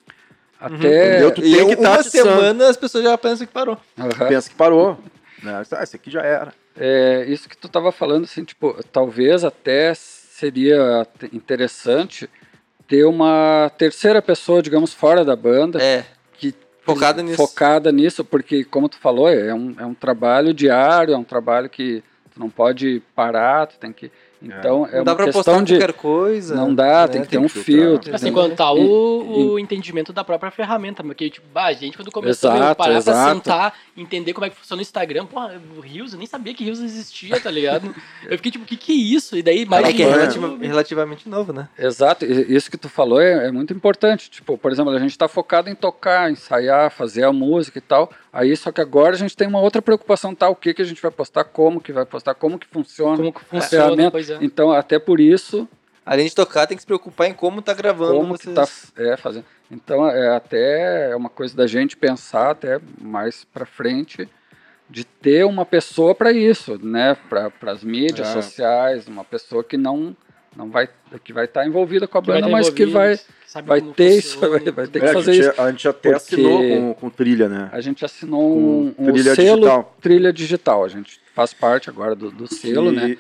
Até. 0.61 1.29
Tu 1.31 1.45
E 1.45 1.61
uma 1.63 1.77
tá 1.77 2.03
semana 2.03 2.69
as 2.69 2.77
pessoas 2.77 3.05
já 3.05 3.19
pensam 3.19 3.47
que 3.47 3.53
parou. 3.53 3.77
Aham. 3.99 4.29
Pensa 4.29 4.49
que 4.49 4.55
parou. 4.55 4.99
Ah, 5.45 5.63
esse 5.83 5.97
aqui 5.97 6.11
já 6.11 6.23
era. 6.23 6.55
É, 6.79 7.25
isso 7.27 7.49
que 7.49 7.57
tu 7.57 7.67
estava 7.67 7.91
falando, 7.91 8.25
assim, 8.25 8.45
tipo, 8.45 8.77
talvez 8.93 9.45
até 9.45 9.93
seria 9.95 11.07
te- 11.19 11.31
interessante 11.35 12.31
ter 12.87 13.05
uma 13.05 13.71
terceira 13.77 14.23
pessoa, 14.23 14.63
digamos, 14.63 14.93
fora 14.93 15.25
da 15.25 15.35
banda, 15.35 15.83
É, 15.83 16.05
que 16.39 16.55
focada 16.85 17.23
nisso. 17.23 17.37
focada 17.37 17.91
nisso, 17.93 18.25
porque, 18.25 18.65
como 18.65 18.89
tu 18.89 18.97
falou, 18.99 19.29
é 19.29 19.53
um, 19.53 19.75
é 19.79 19.85
um 19.85 19.95
trabalho 19.95 20.55
diário, 20.55 21.15
é 21.15 21.19
um 21.19 21.25
trabalho 21.25 21.69
que 21.69 22.03
tu 22.33 22.39
não 22.41 22.49
pode 22.49 23.03
parar, 23.15 23.67
tu 23.67 23.79
tem 23.79 23.93
que... 23.93 24.11
Então 24.45 24.87
é 24.91 24.97
não 24.99 25.05
dá 25.05 25.13
uma 25.13 25.17
pra 25.17 25.27
postar 25.27 25.53
questão 25.53 25.63
de 25.65 25.75
qualquer 25.75 25.93
coisa. 25.93 26.55
não 26.55 26.75
dá, 26.75 27.03
né? 27.03 27.09
tem 27.09 27.23
que 27.23 27.29
ter 27.29 27.39
um 27.39 27.49
filtro. 27.49 28.15
Assim, 28.15 28.25
tem- 28.27 28.33
quando 28.33 28.55
tá 28.57 28.65
E- 28.75 28.85
o, 28.85 29.53
o 29.53 29.59
entendimento 29.59 30.13
da 30.13 30.25
própria 30.25 30.51
ferramenta, 30.51 31.03
porque, 31.03 31.31
tipo, 31.31 31.47
a 31.59 31.73
gente 31.73 31.97
quando 31.97 32.11
começou 32.11 32.51
a 32.51 32.57
Exato, 32.57 32.75
parar 32.77 32.91
pra 32.91 32.99
exato. 33.13 33.35
sentar, 33.35 33.75
entender 33.97 34.33
como 34.33 34.45
é 34.47 34.51
que 34.51 34.57
funciona 34.57 34.81
o 34.81 34.83
Instagram, 34.83 35.27
porra, 35.27 35.61
o 35.77 35.81
Rios, 35.81 36.13
eu 36.13 36.19
nem 36.19 36.27
sabia 36.27 36.53
que 36.55 36.65
Rios 36.65 36.81
existia, 36.81 37.39
tá 37.41 37.51
ligado? 37.51 37.95
eu 38.29 38.37
fiquei 38.37 38.51
tipo, 38.51 38.65
o 38.65 38.67
que 38.67 38.77
que 38.77 38.93
é 38.93 38.97
isso? 39.17 39.37
E 39.37 39.43
daí 39.43 39.65
mais 39.65 39.87
É 39.89 39.93
que 39.93 40.03
é 40.03 40.11
relativa- 40.11 40.57
relativamente 40.61 41.29
novo, 41.29 41.53
né? 41.53 41.69
Exato, 41.79 42.25
isso 42.25 42.71
que 42.71 42.77
tu 42.77 42.89
falou 42.89 43.21
é, 43.21 43.47
é 43.47 43.53
muito 43.53 43.73
importante. 43.73 44.31
Tipo, 44.31 44.59
por 44.59 44.73
exemplo, 44.73 44.93
a 44.93 44.99
gente 44.99 45.11
está 45.11 45.29
focado 45.29 45.71
em 45.71 45.75
tocar, 45.75 46.31
ensaiar, 46.31 46.91
fazer 46.91 47.23
a 47.25 47.33
música 47.33 47.79
e 47.79 47.83
tal. 47.83 48.11
Aí 48.33 48.57
só 48.57 48.73
que 48.73 48.81
agora 48.81 49.15
a 49.15 49.19
gente 49.19 49.37
tem 49.37 49.47
uma 49.47 49.61
outra 49.61 49.83
preocupação, 49.83 50.35
tá? 50.35 50.49
O 50.49 50.57
que, 50.57 50.73
que 50.73 50.81
a 50.81 50.85
gente 50.85 51.03
vai 51.03 51.11
postar, 51.11 51.45
como 51.45 51.81
que 51.81 51.93
vai 51.93 52.07
postar, 52.07 52.35
como 52.35 52.59
que 52.59 52.67
funciona. 52.67 53.17
como 53.17 53.33
que 53.33 53.41
a 53.41 53.45
funciona, 53.45 54.11
pois 54.11 54.31
é. 54.31 54.39
Então, 54.41 54.73
até 54.73 54.99
por 54.99 55.21
isso, 55.21 55.69
Além 56.05 56.27
de 56.27 56.35
tocar, 56.35 56.67
tem 56.67 56.77
que 56.77 56.83
se 56.83 56.87
preocupar 56.87 57.29
em 57.29 57.35
como 57.35 57.63
tá 57.63 57.73
gravando. 57.73 58.15
como 58.15 58.37
que 58.37 58.51
tá 58.51 58.67
é, 58.97 59.17
fazendo. 59.17 59.45
Então, 59.71 60.09
é 60.09 60.35
até 60.35 61.11
é 61.11 61.17
uma 61.17 61.29
coisa 61.29 61.57
da 61.57 61.67
gente 61.67 61.97
pensar 61.97 62.51
até 62.51 62.81
mais 63.01 63.45
para 63.45 63.65
frente 63.65 64.29
de 64.91 65.05
ter 65.05 65.47
uma 65.47 65.65
pessoa 65.65 66.15
para 66.15 66.33
isso, 66.33 66.79
né? 66.85 67.17
Para 67.29 67.53
as 67.71 67.85
mídias 67.85 68.29
É. 68.29 68.33
sociais, 68.33 69.07
uma 69.07 69.25
pessoa 69.25 69.63
que 69.63 69.77
não 69.77 70.17
não 70.57 70.69
vai 70.71 70.89
que 71.25 71.33
vai 71.33 71.45
estar 71.47 71.67
envolvida 71.67 72.07
com 72.07 72.19
a 72.19 72.21
banda, 72.21 72.43
tá 72.43 72.49
mas 72.49 72.71
que 72.71 72.87
vai 72.87 73.19
vai 73.65 73.81
ter 73.83 74.19
isso, 74.19 74.39
vai, 74.41 74.61
vai 74.61 74.87
ter 74.87 74.99
É, 74.99 75.03
que 75.03 75.09
a, 75.09 75.13
fazer 75.13 75.33
gente, 75.35 75.49
isso. 75.51 75.61
a 75.61 75.71
gente 75.71 75.89
até 75.89 76.15
assinou 76.15 76.59
com, 76.59 76.95
com 76.95 77.11
trilha, 77.11 77.49
né? 77.49 77.69
A 77.73 77.81
gente 77.81 78.05
assinou 78.05 78.57
um, 78.57 78.93
Com 78.95 79.03
um 79.09 79.13
trilha 79.13 79.35
selo 79.35 79.57
digital. 79.61 79.97
trilha 80.01 80.33
digital. 80.33 80.85
A 80.85 80.89
gente 80.89 81.21
faz 81.35 81.53
parte 81.53 81.91
agora 81.91 82.15
do, 82.15 82.31
do 82.31 82.47
selo, 82.53 82.93
E- 82.93 82.97
né? 82.97 83.17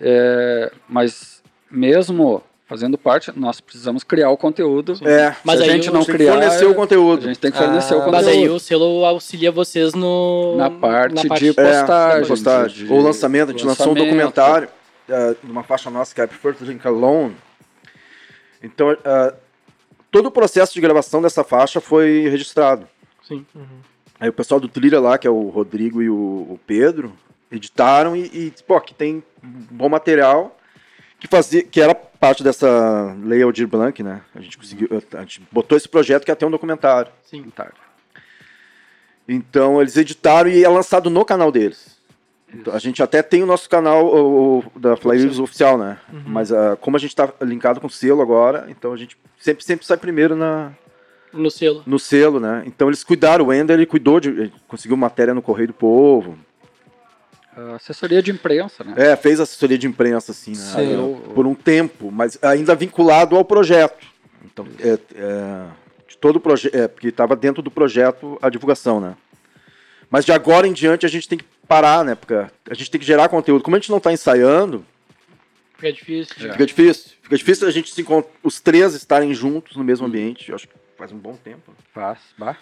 É, 0.00 0.70
mas 0.88 1.42
mesmo 1.70 2.42
fazendo 2.66 2.98
parte, 2.98 3.32
nós 3.34 3.60
precisamos 3.62 4.04
criar 4.04 4.30
o 4.30 4.36
conteúdo. 4.36 4.92
É, 5.02 5.34
Mas 5.42 5.58
a 5.60 5.64
gente 5.64 5.88
o- 5.88 5.92
não 5.92 6.00
tem 6.04 6.06
que 6.12 6.18
criar, 6.18 6.32
fornecer 6.34 6.64
o 6.66 6.70
a 6.70 6.74
conteúdo. 6.74 7.22
gente 7.22 7.38
tem 7.38 7.50
que 7.50 7.56
fornecer 7.56 7.94
o 7.94 7.96
Ah, 7.98 8.04
conteúdo. 8.04 8.12
Mas 8.26 8.26
aí 8.28 8.48
o 8.48 8.58
selo 8.58 9.04
auxilia 9.06 9.50
vocês 9.50 9.94
no... 9.94 10.54
na 10.56 10.70
parte, 10.70 11.14
na 11.28 11.34
de 11.34 11.48
É, 11.48 11.52
postagem. 11.54 12.28
postagem. 12.28 12.86
de- 12.86 12.92
Ou 12.92 13.00
lançamento, 13.00 13.48
a 13.48 13.52
gente 13.52 13.64
lançou 13.64 13.92
um 13.92 13.94
documentário 13.94 14.68
uh, 15.08 15.36
numa 15.42 15.62
faixa 15.62 15.90
nossa 15.90 16.14
que 16.14 16.20
é 16.20 16.24
I 16.24 16.26
Prefer 16.26 16.54
to 16.54 16.64
Drink 16.64 16.86
Alone. 16.86 17.36
Então, 18.62 18.92
uh, 18.92 19.36
todo 20.10 20.26
o 20.26 20.30
processo 20.30 20.74
de 20.74 20.80
gravação 20.80 21.22
dessa 21.22 21.44
faixa 21.44 21.80
foi 21.80 22.28
registrado. 22.28 22.88
Sim. 23.22 23.44
Aí 24.18 24.28
o 24.28 24.32
pessoal 24.32 24.58
do 24.58 24.68
Trilha 24.68 25.00
lá, 25.00 25.18
que 25.18 25.26
é 25.26 25.30
o 25.30 25.48
Rodrigo 25.48 26.02
e 26.02 26.10
o, 26.10 26.14
o 26.14 26.60
Pedro, 26.66 27.12
editaram 27.50 28.16
e, 28.16 28.24
e 28.26 28.54
pô, 28.66 28.76
aqui 28.76 28.94
tem 28.94 29.22
bom 29.42 29.88
material 29.88 30.56
que 31.20 31.26
fazia, 31.26 31.62
que 31.62 31.80
era 31.80 31.94
parte 31.94 32.42
dessa 32.42 33.16
Lei 33.22 33.42
Aldir 33.42 33.66
Blanc, 33.66 34.02
né? 34.02 34.22
A 34.34 34.40
gente 34.40 34.56
conseguiu, 34.56 34.88
a 35.12 35.20
gente 35.20 35.42
botou 35.50 35.76
esse 35.76 35.88
projeto 35.88 36.24
que 36.24 36.30
é 36.30 36.34
até 36.34 36.46
um 36.46 36.50
documentário. 36.50 37.10
Sim. 37.24 37.44
Então 39.28 39.80
eles 39.80 39.96
editaram 39.96 40.48
e 40.48 40.64
é 40.64 40.68
lançado 40.68 41.10
no 41.10 41.24
canal 41.24 41.50
deles. 41.50 41.97
Então, 42.52 42.74
a 42.74 42.78
gente 42.78 43.02
até 43.02 43.22
tem 43.22 43.42
o 43.42 43.46
nosso 43.46 43.68
canal 43.68 44.06
o, 44.06 44.58
o, 44.74 44.78
da 44.80 44.96
Flyers 44.96 45.38
oficial, 45.38 45.76
né? 45.76 45.98
Mas 46.26 46.50
ah, 46.50 46.76
como 46.80 46.96
a 46.96 47.00
gente 47.00 47.10
está 47.10 47.30
linkado 47.42 47.80
com 47.80 47.86
o 47.86 47.90
selo 47.90 48.22
agora, 48.22 48.66
então 48.70 48.92
a 48.92 48.96
gente 48.96 49.16
sempre, 49.38 49.62
sempre 49.62 49.84
sai 49.84 49.98
primeiro 49.98 50.34
na, 50.34 50.72
No 51.32 51.50
selo. 51.50 51.82
no 51.86 51.98
selo, 51.98 52.40
né? 52.40 52.62
Então 52.66 52.88
eles 52.88 53.04
cuidaram, 53.04 53.46
o 53.46 53.52
Ender 53.52 53.76
ele 53.76 53.84
cuidou 53.86 54.18
de. 54.18 54.30
ele 54.30 54.52
conseguiu 54.66 54.96
matéria 54.96 55.34
no 55.34 55.42
Correio 55.42 55.68
do 55.68 55.74
Povo. 55.74 56.38
A 57.54 57.74
assessoria 57.74 58.22
de 58.22 58.30
imprensa, 58.30 58.82
né? 58.84 58.94
É, 58.96 59.16
fez 59.16 59.40
assessoria 59.40 59.76
de 59.76 59.86
imprensa, 59.86 60.32
assim, 60.32 60.52
né? 60.52 60.56
Sim. 60.56 60.92
Eu- 60.94 61.32
Por 61.34 61.46
um 61.46 61.54
tempo, 61.54 62.10
mas 62.10 62.38
ainda 62.42 62.74
vinculado 62.74 63.36
ao 63.36 63.44
projeto. 63.44 64.06
Então, 64.44 64.66
é, 64.80 64.98
é, 65.14 65.64
de 66.08 66.16
todo 66.16 66.36
o 66.36 66.40
projeto. 66.40 66.74
É, 66.74 66.88
porque 66.88 67.08
estava 67.08 67.36
dentro 67.36 67.60
do 67.60 67.70
projeto 67.70 68.38
a 68.40 68.48
divulgação, 68.48 69.00
né? 69.00 69.14
Mas 70.10 70.24
de 70.24 70.32
agora 70.32 70.66
em 70.66 70.72
diante 70.72 71.04
a 71.04 71.08
gente 71.08 71.28
tem 71.28 71.36
que 71.36 71.44
parar, 71.68 72.04
né? 72.04 72.14
Porque 72.14 72.34
a 72.34 72.74
gente 72.74 72.90
tem 72.90 72.98
que 73.00 73.06
gerar 73.06 73.28
conteúdo. 73.28 73.62
Como 73.62 73.76
a 73.76 73.78
gente 73.78 73.90
não 73.90 73.98
está 73.98 74.12
ensaiando, 74.12 74.84
Fica 75.76 75.92
difícil. 75.92 76.34
É. 76.48 76.52
fica 76.52 76.66
difícil. 76.66 77.12
Fica 77.22 77.36
difícil 77.36 77.68
a 77.68 77.70
gente 77.70 77.94
se 77.94 78.00
encont- 78.00 78.26
os 78.42 78.58
três 78.60 78.94
estarem 78.94 79.32
juntos 79.32 79.76
no 79.76 79.84
mesmo 79.84 80.06
ambiente. 80.06 80.48
Eu 80.48 80.56
acho 80.56 80.66
que 80.66 80.74
faz 80.96 81.12
um 81.12 81.18
bom 81.18 81.36
tempo. 81.36 81.72
Faz, 81.94 82.18
bah. 82.36 82.56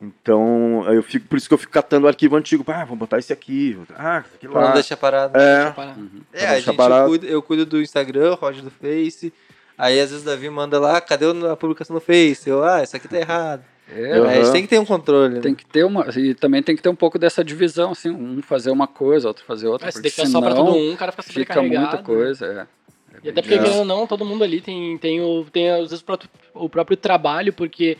Então, 0.00 0.84
eu 0.92 1.02
fico, 1.02 1.26
por 1.26 1.36
isso 1.36 1.48
que 1.48 1.54
eu 1.54 1.58
fico 1.58 1.72
catando 1.72 2.06
o 2.06 2.08
arquivo 2.08 2.36
antigo. 2.36 2.64
Ah, 2.68 2.84
vamos 2.84 3.00
botar 3.00 3.18
esse 3.18 3.32
aqui. 3.32 3.76
Ah, 3.96 4.22
esse 4.24 4.36
aqui 4.36 4.46
Pra 4.46 4.60
não 4.60 4.68
lá. 4.68 4.74
deixar 4.74 4.96
parado. 4.96 5.36
É, 5.36 5.70
Parar. 5.72 5.96
É, 6.32 6.46
a 6.46 6.60
gente 6.60 6.76
parado. 6.76 7.08
cuida, 7.08 7.26
eu 7.26 7.42
cuido 7.42 7.66
do 7.66 7.82
Instagram, 7.82 8.30
o 8.30 8.34
Roger 8.36 8.62
do 8.62 8.70
Face. 8.70 9.32
Aí 9.76 9.98
às 10.00 10.10
vezes 10.10 10.22
o 10.24 10.26
Davi 10.26 10.48
manda 10.48 10.78
lá, 10.78 11.00
cadê 11.00 11.24
a 11.50 11.56
publicação 11.56 11.94
no 11.94 12.00
Face? 12.00 12.48
Eu, 12.48 12.62
ah, 12.62 12.82
isso 12.84 12.96
aqui 12.96 13.08
tá 13.08 13.18
errado. 13.18 13.64
É, 13.90 14.12
a 14.12 14.34
gente 14.42 14.52
tem 14.52 14.62
que 14.62 14.68
ter 14.68 14.78
um 14.78 14.84
controle. 14.84 15.34
né? 15.36 15.40
tem 15.40 15.54
que 15.54 15.64
ter 15.64 15.84
uma. 15.84 16.06
E 16.16 16.34
também 16.34 16.62
tem 16.62 16.76
que 16.76 16.82
ter 16.82 16.88
um 16.90 16.94
pouco 16.94 17.18
dessa 17.18 17.42
divisão, 17.42 17.92
assim, 17.92 18.10
um 18.10 18.42
fazer 18.42 18.70
uma 18.70 18.86
coisa, 18.86 19.28
outro 19.28 19.44
fazer 19.44 19.66
outra. 19.68 19.88
É, 19.88 19.90
se 19.90 19.96
porque 20.02 20.08
deixar 20.14 20.26
só 20.30 20.40
pra 20.40 20.54
todo 20.54 20.72
um, 20.72 20.92
o 20.92 20.96
cara 20.96 21.10
fica 21.12 21.22
fica 21.22 21.62
muita 21.62 21.98
coisa. 21.98 22.46
É. 22.46 22.78
É 23.16 23.20
E 23.24 23.30
até 23.30 23.40
porque, 23.42 23.54
É. 23.54 23.58
querendo 23.58 23.78
ou 23.78 23.84
não, 23.84 24.06
todo 24.06 24.24
mundo 24.24 24.44
ali 24.44 24.60
tem, 24.60 24.96
tem, 24.98 25.20
o, 25.20 25.44
tem 25.50 25.70
às 25.70 25.80
vezes, 25.90 26.00
o 26.00 26.04
próprio, 26.04 26.30
o 26.54 26.68
próprio 26.68 26.96
trabalho, 26.96 27.52
porque 27.52 27.96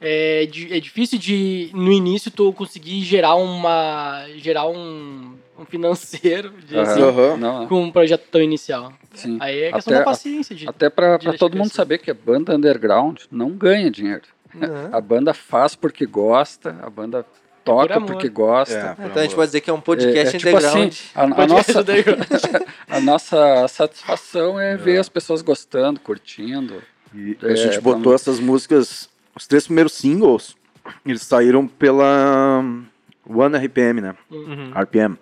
é, 0.00 0.46
di- 0.46 0.72
é 0.72 0.78
difícil 0.78 1.18
de, 1.18 1.70
no 1.74 1.90
início, 1.90 2.30
tu 2.30 2.52
conseguir 2.52 3.02
gerar 3.02 3.34
uma. 3.34 4.24
gerar 4.36 4.68
um, 4.68 5.34
um 5.58 5.64
financeiro 5.64 6.52
de, 6.66 6.76
Aham. 6.76 6.82
assim, 6.82 7.64
é. 7.64 7.66
com 7.66 7.82
um 7.82 7.90
projeto 7.90 8.24
tão 8.30 8.40
inicial. 8.40 8.92
Sim. 9.12 9.36
Aí 9.40 9.58
é 9.64 9.72
questão 9.72 9.92
Até- 9.92 10.04
da 10.04 10.10
paciência. 10.10 10.54
De, 10.54 10.68
Até 10.68 10.88
deixar 10.88 11.36
todo 11.38 11.56
mundo 11.56 11.70
saber 11.72 11.98
que 11.98 12.10
a 12.10 12.14
banda 12.14 12.54
underground 12.54 13.22
não 13.30 13.50
ganha 13.50 13.90
dinheiro. 13.90 14.22
Não. 14.60 14.94
A 14.96 15.00
banda 15.00 15.32
faz 15.34 15.74
porque 15.74 16.06
gosta, 16.06 16.76
a 16.82 16.88
banda 16.90 17.24
toca 17.64 17.96
amor. 17.96 18.06
porque 18.12 18.28
gosta. 18.28 18.96
É. 18.98 19.06
Então 19.06 19.20
a 19.20 19.22
gente 19.24 19.34
pode 19.34 19.48
dizer 19.48 19.60
que 19.60 19.68
é 19.70 19.72
um 19.72 19.80
podcast 19.80 20.34
É, 20.34 20.36
é 20.36 20.38
tipo 20.38 20.48
underground. 20.56 20.88
assim, 20.88 21.08
a, 21.14 21.22
a 21.22 21.28
Podcast 21.34 21.52
nossa, 21.74 21.80
underground. 21.80 22.22
a 22.88 23.00
nossa 23.00 23.68
satisfação 23.68 24.58
é 24.60 24.76
ver 24.76 24.98
as 24.98 25.08
pessoas 25.08 25.42
gostando, 25.42 25.98
curtindo. 26.00 26.82
E 27.14 27.36
É, 27.42 27.52
a 27.52 27.54
gente 27.56 27.80
vamos- 27.80 27.98
botou 27.98 28.14
essas 28.14 28.38
músicas, 28.40 29.08
os 29.34 29.46
três 29.46 29.64
primeiros 29.66 29.92
singles, 29.94 30.56
eles 31.04 31.22
saíram 31.22 31.66
pela 31.66 32.60
hum, 32.62 32.84
One 33.28 33.56
RPM, 33.58 34.00
né? 34.00 34.14
Uhum. 34.30 34.70
RPM. 34.80 35.18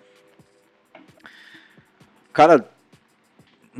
Cara, 2.33 2.69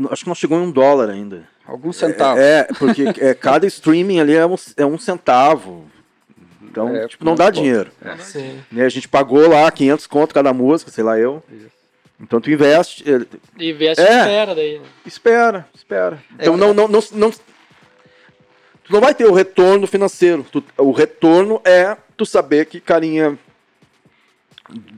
acho 0.10 0.24
que 0.24 0.30
não 0.30 0.36
chegou 0.36 0.58
em 0.58 0.62
um 0.64 0.72
dólar 0.72 1.10
ainda. 1.10 1.48
Alguns 1.68 1.96
centavos. 1.98 2.40
É, 2.42 2.60
é, 2.60 2.64
porque 2.78 3.04
é, 3.20 3.34
cada 3.34 3.66
streaming 3.68 4.20
ali 4.20 4.36
é 4.36 4.46
um, 4.46 4.56
é 4.78 4.86
um 4.86 4.98
centavo. 4.98 5.86
Então, 6.62 6.94
É, 6.96 7.08
tipo, 7.08 7.24
não 7.26 7.36
dá 7.36 7.50
dinheiro. 7.50 7.92
Sim. 8.20 8.60
Né? 8.72 8.86
A 8.86 8.90
gente 8.90 9.08
pagou 9.08 9.48
lá 9.50 9.70
500 9.72 10.08
conto 10.08 10.34
cada 10.34 10.54
música, 10.54 10.92
sei 10.92 11.04
lá 11.04 11.18
eu. 11.18 11.42
Isso. 11.52 11.72
Então 12.20 12.40
tu 12.40 12.50
investe, 12.52 13.04
eh, 13.10 13.26
E 13.58 13.72
a 13.72 13.90
É. 13.90 13.92
espera 13.92 14.56
daí. 14.56 14.80
né? 14.80 14.86
espera, 15.06 15.68
espera. 15.74 16.20
Então 16.40 16.54
É, 16.54 16.58
não, 16.58 16.74
não, 16.74 16.88
não, 16.88 17.04
não, 17.14 17.32
tu 17.32 17.40
não 18.92 19.02
vai 19.02 19.14
ter 19.14 19.26
o 19.26 19.34
retorno 19.34 19.86
financeiro. 19.88 20.46
Tu- 20.52 20.64
o 20.78 20.92
retorno 20.92 21.60
é 21.66 21.98
tu 22.16 22.26
saber 22.26 22.66
que 22.68 22.80
carinha 22.80 23.38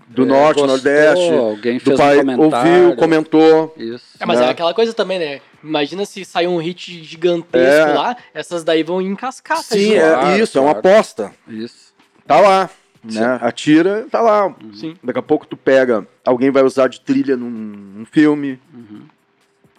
do 0.07 0.23
É, 0.23 0.25
norte, 0.25 0.59
gostou, 0.61 0.67
nordeste, 0.67 1.33
alguém 1.33 1.77
do 1.77 1.83
fez 1.83 1.97
pai 1.97 2.17
um 2.19 2.25
comentário. 2.25 2.81
ouviu, 2.83 2.95
comentou. 2.95 3.75
Isso. 3.77 4.05
É, 4.19 4.25
mas 4.25 4.39
Né? 4.39 4.45
é 4.47 4.49
aquela 4.49 4.73
coisa 4.73 4.93
também, 4.93 5.19
né? 5.19 5.41
Imagina 5.63 6.05
se 6.05 6.23
sair 6.23 6.47
um 6.47 6.57
hit 6.57 7.03
gigantesco 7.03 7.89
É. 7.89 7.93
lá, 7.93 8.17
essas 8.33 8.63
daí 8.63 8.83
vão 8.83 9.01
em 9.01 9.15
cascata. 9.15 9.61
Sim, 9.63 9.93
é 9.95 10.09
Claro, 10.13 10.39
isso, 10.41 10.57
é 10.57 10.61
uma 10.61 10.73
claro. 10.75 10.87
aposta. 10.95 11.31
Isso. 11.47 11.93
Tá 12.25 12.39
lá, 12.39 12.69
né? 13.03 13.39
Atira, 13.41 14.05
tá 14.09 14.21
lá. 14.21 14.55
Sim. 14.73 14.95
Daqui 15.03 15.19
a 15.19 15.23
pouco 15.23 15.45
tu 15.45 15.57
pega, 15.57 16.07
alguém 16.25 16.49
vai 16.51 16.63
usar 16.63 16.87
de 16.87 17.01
trilha 17.01 17.35
num, 17.35 17.49
num 17.49 18.05
filme, 18.05 18.59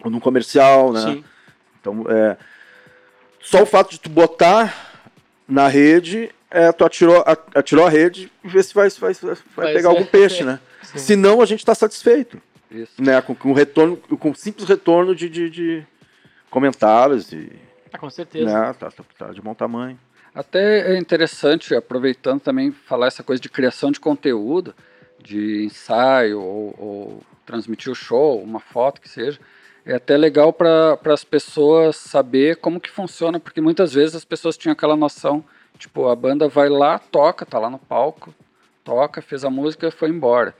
ou 0.03 0.11
num 0.11 0.19
comercial, 0.19 0.91
né? 0.93 1.01
Sim. 1.01 1.23
Então, 1.81 2.05
é, 2.09 2.37
só 3.41 3.63
o 3.63 3.65
fato 3.65 3.89
de 3.91 3.99
tu 3.99 4.09
botar 4.09 5.01
na 5.47 5.67
rede, 5.67 6.29
é, 6.51 6.71
tu 6.71 6.83
atirou, 6.85 7.17
a- 7.25 7.37
atirou 7.55 7.85
a 7.85 7.89
rede 7.89 8.31
e 8.43 8.47
vê 8.47 8.61
se 8.63 8.73
vai, 8.73 8.89
vai, 8.89 9.13
vai, 9.13 9.35
Vai 9.55 9.67
pegar 9.73 9.89
ser. 9.91 9.97
algum 9.97 10.05
peixe, 10.05 10.43
né? 10.43 10.59
Senão 10.83 11.41
a 11.41 11.45
gente 11.45 11.59
está 11.59 11.75
satisfeito, 11.75 12.41
Isso. 12.71 12.93
né? 13.01 13.21
Com, 13.21 13.35
com 13.35 13.53
retorno, 13.53 13.97
com 13.97 14.33
simples 14.33 14.67
retorno 14.67 15.15
de, 15.15 15.29
de, 15.29 15.49
de 15.49 15.83
comentários 16.49 17.31
e, 17.31 17.51
Ah, 17.93 17.97
com 17.97 18.09
certeza. 18.09 18.45
né? 18.45 18.73
Tá, 18.79 18.89
tá, 18.91 19.03
tá 19.17 19.31
de 19.31 19.41
bom 19.41 19.53
tamanho. 19.53 19.99
Até 20.33 20.93
é 20.93 20.97
interessante, 20.97 21.73
aproveitando 21.75 22.39
também, 22.39 22.71
falar 22.71 23.07
essa 23.07 23.23
coisa 23.23 23.41
de 23.41 23.49
criação 23.49 23.91
de 23.91 23.99
conteúdo, 23.99 24.73
de 25.21 25.63
ensaio 25.65 26.39
ou, 26.39 26.75
ou 26.77 27.23
transmitir 27.45 27.91
o 27.91 27.95
show, 27.95 28.41
uma 28.41 28.59
foto 28.59 29.01
que 29.01 29.09
seja. 29.09 29.39
É 29.85 29.95
até 29.95 30.15
legal 30.15 30.53
para 30.53 30.99
as 31.05 31.23
pessoas 31.23 31.95
saber 31.95 32.57
como 32.57 32.79
que 32.79 32.89
funciona, 32.91 33.39
porque 33.39 33.59
muitas 33.59 33.93
vezes 33.93 34.15
as 34.15 34.23
pessoas 34.25 34.55
tinham 34.55 34.73
aquela 34.73 34.95
noção, 34.95 35.43
tipo, 35.79 36.09
a 36.09 36.15
banda 36.17 36.49
vai 36.49 36.69
lá, 36.69 36.99
toca, 36.99 37.45
tá 37.45 37.59
lá 37.59 37.69
no 37.71 37.79
palco, 37.79 38.35
toca, 38.85 39.21
fez 39.21 39.45
a 39.45 39.49
música 39.51 39.91
foi 39.91 40.09
embora. 40.09 40.55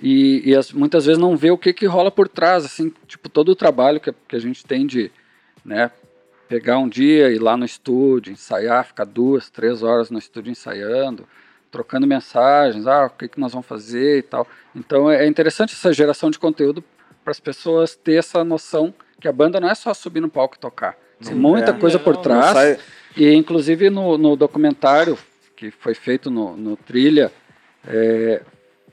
e, 0.00 0.42
e 0.50 0.56
as- 0.56 0.72
muitas 0.72 1.06
vezes 1.06 1.20
não 1.20 1.36
vê 1.36 1.50
o 1.50 1.58
que, 1.58 1.72
que 1.72 1.86
rola 1.86 2.10
por 2.10 2.28
trás, 2.28 2.64
assim, 2.64 2.92
tipo, 3.06 3.28
todo 3.28 3.50
o 3.50 3.56
trabalho 3.56 4.00
que, 4.00 4.12
que 4.28 4.36
a 4.36 4.40
gente 4.40 4.64
tem 4.66 4.86
de, 4.86 5.12
né, 5.64 5.90
pegar 6.48 6.78
um 6.78 6.88
dia, 6.88 7.30
ir 7.30 7.38
lá 7.40 7.56
no 7.56 7.64
estúdio, 7.64 8.32
ensaiar, 8.32 8.84
ficar 8.86 9.04
duas, 9.06 9.50
três 9.50 9.82
horas 9.82 10.10
no 10.10 10.18
estúdio 10.18 10.50
ensaiando, 10.50 11.26
trocando 11.70 12.06
mensagens, 12.06 12.86
ah, 12.86 13.06
o 13.06 13.10
que, 13.10 13.28
que 13.28 13.40
nós 13.40 13.52
vamos 13.52 13.66
fazer 13.66 14.18
e 14.18 14.22
tal. 14.22 14.46
Então 14.74 15.10
é 15.10 15.24
é 15.24 15.26
interessante 15.28 15.74
essa 15.74 15.92
geração 15.92 16.30
de 16.30 16.38
conteúdo 16.38 16.84
para 17.24 17.30
as 17.30 17.40
pessoas 17.40 17.96
ter 17.96 18.14
essa 18.16 18.44
noção 18.44 18.92
que 19.20 19.28
a 19.28 19.32
banda 19.32 19.60
não 19.60 19.68
é 19.70 19.74
só 19.74 19.94
subir 19.94 20.20
no 20.20 20.28
palco 20.28 20.56
e 20.56 20.58
tocar. 20.58 20.96
Tem 21.24 21.34
muita 21.34 21.70
é. 21.70 21.74
coisa 21.74 21.98
por 21.98 22.16
trás. 22.16 22.52
Sai- 22.52 22.78
E 23.16 23.32
inclusive 23.34 23.90
no, 23.90 24.16
no 24.16 24.36
documentário 24.36 25.18
que 25.56 25.70
foi 25.70 25.94
feito 25.94 26.30
no, 26.30 26.56
no 26.56 26.76
Trilha, 26.76 27.30
é, 27.86 28.42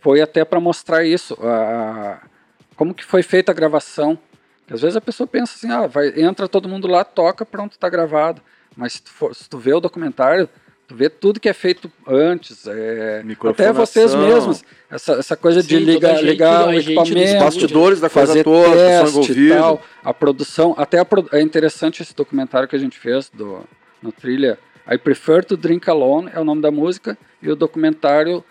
foi 0.01 0.21
até 0.21 0.43
para 0.45 0.59
mostrar 0.59 1.03
isso, 1.03 1.35
a- 1.41 2.21
como 2.75 2.93
que 2.93 3.03
foi 3.03 3.23
feita 3.23 3.51
a 3.51 3.55
gravação. 3.55 4.17
Porque 4.59 4.73
às 4.73 4.81
vezes 4.81 4.95
a 4.95 5.01
pessoa 5.01 5.25
pensa 5.25 5.53
assim, 5.55 5.71
ah, 5.71 5.87
vai, 5.87 6.13
entra 6.21 6.47
todo 6.47 6.69
mundo 6.69 6.87
lá, 6.87 7.03
toca, 7.03 7.45
pronto, 7.45 7.71
está 7.73 7.89
gravado. 7.89 8.41
Mas 8.75 8.93
se 8.93 9.01
tu, 9.01 9.09
for- 9.09 9.35
se 9.35 9.49
tu 9.49 9.57
vê 9.57 9.73
o 9.73 9.79
documentário, 9.79 10.47
vê 10.95 11.09
tudo 11.09 11.39
que 11.39 11.47
é 11.47 11.53
feito 11.53 11.91
antes, 12.07 12.65
é, 12.67 13.23
até 13.49 13.71
vocês 13.71 14.13
mesmos, 14.15 14.63
essa, 14.89 15.13
essa 15.13 15.37
coisa 15.37 15.61
de 15.61 15.77
Sim, 15.77 15.85
toda 15.85 15.91
ligar, 15.91 16.15
gente, 16.15 16.25
ligar 16.25 16.67
o 16.67 16.73
equipamento, 16.73 17.19
Os 17.19 17.43
bastidores 17.43 17.99
da 17.99 18.09
coisa 18.09 18.27
fazer 18.27 18.43
toda, 18.43 18.69
que 18.69 18.75
teste 18.75 19.05
e 19.05 19.09
envolvidos. 19.09 19.57
tal, 19.57 19.81
a 20.03 20.13
produção, 20.13 20.75
até 20.77 20.99
a 20.99 21.07
é 21.33 21.41
interessante 21.41 22.01
esse 22.01 22.15
documentário 22.15 22.67
que 22.67 22.75
a 22.75 22.79
gente 22.79 22.97
fez 22.97 23.29
do, 23.29 23.63
no 24.01 24.11
Trilha, 24.11 24.57
I 24.91 24.97
Prefer 24.97 25.45
to 25.45 25.55
Drink 25.55 25.89
Alone 25.89 26.31
é 26.33 26.39
o 26.39 26.43
nome 26.43 26.61
da 26.61 26.71
música, 26.71 27.17
e 27.41 27.49
o 27.49 27.55
documentário 27.55 28.43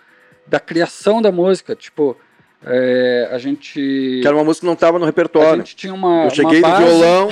da 0.47 0.61
criação 0.61 1.21
da 1.21 1.31
música, 1.31 1.75
tipo, 1.75 2.17
é, 2.65 3.29
a 3.31 3.39
gente... 3.39 3.75
Que 4.21 4.27
era 4.27 4.37
uma 4.37 4.45
música 4.45 4.63
que 4.63 4.67
não 4.67 4.75
estava 4.75 4.99
no 4.99 5.05
a 5.05 5.07
repertório. 5.07 5.59
gente 5.59 5.77
tinha 5.77 5.95
uma, 5.95 6.25
Eu 6.25 6.31
cheguei 6.31 6.59
uma 6.61 6.69
no 6.69 6.75
base, 6.75 6.85
violão, 6.85 7.29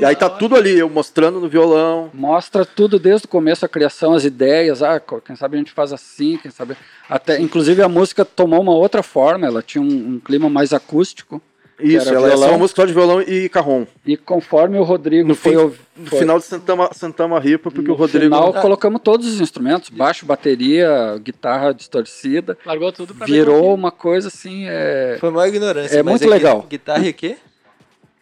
e 0.00 0.04
aí 0.04 0.16
tá 0.16 0.28
tudo 0.30 0.54
ali, 0.54 0.78
eu 0.78 0.88
mostrando 0.88 1.40
no 1.40 1.48
violão. 1.48 2.10
mostra 2.12 2.64
tudo 2.64 2.98
desde 2.98 3.26
o 3.26 3.28
começo, 3.28 3.64
a 3.64 3.68
criação, 3.68 4.12
as 4.12 4.24
ideias, 4.24 4.82
ah, 4.82 5.00
quem 5.24 5.34
sabe 5.34 5.56
a 5.56 5.58
gente 5.58 5.72
faz 5.72 5.92
assim, 5.92 6.36
quem 6.36 6.50
sabe... 6.50 6.76
Até, 7.08 7.40
inclusive 7.40 7.82
a 7.82 7.88
música 7.88 8.24
tomou 8.24 8.60
uma 8.60 8.74
outra 8.74 9.02
forma, 9.02 9.46
ela 9.46 9.62
tinha 9.62 9.82
um, 9.82 10.14
um 10.14 10.20
clima 10.20 10.48
mais 10.50 10.72
acústico, 10.72 11.40
Isso, 11.78 12.08
ela 12.08 12.18
essa 12.18 12.26
é 12.26 12.36
violão. 12.36 12.48
uma 12.50 12.58
música 12.58 12.80
só 12.82 12.86
de 12.86 12.92
violão 12.94 13.20
e 13.20 13.48
carrom. 13.48 13.84
e 14.06 14.16
conforme 14.16 14.78
o 14.78 14.82
Rodrigo 14.82 15.28
No, 15.28 15.34
foi... 15.34 15.52
fim, 15.52 15.58
no 15.96 16.06
foi- 16.06 16.18
final 16.20 16.38
de 16.38 16.44
Santama, 16.46 16.90
Santama 16.94 17.38
Ripa, 17.38 17.70
porque 17.70 17.88
no 17.88 17.94
o 17.94 17.96
Rodrigo. 17.96 18.24
final, 18.24 18.52
Ah. 18.56 18.60
colocamos 18.62 19.00
todos 19.02 19.26
os 19.26 19.40
instrumentos, 19.40 19.90
baixo, 19.90 20.24
bateria, 20.24 21.18
guitarra 21.22 21.72
distorcida, 21.74 22.56
Largou 22.64 22.90
tudo 22.92 23.14
pra 23.14 23.26
virou 23.26 23.74
uma 23.74 23.90
coisa 23.90 24.28
assim, 24.28 24.64
é... 24.68 25.16
Foi 25.20 25.28
uma 25.30 25.46
ignorância. 25.46 25.96
É 25.98 26.02
mas 26.02 26.12
muito 26.12 26.22
gui- 26.24 26.30
legal. 26.30 26.66
Guitarra 26.68 27.06
e 27.06 27.10
o 27.10 27.14
quê? 27.14 27.36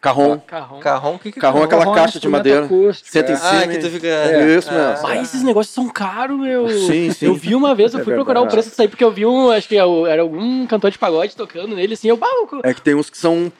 Carrom. 0.05 0.79
Carrom? 0.79 1.15
O 1.15 1.19
que 1.19 1.31
que 1.31 1.39
é 1.39 1.41
Carrom 1.41 1.57
é 1.57 1.61
carrom? 1.61 1.65
aquela 1.65 1.83
Carrom 1.83 1.95
caixa 1.95 2.19
de 2.19 2.27
madeira. 2.27 2.65
acústico, 2.65 3.09
Senta 3.09 3.31
em 3.31 3.35
é. 3.35 3.37
cima. 3.37 3.61
Ah, 3.63 3.67
que 3.67 3.77
tu 3.79 3.89
fica... 3.89 4.07
É, 4.07 4.55
isso 4.57 4.71
mesmo. 4.71 5.01
Mas 5.03 5.21
esses 5.23 5.43
negócios 5.43 5.73
são 5.73 5.89
caros, 5.89 6.39
meu. 6.39 6.69
Sim, 6.69 7.11
sim. 7.11 7.25
Eu 7.25 7.33
vi 7.33 7.55
uma 7.55 7.73
vez, 7.73 7.93
eu 7.93 7.99
É 7.99 8.03
fui 8.03 8.13
procurar 8.13 8.41
o 8.41 8.47
preço 8.47 8.69
disso 8.69 8.81
aí, 8.81 8.87
porque 8.87 9.03
eu 9.03 9.11
vi 9.11 9.25
um, 9.25 9.49
acho 9.49 9.67
que 9.67 9.75
era 9.77 10.21
algum 10.21 10.67
cantor 10.67 10.91
de 10.91 10.97
pagode 10.99 11.35
tocando 11.35 11.75
nele, 11.75 11.93
assim, 11.95 12.07
eu, 12.07 12.19
É 12.63 12.73
que 12.73 12.81
tem 12.81 12.93
uns 12.95 13.09
que 13.09 13.17
são 13.17 13.51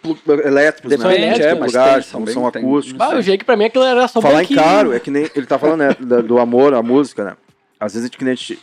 elétricos, 0.43 0.97
né? 0.97 1.27
é, 1.27 1.33
Tipo, 1.33 1.59
mas 1.61 1.71
lugares, 1.73 2.05
tem, 2.05 2.25
são, 2.25 2.33
são 2.33 2.47
acústicos. 2.47 2.97
bah, 2.97 3.11
eu 3.13 3.19
achei 3.19 3.37
que 3.37 3.43
pra 3.45 3.55
mim 3.57 3.65
aquilo 3.65 3.83
era 3.83 4.07
só 4.07 4.21
Falar 4.21 4.43
em 4.43 4.47
caro, 4.47 4.93
é 4.93 4.99
que 4.99 5.09
nem 5.09 5.29
ele 5.35 5.45
tá 5.45 5.57
falando, 5.57 5.79
né, 5.79 6.21
do 6.21 6.39
amor 6.39 6.73
à 6.73 6.81
música, 6.83 7.23
né? 7.23 7.33
Às 7.79 7.93
vezes 7.93 8.05
a 8.05 8.07
gente, 8.07 8.17
que 8.17 8.23
nem 8.23 8.33
a 8.33 8.35
gente, 8.35 8.59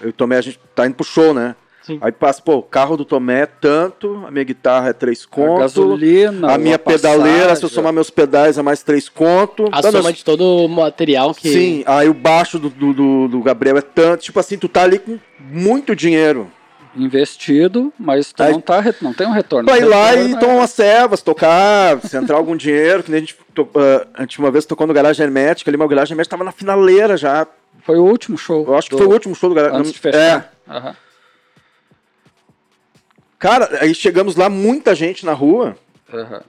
eu 0.00 0.12
Tomé, 0.12 0.36
a 0.36 0.40
gente 0.40 0.58
tá 0.74 0.86
indo 0.86 0.94
pro 0.94 1.04
show, 1.04 1.32
né? 1.32 1.54
Sim. 1.82 1.98
Aí 2.02 2.12
passa, 2.12 2.42
pô, 2.42 2.56
o 2.56 2.62
carro 2.62 2.96
do 2.96 3.04
Tomé 3.06 3.40
é 3.40 3.46
tanto, 3.46 4.22
a 4.26 4.30
minha 4.30 4.44
guitarra 4.44 4.90
é 4.90 4.92
três 4.92 5.24
A 5.24 5.34
conto, 5.34 5.60
gasolina, 5.60 6.52
a 6.52 6.58
minha 6.58 6.76
a 6.76 6.78
pedaleira, 6.78 7.38
se 7.38 7.40
eu 7.40 7.46
passagem. 7.48 7.68
somar 7.74 7.92
meus 7.92 8.10
pedais, 8.10 8.58
é 8.58 8.62
mais 8.62 8.82
três 8.82 9.08
conto. 9.08 9.64
A 9.72 9.80
Tá, 9.80 9.90
soma 9.90 10.04
meus- 10.04 10.16
de 10.18 10.24
todo 10.24 10.42
o 10.44 10.68
material 10.68 11.34
que. 11.34 11.48
Sim, 11.50 11.82
aí 11.86 12.08
o 12.08 12.14
baixo 12.14 12.58
do, 12.58 12.68
do, 12.68 12.92
do- 12.92 13.28
do 13.28 13.42
Gabriel 13.42 13.78
é 13.78 13.82
tanto. 13.82 14.22
Tipo 14.22 14.38
assim, 14.38 14.58
tu 14.58 14.68
tá 14.68 14.82
ali 14.82 14.98
com 14.98 15.18
muito 15.40 15.96
dinheiro. 15.96 16.50
investido, 16.96 17.92
mas 17.98 18.32
tu 18.32 18.42
Aí- 18.42 18.52
não, 18.52 18.60
tá, 18.60 18.82
não 19.00 19.12
tem 19.14 19.26
um 19.26 19.30
retorno. 19.32 19.70
Ir 19.74 19.84
lá 19.84 20.10
Retorno 20.10 20.28
e 20.28 20.34
é- 20.34 20.38
tomar 20.38 20.54
umas 20.54 20.70
cevas, 20.70 21.22
tocar, 21.22 22.00
se 22.02 22.16
entrar 22.16 22.36
algum 22.36 22.56
dinheiro, 22.56 23.02
que 23.02 23.10
nem 23.10 23.18
a 23.18 23.20
gente, 23.20 23.36
to, 23.54 23.68
ah, 23.76 24.06
a 24.14 24.20
gente 24.22 24.38
uma 24.40 24.50
vez 24.50 24.66
tocou 24.66 24.86
no 24.86 24.92
Garagem 24.92 25.24
Hermética 25.24 25.70
ali, 25.70 25.76
mas 25.76 25.86
o 25.86 25.88
Garagem 25.88 26.12
Hermética 26.14 26.36
tava 26.36 26.44
na 26.44 26.52
finaleira 26.52 27.16
já. 27.16 27.46
Foi 27.84 27.96
o 27.96 28.04
último 28.04 28.36
show. 28.36 28.64
Eu 28.66 28.76
acho 28.76 28.88
que 28.90 28.96
do- 28.96 28.98
foi 28.98 29.06
o 29.06 29.12
último 29.12 29.34
show 29.34 29.48
do 29.48 29.54
Garagem 29.54 29.78
Antes 29.78 29.92
de 29.92 29.98
É. 29.98 30.00
fechar. 30.12 30.52
Cara, 33.40 33.78
aí 33.80 33.94
chegamos 33.94 34.36
lá, 34.36 34.48
muita 34.48 34.94
gente 34.94 35.26
na 35.26 35.32
rua. 35.32 35.76
Aham. 36.12 36.42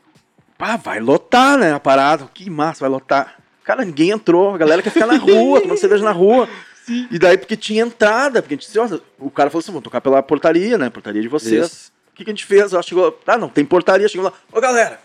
Pá, 0.58 0.76
vai 0.76 1.00
lotar, 1.00 1.58
né? 1.58 1.74
A 1.74 1.80
parada. 1.80 2.30
Que 2.34 2.50
massa, 2.50 2.82
vai 2.82 2.90
lotar. 2.90 3.38
Cara, 3.64 3.84
ninguém 3.84 4.12
entrou. 4.12 4.54
A 4.54 4.58
galera 4.58 4.84
quer 4.84 4.92
ficar 4.92 5.08
na 5.08 5.18
rua, 5.18 5.62
tomando 5.62 5.80
cerveja 5.80 6.04
na 6.04 6.12
rua. 6.12 6.48
E 7.12 7.20
daí, 7.20 7.38
porque 7.38 7.56
tinha 7.56 7.84
entrada, 7.84 8.42
porque 8.42 8.56
a 8.56 8.58
gente 8.58 8.66
disse, 8.66 8.78
"Ó, 8.80 9.00
o 9.20 9.30
cara 9.30 9.50
falou 9.52 9.60
assim: 9.62 9.72
vamos 9.72 9.84
tocar 9.84 10.02
pela 10.02 10.22
portaria, 10.22 10.80
né? 10.80 10.90
Portaria 10.90 11.22
de 11.22 11.28
vocês. 11.28 11.66
Isso. 11.66 11.92
O 12.12 12.16
que, 12.16 12.26
que 12.26 12.32
a 12.32 12.34
gente 12.34 12.44
fez? 12.44 12.74
Ela 12.74 12.82
chegou, 12.82 13.18
ah, 13.28 13.38
não, 13.38 13.48
tem 13.48 13.64
portaria, 13.64 14.10
chegou 14.10 14.26
lá. 14.26 14.34
Ô, 14.52 14.60
galera, 14.60 15.00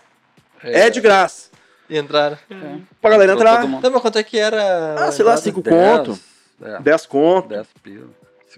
é, 0.61 0.89
de 0.89 0.99
graça. 0.99 1.49
E 1.87 1.97
entraram. 1.97 2.37
Pra 2.99 3.11
galera 3.11 3.33
Entrou 3.33 3.47
entrar. 3.47 3.65
Então, 3.65 3.91
mas 3.91 4.01
quanto 4.01 4.17
é 4.17 4.23
que 4.23 4.37
era? 4.37 4.95
Ah, 4.95 5.11
sei 5.11 5.23
lá, 5.23 5.35
a 5.35 5.37
entrada? 5.37 5.41
5 5.41 5.61
Dez, 5.61 5.75
conto, 5.75 6.19
É, 6.61 6.79
10 6.81 7.05
conto. 7.05 7.47
10 7.49 7.67
pila. 7.81 8.07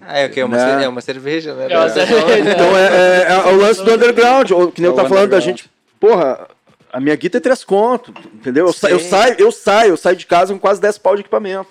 Ah, 0.00 0.18
é 0.18 0.26
o 0.26 0.30
que? 0.30 0.40
É 0.40 0.44
uma, 0.44 0.56
Né? 0.56 0.64
cer- 0.78 0.84
é 0.84 0.88
uma 0.88 1.00
cerveja, 1.00 1.54
né? 1.54 1.66
É 1.70 1.78
uma 1.78 1.88
cerveja. 1.90 2.38
Então 2.50 2.76
é, 2.78 3.22
é- 3.22 3.26
é 3.32 3.52
o 3.52 3.56
lance 3.56 3.82
do 3.84 3.92
underground. 3.92 4.50
ou 4.52 4.72
Que 4.72 4.80
nem 4.80 4.86
É 4.86 4.90
eu 4.90 4.94
o 4.94 4.96
tava 4.96 5.08
falando 5.08 5.30
da 5.30 5.40
gente. 5.40 5.70
Porra, 5.98 6.46
a 6.92 6.98
minha 7.00 7.14
guita 7.16 7.36
é 7.36 7.40
3 7.40 7.64
conto, 7.64 8.12
entendeu? 8.34 8.66
Eu, 8.66 8.72
sa- 8.72 8.90
eu 8.90 8.98
saio, 9.00 9.34
eu 9.38 9.52
saio, 9.52 9.90
eu 9.90 9.96
saio 9.96 10.16
de 10.16 10.26
casa 10.26 10.52
com 10.52 10.58
quase 10.58 10.80
10 10.80 10.96
pau 10.98 11.14
de 11.14 11.20
equipamento. 11.22 11.68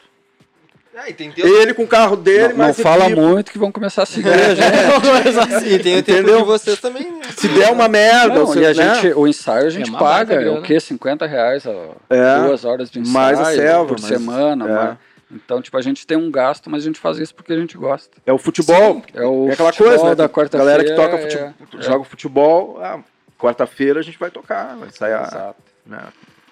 Ah, 1.02 1.10
e. 1.10 1.16
Ele 1.42 1.74
com 1.74 1.84
o 1.84 1.88
carro 1.88 2.18
dele, 2.18 2.50
Não, 2.50 2.58
não 2.58 2.58
mas 2.58 2.78
fala 2.82 3.06
equipe. 3.06 3.22
muito 3.22 3.52
que 3.54 3.58
vão 3.58 3.72
começar 3.72 4.04
a 4.04 4.06
seguir 4.06 4.28
a 4.34 4.54
gente. 4.54 4.60
E 5.74 5.80
tem 5.80 5.98
o 5.98 6.04
tempo 6.04 6.20
Entendeu? 6.20 6.40
de 6.40 6.44
vocês 6.44 6.78
também, 6.82 7.04
né? 7.10 7.22
Se 7.38 7.48
der 7.48 7.72
uma 7.72 7.88
merda, 7.88 8.36
Não, 8.36 8.46
você, 8.46 8.60
e 8.60 8.66
a 8.66 8.74
né? 8.74 8.96
gente, 8.96 9.14
o 9.14 9.26
ensaio 9.26 9.66
a 9.68 9.70
gente 9.70 9.96
É 9.96 9.98
paga, 9.98 10.36
é 10.36 10.50
o 10.50 10.62
quê? 10.62 10.78
50 10.78 11.26
reais 11.26 11.66
a 11.66 11.72
É, 12.10 12.40
duas 12.42 12.66
horas 12.66 12.92
de 12.92 13.00
ensaio 13.00 13.14
mais 13.14 13.40
a 13.40 13.46
selva, 13.46 13.96
por 13.96 14.02
mais- 14.02 14.14
semana. 14.14 14.66
é. 14.70 14.74
mais- 14.74 14.98
Então, 15.32 15.62
tipo, 15.62 15.78
a 15.78 15.82
gente 15.82 16.08
tem 16.08 16.18
um 16.18 16.32
gasto, 16.32 16.70
mas 16.70 16.82
a 16.84 16.86
gente 16.88 17.00
faz 17.00 17.18
isso 17.20 17.36
porque 17.36 17.54
a 17.54 17.58
gente 17.60 17.78
gosta. 17.78 18.18
É 18.26 18.34
o 18.34 18.38
futebol. 18.40 19.04
É 19.14 19.24
o 19.26 19.50
é 19.50 19.54
aquela 19.54 19.72
futebol 19.72 19.92
coisa, 19.94 20.10
né? 20.10 20.16
da 20.16 20.28
quarta-feira. 20.30 20.66
Galera 20.66 20.84
que 20.84 20.96
toca 20.96 21.16
é- 21.18 21.54
futebol, 21.60 21.82
joga 21.84 22.04
futebol, 22.04 22.80
ah, 22.82 23.00
quarta-feira 23.38 24.00
a 24.00 24.04
gente 24.04 24.18
vai 24.18 24.32
tocar, 24.32 24.76
vai 24.76 24.88
ensaiar, 24.90 25.28
Exato. 25.28 25.62
né? 25.86 26.00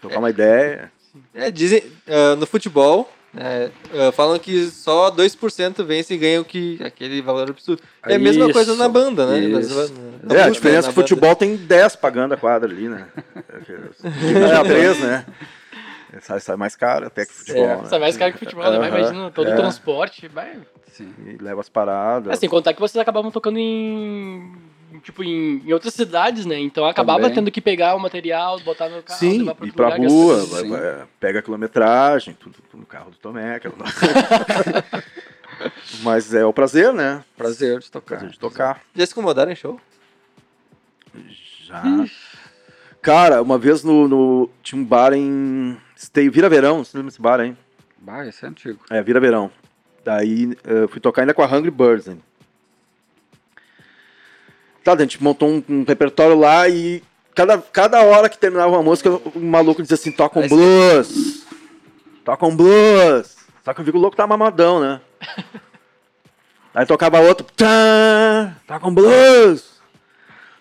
Tocar 0.01 0.19
uma 0.19 0.29
ideia. 0.29 0.91
É, 1.33 1.49
dizem, 1.49 1.83
ah, 2.07 2.35
no 2.35 2.45
futebol, 2.45 3.11
né, 3.33 3.71
ah, 3.95 4.11
falam 4.11 4.37
que 4.37 4.67
só 4.67 5.09
2% 5.09 5.83
vence 5.83 6.13
e 6.13 6.17
ganha 6.17 6.39
o 6.39 6.45
que, 6.45 6.79
aquele 6.83 7.19
valor 7.21 7.49
absurdo. 7.49 7.81
É 8.05 8.15
a 8.15 8.19
mesma 8.19 8.45
Isso, 8.45 8.53
coisa 8.53 8.75
na 8.75 8.87
banda, 8.87 9.25
né? 9.25 9.39
isso. 9.39 9.75
Nas- 9.75 9.91
na 10.23 10.35
é, 10.35 10.43
a 10.43 10.49
diferença 10.51 10.83
na 10.83 10.91
é 10.91 10.93
que 10.93 10.99
o 10.99 11.01
futebol 11.01 11.35
tem 11.35 11.55
10 11.55 11.95
pagando 11.95 12.35
a 12.35 12.37
quadra 12.37 12.69
ali, 12.69 12.87
né? 12.87 13.07
É, 14.03 14.63
3, 14.63 14.99
né? 14.99 15.25
Sai, 16.21 16.39
sai 16.39 16.55
mais 16.55 16.75
caro 16.75 17.07
até 17.07 17.25
que 17.25 17.33
futebol, 17.33 17.63
É, 17.65 17.77
né? 17.77 17.85
Sai 17.85 17.99
mais 17.99 18.17
caro 18.17 18.33
que 18.33 18.39
futebol, 18.39 18.63
né? 18.71 18.77
Vai, 18.79 18.89
Aham, 18.89 18.99
Imagina 18.99 19.31
todo 19.31 19.49
é. 19.49 19.53
o 19.53 19.57
transporte. 19.57 20.27
Vai. 20.27 20.57
Sim. 20.93 21.13
E 21.25 21.37
leva 21.43 21.59
as 21.61 21.69
paradas. 21.69 22.31
Assim, 22.33 22.47
contar 22.47 22.73
que 22.73 22.79
vocês 22.79 22.99
acabavam 23.01 23.29
tocando 23.31 23.57
em. 23.59 24.53
Tipo, 25.03 25.21
em, 25.21 25.61
em 25.67 25.73
outras 25.73 25.93
cidades, 25.93 26.45
né? 26.45 26.57
Então 26.59 26.85
acabava 26.85 27.19
Também. 27.19 27.35
tendo 27.35 27.51
que 27.51 27.59
pegar 27.61 27.93
o 27.93 27.99
material, 27.99 28.57
botar 28.61 28.87
no 28.89 29.03
carro, 29.03 29.19
Sim, 29.19 29.39
levar 29.39 29.55
pra 29.55 29.67
ir 29.67 29.71
pra 29.73 29.89
lugar, 29.95 30.09
rua, 30.09 30.35
gastar- 30.37 30.55
vai- 30.61 30.69
vai- 30.69 31.05
pega 31.19 31.39
a 31.39 31.41
quilometragem, 31.41 32.33
tudo, 32.39 32.55
tudo 32.71 32.79
no 32.79 32.85
carro 32.85 33.11
do 33.11 33.17
Tomé. 33.17 33.55
aquela- 33.55 33.75
Mas 36.03 36.33
é 36.33 36.45
o 36.45 36.53
prazer, 36.53 36.93
né? 36.93 37.23
Prazer 37.35 37.79
de 37.79 37.91
tocar. 37.91 38.15
Prazer 38.17 38.29
de 38.31 38.39
tocar. 38.39 38.81
Já 38.95 39.05
se 39.05 39.11
incomodaram 39.11 39.51
em 39.51 39.55
show? 39.55 39.79
Já. 41.63 41.83
Cara, 43.01 43.41
uma 43.41 43.57
vez 43.57 43.83
no, 43.83 44.07
no- 44.07 44.49
Tinha 44.63 44.81
um 44.81 44.85
bar 44.85 45.13
em. 45.13 45.77
Stay, 45.97 46.29
Vira 46.29 46.47
Verão, 46.47 46.83
você 46.83 46.95
lembra 46.95 47.09
desse 47.09 47.21
bar, 47.21 47.39
hein? 47.39 47.57
Bah, 47.97 48.25
esse 48.25 48.45
é 48.45 48.47
antigo. 48.47 48.79
É, 48.89 49.01
Vira 49.01 49.19
Verão. 49.19 49.51
Daí 50.05 50.55
eu 50.63 50.87
fui 50.87 51.01
tocar 51.01 51.23
ainda 51.23 51.33
com 51.33 51.41
a 51.41 51.45
Hungry 51.45 51.71
Birds. 51.71 52.07
Hein? 52.07 52.21
Tá, 54.83 54.93
a 54.93 54.97
gente 54.99 55.21
montou 55.21 55.49
um, 55.49 55.63
um 55.67 55.83
repertório 55.83 56.37
lá 56.37 56.69
e 56.69 57.03
cada, 57.35 57.57
cada 57.57 58.01
hora 58.03 58.29
que 58.29 58.37
terminava 58.37 58.71
uma 58.71 58.83
música, 58.83 59.09
o 59.09 59.39
maluco 59.39 59.81
dizia 59.81 59.95
assim: 59.95 60.11
toca 60.11 60.39
um 60.39 60.47
blues. 60.47 61.45
Toca 62.23 62.45
um 62.45 62.55
blues. 62.55 63.35
Só 63.65 63.73
que 63.73 63.81
eu 63.81 63.85
vi 63.85 63.91
que 63.91 63.97
o 63.97 63.99
louco 63.99 64.15
tá 64.15 64.25
mamadão, 64.25 64.79
né? 64.79 65.01
Aí 66.73 66.85
tocava 66.85 67.19
outro. 67.19 67.45
Tchan, 67.55 68.55
toca 68.65 68.87
um 68.87 68.93
blues. 68.93 69.81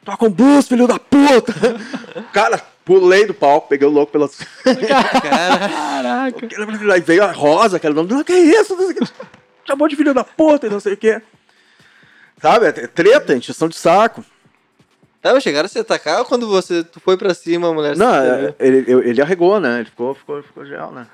Toca 0.05 0.24
um 0.24 0.30
blues, 0.30 0.66
filho 0.66 0.89
da 0.89 0.99
puta. 0.99 1.53
Cara, 2.32 2.61
pulei 2.87 3.26
do 3.26 3.34
palco, 3.34 3.68
peguei 3.68 3.87
o 3.87 3.91
louco 3.91 4.12
pelas. 4.12 4.39
Caraca. 4.64 6.49
Aí 6.95 7.01
veio 7.01 7.24
a 7.24 7.32
Rosa, 7.32 7.76
aquela 7.76 7.95
nome, 7.95 8.24
que 8.24 8.32
é 8.32 8.39
isso? 8.39 8.76
Não. 8.76 8.89
Chamou 9.66 9.89
de 9.89 9.97
filho 9.97 10.14
da 10.14 10.22
puta 10.22 10.68
e 10.68 10.70
não 10.70 10.78
sei 10.78 10.95
o 10.95 10.97
quê. 10.97 11.20
Sabe? 12.41 12.66
É 12.66 12.72
treta, 12.72 13.34
encheção 13.34 13.68
de 13.68 13.76
saco. 13.76 14.24
Mas 15.22 15.43
chegaram 15.43 15.66
a 15.66 15.68
se 15.68 15.80
atacar 15.80 16.24
quando 16.24 16.47
você 16.47 16.84
tu 16.84 17.01
foi 17.01 17.16
pra 17.16 17.34
cima, 17.34 17.68
a 17.68 17.72
mulher 17.72 17.97
Não, 17.97 18.14
é, 18.14 18.55
ele, 18.61 18.84
ele, 18.87 19.09
ele 19.11 19.20
arregou, 19.20 19.59
né? 19.59 19.80
Ele 19.80 19.87
ficou, 19.87 20.14
ficou, 20.14 20.41
ficou 20.41 20.64
geral, 20.64 20.93
né? 20.93 21.09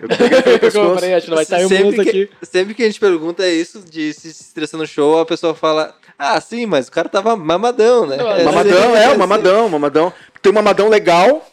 Eu 0.00 0.08
acho 1.16 1.24
que 1.24 1.30
não 1.30 1.36
vai 1.36 1.44
sair 1.44 1.64
um 1.64 1.68
sempre, 1.68 2.04
que, 2.04 2.10
aqui. 2.10 2.30
sempre 2.42 2.74
que 2.74 2.82
a 2.82 2.86
gente 2.86 3.00
pergunta 3.00 3.46
isso, 3.48 3.80
de 3.80 4.12
se 4.12 4.28
estressar 4.28 4.78
no 4.78 4.86
show, 4.86 5.18
a 5.20 5.26
pessoa 5.26 5.54
fala, 5.54 5.96
ah, 6.18 6.40
sim, 6.40 6.66
mas 6.66 6.88
o 6.88 6.92
cara 6.92 7.08
tava 7.08 7.34
mamadão, 7.36 8.06
né? 8.06 8.16
Não, 8.16 8.30
É 8.30 8.44
Mamadão, 8.44 8.72
sempre 8.80 8.98
é, 8.98 9.06
assim. 9.06 9.14
o 9.14 9.18
mamadão, 9.18 9.68
mamadão. 9.68 10.12
Tem 10.42 10.52
um 10.52 10.54
mamadão 10.54 10.88
legal, 10.88 11.46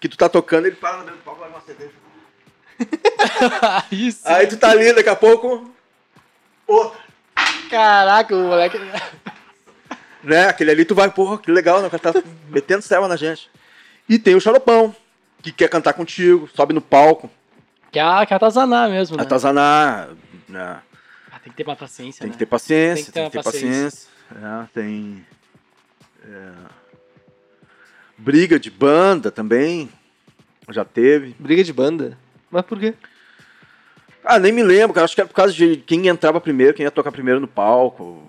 que 0.00 0.08
tu 0.08 0.16
tá 0.16 0.28
tocando, 0.28 0.66
ele 0.66 0.76
para 0.76 0.98
no 0.98 1.04
meio 1.04 1.16
do 1.16 1.22
palco, 1.22 1.44
uma 1.44 1.60
cerveja. 1.60 1.92
Isso. 3.92 4.20
Aí 4.24 4.46
tu 4.46 4.56
tá 4.56 4.70
ali, 4.70 4.92
daqui 4.92 5.08
a 5.08 5.16
pouco, 5.16 5.70
outro. 6.66 6.98
Caraca, 7.70 8.34
o 8.34 8.38
moleque. 8.38 8.78
Né? 10.22 10.48
Aquele 10.48 10.70
ali 10.70 10.84
tu 10.84 10.94
vai, 10.94 11.10
porra, 11.10 11.38
que 11.38 11.50
legal, 11.50 11.80
né? 11.80 11.88
O 11.88 11.90
cara 11.90 12.12
tá 12.14 12.22
metendo 12.48 12.82
selva 12.82 13.08
na 13.08 13.16
gente. 13.16 13.50
E 14.08 14.18
tem 14.18 14.34
o 14.34 14.40
xaropão, 14.40 14.94
que 15.42 15.52
quer 15.52 15.68
cantar 15.68 15.92
contigo, 15.92 16.48
sobe 16.54 16.72
no 16.72 16.80
palco, 16.80 17.30
Que 17.94 18.00
é, 18.00 18.26
que 18.26 18.32
é 18.34 18.36
atazanar 18.36 18.90
mesmo, 18.90 19.16
né? 19.16 19.22
atazanar, 19.22 20.08
né? 20.48 20.82
Ah, 21.30 21.38
tem 21.38 21.52
que 21.52 21.56
ter 21.56 21.62
uma 21.62 21.76
paciência, 21.76 22.18
Tem 22.22 22.26
né? 22.26 22.32
que 22.32 22.38
ter 22.40 22.46
paciência, 22.46 23.12
Tem 23.12 23.22
tem 23.22 23.30
que 23.30 23.38
que 23.38 23.44
ter 23.44 23.52
ter, 23.52 23.60
uma 23.60 23.70
paciência. 23.70 24.08
É, 24.34 24.66
tem. 24.74 25.24
é, 26.24 26.50
briga 28.18 28.58
de 28.58 28.68
banda 28.68 29.30
também. 29.30 29.88
Já 30.70 30.84
teve. 30.84 31.36
Briga 31.38 31.62
de 31.62 31.72
banda? 31.72 32.18
Mas 32.50 32.64
por 32.64 32.80
quê? 32.80 32.94
Ah, 34.24 34.40
nem 34.40 34.50
me 34.50 34.64
lembro, 34.64 34.92
cara. 34.92 35.04
Acho 35.04 35.14
que 35.14 35.20
era 35.20 35.28
por 35.28 35.34
causa 35.36 35.52
de 35.52 35.76
quem 35.76 36.08
entrava 36.08 36.40
primeiro, 36.40 36.74
quem 36.74 36.82
ia 36.82 36.90
tocar 36.90 37.12
primeiro 37.12 37.38
no 37.38 37.46
palco. 37.46 38.28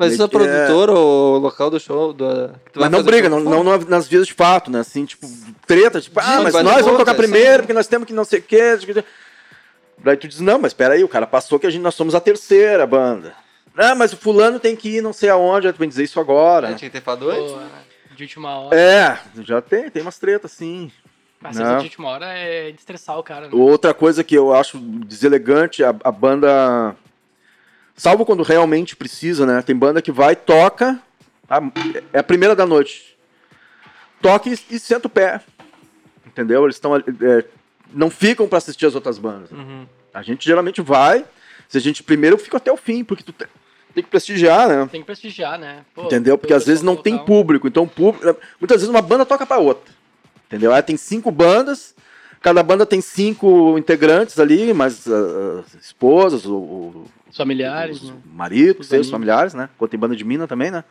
Mas 0.00 0.14
isso 0.14 0.22
é 0.22 0.24
é- 0.24 0.28
produtor 0.28 0.90
ou 0.90 1.38
local 1.38 1.70
do 1.70 1.78
show? 1.78 2.12
Do, 2.12 2.24
que 2.64 2.72
tu 2.72 2.80
vai 2.80 2.88
Mas 2.88 2.90
não 2.90 2.98
fazer 3.00 3.10
briga, 3.10 3.28
show? 3.28 3.40
não, 3.40 3.62
não, 3.62 3.64
não 3.64 3.78
nas 3.86 4.08
vias 4.08 4.26
de 4.26 4.32
fato, 4.32 4.70
né? 4.70 4.80
Assim, 4.80 5.04
tipo, 5.04 5.28
treta, 5.66 6.00
tipo, 6.00 6.18
ah, 6.18 6.40
mas 6.42 6.54
nós 6.54 6.84
vamos 6.84 6.98
tocar 6.98 7.14
primeiro, 7.14 7.62
porque 7.62 7.72
nós 7.72 7.86
temos 7.86 8.06
que 8.06 8.12
não 8.12 8.24
sei 8.24 8.40
o 8.40 8.42
quê. 8.42 8.78
Daí 9.98 10.16
tu 10.16 10.26
diz, 10.26 10.40
não, 10.40 10.58
mas 10.58 10.72
peraí, 10.72 11.04
o 11.04 11.08
cara 11.08 11.26
passou 11.26 11.58
que 11.58 11.66
a 11.66 11.70
gente, 11.70 11.82
nós 11.82 11.94
somos 11.94 12.14
a 12.14 12.20
terceira 12.20 12.86
banda. 12.86 13.34
Ah, 13.76 13.94
mas 13.94 14.12
o 14.12 14.16
fulano 14.16 14.58
tem 14.58 14.74
que 14.74 14.96
ir 14.96 15.02
não 15.02 15.12
sei 15.12 15.28
aonde, 15.28 15.72
tu 15.72 15.78
vem 15.78 15.88
dizer 15.88 16.04
isso 16.04 16.18
agora. 16.18 16.68
A 16.68 16.70
gente 16.70 16.80
tinha 16.80 16.90
que 16.90 16.98
ter 16.98 17.04
falado 17.04 17.30
antes? 17.30 17.54
De 18.16 18.24
última 18.24 18.58
hora. 18.58 18.76
É, 18.76 19.18
já 19.42 19.62
tem, 19.62 19.90
tem 19.90 20.02
umas 20.02 20.18
tretas, 20.18 20.52
sim. 20.52 20.90
Mas 21.40 21.56
não. 21.56 21.64
essa 21.64 21.76
de 21.78 21.84
última 21.84 22.08
hora 22.08 22.26
é 22.26 22.70
de 22.70 22.78
estressar 22.78 23.18
o 23.18 23.22
cara, 23.22 23.48
né? 23.48 23.52
Outra 23.52 23.94
coisa 23.94 24.22
que 24.22 24.34
eu 24.34 24.54
acho 24.54 24.78
deselegante, 24.78 25.82
a, 25.82 25.94
a 26.04 26.12
banda. 26.12 26.94
Salvo 28.00 28.24
quando 28.24 28.42
realmente 28.42 28.96
precisa, 28.96 29.44
né? 29.44 29.60
Tem 29.60 29.76
banda 29.76 30.00
que 30.00 30.10
vai, 30.10 30.34
toca, 30.34 30.98
a- 31.46 31.60
é 32.14 32.18
a 32.20 32.22
primeira 32.22 32.56
da 32.56 32.64
noite. 32.64 33.14
Toca 34.22 34.48
e, 34.48 34.58
e 34.70 34.78
senta 34.78 35.06
o 35.06 35.10
pé. 35.10 35.42
Entendeu? 36.26 36.64
Eles 36.64 36.76
estão. 36.76 36.96
é, 36.96 37.44
não 37.92 38.08
ficam 38.08 38.48
pra 38.48 38.56
assistir 38.56 38.86
as 38.86 38.94
outras 38.94 39.18
bandas. 39.18 39.50
Uhum. 39.50 39.86
A 40.14 40.22
gente 40.22 40.46
geralmente 40.46 40.80
vai. 40.80 41.26
Se 41.68 41.76
a 41.76 41.80
gente 41.80 42.02
primeiro, 42.02 42.36
eu 42.36 42.40
fico 42.40 42.56
até 42.56 42.72
o 42.72 42.76
fim, 42.78 43.04
porque 43.04 43.22
tu 43.22 43.32
te- 43.32 43.46
tem 43.94 44.02
que 44.02 44.08
prestigiar, 44.08 44.66
né? 44.66 44.88
Tem 44.90 45.02
que 45.02 45.06
prestigiar, 45.06 45.58
né? 45.58 45.84
Pô, 45.94 46.04
Entendeu? 46.04 46.38
Porque 46.38 46.54
às 46.54 46.64
vezes 46.64 46.82
não 46.82 46.96
tem 46.96 47.12
local. 47.12 47.26
público. 47.26 47.68
Então, 47.68 47.86
público, 47.86 48.34
muitas 48.58 48.78
vezes 48.80 48.88
uma 48.88 49.02
banda 49.02 49.26
toca 49.26 49.44
pra 49.44 49.58
outra. 49.58 49.92
Entendeu? 50.46 50.72
Aí 50.72 50.82
tem 50.82 50.96
cinco 50.96 51.30
bandas, 51.30 51.94
cada 52.40 52.62
banda 52.62 52.86
tem 52.86 53.00
cinco 53.00 53.76
integrantes 53.78 54.38
ali, 54.38 54.72
mais 54.72 55.06
ah, 55.06 55.12
ah, 55.12 55.64
esposas, 55.80 56.44
o, 56.46 56.54
o- 56.56 57.04
Os 57.30 57.36
familiares, 57.36 58.02
os 58.02 58.10
né? 58.10 58.16
maridos, 58.32 58.80
Os 58.80 58.86
seus 58.88 58.92
amigos. 59.06 59.10
familiares, 59.10 59.54
né? 59.54 59.68
Quando 59.78 59.90
tem 59.90 60.00
banda 60.00 60.16
de 60.16 60.24
mina 60.24 60.46
também, 60.46 60.70
né? 60.70 60.84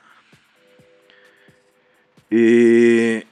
E 2.31 3.25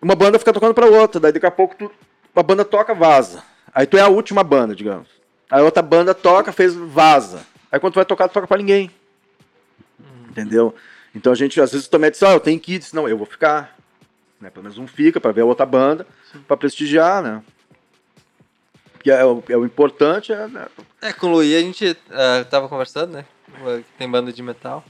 uma 0.00 0.14
banda 0.14 0.38
fica 0.38 0.52
tocando 0.52 0.74
pra 0.74 0.86
outra, 0.86 1.20
daí 1.20 1.32
daqui 1.32 1.46
a 1.46 1.50
pouco 1.50 1.74
tu, 1.76 1.90
uma 2.34 2.42
banda 2.42 2.64
toca, 2.64 2.94
vaza. 2.94 3.42
Aí 3.74 3.86
tu 3.86 3.96
é 3.96 4.00
a 4.02 4.08
última 4.08 4.44
banda, 4.44 4.74
digamos. 4.74 5.08
Aí 5.50 5.62
outra 5.62 5.82
banda 5.82 6.14
toca, 6.14 6.52
fez 6.52 6.74
vaza. 6.74 7.40
Aí 7.72 7.80
quando 7.80 7.94
tu 7.94 7.96
vai 7.96 8.04
tocar, 8.04 8.28
tu 8.28 8.34
toca 8.34 8.46
pra 8.46 8.58
ninguém. 8.58 8.90
Entendeu? 10.28 10.74
Então 11.14 11.32
a 11.32 11.36
gente 11.36 11.60
às 11.60 11.72
vezes 11.72 11.88
também 11.88 12.10
diz, 12.10 12.22
ó, 12.22 12.32
eu 12.32 12.40
tenho 12.40 12.58
que 12.60 12.74
ir, 12.74 12.82
não, 12.92 13.08
eu 13.08 13.16
vou 13.16 13.26
ficar. 13.26 13.76
Né? 14.40 14.50
Pelo 14.50 14.64
menos 14.64 14.78
um 14.78 14.86
fica 14.86 15.20
pra 15.20 15.32
ver 15.32 15.40
a 15.42 15.44
outra 15.46 15.64
banda, 15.64 16.06
pra 16.46 16.56
prestigiar, 16.56 17.22
né? 17.22 17.42
Que 19.04 19.10
é, 19.10 19.22
o, 19.24 19.42
é 19.48 19.56
o 19.56 19.66
importante, 19.66 20.32
é, 20.32 20.48
né? 20.48 20.66
É, 21.02 21.12
com 21.12 21.26
o 21.26 21.32
Luí 21.32 21.54
a 21.54 21.60
gente 21.60 21.96
ah, 22.10 22.44
tava 22.48 22.68
conversando, 22.68 23.12
né? 23.12 23.26
Tem 23.98 24.10
banda 24.10 24.32
de 24.32 24.42
metal, 24.42 24.82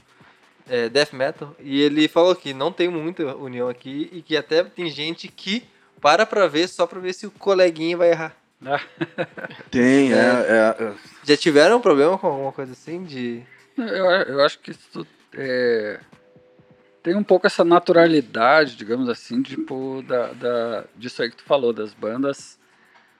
é, 0.67 0.89
death 0.89 1.13
metal, 1.13 1.53
e 1.59 1.81
ele 1.81 2.07
falou 2.07 2.33
que 2.33 2.53
não 2.53 2.71
tem 2.71 2.87
muita 2.87 3.35
união 3.35 3.67
aqui 3.67 4.09
e 4.13 4.21
que 4.21 4.37
até 4.37 4.63
tem 4.63 4.89
gente 4.89 5.27
que 5.27 5.63
para 6.01 6.25
pra 6.25 6.47
ver 6.47 6.67
só 6.69 6.87
pra 6.87 6.99
ver 6.99 7.13
se 7.13 7.27
o 7.27 7.31
coleguinha 7.31 7.97
vai 7.97 8.11
errar. 8.11 8.35
tem, 9.69 10.13
é, 10.13 10.17
é, 10.17 10.83
é, 10.83 10.93
Já 11.23 11.35
tiveram 11.35 11.77
um 11.77 11.81
problema 11.81 12.17
com 12.17 12.27
alguma 12.27 12.51
coisa 12.53 12.71
assim 12.71 13.03
de... 13.03 13.43
Eu, 13.77 14.05
eu 14.05 14.45
acho 14.45 14.57
que 14.59 14.71
isso 14.71 15.05
é, 15.33 15.99
tem 17.03 17.15
um 17.15 17.23
pouco 17.23 17.45
essa 17.45 17.63
naturalidade, 17.63 18.75
digamos 18.75 19.09
assim, 19.09 19.43
tipo, 19.43 20.03
da, 20.07 20.27
da, 20.33 20.85
disso 20.95 21.21
aí 21.21 21.29
que 21.29 21.35
tu 21.35 21.43
falou, 21.43 21.73
das 21.73 21.93
bandas. 21.93 22.57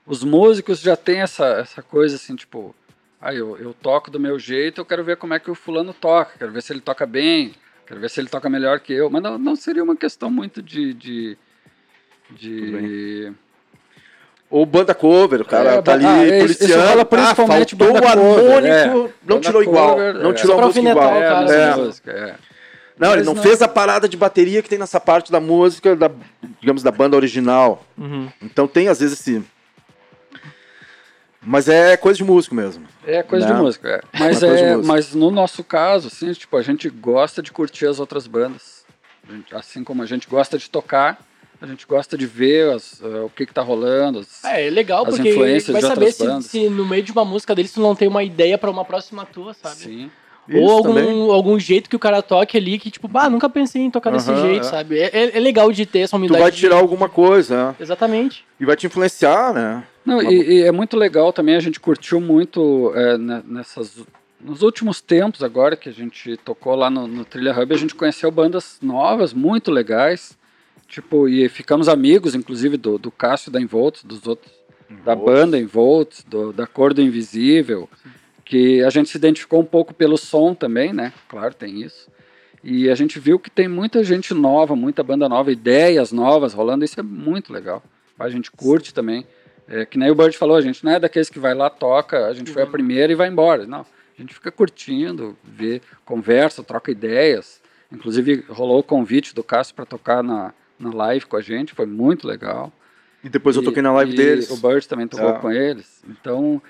Os 0.06 0.22
músicos 0.22 0.80
já 0.80 0.96
têm 0.96 1.20
essa, 1.20 1.44
essa 1.46 1.82
coisa 1.82 2.14
assim, 2.16 2.36
tipo, 2.36 2.74
ah, 3.20 3.34
eu, 3.34 3.56
eu 3.58 3.74
toco 3.74 4.10
do 4.10 4.20
meu 4.20 4.38
jeito, 4.38 4.80
eu 4.80 4.84
quero 4.84 5.02
ver 5.02 5.16
como 5.16 5.34
é 5.34 5.38
que 5.40 5.50
o 5.50 5.54
fulano 5.54 5.92
toca, 5.92 6.38
quero 6.38 6.52
ver 6.52 6.62
se 6.62 6.72
ele 6.72 6.80
toca 6.80 7.04
bem, 7.06 7.52
quero 7.86 7.98
ver 8.00 8.08
se 8.10 8.20
ele 8.20 8.28
toca 8.28 8.48
melhor 8.48 8.78
que 8.80 8.92
eu, 8.92 9.10
mas 9.10 9.20
não, 9.22 9.36
não 9.36 9.56
seria 9.56 9.82
uma 9.82 9.96
questão 9.96 10.30
muito 10.30 10.62
de. 10.62 10.94
de 10.94 11.38
de... 12.28 13.32
Ou 14.50 14.64
banda 14.66 14.94
cover, 14.94 15.40
o 15.40 15.44
cara 15.44 15.74
É, 15.74 15.82
tá 15.82 15.92
ali 15.92 16.04
ah, 16.06 16.24
é, 16.26 16.40
policiando. 16.40 17.00
ah, 17.00 17.04
principalmente 17.04 17.76
faltou 17.76 17.94
banda 17.94 18.04
o 18.06 18.08
harmônico, 18.08 18.46
cover, 18.46 18.64
é. 18.72 18.86
não 18.88 19.10
Banda 19.22 19.40
tirou 19.40 19.62
igual. 19.62 19.90
cover, 19.94 20.14
não 20.14 20.30
é. 20.30 20.34
tirou 20.34 20.56
Só 20.56 20.62
a 20.62 20.66
música 20.66 20.88
igual. 20.90 21.06
o 21.06 21.20
cara, 21.20 21.52
É, 21.52 21.60
É. 21.60 21.70
a 21.72 21.76
música, 21.76 22.10
é. 22.12 22.34
Não, 22.98 23.08
ele 23.10 23.16
Mas 23.18 23.26
não, 23.26 23.34
não- 23.34 23.42
fez 23.42 23.60
a 23.62 23.68
parada 23.68 24.08
de 24.08 24.16
bateria 24.16 24.62
que 24.62 24.68
tem 24.68 24.78
nessa 24.78 24.98
parte 24.98 25.30
da 25.30 25.38
música, 25.40 25.94
da, 25.94 26.10
digamos, 26.60 26.82
da 26.82 26.90
banda 26.90 27.14
original. 27.16 27.84
Então 28.42 28.66
tem 28.66 28.88
às 28.88 28.98
vezes 29.00 29.20
esse. 29.20 29.42
Mas 31.48 31.68
é 31.68 31.96
coisa 31.96 32.16
de 32.18 32.24
músico 32.24 32.54
mesmo. 32.56 32.84
É 33.06 33.22
coisa 33.22 33.46
Né? 33.46 33.54
de 33.54 33.60
música, 33.62 33.88
é. 33.88 34.00
Mas, 34.18 34.40
coisa 34.40 34.56
de 34.56 34.62
é, 34.64 34.76
música. 34.76 34.92
mas 34.92 35.14
no 35.14 35.30
nosso 35.30 35.62
caso, 35.62 36.08
assim, 36.08 36.32
tipo, 36.32 36.56
a 36.56 36.62
gente 36.62 36.90
gosta 36.90 37.40
de 37.40 37.52
curtir 37.52 37.86
as 37.86 38.00
outras 38.00 38.26
bandas. 38.26 38.84
A 39.28 39.32
gente- 39.32 39.54
assim 39.54 39.84
como 39.84 40.02
a 40.02 40.06
gente 40.06 40.28
gosta 40.28 40.58
de 40.58 40.68
tocar, 40.68 41.18
a 41.62 41.66
gente 41.66 41.86
gosta 41.86 42.18
de 42.18 42.26
ver 42.26 42.74
as, 42.74 43.00
eh, 43.00 43.20
o 43.24 43.30
que, 43.30 43.46
que 43.46 43.54
tá 43.54 43.62
rolando. 43.62 44.18
as- 44.18 44.44
É, 44.44 44.66
é 44.66 44.70
legal, 44.70 45.04
As 45.06 45.14
porque 45.16 45.32
vai 45.34 45.54
de 45.54 45.80
saber 45.80 46.12
se, 46.12 46.42
se 46.42 46.68
no 46.68 46.84
meio 46.84 47.02
de 47.02 47.12
uma 47.12 47.24
música 47.24 47.54
deles 47.54 47.72
tu 47.72 47.80
não 47.80 47.94
tem 47.94 48.08
uma 48.08 48.24
ideia 48.24 48.58
pra 48.58 48.70
uma 48.70 48.84
próxima 48.84 49.24
tua, 49.24 49.54
sabe? 49.54 49.76
Sim. 49.76 50.10
Ou 50.48 50.60
Isso 50.64 50.70
algum, 50.70 50.94
também. 50.94 51.30
algum 51.30 51.58
jeito 51.58 51.90
que 51.90 51.96
o 51.96 51.98
cara 51.98 52.22
toque 52.22 52.56
ali 52.56 52.78
que, 52.78 52.90
tipo, 52.90 53.08
bah, 53.08 53.28
nunca 53.28 53.48
pensei 53.48 53.82
em 53.82 53.90
tocar 53.90 54.10
desse 54.12 54.30
Aham, 54.30 54.42
jeito, 54.42 54.66
é. 54.66 54.70
sabe? 54.70 54.98
É, 54.98 55.10
é- 55.12 55.36
é 55.36 55.40
legal 55.40 55.72
de 55.72 55.84
ter 55.84 56.00
essa 56.00 56.12
Tu 56.12 56.16
humildade. 56.16 56.42
vai 56.42 56.50
de- 56.52 56.56
tirar 56.58 56.76
alguma 56.76 57.08
coisa, 57.08 57.68
né? 57.68 57.74
Exatamente. 57.80 58.44
E 58.60 58.64
vai 58.64 58.76
te 58.76 58.86
influenciar, 58.86 59.52
né? 59.52 59.82
Não, 60.04 60.22
e, 60.22 60.58
e 60.58 60.62
é 60.62 60.70
muito 60.70 60.96
legal 60.96 61.32
também, 61.32 61.56
a 61.56 61.60
gente 61.60 61.80
curtiu 61.80 62.20
muito 62.20 62.92
é, 62.94 63.18
ne- 63.18 63.42
nessas. 63.44 64.04
Nos 64.40 64.62
últimos 64.62 65.00
tempos, 65.00 65.42
agora 65.42 65.74
que 65.74 65.88
a 65.88 65.92
gente 65.92 66.36
tocou 66.44 66.76
lá 66.76 66.88
no, 66.88 67.08
no 67.08 67.24
Trilha 67.24 67.58
Hub, 67.58 67.74
a 67.74 67.78
gente 67.78 67.94
conheceu 67.94 68.30
bandas 68.30 68.78
novas, 68.80 69.32
muito 69.32 69.70
legais. 69.72 70.36
Tipo, 70.86 71.28
e 71.28 71.48
ficamos 71.48 71.88
amigos, 71.88 72.36
inclusive, 72.36 72.76
do, 72.76 72.96
do 72.98 73.10
Cássio 73.10 73.50
da 73.50 73.60
Involts, 73.60 74.04
dos 74.04 74.24
outros, 74.24 74.52
da 75.04 75.16
banda 75.16 75.58
Involts, 75.58 76.22
do, 76.28 76.52
da 76.52 76.64
Cor 76.68 76.94
do 76.94 77.02
Invisível, 77.02 77.88
que 78.46 78.80
a 78.84 78.90
gente 78.90 79.10
se 79.10 79.18
identificou 79.18 79.60
um 79.60 79.64
pouco 79.64 79.92
pelo 79.92 80.16
som 80.16 80.54
também, 80.54 80.92
né? 80.92 81.12
Claro, 81.28 81.52
tem 81.52 81.82
isso. 81.82 82.08
E 82.62 82.88
a 82.88 82.94
gente 82.94 83.18
viu 83.18 83.40
que 83.40 83.50
tem 83.50 83.66
muita 83.66 84.04
gente 84.04 84.32
nova, 84.32 84.76
muita 84.76 85.02
banda 85.02 85.28
nova, 85.28 85.50
ideias 85.50 86.12
novas 86.12 86.54
rolando, 86.54 86.84
isso 86.84 86.98
é 86.98 87.02
muito 87.02 87.52
legal. 87.52 87.82
A 88.18 88.28
gente 88.28 88.50
curte 88.50 88.94
também. 88.94 89.26
É, 89.68 89.84
que 89.84 89.98
nem 89.98 90.08
o 90.12 90.14
Bird 90.14 90.38
falou, 90.38 90.56
a 90.56 90.60
gente 90.60 90.84
não 90.84 90.92
é 90.92 91.00
daqueles 91.00 91.28
que 91.28 91.40
vai 91.40 91.52
lá, 91.52 91.68
toca, 91.68 92.26
a 92.26 92.32
gente 92.32 92.52
foi 92.52 92.62
a 92.62 92.66
primeira 92.66 93.12
e 93.12 93.16
vai 93.16 93.28
embora. 93.28 93.66
Não, 93.66 93.80
a 93.80 94.20
gente 94.22 94.32
fica 94.32 94.52
curtindo, 94.52 95.36
vê, 95.42 95.82
conversa, 96.04 96.62
troca 96.62 96.88
ideias. 96.92 97.60
Inclusive 97.90 98.44
rolou 98.48 98.78
o 98.78 98.82
convite 98.82 99.34
do 99.34 99.42
Cássio 99.42 99.74
para 99.74 99.84
tocar 99.84 100.22
na, 100.22 100.54
na 100.78 100.90
live 100.92 101.26
com 101.26 101.36
a 101.36 101.40
gente, 101.40 101.74
foi 101.74 101.86
muito 101.86 102.28
legal. 102.28 102.72
E 103.24 103.28
depois 103.28 103.56
eu 103.56 103.62
toquei 103.64 103.82
na 103.82 103.92
live 103.92 104.12
E 104.12 104.16
deles. 104.16 104.50
O 104.50 104.56
Bird 104.56 104.86
também 104.86 105.08
tocou 105.08 105.30
É. 105.30 105.38
com 105.40 105.50
eles. 105.50 106.00
Então, 106.08 106.62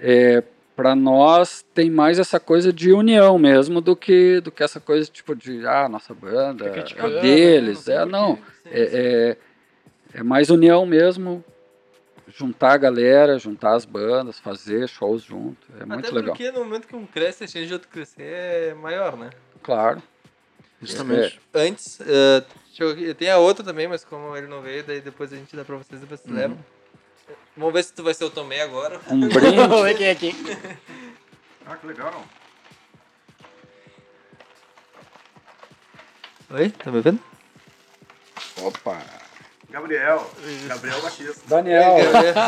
é, 0.00 0.42
para 0.76 0.94
nós 0.94 1.64
tem 1.74 1.90
mais 1.90 2.18
essa 2.18 2.40
coisa 2.40 2.72
de 2.72 2.92
união 2.92 3.38
mesmo 3.38 3.80
do 3.80 3.94
que 3.94 4.40
do 4.40 4.50
que 4.50 4.62
essa 4.62 4.80
coisa 4.80 5.08
tipo 5.10 5.34
de 5.34 5.66
ah 5.66 5.88
nossa 5.88 6.12
banda 6.14 6.66
é 6.66 7.20
deles. 7.20 7.86
não 7.86 7.94
É 7.94 8.04
não, 8.04 8.36
quê. 8.36 8.42
é, 8.66 9.36
é, 10.14 10.18
é 10.20 10.22
mais 10.22 10.50
união 10.50 10.84
mesmo. 10.84 11.44
Juntar 12.36 12.72
a 12.72 12.76
galera, 12.78 13.38
juntar 13.38 13.74
as 13.74 13.84
bandas, 13.84 14.40
fazer 14.40 14.88
shows 14.88 15.22
junto. 15.22 15.68
É 15.78 15.84
muito 15.84 16.06
Até 16.06 16.14
legal. 16.14 16.34
porque 16.34 16.50
no 16.50 16.64
momento 16.64 16.88
que 16.88 16.96
um 16.96 17.06
cresce, 17.06 17.44
a 17.44 17.46
chance 17.46 17.66
de 17.66 17.72
outro 17.72 17.88
crescer 17.88 18.22
é 18.22 18.74
maior, 18.74 19.16
né? 19.16 19.30
Claro. 19.62 20.02
Justamente. 20.82 21.40
Antes, 21.54 22.00
uh, 22.00 22.44
eu, 22.78 23.14
tem 23.14 23.30
a 23.30 23.38
outra 23.38 23.62
também, 23.64 23.86
mas 23.86 24.04
como 24.04 24.36
ele 24.36 24.46
não 24.48 24.60
veio, 24.62 24.82
daí 24.82 25.00
depois 25.00 25.32
a 25.32 25.36
gente 25.36 25.54
dá 25.54 25.64
pra 25.64 25.76
vocês, 25.76 26.00
depois 26.00 26.20
vocês 26.20 26.34
Uhum. 26.34 26.40
levam. 26.40 26.58
Vamos 27.56 27.72
ver 27.72 27.84
se 27.84 27.92
tu 27.92 28.02
vai 28.02 28.14
ser 28.14 28.24
o 28.24 28.30
Tomé 28.30 28.60
agora. 28.62 29.00
Um 29.08 29.28
brinde. 29.28 29.56
Vamos 29.68 29.82
ver 29.82 29.96
quem 29.96 30.06
é 30.08 30.14
quem. 30.14 30.34
Ah, 31.66 31.76
que 31.76 31.86
legal. 31.86 32.22
Oi, 36.50 36.68
tá 36.68 36.90
me 36.90 37.00
vendo? 37.00 37.18
Opa. 38.60 39.02
Gabriel. 39.70 40.30
Gabriel 40.68 41.00
Batista. 41.00 41.40
Daniel. 41.46 41.96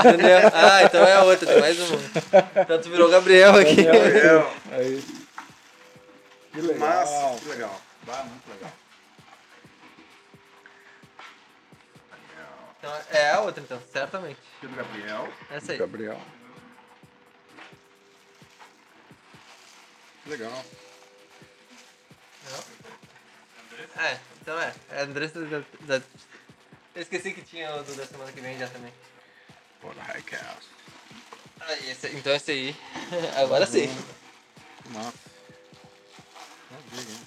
Daniel. 0.04 0.50
Ah, 0.52 0.82
então 0.82 1.02
é 1.02 1.14
a 1.14 1.22
outra, 1.24 1.46
tem 1.46 1.60
mais 1.60 1.80
uma. 1.80 1.98
Então 2.60 2.78
tu 2.82 2.90
virou 2.90 3.08
Gabriel 3.08 3.56
aqui. 3.56 3.84
Gabriel. 3.84 4.52
Aí. 4.72 5.02
Que 6.52 6.60
legal. 6.60 6.88
Massa. 6.88 7.40
Que 7.42 7.48
legal. 7.48 7.80
Ah, 8.08 8.24
muito 8.24 8.50
legal. 8.50 8.72
Então, 12.86 13.02
é 13.10 13.30
a 13.32 13.40
outra, 13.40 13.60
então, 13.60 13.82
certamente. 13.92 14.38
Aqui 14.58 14.68
do 14.68 14.76
Gabriel. 14.76 15.32
Essa 15.50 15.72
aí. 15.72 15.78
Gabriel. 15.78 16.20
Que 20.22 20.30
legal. 20.30 20.64
É, 23.98 24.18
então 24.40 24.60
é. 24.60 24.72
É 24.90 25.00
a 25.00 25.02
Andressa 25.02 25.40
da, 25.44 25.62
da- 25.98 26.04
Eu 26.94 27.02
esqueci 27.02 27.32
que 27.32 27.42
tinha 27.42 27.74
o 27.74 27.82
do 27.82 27.94
da 27.96 28.06
semana 28.06 28.30
que 28.30 28.40
vem 28.40 28.56
já 28.56 28.68
também. 28.68 28.92
Da 29.82 30.02
Highcast. 30.02 30.68
Ah, 31.60 31.72
e 31.74 31.90
esse, 31.90 32.06
então 32.08 32.34
esse 32.34 32.50
aí. 32.52 32.76
Agora 33.36 33.66
sim. 33.66 33.88
Massa. 34.90 35.18
Maravilha, 36.70 37.18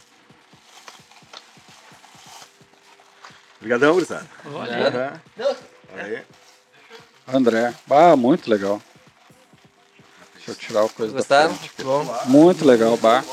Obrigadão, 3.60 3.94
gurizada. 3.94 4.26
Olha. 4.46 5.22
Aí. 5.96 6.24
André. 7.28 7.74
Ah, 7.90 8.16
muito 8.16 8.50
legal. 8.50 8.82
Deixa 10.36 10.52
eu 10.52 10.56
tirar 10.56 10.84
o 10.86 10.90
coisa 10.90 11.14
gostaram? 11.14 11.52
da 11.52 11.56
frente. 11.58 11.84
Bom. 11.84 12.06
Muito 12.26 12.66
legal, 12.66 12.96
bah. 12.98 13.24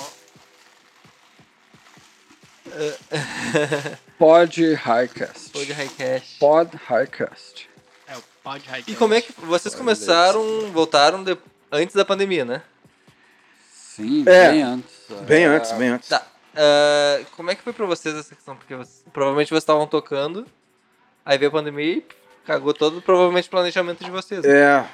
Pod 4.18 4.74
Highcast. 4.74 5.52
De 5.52 5.72
Highcast. 5.72 6.38
Pod 6.38 6.76
Highcast. 6.88 7.68
É 8.08 8.16
o 8.16 8.22
pau 8.42 8.58
de 8.58 8.66
E 8.90 8.94
como 8.96 9.14
é 9.14 9.20
que 9.20 9.32
vocês 9.40 9.74
começaram, 9.74 10.70
voltaram 10.72 11.22
de- 11.24 11.38
antes 11.70 11.94
da 11.94 12.04
pandemia, 12.04 12.44
né? 12.44 12.62
Sim, 13.72 14.24
É. 14.26 14.50
bem 14.50 14.62
antes. 14.62 14.94
Bem 15.26 15.46
Ah, 15.46 15.50
antes, 15.52 15.72
bem 15.72 15.88
antes. 15.88 16.08
Tá. 16.08 16.26
Ah, 16.56 17.20
como 17.36 17.50
é 17.50 17.54
que 17.54 17.62
foi 17.62 17.72
pra 17.72 17.86
vocês 17.86 18.14
essa 18.14 18.34
questão? 18.34 18.56
Porque 18.56 18.74
vocês- 18.74 19.04
provavelmente 19.12 19.48
vocês 19.48 19.62
estavam 19.62 19.86
tocando, 19.86 20.46
aí 21.24 21.36
veio 21.38 21.48
a 21.48 21.52
pandemia 21.52 21.98
e 21.98 22.04
cagou 22.46 22.72
todo 22.74 23.00
provavelmente 23.02 23.48
o 23.48 23.50
planejamento 23.50 24.04
de 24.04 24.10
vocês. 24.10 24.42
né? 24.42 24.50
É. 24.50 24.84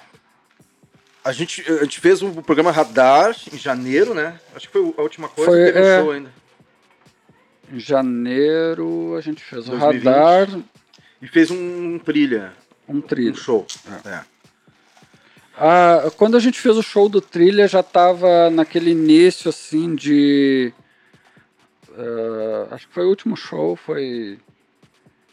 A 1.25 1.31
gente, 1.33 1.63
a 1.71 1.85
gente 1.85 2.01
fez 2.01 2.21
um 2.21 2.33
programa 2.43 2.73
Radar 2.73 3.37
em 3.53 3.57
janeiro, 3.57 4.13
né? 4.13 4.41
Acho 4.57 4.67
que 4.67 4.73
foi 4.73 4.95
a 4.99 5.03
última 5.03 5.29
coisa 5.29 5.51
Foi, 5.53 5.67
que 5.67 5.73
teve 5.73 5.87
é. 5.87 5.99
um 5.99 6.03
show 6.03 6.11
ainda. 6.13 6.33
Em 7.73 7.79
janeiro 7.79 9.15
a 9.17 9.21
gente 9.21 9.43
fez 9.43 9.69
o 9.69 9.71
2020. 9.71 10.05
radar, 10.05 10.49
E 11.23 11.29
fez 11.29 11.51
um 11.51 11.99
trilha, 12.01 12.53
um 12.89 12.97
um 12.97 13.01
trilho. 13.01 13.37
show. 13.37 13.65
É. 14.05 14.21
Ah, 15.57 16.11
quando 16.17 16.37
a 16.37 16.41
gente 16.41 16.59
fez 16.61 16.77
o 16.77 16.83
show 16.83 17.09
do 17.09 17.21
Trilha, 17.21 17.69
já 17.69 17.83
tava 17.83 18.51
naquele 18.51 18.91
início, 18.91 19.49
assim, 19.51 19.95
de... 19.95 20.73
ah, 21.99 22.75
acho 22.75 22.89
que 22.89 22.95
foi 22.95 23.05
o 23.05 23.09
último 23.09 23.37
show, 23.37 23.77
foi... 23.77 24.39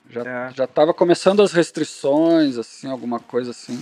Já, 0.09 0.21
É. 0.21 0.51
já 0.55 0.65
tava 0.67 0.93
começando 0.93 1.41
as 1.41 1.51
restrições, 1.53 2.57
assim, 2.57 2.89
alguma 2.89 3.19
coisa 3.19 3.51
assim. 3.51 3.79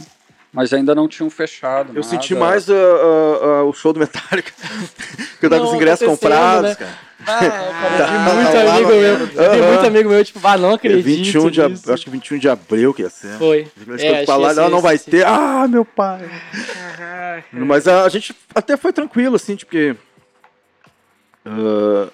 Mas 0.51 0.73
ainda 0.73 0.95
não 0.95 1.07
tinham 1.07 1.29
fechado 1.29 1.89
Eu 1.89 1.95
nada. 1.95 2.03
senti 2.03 2.33
mais 2.33 2.69
ah, 2.69 2.73
ah, 2.73 3.63
o 3.63 3.71
show 3.73 3.93
do 3.93 3.99
Metallica. 3.99 4.51
que 5.39 5.45
eu 5.45 5.49
tava 5.49 5.61
com 5.61 5.65
os 5.67 5.71
Não 5.71 5.75
ingressos 5.77 6.07
comprados, 6.07 6.69
né? 6.71 6.75
cara. 6.75 7.07
Ah, 7.25 7.39
cara, 7.39 7.97
Tá, 7.97 8.07
tem 8.07 8.35
muito 8.35 8.51
tá 8.51 8.73
amigo 8.73 8.89
meu. 8.89 9.27
Tem 9.27 9.45
Aham. 9.61 9.67
muito 9.73 9.87
amigo 9.87 10.09
meu, 10.09 10.25
tipo, 10.25 10.39
ah, 10.47 10.57
não 10.57 10.71
É 10.71 10.73
acredito 10.75 11.05
21 11.05 11.49
de, 11.51 11.61
ab- 11.61 11.79
acho 11.91 12.03
que 12.05 12.09
21 12.09 12.37
de 12.39 12.49
abril 12.49 12.93
que 12.93 13.01
ia 13.03 13.09
ser. 13.09 13.37
Foi. 13.37 13.67
Eles 13.87 14.01
É, 14.01 14.21
ia 14.21 14.25
ser 14.25 14.59
"Ah, 14.61 14.69
não 14.69 14.81
vai 14.81 14.95
esse, 14.95 15.09
ter. 15.11 15.25
Ah, 15.25 15.67
meu 15.67 15.85
pai. 15.85 16.29
Mas 17.53 17.87
a, 17.87 18.03
a 18.03 18.09
gente 18.09 18.35
até 18.55 18.75
foi 18.77 18.91
tranquilo, 18.91 19.35
assim, 19.35 19.55
tipo, 19.55 19.69
porque. 19.71 19.95
ah, 21.45 22.09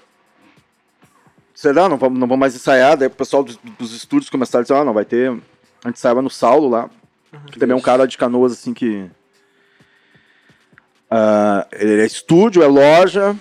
sei 1.53 1.73
lá, 1.73 1.87
não 1.87 1.97
vamos, 1.97 2.19
não 2.19 2.27
vamos 2.27 2.39
mais 2.39 2.55
ensaiar. 2.55 2.97
Daí 2.97 3.07
o 3.07 3.11
pessoal 3.11 3.43
dos, 3.43 3.57
dos 3.79 3.93
estúdios 3.93 4.29
começaram 4.29 4.61
a 4.61 4.63
dizer: 4.63 4.75
ah, 4.75 4.83
não 4.83 4.93
vai 4.93 5.05
ter. 5.05 5.29
A 5.29 5.87
gente 5.87 5.97
ensaiava 5.97 6.21
no 6.21 6.29
Saulo 6.29 6.69
lá, 6.69 6.89
que 7.51 7.59
também 7.59 7.73
é 7.73 7.77
um 7.77 7.81
cara 7.81 8.07
de 8.07 8.17
canoas, 8.17 8.53
assim, 8.53 8.73
que. 8.73 9.09
ah, 11.09 11.67
ele 11.73 12.01
é 12.01 12.05
estúdio, 12.05 12.63
é 12.63 12.67
loja, 12.67 13.35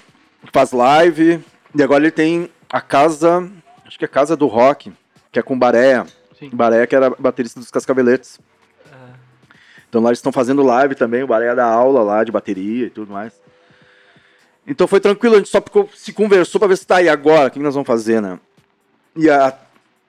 faz 0.53 0.73
live. 0.73 1.43
E 1.75 1.83
agora 1.83 2.03
ele 2.05 2.11
tem 2.11 2.51
a 2.71 2.81
casa. 2.81 3.51
Acho 3.87 3.99
que 3.99 4.05
é 4.05 4.07
a 4.07 4.09
Casa 4.09 4.37
do 4.37 4.47
Rock, 4.47 4.93
que 5.31 5.39
é 5.39 5.43
com 5.43 5.59
Baréia. 5.59 6.07
Sim. 6.39 6.51
Baréia, 6.53 6.87
que 6.87 6.97
era 6.97 7.11
baterista 7.11 7.61
dos 7.61 7.71
Cascaveletes. 7.71 8.41
Então 9.93 10.01
lá 10.01 10.09
eles 10.09 10.21
estão 10.21 10.33
fazendo 10.33 10.63
live 10.63 10.95
também, 10.95 11.23
o 11.23 11.27
Baréia 11.27 11.55
dá 11.55 11.67
aula 11.67 12.03
lá 12.03 12.25
de 12.25 12.33
bateria 12.33 12.87
e 12.87 12.91
tudo 12.91 13.13
mais. 13.13 13.35
Então 14.67 14.87
foi 14.87 15.01
tranquilo, 15.01 15.35
a 15.35 15.39
gente 15.39 15.51
só 15.51 15.61
ficou- 15.61 15.89
se 15.95 16.13
conversou 16.13 16.59
pra 16.59 16.69
ver 16.69 16.77
se 16.77 16.87
tá 16.87 16.97
aí 16.97 17.09
agora, 17.09 17.49
o 17.49 17.51
que 17.51 17.59
nós 17.59 17.75
vamos 17.75 17.87
fazer, 17.87 18.21
né? 18.23 18.39
E 19.17 19.29
a, 19.29 19.57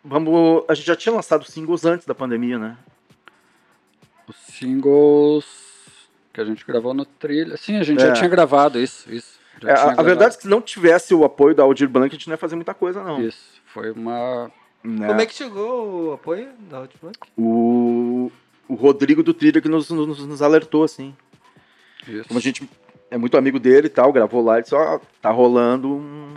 vamos, 0.04 0.64
a 0.68 0.74
gente 0.76 0.86
já 0.86 0.96
tinha 0.96 1.14
lançado 1.14 1.44
singles 1.46 1.84
antes 1.86 2.06
da 2.06 2.14
pandemia, 2.14 2.60
né? 2.60 2.78
Os 4.28 4.36
singles 4.58 5.46
que 6.32 6.40
a 6.42 6.46
gente 6.46 6.66
gravou 6.66 6.94
no 6.94 7.06
Trilha. 7.06 7.58
Sim, 7.58 7.78
a 7.78 7.84
gente 7.84 8.02
É. 8.02 8.08
já 8.08 8.14
tinha 8.14 8.30
gravado 8.30 8.80
isso, 8.80 9.12
isso. 9.12 9.40
É, 9.64 9.70
a, 9.70 9.74
a 9.74 9.76
gravado. 9.86 10.04
verdade 10.04 10.34
é 10.34 10.38
que 10.38 10.44
se 10.44 10.50
não 10.50 10.62
tivesse 10.62 11.14
o 11.14 11.24
apoio 11.24 11.56
da 11.56 11.64
Aldir 11.64 11.88
Blanc, 11.90 12.14
a 12.14 12.18
gente 12.18 12.28
não 12.28 12.34
ia 12.34 12.38
fazer 12.38 12.56
muita 12.56 12.74
coisa, 12.74 13.04
não. 13.04 13.22
Isso, 13.22 13.62
foi 13.66 13.92
uma... 13.92 14.52
Né? 14.84 15.08
Como 15.08 15.22
é 15.22 15.26
que 15.26 15.34
chegou 15.34 16.10
o 16.10 16.14
apoio 16.14 16.50
da 16.70 16.80
Outflank? 16.80 17.18
o, 17.38 18.32
o 18.68 18.74
Rodrigo 18.76 19.24
do 19.24 19.34
Trilha 19.34 19.62
que 19.62 19.70
nos, 19.70 19.90
nos, 19.90 20.26
nos 20.26 20.42
alertou, 20.42 20.84
assim. 20.84 21.16
Isso. 22.08 22.28
Como 22.28 22.38
a 22.38 22.42
gente 22.42 22.70
é 23.14 23.18
muito 23.18 23.38
amigo 23.38 23.60
dele 23.60 23.86
e 23.88 23.90
tal, 23.90 24.12
gravou 24.12 24.44
lá, 24.44 24.56
ele 24.56 24.64
disse, 24.64 24.74
ó, 24.74 25.00
tá 25.22 25.30
rolando 25.30 25.88
um 25.88 26.34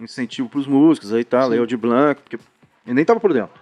incentivo 0.00 0.48
pros 0.48 0.66
músicos 0.66 1.12
aí 1.12 1.22
e 1.22 1.24
tal, 1.24 1.50
aí 1.50 1.58
o 1.58 1.66
de 1.66 1.76
Blanc, 1.76 2.20
porque 2.20 2.36
ele 2.86 2.94
nem 2.94 3.04
tava 3.04 3.18
por 3.18 3.32
dentro. 3.32 3.60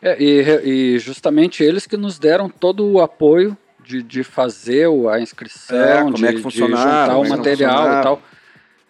É, 0.00 0.16
e, 0.22 0.94
e 0.94 0.98
justamente 0.98 1.64
eles 1.64 1.86
que 1.86 1.96
nos 1.96 2.18
deram 2.18 2.48
todo 2.48 2.86
o 2.86 3.00
apoio 3.00 3.56
de, 3.84 4.02
de 4.02 4.22
fazer 4.22 4.86
o- 4.86 5.08
a 5.08 5.20
inscrição, 5.20 5.76
É, 5.76 6.02
como 6.02 6.14
de, 6.14 6.26
é 6.26 6.32
que 6.34 6.42
de 6.42 6.50
juntar 6.58 7.16
o 7.18 7.22
é 7.24 7.24
que 7.24 7.36
material 7.36 7.98
e 7.98 8.02
tal. 8.02 8.22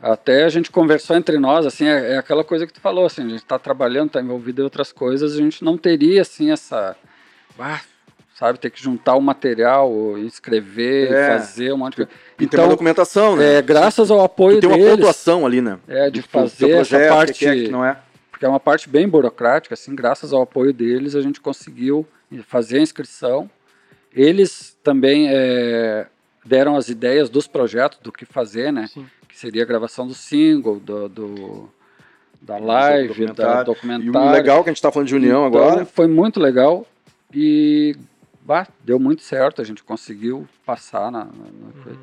Até 0.00 0.44
a 0.44 0.48
gente 0.50 0.70
conversou 0.70 1.16
entre 1.16 1.38
nós, 1.38 1.64
assim, 1.64 1.86
é, 1.86 2.12
é 2.14 2.18
aquela 2.18 2.44
coisa 2.44 2.66
que 2.66 2.72
tu 2.74 2.80
falou, 2.80 3.06
assim, 3.06 3.24
a 3.24 3.28
gente 3.28 3.44
tá 3.44 3.58
trabalhando, 3.58 4.10
tá 4.10 4.20
envolvido 4.20 4.60
em 4.60 4.64
outras 4.64 4.92
coisas, 4.92 5.32
a 5.34 5.36
gente 5.38 5.64
não 5.64 5.78
teria, 5.78 6.20
assim, 6.20 6.50
essa... 6.50 6.94
ah, 7.58 7.80
sabe, 8.34 8.58
ter 8.58 8.68
que 8.70 8.82
juntar 8.82 9.14
o 9.14 9.20
material, 9.22 10.18
inscrever, 10.18 11.10
É. 11.10 11.28
fazer 11.28 11.72
um 11.72 11.78
monte 11.78 11.92
de 11.92 12.04
coisa. 12.04 12.10
E 12.38 12.46
tem 12.46 12.58
uma 12.60 12.64
Então, 12.64 12.68
documentação, 12.68 13.36
né? 13.36 13.56
é, 13.56 13.62
graças 13.62 14.10
ao 14.10 14.22
apoio 14.22 14.60
tem 14.60 14.68
uma 14.68 14.76
deles, 14.76 14.90
pontuação 14.96 15.46
ali, 15.46 15.60
né? 15.60 15.78
é, 15.88 16.10
de 16.10 16.20
fazer 16.22 16.70
essa 16.70 16.96
projeto, 16.96 17.12
o 17.12 17.16
parte... 17.16 17.32
que 17.34 17.46
é, 17.46 17.54
que 17.64 17.68
não 17.68 17.84
é. 17.84 17.98
porque 18.30 18.44
é 18.44 18.48
uma 18.48 18.60
parte 18.60 18.88
bem 18.88 19.08
burocrática, 19.08 19.74
assim, 19.74 19.94
graças 19.94 20.32
ao 20.32 20.42
apoio 20.42 20.72
deles 20.72 21.14
a 21.14 21.22
gente 21.22 21.40
conseguiu 21.40 22.06
fazer 22.46 22.78
a 22.78 22.82
inscrição. 22.82 23.48
Eles 24.12 24.76
também 24.82 25.28
é, 25.30 26.06
deram 26.44 26.76
as 26.76 26.88
ideias 26.88 27.28
dos 27.30 27.46
projetos, 27.46 27.98
do 28.02 28.10
que 28.12 28.24
fazer, 28.24 28.72
né? 28.72 28.86
Sim. 28.92 29.06
Que 29.28 29.38
seria 29.38 29.62
a 29.62 29.66
gravação 29.66 30.06
do 30.06 30.14
single, 30.14 30.78
do, 30.80 31.08
do- 31.08 31.68
da 32.40 32.58
live, 32.58 33.08
da 33.08 33.12
documentário. 33.34 33.64
documentário. 33.64 34.26
E 34.26 34.28
o 34.30 34.32
legal 34.32 34.62
que 34.62 34.70
a 34.70 34.72
gente 34.72 34.80
tá 34.82 34.90
falando 34.92 35.08
de 35.08 35.14
união 35.16 35.46
Então, 35.48 35.60
agora, 35.62 35.84
Foi 35.86 36.06
muito 36.06 36.38
legal 36.40 36.86
e 37.34 37.96
bah, 38.42 38.66
deu 38.84 38.98
muito 38.98 39.22
certo, 39.22 39.60
a 39.60 39.64
gente 39.64 39.82
conseguiu 39.82 40.46
passar 40.64 41.10
na, 41.10 41.24
na- 41.24 41.26
na 41.26 41.82
coisa. 41.82 41.98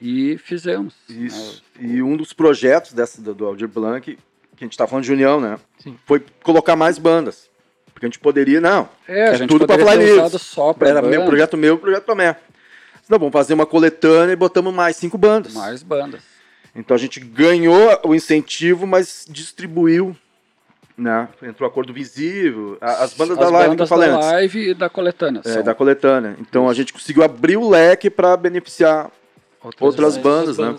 E 0.00 0.38
fizemos. 0.38 0.94
Isso. 1.08 1.62
né? 1.78 1.88
E 1.94 2.02
um 2.02 2.16
dos 2.16 2.32
projetos 2.32 2.92
dessa, 2.92 3.20
do, 3.20 3.46
Aldir 3.46 3.68
Blanc, 3.68 4.16
que 4.56 4.64
a 4.64 4.64
gente 4.64 4.76
tá 4.76 4.86
falando 4.86 5.04
de 5.04 5.12
união, 5.12 5.40
né? 5.40 5.58
Sim. 5.78 5.96
Foi 6.06 6.24
colocar 6.42 6.76
mais 6.76 6.98
bandas. 6.98 7.48
Porque 7.92 8.06
a 8.06 8.08
gente 8.08 8.20
poderia, 8.20 8.60
não. 8.60 8.88
É, 9.08 9.24
a 9.30 9.32
É 9.32 9.36
gente 9.36 9.48
tudo 9.48 9.64
usado 10.14 10.32
News. 10.32 10.42
só 10.42 10.72
pra 10.72 10.88
Era 10.88 11.02
meu 11.02 11.10
banda, 11.20 11.26
projeto 11.26 11.56
meu 11.56 11.74
e 11.74 11.78
projeto 11.78 12.04
Tomé. 12.04 12.36
Não, 13.08 13.18
vamos 13.18 13.32
fazer 13.32 13.54
uma 13.54 13.66
coletânea 13.66 14.32
e 14.34 14.36
botamos 14.36 14.72
mais 14.72 14.94
cinco 14.96 15.18
bandas. 15.18 15.52
mais 15.54 15.82
bandas. 15.82 16.22
Então 16.76 16.94
a 16.94 16.98
gente 16.98 17.18
ganhou 17.18 17.98
o 18.04 18.14
incentivo, 18.14 18.86
mas 18.86 19.26
distribuiu, 19.28 20.16
né? 20.96 21.28
Entrou 21.42 21.66
acordo 21.68 21.92
visível, 21.92 22.76
as 22.80 23.14
bandas 23.14 23.36
da 23.36 23.48
live 23.48 23.74
que 23.76 23.82
eu 23.82 23.86
bandas 23.86 23.88
falei 23.88 24.08
da 24.10 24.16
antes. 24.16 24.28
live 24.28 24.70
e 24.70 24.74
da 24.74 24.88
coletânea. 24.88 25.42
É, 25.44 25.52
são 25.54 25.62
da 25.64 25.74
coletânea. 25.74 26.36
Então 26.38 26.68
a 26.68 26.74
gente 26.74 26.92
conseguiu 26.92 27.24
abrir 27.24 27.56
o 27.56 27.68
leque 27.68 28.08
para 28.10 28.36
beneficiar 28.36 29.10
outras 29.80 30.16
bandas, 30.16 30.58
né? 30.58 30.76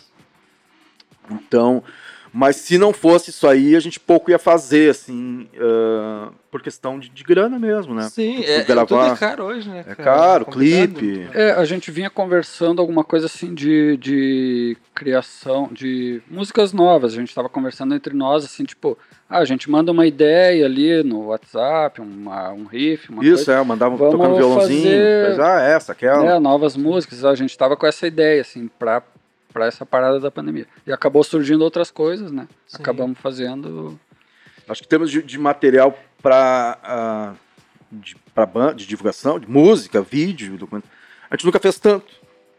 Então, 1.29 1.83
Mas 2.31 2.57
se 2.57 2.77
não 2.77 2.93
fosse 2.93 3.31
isso 3.31 3.47
aí, 3.47 3.75
a 3.75 3.79
gente 3.79 3.99
pouco 3.99 4.29
ia 4.29 4.37
fazer, 4.37 4.91
assim, 4.91 5.47
uh, 5.55 6.31
por 6.51 6.61
questão 6.61 6.99
de, 6.99 7.09
de, 7.09 7.23
grana 7.23 7.57
mesmo, 7.57 7.95
né? 7.95 8.07
Sim, 8.09 8.43
é, 8.43 8.63
gravar... 8.63 8.85
tudo 8.85 9.13
é 9.13 9.17
caro 9.17 9.43
hoje, 9.45 9.67
né? 9.67 9.83
É 9.87 9.95
caro, 9.95 10.45
é 10.47 10.51
clipe. 10.51 11.27
É, 11.33 11.51
a 11.51 11.65
gente 11.65 11.89
vinha 11.89 12.09
conversando 12.09 12.81
alguma 12.81 13.03
coisa 13.03 13.25
assim 13.25 13.53
de, 13.53 13.97
de 13.97 14.77
criação, 14.93 15.69
de 15.71 16.21
músicas 16.29 16.71
novas. 16.71 17.13
A 17.13 17.15
gente 17.15 17.29
estava 17.29 17.49
conversando 17.49 17.95
entre 17.95 18.13
nós, 18.13 18.45
assim, 18.45 18.63
tipo, 18.63 18.97
ah, 19.29 19.37
a 19.37 19.45
gente 19.45 19.69
manda 19.69 19.91
uma 19.91 20.07
ideia 20.07 20.65
ali 20.65 21.03
no 21.03 21.27
WhatsApp, 21.27 22.01
uma, 22.01 22.51
um 22.51 22.65
riff, 22.65 23.11
uma 23.11 23.23
Isso, 23.23 23.45
coisa. 23.45 23.61
é, 23.61 23.63
mandava 23.63 23.95
Vamos 23.95 24.15
tocando 24.15 24.35
violãozinho, 24.35 24.81
fazer, 24.81 25.29
mas, 25.29 25.39
ah, 25.39 25.61
essa, 25.61 25.91
aquela. 25.91 26.35
É, 26.35 26.39
novas 26.39 26.75
músicas. 26.75 27.23
A 27.23 27.35
gente 27.35 27.51
estava 27.51 27.77
com 27.77 27.85
essa 27.85 28.07
ideia, 28.07 28.41
assim, 28.41 28.67
pra 28.79 29.03
para 29.51 29.65
essa 29.65 29.85
parada 29.85 30.19
da 30.19 30.31
pandemia. 30.31 30.67
E 30.85 30.93
acabou 30.93 31.23
surgindo 31.23 31.63
outras 31.63 31.91
coisas, 31.91 32.31
né? 32.31 32.47
Sim. 32.67 32.77
Acabamos 32.79 33.17
fazendo. 33.19 33.99
Acho 34.67 34.83
que 34.83 34.87
temos 34.87 35.09
de, 35.09 35.23
de 35.23 35.39
material 35.39 35.97
para 36.21 37.33
uh, 37.33 37.37
de, 37.91 38.15
pra 38.33 38.45
de 38.73 38.85
divulgação, 38.85 39.39
de 39.39 39.49
música, 39.49 40.01
vídeo, 40.01 40.57
documento. 40.57 40.87
A 41.29 41.35
gente 41.35 41.45
nunca 41.45 41.59
fez 41.59 41.79
tanto. 41.79 42.13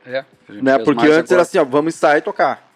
É, 0.05 0.25
né? 0.49 0.79
Porque 0.79 1.07
antes 1.07 1.31
agora. 1.31 1.35
era 1.35 1.43
assim, 1.43 1.59
ó, 1.59 1.65
vamos 1.65 1.95
ensaiar 1.95 2.19
e 2.19 2.23
tocar. 2.23 2.69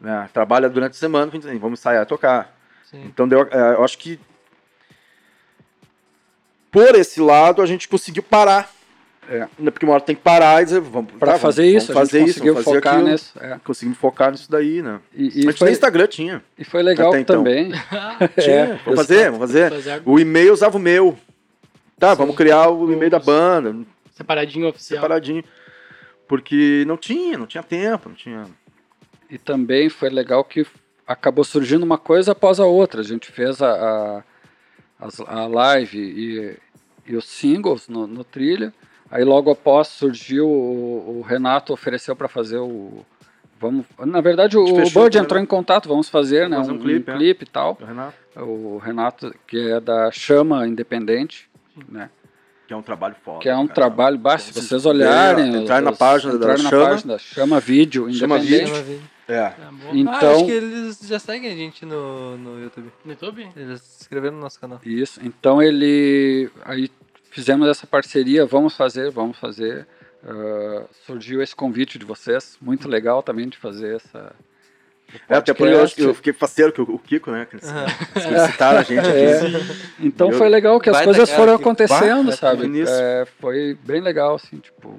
Né? 0.00 0.28
Trabalha 0.32 0.68
durante 0.68 0.92
a 0.92 0.98
semana, 0.98 1.30
vamos 1.58 1.80
ensaiar 1.80 2.02
e 2.02 2.06
tocar. 2.06 2.59
Sim. 2.90 3.04
Então 3.04 3.28
deu, 3.28 3.42
é, 3.50 3.74
eu 3.74 3.84
acho 3.84 3.98
que 3.98 4.18
por 6.70 6.94
esse 6.94 7.20
lado 7.20 7.62
a 7.62 7.66
gente 7.66 7.88
conseguiu 7.88 8.22
parar 8.22 8.72
é. 9.30 9.46
Porque 9.70 9.86
uma 9.86 9.94
hora 9.94 10.02
tem 10.02 10.16
que 10.16 10.22
parar 10.22 10.60
e 10.60 10.64
dizer, 10.64 10.80
vamos 10.80 11.12
Para 11.12 11.34
tá, 11.34 11.38
fazer 11.38 11.62
vamos, 11.62 11.84
isso, 11.84 11.92
vamos 11.92 12.10
fazer 12.10 12.24
isso, 12.24 12.40
fazer 12.40 12.62
focar 12.64 12.94
aquilo. 12.94 13.08
nisso. 13.10 13.32
É. 13.40 13.60
Conseguimos 13.62 13.98
focar 13.98 14.32
nisso 14.32 14.50
daí, 14.50 14.82
né? 14.82 15.00
E, 15.14 15.42
e 15.42 15.44
Mas 15.46 15.56
foi, 15.56 15.66
nem 15.66 15.72
Instagram 15.72 16.06
tinha. 16.08 16.42
E 16.58 16.64
foi 16.64 16.82
legal 16.82 17.16
então. 17.16 17.36
também. 17.36 17.70
tinha. 18.40 18.56
É, 18.56 18.80
vamos 18.84 19.00
fazer, 19.00 19.30
vamos 19.30 19.52
fazer. 19.52 20.02
O 20.04 20.18
e-mail 20.18 20.52
usava 20.52 20.76
o 20.76 20.80
meu. 20.80 21.16
Tá, 21.96 22.10
Sim. 22.10 22.16
vamos 22.16 22.34
criar 22.34 22.70
o 22.70 22.92
e-mail 22.92 23.10
da 23.10 23.20
banda. 23.20 23.76
Separadinho 24.12 24.66
oficial. 24.66 25.00
Separadinho. 25.00 25.44
Porque 26.26 26.84
não 26.86 26.96
tinha, 26.96 27.38
não 27.38 27.46
tinha 27.46 27.62
tempo, 27.62 28.08
não 28.08 28.16
tinha. 28.16 28.46
E 29.30 29.38
também 29.38 29.88
foi 29.88 30.10
legal 30.10 30.42
que 30.42 30.66
acabou 31.10 31.44
surgindo 31.44 31.82
uma 31.82 31.98
coisa 31.98 32.32
após 32.32 32.60
a 32.60 32.66
outra. 32.66 33.00
A 33.00 33.04
gente 33.04 33.32
fez 33.32 33.60
a, 33.60 34.22
a, 35.00 35.08
a 35.26 35.46
live 35.46 35.98
e, 35.98 36.56
e 37.04 37.16
os 37.16 37.24
singles 37.24 37.88
no, 37.88 38.06
no 38.06 38.22
trilha. 38.22 38.72
Aí 39.10 39.24
logo 39.24 39.50
após 39.50 39.88
surgiu, 39.88 40.46
o, 40.46 41.18
o 41.18 41.22
Renato 41.22 41.72
ofereceu 41.72 42.14
para 42.14 42.28
fazer 42.28 42.58
o. 42.58 43.04
Vamos, 43.58 43.84
na 43.98 44.20
verdade, 44.22 44.56
o, 44.56 44.64
o 44.64 44.90
Bud 44.90 45.18
entrou 45.18 45.38
em 45.38 45.44
contato, 45.44 45.86
vamos 45.86 46.08
fazer 46.08 46.48
né, 46.48 46.58
um, 46.58 46.62
um, 46.62 46.78
clipe, 46.78 47.10
um 47.10 47.16
clipe 47.18 47.44
e 47.44 47.48
tal. 47.48 47.76
O 47.78 47.84
Renato. 47.84 48.16
o 48.36 48.78
Renato. 48.78 49.34
que 49.46 49.70
é 49.70 49.80
da 49.80 50.10
Chama 50.12 50.66
Independente, 50.66 51.50
né? 51.88 52.08
Que 52.66 52.72
é 52.72 52.76
um 52.76 52.82
trabalho 52.82 53.16
foda. 53.22 53.40
Que 53.40 53.48
é 53.48 53.56
um 53.56 53.66
cara. 53.66 53.74
trabalho, 53.74 54.16
basta 54.16 54.52
se 54.52 54.62
vocês 54.62 54.86
olharem. 54.86 55.62
Entrar 55.62 55.82
na 55.82 55.92
página 55.92 56.38
da 56.38 56.46
na 56.46 56.56
Chama. 56.56 56.86
Página 56.86 57.12
da 57.14 57.18
Chama 57.18 57.60
Vídeo 57.60 58.10
Chama 58.14 58.38
Independente. 58.38 58.72
Vídeo. 58.80 59.02
É. 59.30 59.54
Então, 59.92 60.12
ah, 60.12 60.32
acho 60.32 60.44
que 60.44 60.50
eles 60.50 61.00
já 61.06 61.18
seguem 61.20 61.52
a 61.52 61.54
gente 61.54 61.86
no, 61.86 62.36
no 62.36 62.60
YouTube. 62.60 62.92
No 63.04 63.12
YouTube? 63.12 63.48
Eles 63.56 63.80
se 63.80 64.02
inscreveram 64.02 64.36
no 64.36 64.42
nosso 64.42 64.58
canal. 64.58 64.80
Isso. 64.84 65.20
Então 65.22 65.62
ele. 65.62 66.50
Aí 66.64 66.90
fizemos 67.30 67.68
essa 67.68 67.86
parceria, 67.86 68.44
vamos 68.44 68.76
fazer, 68.76 69.10
vamos 69.10 69.38
fazer. 69.38 69.86
Uh, 70.22 70.84
surgiu 71.06 71.40
esse 71.40 71.54
convite 71.56 71.98
de 71.98 72.04
vocês, 72.04 72.58
muito 72.60 72.88
legal 72.88 73.22
também 73.22 73.48
de 73.48 73.56
fazer 73.56 73.96
essa. 73.96 74.34
É, 75.28 75.36
até 75.36 75.54
porque 75.54 75.72
eu, 75.72 76.08
eu 76.08 76.14
fiquei 76.14 76.32
faceiro 76.32 76.72
que 76.72 76.80
o 76.80 76.98
Kiko, 76.98 77.30
né? 77.30 77.46
Que 77.46 77.56
eles, 77.56 77.68
uhum. 77.68 78.46
citaram 78.46 78.78
a 78.78 78.82
gente 78.82 78.98
aqui. 78.98 79.10
É. 80.00 80.06
Então 80.06 80.30
eu, 80.30 80.38
foi 80.38 80.48
legal 80.48 80.78
que 80.80 80.90
as 80.90 81.02
coisas 81.02 81.30
foram 81.30 81.54
acontecendo, 81.54 82.32
sabe? 82.32 82.68
É, 82.86 83.26
foi 83.40 83.76
bem 83.84 84.00
legal, 84.00 84.34
assim, 84.34 84.58
tipo, 84.58 84.98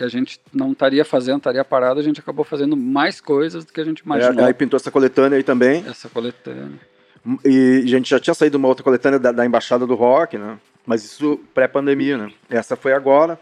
que 0.00 0.04
a 0.04 0.08
gente 0.08 0.40
não 0.50 0.72
estaria 0.72 1.04
fazendo, 1.04 1.36
estaria 1.36 1.62
parado, 1.62 2.00
a 2.00 2.02
gente 2.02 2.20
acabou 2.20 2.42
fazendo 2.42 2.74
mais 2.74 3.20
coisas 3.20 3.66
do 3.66 3.72
que 3.72 3.82
a 3.82 3.84
gente 3.84 3.98
imaginou. 3.98 4.42
É, 4.42 4.46
aí 4.46 4.54
pintou 4.54 4.78
essa 4.78 4.90
coletânea 4.90 5.36
aí 5.36 5.42
também. 5.42 5.84
Essa 5.86 6.08
coletânea. 6.08 6.80
E 7.44 7.82
a 7.84 7.86
gente 7.86 8.08
já 8.08 8.18
tinha 8.18 8.32
saído 8.32 8.56
uma 8.56 8.66
outra 8.66 8.82
coletânea 8.82 9.18
da, 9.18 9.30
da 9.30 9.44
Embaixada 9.44 9.86
do 9.86 9.94
Rock, 9.94 10.38
né? 10.38 10.58
Mas 10.86 11.04
isso 11.04 11.38
pré-pandemia, 11.52 12.16
né? 12.16 12.32
Essa 12.48 12.76
foi 12.76 12.94
agora. 12.94 13.38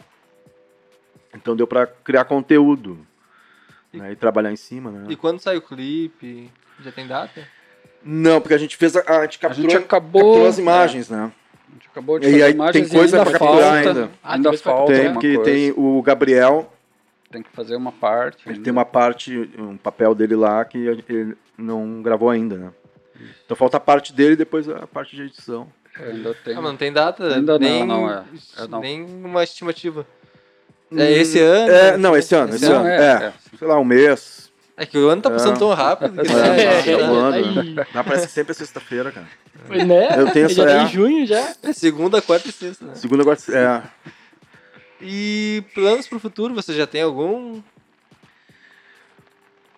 Então 1.32 1.54
deu 1.54 1.66
para 1.66 1.86
criar 1.86 2.24
conteúdo 2.24 3.06
e, 3.92 3.98
né? 3.98 4.10
e 4.10 4.16
trabalhar 4.16 4.50
em 4.50 4.56
cima, 4.56 4.90
né? 4.90 5.06
E 5.08 5.14
quando 5.14 5.38
sai 5.38 5.56
o 5.56 5.62
clipe? 5.62 6.50
Já 6.80 6.90
tem 6.90 7.06
data? 7.06 7.46
Não, 8.02 8.40
porque 8.40 8.54
a 8.54 8.58
gente 8.58 8.76
fez 8.76 8.96
a, 8.96 9.20
a 9.20 9.22
gente 9.22 9.38
capturou, 9.38 9.70
a 9.70 9.74
gente 9.74 9.84
acabou, 9.84 10.22
capturou 10.22 10.48
as 10.48 10.58
imagens, 10.58 11.08
é. 11.08 11.14
né? 11.14 11.32
A 11.68 11.74
gente 11.74 11.88
acabou 11.88 12.18
de 12.18 12.26
fazer 12.26 12.38
e 12.38 12.42
aí 12.42 12.52
imagens 12.52 12.88
tem 12.88 12.98
coisa 12.98 13.22
para 13.22 13.38
capturar 13.38 13.74
ainda. 13.74 14.10
Ah, 14.22 14.34
ainda 14.34 14.58
falta. 14.58 14.92
Tem, 14.92 15.12
porque 15.12 15.38
tem 15.38 15.72
o 15.76 16.02
Gabriel. 16.02 16.72
Tem 17.30 17.42
que 17.42 17.50
fazer 17.50 17.76
uma 17.76 17.92
parte. 17.92 18.42
Ele 18.46 18.54
ainda. 18.54 18.64
tem 18.64 18.72
uma 18.72 18.84
parte, 18.84 19.50
um 19.58 19.76
papel 19.76 20.14
dele 20.14 20.34
lá 20.34 20.64
que 20.64 20.78
ele 20.78 21.36
não 21.56 22.02
gravou 22.02 22.30
ainda, 22.30 22.56
né? 22.56 22.70
Então 23.44 23.56
falta 23.56 23.76
a 23.76 23.80
parte 23.80 24.12
dele 24.12 24.32
e 24.32 24.36
depois 24.36 24.68
a 24.68 24.86
parte 24.86 25.16
de 25.16 25.22
edição. 25.22 25.68
É, 25.98 26.10
ainda 26.10 26.34
tem. 26.34 26.56
Ah, 26.56 26.60
não 26.60 26.76
tem 26.76 26.92
data? 26.92 27.34
Ainda 27.34 27.58
nem, 27.58 27.84
não, 27.84 28.02
não 28.02 28.10
é. 28.10 28.24
é 28.58 28.66
não. 28.66 28.80
Nem 28.80 29.04
uma 29.04 29.42
estimativa. 29.42 30.06
É 30.96 31.12
esse 31.12 31.38
ano? 31.38 31.70
É, 31.70 31.96
não, 31.96 32.16
esse 32.16 32.34
ano. 32.34 32.54
Esse, 32.54 32.64
esse 32.64 32.72
ano, 32.72 32.80
ano 32.80 32.88
é, 32.88 33.26
é, 33.26 33.32
Sei 33.58 33.68
lá, 33.68 33.78
um 33.78 33.84
mês. 33.84 34.47
É 34.78 34.86
que 34.86 34.96
o 34.96 35.08
ano 35.08 35.20
tá 35.20 35.28
passando 35.28 35.56
é. 35.56 35.58
tão 35.58 35.74
rápido. 35.74 36.22
Que 36.22 36.32
é, 36.32 36.60
é, 36.86 36.90
é, 36.92 37.00
ano, 37.02 37.74
né? 37.74 37.86
Parece 37.92 38.28
sempre 38.28 38.54
sexta-feira, 38.54 39.10
cara. 39.10 39.26
Né? 39.84 40.16
Eu 40.16 40.30
tenho 40.30 40.46
essa, 40.46 40.54
já 40.54 40.64
tá 40.66 40.82
em 40.84 40.88
junho 40.88 41.26
já. 41.26 41.52
É 41.64 41.72
segunda, 41.72 42.22
quarta 42.22 42.48
e 42.48 42.52
sexta, 42.52 42.84
né? 42.84 42.94
Segunda, 42.94 43.24
quarta 43.24 43.52
é. 43.52 43.82
E 45.02 45.64
planos 45.74 46.06
pro 46.06 46.20
futuro, 46.20 46.54
você 46.54 46.72
já 46.74 46.86
tem 46.86 47.02
algum? 47.02 47.60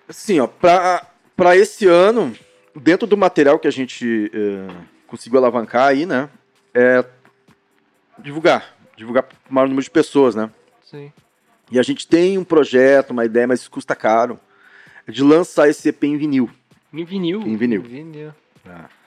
Assim, 0.06 0.38
ó, 0.38 0.46
pra, 0.46 1.06
pra 1.34 1.56
esse 1.56 1.86
ano, 1.86 2.36
dentro 2.76 3.06
do 3.06 3.16
material 3.16 3.58
que 3.58 3.68
a 3.68 3.72
gente 3.72 4.30
uh, 4.34 4.84
conseguiu 5.06 5.38
alavancar 5.38 5.88
aí, 5.88 6.04
né? 6.04 6.28
É 6.74 7.02
divulgar. 8.18 8.76
Divulgar 8.98 9.22
para 9.22 9.36
o 9.50 9.54
maior 9.54 9.66
número 9.66 9.82
de 9.82 9.90
pessoas, 9.90 10.34
né? 10.34 10.50
Sim. 10.84 11.10
E 11.70 11.78
a 11.78 11.82
gente 11.82 12.06
tem 12.06 12.36
um 12.36 12.44
projeto, 12.44 13.12
uma 13.12 13.24
ideia, 13.24 13.46
mas 13.46 13.60
isso 13.60 13.70
custa 13.70 13.96
caro, 13.96 14.34
é 14.34 14.49
de 15.10 15.22
lançar 15.22 15.68
esse 15.68 15.88
EP 15.88 16.04
em 16.04 16.16
vinil. 16.16 16.50
Em 16.92 17.04
vinil? 17.04 17.40
Em 17.42 17.56
vinil. 17.56 17.80
Em 17.82 17.84
vinil. 17.84 18.34
É. 18.66 19.00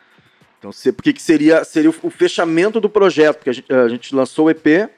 Então, 0.60 0.72
porque 0.94 1.12
que 1.12 1.22
seria, 1.22 1.64
seria 1.66 1.90
o 1.90 2.10
fechamento 2.10 2.80
do 2.80 2.90
projeto, 2.90 3.38
porque 3.38 3.50
a 3.50 3.54
gente, 3.54 3.74
a 3.74 3.88
gente 3.90 4.16
lançou 4.16 4.46
o 4.46 4.50
EP, 4.50 4.66
é, 4.68 4.90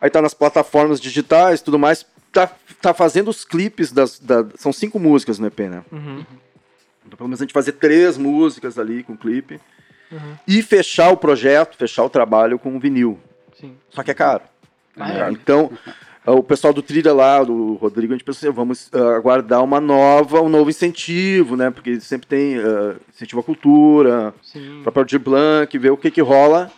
aí 0.00 0.10
tá 0.10 0.20
nas 0.20 0.34
plataformas 0.34 1.00
digitais 1.00 1.62
tudo 1.62 1.78
mais, 1.78 2.04
tá, 2.32 2.50
tá 2.80 2.92
fazendo 2.92 3.28
os 3.28 3.44
clipes 3.44 3.92
das, 3.92 4.18
da, 4.18 4.44
são 4.56 4.72
cinco 4.72 4.98
músicas 4.98 5.38
no 5.38 5.46
EP, 5.46 5.60
né? 5.60 5.84
Uhum. 5.92 6.24
Então, 7.06 7.16
pelo 7.16 7.28
menos 7.28 7.40
a 7.40 7.44
gente 7.44 7.52
fazer 7.52 7.72
três 7.72 8.16
músicas 8.16 8.78
ali 8.78 9.04
com 9.04 9.16
clipe. 9.16 9.60
Uhum. 10.10 10.36
E 10.46 10.62
fechar 10.62 11.10
o 11.10 11.16
projeto, 11.16 11.76
fechar 11.76 12.04
o 12.04 12.10
trabalho 12.10 12.58
com 12.58 12.78
vinil. 12.78 13.18
Sim. 13.58 13.76
Só 13.90 14.02
que 14.02 14.10
é 14.10 14.14
caro. 14.14 14.42
Ah, 14.96 15.28
é. 15.28 15.30
Então, 15.30 15.70
o 16.26 16.42
pessoal 16.42 16.72
do 16.72 16.82
Trilha 16.82 17.12
lá, 17.12 17.42
do 17.42 17.74
Rodrigo, 17.74 18.12
a 18.12 18.16
gente 18.16 18.24
pensou 18.24 18.48
assim, 18.48 18.54
vamos 18.54 18.88
uh, 18.88 19.16
aguardar 19.16 19.62
uma 19.62 19.80
nova, 19.80 20.40
um 20.40 20.48
novo 20.48 20.70
incentivo, 20.70 21.56
né? 21.56 21.70
Porque 21.70 22.00
sempre 22.00 22.28
tem 22.28 22.58
uh, 22.58 22.96
incentivo 23.12 23.40
à 23.40 23.44
cultura, 23.44 24.32
para 24.84 25.02
o 25.02 25.18
Blanc, 25.18 25.78
ver 25.78 25.90
o 25.90 25.96
que 25.96 26.10
que 26.10 26.20
rola. 26.20 26.70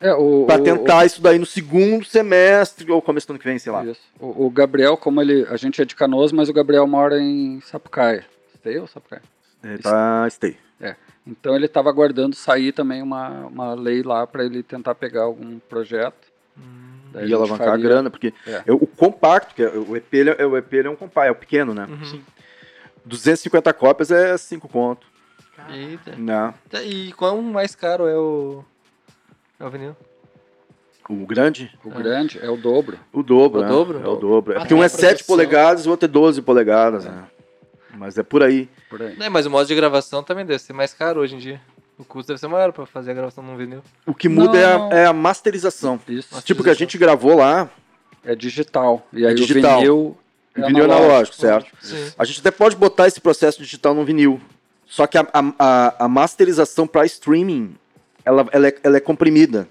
É, 0.00 0.10
para 0.46 0.62
tentar 0.62 1.02
o, 1.02 1.06
isso 1.06 1.22
daí 1.22 1.38
no 1.38 1.46
segundo 1.46 2.04
semestre 2.04 2.90
ou 2.90 3.00
começo 3.00 3.26
do 3.26 3.30
ano 3.30 3.38
que 3.38 3.48
vem, 3.48 3.58
sei 3.58 3.72
lá. 3.72 3.84
O, 4.18 4.46
o, 4.46 4.50
Gabriel, 4.50 4.96
como 4.96 5.20
ele, 5.20 5.46
a 5.48 5.56
gente 5.56 5.80
é 5.80 5.84
de 5.84 5.94
Canoas, 5.94 6.32
mas 6.32 6.48
o 6.48 6.52
Gabriel 6.52 6.86
mora 6.86 7.18
em 7.18 7.60
Sapucaia. 7.60 8.24
Stay 8.56 8.78
ou 8.78 8.86
Sapucaia? 8.86 9.22
É, 9.62 9.78
tá, 9.78 10.26
stay. 10.30 10.56
É. 10.80 10.96
Então 11.26 11.56
ele 11.56 11.66
estava 11.66 11.88
aguardando 11.88 12.36
sair 12.36 12.72
também 12.72 13.02
uma, 13.02 13.46
uma 13.46 13.74
lei 13.74 14.02
lá 14.02 14.26
para 14.26 14.44
ele 14.44 14.62
tentar 14.62 14.94
pegar 14.94 15.22
algum 15.22 15.58
projeto. 15.58 16.33
E 17.22 17.32
alavancar 17.32 17.68
faria... 17.68 17.72
a 17.72 17.88
grana, 17.88 18.10
porque 18.10 18.32
é. 18.46 18.62
eu, 18.66 18.76
o 18.76 18.86
compacto, 18.86 19.54
que 19.54 19.62
é, 19.62 19.68
o 19.68 19.96
EP, 19.96 20.14
é, 20.38 20.44
o 20.44 20.56
EP 20.56 20.72
é 20.74 20.90
um 20.90 20.96
compacto, 20.96 21.28
é 21.28 21.30
o 21.30 21.34
pequeno, 21.34 21.72
né? 21.74 21.86
Uhum. 21.88 22.20
250 23.04 23.72
cópias 23.74 24.10
é 24.10 24.36
5 24.36 24.68
conto. 24.68 25.06
Eita. 25.68 26.14
Não. 26.16 26.54
Tá, 26.68 26.82
e 26.82 27.12
qual 27.12 27.40
mais 27.40 27.74
caro 27.74 28.06
é 28.06 28.16
o, 28.16 28.64
é 29.58 29.64
o 29.64 29.70
vinil? 29.70 29.96
O 31.08 31.26
grande? 31.26 31.70
O 31.84 31.90
é. 31.90 31.94
grande 31.94 32.38
é 32.42 32.48
o 32.48 32.56
dobro. 32.56 32.98
O 33.12 33.22
dobro, 33.22 33.60
o 33.60 33.62
né? 33.62 33.68
dobro? 33.68 34.00
É 34.02 34.08
o 34.08 34.16
dobro. 34.16 34.54
É 34.54 34.58
porque 34.58 34.74
um 34.74 34.82
é 34.82 34.88
7 34.88 35.24
polegadas 35.24 35.84
e 35.84 35.88
o 35.88 35.90
outro 35.90 36.06
é 36.06 36.08
12 36.08 36.40
polegadas, 36.42 37.04
é. 37.04 37.10
né? 37.10 37.24
Mas 37.96 38.18
é 38.18 38.22
por 38.22 38.42
aí. 38.42 38.68
Por 38.88 39.02
aí. 39.02 39.16
É, 39.20 39.28
mas 39.28 39.46
o 39.46 39.50
modo 39.50 39.66
de 39.66 39.74
gravação 39.74 40.22
também 40.22 40.44
deve 40.44 40.58
ser 40.58 40.72
mais 40.72 40.92
caro 40.92 41.20
hoje 41.20 41.36
em 41.36 41.38
dia. 41.38 41.60
O 41.98 42.04
custo 42.04 42.28
deve 42.28 42.40
ser 42.40 42.48
maior 42.48 42.72
para 42.72 42.84
fazer 42.86 43.12
a 43.12 43.14
gravação 43.14 43.44
num 43.44 43.56
vinil. 43.56 43.80
O 44.04 44.12
que 44.14 44.28
muda 44.28 44.58
é 44.58 44.64
a, 44.64 44.88
é 45.02 45.06
a, 45.06 45.12
masterização. 45.12 46.00
Isso. 46.08 46.42
Tipo, 46.42 46.64
que 46.64 46.70
a 46.70 46.74
gente 46.74 46.98
gravou 46.98 47.36
lá. 47.36 47.70
É 48.24 48.34
digital. 48.34 49.06
E 49.12 49.24
aí 49.24 49.32
é 49.32 49.34
digital. 49.34 49.78
o 49.78 49.80
vinil 49.80 50.16
É 50.56 50.60
o 50.62 50.66
vinil 50.66 50.84
analógico. 50.84 51.06
analógico, 51.06 51.36
certo? 51.36 51.70
Sim. 51.80 52.12
A 52.18 52.24
gente 52.24 52.40
até 52.40 52.50
pode 52.50 52.74
botar 52.74 53.06
esse 53.06 53.20
processo 53.20 53.62
digital 53.62 53.94
no 53.94 54.04
vinil. 54.04 54.40
Só 54.86 55.06
que 55.06 55.16
a, 55.16 55.26
a, 55.32 55.52
a- 55.58 55.94
a 56.04 56.08
masterização 56.08 56.86
para 56.86 57.06
streaming, 57.06 57.76
ela, 58.24 58.46
ela, 58.50 58.68
é, 58.68 58.74
ela 58.82 58.96
é 58.96 59.00
comprimida. 59.00 59.68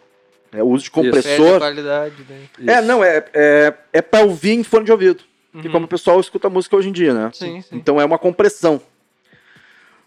É, 0.52 0.62
o 0.64 0.68
uso 0.68 0.84
de 0.86 0.92
compressor. 0.92 1.58
qualidade, 1.60 2.16
né? 2.30 2.74
É, 2.74 2.82
não, 2.82 3.04
é, 3.04 3.26
é, 3.34 3.74
é 3.92 4.02
para 4.02 4.24
ouvir 4.24 4.52
em 4.54 4.64
fone 4.64 4.86
de 4.86 4.92
ouvido. 4.92 5.24
Que 5.62 5.70
como 5.70 5.86
o 5.86 5.88
pessoal 5.90 6.20
escuta 6.20 6.50
música 6.50 6.76
hoje 6.76 6.90
em 6.90 6.92
dia, 6.92 7.14
né? 7.14 7.30
Sim, 7.34 7.62
sim. 7.62 7.76
Então 7.76 8.00
é 8.02 8.06
uma 8.06 8.18
compressão. 8.18 8.82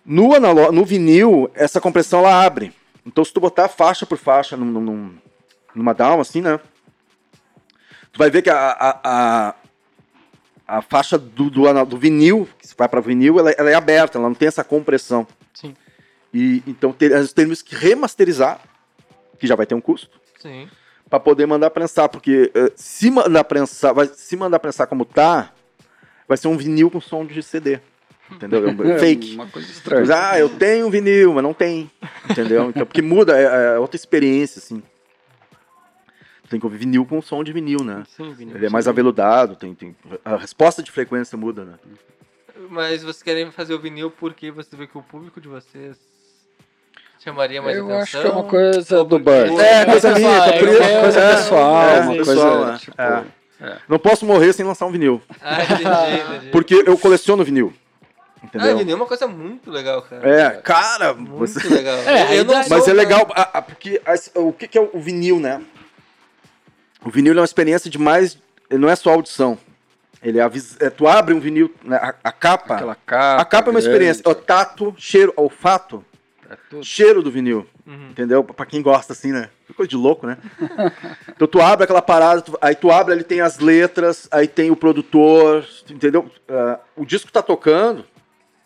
No, 0.07 0.39
no 0.71 0.85
vinil, 0.85 1.51
essa 1.55 1.81
compressão 1.81 2.21
ela 2.21 2.45
abre. 2.45 2.73
Então 3.05 3.25
se 3.25 3.33
tu 3.33 3.41
botar 3.41 3.69
faixa 3.69 4.07
por 4.07 4.17
faixa 4.17 4.57
num, 4.57 4.67
num- 4.67 5.19
numa 5.75 5.93
down, 5.93 6.21
assim, 6.21 6.41
né? 6.41 6.61
Tu 8.13 8.19
vai 8.19 8.31
ver 8.31 8.41
que 8.43 8.49
a, 8.49 8.57
a, 8.71 9.01
a, 9.05 9.55
a 10.79 10.83
faixa 10.83 11.19
do, 11.19 11.51
do, 11.51 11.85
do 11.85 11.99
vinil, 11.99 12.49
que 12.59 12.69
vai 12.79 12.89
para 12.89 13.01
vinil, 13.01 13.39
ela, 13.39 13.51
ela 13.51 13.71
é 13.71 13.75
aberta, 13.75 14.17
ela 14.17 14.29
não 14.29 14.35
tem 14.35 14.49
essa 14.49 14.65
compressão. 14.65 15.27
Sim. 15.53 15.75
E 16.33 16.63
então 16.67 16.93
ter, 16.93 17.11
nós 17.11 17.33
temos 17.33 17.61
que 17.61 17.75
remasterizar, 17.75 18.61
que 19.39 19.47
já 19.47 19.55
vai 19.57 19.67
ter 19.67 19.75
um 19.75 19.81
custo 19.81 20.21
Sim. 20.41 20.69
para 21.11 21.21
poder 21.21 21.47
mandar 21.47 21.71
prensar, 21.71 22.09
porque 22.09 22.51
eh, 22.55 22.73
se 22.77 23.11
mandar 23.11 23.45
prensar, 23.45 23.93
vai, 23.93 24.07
se 24.07 24.37
mandar 24.37 24.59
prensar 24.61 24.87
como 24.87 25.05
tá, 25.05 25.53
vai 26.29 26.37
ser 26.39 26.49
um 26.49 26.57
vinil 26.57 26.91
com 26.91 27.01
som 27.01 27.25
de 27.27 27.43
CD. 27.43 27.81
Entendeu? 28.31 28.69
É 28.69 28.73
um 28.73 28.91
É 28.93 28.99
fake. 28.99 29.35
Uma 29.35 29.47
coisa 29.47 29.69
Mas, 29.69 29.77
estranha. 29.77 30.15
ah, 30.31 30.39
eu 30.39 30.49
tenho 30.49 30.87
um 30.87 30.91
vinil, 30.91 31.33
mas 31.35 31.43
não 31.43 31.55
tem. 31.55 31.91
Entendeu? 32.29 32.69
Então, 32.75 32.87
porque 32.87 33.03
muda, 33.03 33.39
é, 33.39 33.75
é 33.75 33.79
outra 33.79 33.97
experiência, 33.97 34.59
assim. 34.59 34.83
Tem 36.49 36.61
que 36.61 36.67
ouvir 36.67 36.79
vinil 36.79 37.05
com 37.05 37.21
som 37.21 37.43
de 37.43 37.53
vinil, 37.53 37.83
né? 37.83 38.05
Sim, 38.17 38.33
vinil. 38.33 38.55
Ele 38.57 38.67
é 38.67 38.71
mais 38.71 38.87
aveludado, 38.87 39.57
tem, 39.57 39.75
tem, 39.75 39.97
a 40.25 40.37
resposta 40.37 40.81
de 40.83 40.93
frequência 40.93 41.37
muda, 41.37 41.65
né? 41.65 41.75
Mas 42.71 43.03
vocês 43.03 43.23
querem 43.23 43.51
fazer 43.51 43.75
o 43.75 43.81
vinil 43.81 44.11
porque 44.11 44.51
você 44.51 44.75
vê 44.77 44.87
que 44.87 44.97
o 44.97 45.03
público 45.03 45.41
de 45.41 45.49
vocês 45.49 45.97
chamaria 47.19 47.61
mais 47.61 47.77
Eu 47.77 47.85
atenção? 47.87 48.01
acho 48.03 48.21
que 48.21 48.27
é 48.27 48.31
uma 48.31 48.45
coisa 48.49 49.05
do 49.05 49.19
Burt. 49.19 49.59
É, 49.59 49.85
coisa 49.87 50.11
Mas, 50.13 50.19
minha, 50.21 50.39
eu- 50.49 50.55
eu- 50.55 51.01
coisa 51.01 51.21
eu- 51.21 51.37
pessoal, 51.37 51.83
é, 51.89 52.01
uma 52.01 52.13
pessoal, 52.17 52.57
coisa, 52.57 52.73
né? 52.73 52.79
tipo... 52.79 53.03
É. 53.59 53.79
Não 53.89 53.99
posso 53.99 54.25
morrer 54.27 54.53
sem 54.53 54.65
lançar 54.67 54.87
um 54.87 54.93
vinil. 54.93 55.21
Ah, 55.41 55.63
entendi, 55.65 55.83
entendi. 55.83 56.51
Porque 56.51 56.75
eu 56.87 56.97
coleciono 56.99 57.43
vinil. 57.43 57.73
Ah, 58.43 58.47
Entendeu? 58.47 58.79
vinil 58.79 58.93
é 58.95 58.97
uma 58.97 59.07
coisa 59.07 59.27
muito 59.27 59.71
legal, 59.71 60.03
cara. 60.03 60.29
É, 60.29 60.51
cara, 60.61 61.15
Muito 61.15 61.37
você... 61.39 61.67
legal. 61.69 61.97
É, 62.01 62.39
eu 62.39 62.45
não 62.45 62.55
mas 62.55 62.67
sou, 62.69 62.77
Mas 62.79 62.89
é 62.89 62.93
legal, 62.93 63.27
a- 63.35 63.59
a- 63.59 63.63
porque 63.63 64.01
as- 64.05 64.31
o 64.35 64.53
que, 64.53 64.69
que 64.69 64.79
é 64.79 64.81
o 64.81 65.01
vinil, 65.01 65.41
né? 65.41 65.63
O 67.05 67.11
vinil 67.11 67.33
é 67.35 67.37
uma 67.39 67.45
experiência 67.45 67.91
de 67.91 67.99
mais. 67.99 68.39
ele 68.71 68.81
Não 68.81 68.89
é 68.89 68.97
só 68.97 69.11
audição. 69.13 69.59
Ele 70.23 70.39
é, 70.39 70.43
a 70.43 70.51
é, 70.81 70.91
tu 70.91 71.07
abre 71.07 71.35
um 71.35 71.41
vinil, 71.41 71.73
né, 71.85 71.97
a, 71.97 72.15
a 72.25 72.33
capa. 72.33 72.75
Aquela 72.75 72.95
capa. 72.95 73.43
a 73.43 73.45
capa 73.45 73.69
é 73.69 73.71
uma 73.71 73.81
grande, 73.81 73.87
experiência. 73.89 74.23
O 74.29 74.35
tato, 74.35 74.95
cheiro, 74.99 75.33
olfato, 75.37 76.05
É 76.51 76.57
cheiro 76.83 77.23
do 77.23 77.31
vinil. 77.31 77.67
Uhum. 77.87 78.09
Entendeu? 78.11 78.43
Pra 78.43 78.67
quem 78.67 78.83
gosta 78.83 79.13
assim, 79.13 79.31
né? 79.31 79.51
Que 79.67 79.73
Coisa 79.75 79.89
de 79.89 79.97
louco, 79.97 80.27
né? 80.27 80.39
então 81.29 81.47
tu 81.47 81.61
abre 81.61 81.85
aquela 81.85 82.03
parada, 82.03 82.41
tu- 82.43 82.59
aí 82.61 82.75
tu 82.75 82.91
abre, 82.91 83.13
ali 83.13 83.23
tem 83.25 83.41
as 83.41 83.59
letras, 83.61 84.27
aí 84.31 84.49
tem 84.49 84.71
o 84.71 84.77
produtor, 84.77 85.65
entendeu? 85.89 86.29
Ah, 86.49 86.79
o 86.97 87.05
disco 87.07 87.31
tá 87.31 87.43
tocando, 87.43 88.05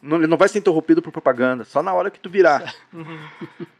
não, 0.02 0.16
ele 0.16 0.26
não 0.26 0.36
vai 0.36 0.48
ser 0.48 0.58
interrompido 0.58 1.02
por 1.02 1.12
propaganda, 1.12 1.64
só 1.64 1.82
na 1.82 1.92
hora 1.92 2.10
que 2.10 2.18
tu 2.18 2.30
virar. 2.30 2.74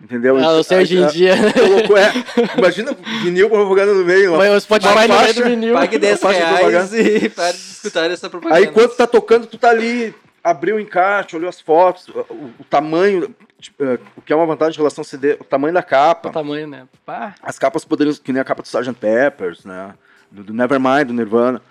Entendeu? 0.01 0.36
Ah, 0.36 0.52
eu 0.56 0.62
sei 0.64 0.78
Aí, 0.78 0.82
hoje 0.82 0.98
em 0.98 1.06
dia. 1.09 1.32
é 1.56 1.62
louco, 1.62 1.97
é. 1.97 2.12
Imagina 2.59 2.97
vinil 3.22 3.48
com 3.48 3.56
propaganda 3.56 3.94
no 3.94 4.05
meio. 4.05 4.36
Mas 4.36 4.52
o 4.52 4.60
Spotify 4.60 4.94
meio 4.94 5.09
faixa, 5.09 5.42
do 5.42 5.48
vinil. 5.48 5.74
Pague 5.74 5.98
10 5.98 6.20
faixa 6.20 6.38
de 6.38 6.44
reais 6.44 6.60
propaganda. 6.60 6.98
e 7.01 7.28
pare 7.30 7.52
de 7.52 7.59
escutar 7.59 8.10
essa 8.10 8.28
propaganda. 8.30 8.60
Aí 8.60 8.66
quando 8.66 8.94
tá 8.97 9.06
tocando, 9.06 9.47
tu 9.47 9.56
tá 9.56 9.70
ali, 9.70 10.14
abriu 10.42 10.76
o 10.76 10.80
encarte, 10.80 11.36
olhou 11.36 11.48
as 11.48 11.60
fotos, 11.60 12.09
o, 12.09 12.20
o- 12.20 12.64
tamanho, 12.68 13.34
tipo, 13.59 13.82
eh, 13.84 13.98
o 14.16 14.20
que 14.22 14.32
é 14.32 14.36
uma 14.36 14.47
vantagem 14.47 14.74
em 14.74 14.78
relação 14.78 15.02
ao 15.02 15.06
CD, 15.06 15.34
o 15.40 15.44
tamanho 15.44 15.72
da 15.74 15.82
capa. 15.82 16.28
O 16.28 16.32
tamanho, 16.32 16.66
né? 16.66 16.86
Pá. 17.06 17.34
As 17.42 17.59
capas 17.59 17.84
poderiam, 17.84 18.14
que 18.14 18.32
nem 18.32 18.40
a 18.40 18.44
capa 18.44 18.62
do 18.62 18.66
Sgt. 18.66 18.92
Peppers, 18.98 19.64
né? 19.64 19.94
Do, 20.30 20.44
do 20.44 20.52
Nevermind, 20.55 21.06
do 21.06 21.14
Nirvana. 21.14 21.62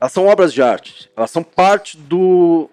Elas 0.00 0.12
são 0.12 0.26
obras 0.26 0.52
de 0.52 0.60
arte. 0.60 1.10
Elas 1.16 1.30
são 1.30 1.42
parte 1.44 1.96
do, 1.96 2.68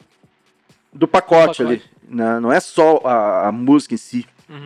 do 0.93 1.07
pacote, 1.07 1.63
pacote. 1.63 1.63
ali. 1.63 1.81
Né? 2.07 2.39
Não 2.39 2.51
é 2.51 2.59
só 2.59 3.01
a, 3.03 3.47
a 3.47 3.51
música 3.51 3.93
em 3.93 3.97
si. 3.97 4.25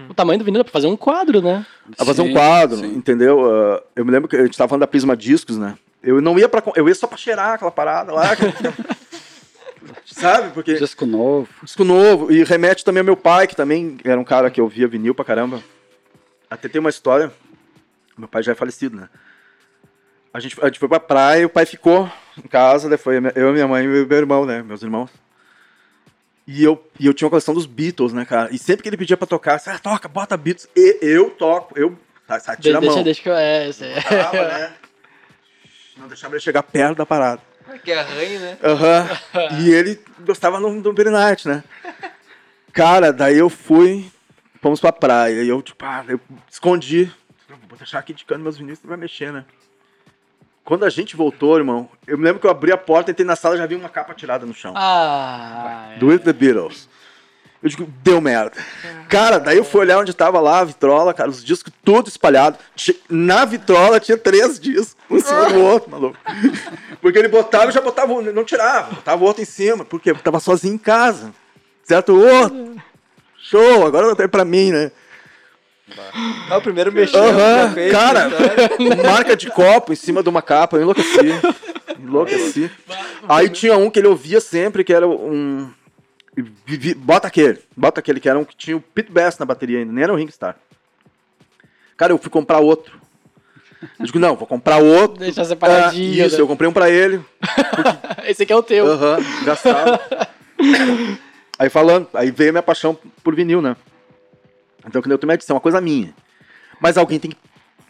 O 0.09 0.13
tamanho 0.13 0.39
do 0.39 0.45
vinil 0.45 0.59
dá 0.59 0.63
pra 0.63 0.71
fazer 0.71 0.87
um 0.87 0.95
quadro, 0.95 1.41
né? 1.41 1.65
A 1.99 2.05
fazer 2.05 2.21
um 2.21 2.31
quadro, 2.31 2.77
sim. 2.77 2.95
entendeu? 2.95 3.43
Ah, 3.45 3.83
eu 3.95 4.05
me 4.05 4.11
lembro 4.11 4.29
que 4.29 4.35
a 4.37 4.45
gente 4.45 4.57
tava 4.57 4.69
falando 4.69 4.79
da 4.79 4.87
Prisma 4.87 5.15
Discos, 5.15 5.57
né? 5.57 5.77
Eu 6.01 6.21
não 6.21 6.39
ia 6.39 6.47
para 6.47 6.63
eu 6.75 6.87
ia 6.87 6.95
só 6.95 7.05
pra 7.05 7.17
cheirar 7.17 7.53
aquela 7.55 7.71
parada 7.71 8.13
lá. 8.13 8.23
Sabe? 10.05 10.51
Porque 10.51 10.75
Disco 10.75 11.05
novo. 11.05 11.49
disco 11.61 11.83
novo 11.83 12.31
e 12.31 12.43
remete 12.43 12.85
também 12.85 13.01
ao 13.01 13.05
meu 13.05 13.17
pai, 13.17 13.45
que 13.45 13.55
também 13.55 13.97
era 14.05 14.19
um 14.19 14.23
cara 14.23 14.49
que 14.49 14.61
ouvia 14.61 14.87
vinil 14.87 15.13
pra 15.13 15.25
caramba. 15.25 15.61
Até 16.49 16.69
tem 16.69 16.79
uma 16.79 16.89
história. 16.89 17.31
Meu 18.17 18.27
pai 18.27 18.41
já 18.43 18.53
é 18.53 18.55
falecido, 18.55 18.95
né? 18.95 19.09
A 20.33 20.39
gente, 20.39 20.57
a 20.61 20.65
gente 20.65 20.79
foi 20.79 20.87
pra 20.87 20.99
praia 20.99 21.41
e 21.41 21.45
o 21.45 21.49
pai 21.49 21.65
ficou 21.65 22.09
em 22.37 22.47
casa, 22.47 22.87
daí 22.87 22.97
foi 22.97 23.17
eu, 23.35 23.51
minha 23.51 23.67
mãe 23.67 23.83
e 23.83 23.87
meu 23.87 24.17
irmão, 24.17 24.45
né? 24.45 24.63
Meus 24.63 24.81
irmãos. 24.81 25.09
E 26.45 26.63
eu, 26.63 26.83
e 26.99 27.05
eu 27.05 27.13
tinha 27.13 27.25
uma 27.25 27.31
coleção 27.31 27.53
dos 27.53 27.65
Beatles, 27.65 28.11
né, 28.11 28.25
cara? 28.25 28.49
E 28.51 28.57
sempre 28.57 28.83
que 28.83 28.89
ele 28.89 28.97
pedia 28.97 29.15
pra 29.15 29.25
tocar, 29.25 29.61
ah, 29.65 29.79
toca, 29.79 30.09
bota 30.09 30.35
Beatles. 30.35 30.67
E 30.75 30.97
eu 31.01 31.29
toco, 31.29 31.77
eu. 31.79 31.97
Tá, 32.27 32.39
tá, 32.39 32.55
tira 32.55 32.77
a 32.77 32.81
mão. 32.81 33.03
deixa 33.03 33.21
que 33.21 33.29
eu. 33.29 33.35
É, 33.35 33.69
é. 33.69 34.01
Tava, 34.01 34.47
né? 34.47 34.73
Não 35.97 36.07
deixava 36.07 36.35
ele 36.35 36.41
chegar 36.41 36.63
perto 36.63 36.97
da 36.97 37.05
parada. 37.05 37.41
Que 37.83 37.91
arranho, 37.93 38.39
né? 38.39 38.57
Aham. 38.63 39.07
E 39.61 39.71
ele 39.71 39.99
gostava 40.19 40.59
no, 40.59 40.81
do 40.81 40.93
Billy 40.93 41.09
Knight, 41.09 41.47
né? 41.47 41.63
Cara, 42.73 43.13
daí 43.13 43.37
eu 43.37 43.49
fui, 43.49 44.11
fomos 44.61 44.79
pra 44.79 44.91
praia. 44.91 45.43
E 45.43 45.47
eu, 45.47 45.61
tipo, 45.61 45.83
ah, 45.85 46.03
eu 46.07 46.19
escondi. 46.49 47.11
Vou 47.69 47.77
deixar 47.77 47.99
aqui 47.99 48.13
de 48.13 48.25
cano 48.25 48.43
meus 48.43 48.57
vinis, 48.57 48.79
vai 48.83 48.97
mexer, 48.97 49.31
né? 49.31 49.45
Quando 50.63 50.85
a 50.85 50.89
gente 50.89 51.15
voltou, 51.15 51.57
irmão, 51.57 51.89
eu 52.07 52.17
me 52.17 52.23
lembro 52.23 52.39
que 52.39 52.47
eu 52.47 52.51
abri 52.51 52.71
a 52.71 52.77
porta, 52.77 53.11
entrei 53.11 53.25
na 53.25 53.35
sala 53.35 53.55
e 53.55 53.57
já 53.57 53.65
vi 53.65 53.75
uma 53.75 53.89
capa 53.89 54.13
tirada 54.13 54.45
no 54.45 54.53
chão. 54.53 54.73
Ah. 54.75 55.91
Do 55.99 56.07
With 56.07 56.19
the 56.19 56.31
Beatles. 56.33 56.87
Eu 57.61 57.69
digo, 57.69 57.87
deu 58.03 58.19
merda. 58.19 58.57
Cara, 59.07 59.39
daí 59.39 59.57
eu 59.57 59.63
fui 59.63 59.81
olhar 59.81 59.97
onde 59.97 60.13
tava 60.13 60.39
lá 60.41 60.59
a 60.59 60.63
vitrola, 60.65 61.13
cara, 61.13 61.29
os 61.29 61.43
discos 61.43 61.71
todos 61.83 62.11
espalhados. 62.11 62.59
Na 63.09 63.45
vitrola 63.45 64.01
tinha 64.01 64.17
três 64.17 64.59
discos, 64.59 64.97
um 65.09 65.15
em 65.17 65.21
cima 65.21 65.49
do 65.49 65.61
outro, 65.61 65.89
maluco. 65.89 66.17
Porque 67.01 67.17
ele 67.19 67.29
botava 67.29 67.67
e 67.69 67.71
já 67.73 67.79
botava, 67.79 68.11
um- 68.11 68.21
não 68.33 68.43
tirava, 68.43 68.95
botava 68.95 69.21
o 69.23 69.25
outro 69.25 69.41
em 69.41 69.45
cima, 69.45 69.83
porque 69.85 70.11
eu 70.11 70.15
tava 70.15 70.39
sozinho 70.41 70.73
em 70.75 70.77
casa. 70.77 71.33
Certo? 71.83 72.13
Outro. 72.17 72.75
Show, 73.37 73.85
agora 73.85 74.13
tem 74.15 74.27
pra 74.27 74.43
mim, 74.45 74.71
né? 74.71 74.91
Ah, 76.49 76.57
o 76.57 76.61
primeiro 76.61 76.91
mexeu. 76.91 77.23
Aham, 77.23 77.67
já 77.67 77.69
fez, 77.71 77.91
cara, 77.91 78.27
né? 78.29 78.37
marca 79.03 79.35
de 79.35 79.49
copo 79.49 79.93
em 79.93 79.95
cima 79.95 80.21
de 80.21 80.29
uma 80.29 80.41
capa, 80.41 80.77
eu 80.77 80.81
enlouqueci. 80.81 81.19
Enlouqueci. 81.99 82.71
Aí 83.27 83.49
tinha 83.49 83.77
um 83.77 83.89
que 83.89 83.99
ele 83.99 84.07
ouvia 84.07 84.39
sempre, 84.39 84.83
que 84.83 84.93
era 84.93 85.07
um. 85.07 85.71
Bota 86.97 87.27
aquele, 87.27 87.59
bota 87.75 87.99
aquele, 87.99 88.19
que 88.19 88.27
era 88.27 88.39
um 88.39 88.43
que 88.43 88.55
tinha 88.55 88.75
o 88.75 88.81
Pete 88.81 89.11
Best 89.11 89.39
na 89.39 89.45
bateria 89.45 89.79
ainda, 89.79 89.91
nem 89.91 90.03
era 90.03 90.13
o 90.13 90.15
Ringstar. 90.15 90.55
Cara, 91.95 92.11
eu 92.11 92.17
fui 92.17 92.29
comprar 92.29 92.59
outro. 92.59 93.01
Eu 93.99 94.05
digo, 94.05 94.19
não, 94.19 94.35
vou 94.35 94.47
comprar 94.47 94.77
outro. 94.77 95.19
Deixa 95.19 95.43
separadinho. 95.43 96.23
Ah, 96.23 96.27
isso, 96.27 96.35
né? 96.37 96.41
eu 96.41 96.47
comprei 96.47 96.69
um 96.69 96.73
pra 96.73 96.89
ele. 96.89 97.21
Esse 98.25 98.43
aqui 98.43 98.53
é 98.53 98.55
o 98.55 98.63
teu. 98.63 98.87
Aham, 98.87 99.17
gastado. 99.43 99.99
aí 101.59 101.69
falando, 101.69 102.07
aí 102.13 102.31
veio 102.31 102.49
a 102.49 102.53
minha 102.53 102.63
paixão 102.63 102.97
por 103.23 103.35
vinil, 103.35 103.61
né? 103.61 103.75
Então, 104.85 105.01
que 105.01 105.07
nem 105.07 105.13
eu 105.13 105.19
tomei 105.19 105.33
a 105.33 105.35
edição, 105.35 105.53
é 105.53 105.57
uma 105.57 105.61
coisa 105.61 105.79
minha. 105.81 106.13
Mas 106.79 106.97
alguém 106.97 107.19
tem 107.19 107.31
que. 107.31 107.37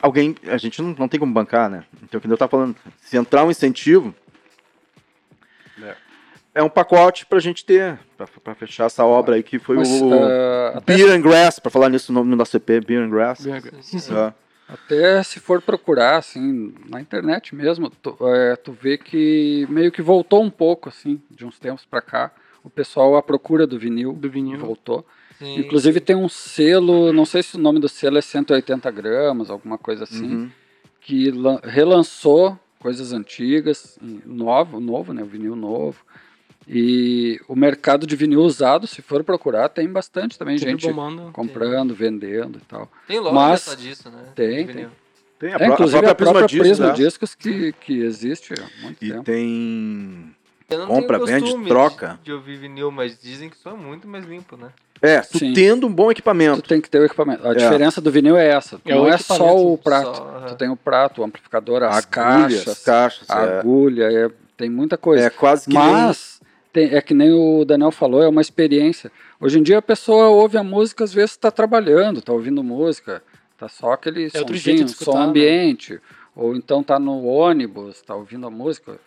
Alguém. 0.01 0.35
A 0.47 0.57
gente 0.57 0.81
não, 0.81 0.95
não 0.97 1.07
tem 1.07 1.19
como 1.19 1.33
bancar, 1.33 1.69
né? 1.69 1.83
Então, 2.03 2.19
que 2.19 2.27
nem 2.27 2.33
eu 2.33 2.37
tava 2.37 2.51
falando, 2.51 2.75
se 3.01 3.17
entrar 3.17 3.43
um 3.43 3.51
incentivo. 3.51 4.13
É, 6.55 6.61
um 6.61 6.69
pacote 6.69 7.25
pra 7.25 7.39
gente 7.39 7.65
ter, 7.65 7.97
pra, 8.15 8.27
pra 8.27 8.53
fechar 8.53 8.85
essa 8.85 9.03
obra 9.03 9.35
aí 9.35 9.41
que 9.41 9.57
foi 9.57 9.77
Mas, 9.77 9.89
o. 9.89 10.13
até, 10.75 10.95
Beer 10.95 11.11
and 11.11 11.21
Grass, 11.21 11.57
pra 11.57 11.71
falar 11.71 11.89
nisso 11.89 12.11
o 12.11 12.15
nome 12.15 12.35
da 12.35 12.45
CP, 12.45 12.79
Beer 12.81 13.01
and 13.01 13.09
Grass. 13.09 13.39
Sim, 13.81 13.97
sim. 13.99 14.13
Ah, 14.15 14.33
até 14.69 15.23
se 15.23 15.39
for 15.39 15.63
procurar, 15.63 16.17
assim, 16.17 16.71
na 16.87 17.01
internet 17.01 17.55
mesmo, 17.55 17.89
tu, 17.89 18.15
é, 18.27 18.55
tu 18.55 18.71
vê 18.71 18.99
que 18.99 19.65
meio 19.67 19.91
que 19.91 20.01
voltou 20.03 20.43
um 20.43 20.49
pouco, 20.51 20.89
assim, 20.89 21.19
de 21.31 21.43
uns 21.43 21.57
tempos 21.57 21.85
pra 21.85 22.01
cá. 22.01 22.31
O 22.63 22.69
pessoal 22.69 23.17
à 23.17 23.23
procura 23.23 23.65
do 23.65 23.79
vinil, 23.79 24.13
Do 24.13 24.29
vinil. 24.29 24.59
voltou. 24.59 25.03
Sim. 25.43 25.59
Inclusive 25.59 25.99
tem 25.99 26.15
um 26.15 26.29
selo, 26.29 27.11
não 27.13 27.25
sei 27.25 27.43
se 27.43 27.55
o 27.55 27.59
nome 27.59 27.79
do 27.79 27.89
selo 27.89 28.17
é 28.17 28.21
180 28.21 28.89
gramas, 28.91 29.49
alguma 29.49 29.77
coisa 29.77 30.03
assim, 30.05 30.25
uhum. 30.35 30.51
que 31.01 31.31
lan- 31.31 31.59
relançou 31.63 32.57
coisas 32.79 33.13
antigas, 33.13 33.97
novo, 34.25 34.79
novo, 34.79 35.13
né, 35.13 35.21
o 35.23 35.25
vinil 35.25 35.55
novo. 35.55 35.99
E 36.67 37.41
o 37.47 37.55
mercado 37.55 38.07
de 38.07 38.15
vinil 38.15 38.39
usado, 38.41 38.87
se 38.87 39.01
for 39.01 39.21
procurar, 39.23 39.67
tem 39.69 39.87
bastante 39.87 40.37
também 40.39 40.57
Sempre 40.57 40.71
gente 40.71 40.87
bombando. 40.87 41.31
comprando, 41.33 41.93
vendendo 41.93 42.57
e 42.57 42.61
tal. 42.61 42.89
Tem 43.07 43.19
loja 43.19 43.33
Mas- 43.35 43.61
só 43.61 43.75
disso, 43.75 44.09
né? 44.09 44.23
Tem, 44.33 44.65
vinil. 44.65 44.89
Tem 45.37 45.51
a, 45.51 45.55
É, 45.55 45.57
pró- 45.57 45.65
a 45.65 45.73
inclusive 45.73 46.01
própria 46.01 46.11
a 46.11 46.15
própria 46.31 46.47
Prisma 46.47 46.63
Prisma, 46.63 46.85
Discos, 46.93 46.99
né? 46.99 47.05
Discos 47.05 47.35
que, 47.35 47.73
que 47.73 47.99
existe 48.01 48.53
há 48.53 48.81
muito 48.81 49.03
E 49.03 49.09
tempo. 49.11 49.23
tem. 49.23 50.35
Eu 50.69 50.79
não 50.79 50.87
Compra, 50.87 51.19
vende, 51.19 51.65
troca. 51.67 52.17
De, 52.19 52.25
de 52.25 52.31
ouvir 52.33 52.57
vinil, 52.57 52.89
mas 52.91 53.19
dizem 53.21 53.49
que 53.49 53.57
soa 53.57 53.75
muito 53.75 54.07
mais 54.07 54.25
limpo, 54.25 54.55
né? 54.55 54.69
É, 55.05 55.19
tu 55.19 55.37
Sim. 55.37 55.51
tendo 55.53 55.85
um 55.85 55.93
bom 55.93 56.05
Tu 56.05 56.11
equipamento. 56.11 56.61
tem 56.61 56.79
que 56.79 56.89
ter 56.89 56.99
o 56.99 57.05
equipamento. 57.05 57.45
A 57.45 57.51
É. 57.51 57.55
diferença 57.55 57.99
do 57.99 58.09
vinil 58.09 58.37
é 58.37 58.47
essa. 58.47 58.79
É 58.85 58.95
não 58.95 59.05
é 59.05 59.17
só 59.17 59.53
o 59.57 59.77
prato. 59.77 60.15
só, 60.15 60.23
aham. 60.37 60.47
Tu 60.47 60.55
tem 60.55 60.69
o 60.69 60.77
prato, 60.77 61.19
o 61.21 61.25
amplificador, 61.25 61.83
as 61.83 61.97
Agulhas, 61.97 62.05
caixas, 62.63 62.83
caixas. 62.83 63.29
a 63.29 63.41
é. 63.41 63.59
agulha, 63.59 64.03
é- 64.05 64.31
tem 64.55 64.69
muita 64.69 64.97
coisa. 64.97 65.25
É 65.25 65.29
quase 65.29 65.67
que 65.67 65.73
Mas 65.73 66.39
tem- 66.71 66.95
é 66.95 67.01
que 67.01 67.13
nem 67.13 67.33
o 67.33 67.65
Daniel 67.65 67.91
falou, 67.91 68.23
é 68.23 68.29
uma 68.29 68.39
experiência. 68.41 69.11
Hoje 69.41 69.59
em 69.59 69.63
dia 69.63 69.79
a 69.79 69.81
pessoa 69.81 70.29
ouve 70.29 70.57
a 70.57 70.63
música, 70.63 71.03
às 71.03 71.13
vezes 71.13 71.31
está 71.31 71.51
trabalhando, 71.51 72.19
está 72.19 72.31
ouvindo 72.31 72.63
música, 72.63 73.21
tá 73.57 73.67
só 73.67 73.91
aquele 73.91 74.21
É 74.33 74.39
outro 74.39 74.55
somzinho, 74.55 74.59
jeito 74.59 74.85
de 74.85 74.91
escutar, 74.91 75.11
som 75.11 75.19
né? 75.19 75.25
ambiente, 75.25 75.99
ou 76.33 76.55
então 76.55 76.81
tá 76.81 76.97
no 76.97 77.25
ônibus, 77.25 78.01
tá 78.01 78.15
ouvindo 78.15 78.47
a 78.47 78.49
música. 78.49 78.97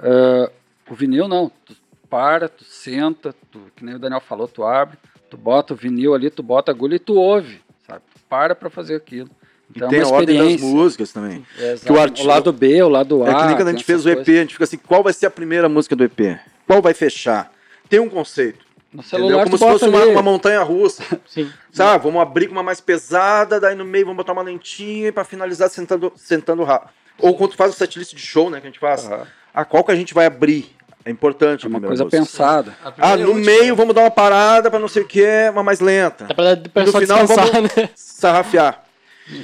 Ah, 0.00 0.50
o 0.90 0.94
vinil 0.96 1.28
não, 1.28 1.48
tu 1.64 1.76
para, 2.14 2.48
tu 2.48 2.62
senta, 2.64 3.34
tu, 3.50 3.60
que 3.74 3.84
nem 3.84 3.96
o 3.96 3.98
Daniel 3.98 4.20
falou, 4.20 4.46
tu 4.46 4.62
abre, 4.62 4.96
tu 5.28 5.36
bota 5.36 5.74
o 5.74 5.76
vinil 5.76 6.14
ali, 6.14 6.30
tu 6.30 6.44
bota 6.44 6.70
a 6.70 6.74
agulha 6.74 6.94
e 6.94 6.98
tu 7.00 7.14
ouve, 7.16 7.60
sabe? 7.84 8.02
Tu 8.14 8.20
para 8.28 8.54
para 8.54 8.70
fazer 8.70 8.94
aquilo. 8.94 9.28
E 9.74 9.78
Então 9.78 9.88
tem 9.88 9.98
é 9.98 10.02
a 10.02 10.06
uma 10.06 10.16
ordem 10.18 10.38
das 10.52 10.60
músicas 10.60 11.12
também. 11.12 11.44
É, 11.58 11.72
exato. 11.72 11.86
que 11.86 11.92
o 11.92 12.00
arti- 12.00 12.22
O 12.22 12.26
lado 12.26 12.52
B, 12.52 12.80
o 12.84 12.88
lado 12.88 13.24
A. 13.24 13.30
É 13.30 13.34
que 13.34 13.46
nem 13.46 13.56
quando 13.56 13.62
a 13.62 13.64
tem 13.70 13.78
gente 13.78 13.84
fez 13.84 14.06
o 14.06 14.10
EP, 14.10 14.14
coisas. 14.16 14.36
a 14.36 14.40
gente 14.42 14.52
fica 14.52 14.64
assim, 14.64 14.76
qual 14.76 15.02
vai 15.02 15.12
ser 15.12 15.26
a 15.26 15.30
primeira 15.30 15.68
música 15.68 15.96
do 15.96 16.04
EP? 16.04 16.38
Qual 16.68 16.80
vai 16.80 16.94
fechar? 16.94 17.50
Tem 17.88 17.98
um 17.98 18.08
conceito. 18.08 18.64
No 18.92 19.02
celular 19.02 19.42
Como 19.42 19.58
se 19.58 19.64
fosse 19.64 19.88
uma, 19.88 20.04
uma 20.06 20.22
montanha 20.22 20.62
russa. 20.62 21.02
Sim. 21.26 21.50
Sabe? 21.72 22.04
Vamos 22.04 22.22
abrir 22.22 22.46
com 22.46 22.52
uma 22.52 22.62
mais 22.62 22.80
pesada, 22.80 23.58
daí 23.58 23.74
no 23.74 23.84
meio 23.84 24.04
vamos 24.06 24.18
botar 24.18 24.34
uma 24.34 24.42
lentinha 24.42 25.08
e 25.08 25.12
pra 25.12 25.24
finalizar 25.24 25.68
sentando, 25.68 26.12
sentando 26.14 26.62
rápido. 26.62 26.90
Ou 27.18 27.34
quando 27.36 27.50
tu 27.50 27.56
faz 27.56 27.72
o 27.72 27.76
setlist 27.76 28.14
de 28.14 28.20
show, 28.22 28.48
né, 28.50 28.60
que 28.60 28.68
a 28.68 28.70
gente 28.70 28.78
faz. 28.78 29.04
Aham. 29.06 29.26
Ah, 29.52 29.64
qual 29.64 29.82
que 29.82 29.90
a 29.90 29.96
gente 29.96 30.14
vai 30.14 30.26
abrir? 30.26 30.70
É 31.04 31.10
importante. 31.10 31.66
É 31.66 31.68
uma 31.68 31.80
coisa 31.80 32.04
música. 32.04 32.22
pensada. 32.22 32.74
Ah, 32.98 33.16
no 33.16 33.28
última. 33.32 33.44
meio 33.46 33.76
vamos 33.76 33.94
dar 33.94 34.02
uma 34.02 34.10
parada 34.10 34.70
pra 34.70 34.78
não 34.78 34.88
sei 34.88 35.02
o 35.02 35.06
que, 35.06 35.26
uma 35.52 35.62
mais 35.62 35.80
lenta. 35.80 36.24
Dá 36.24 36.34
pra 36.34 36.56
pra 36.56 36.84
no 36.84 36.92
só 36.92 37.00
final 37.00 37.26
vamos- 37.26 37.52
né? 37.76 37.90
Sarrafiar. 37.94 38.84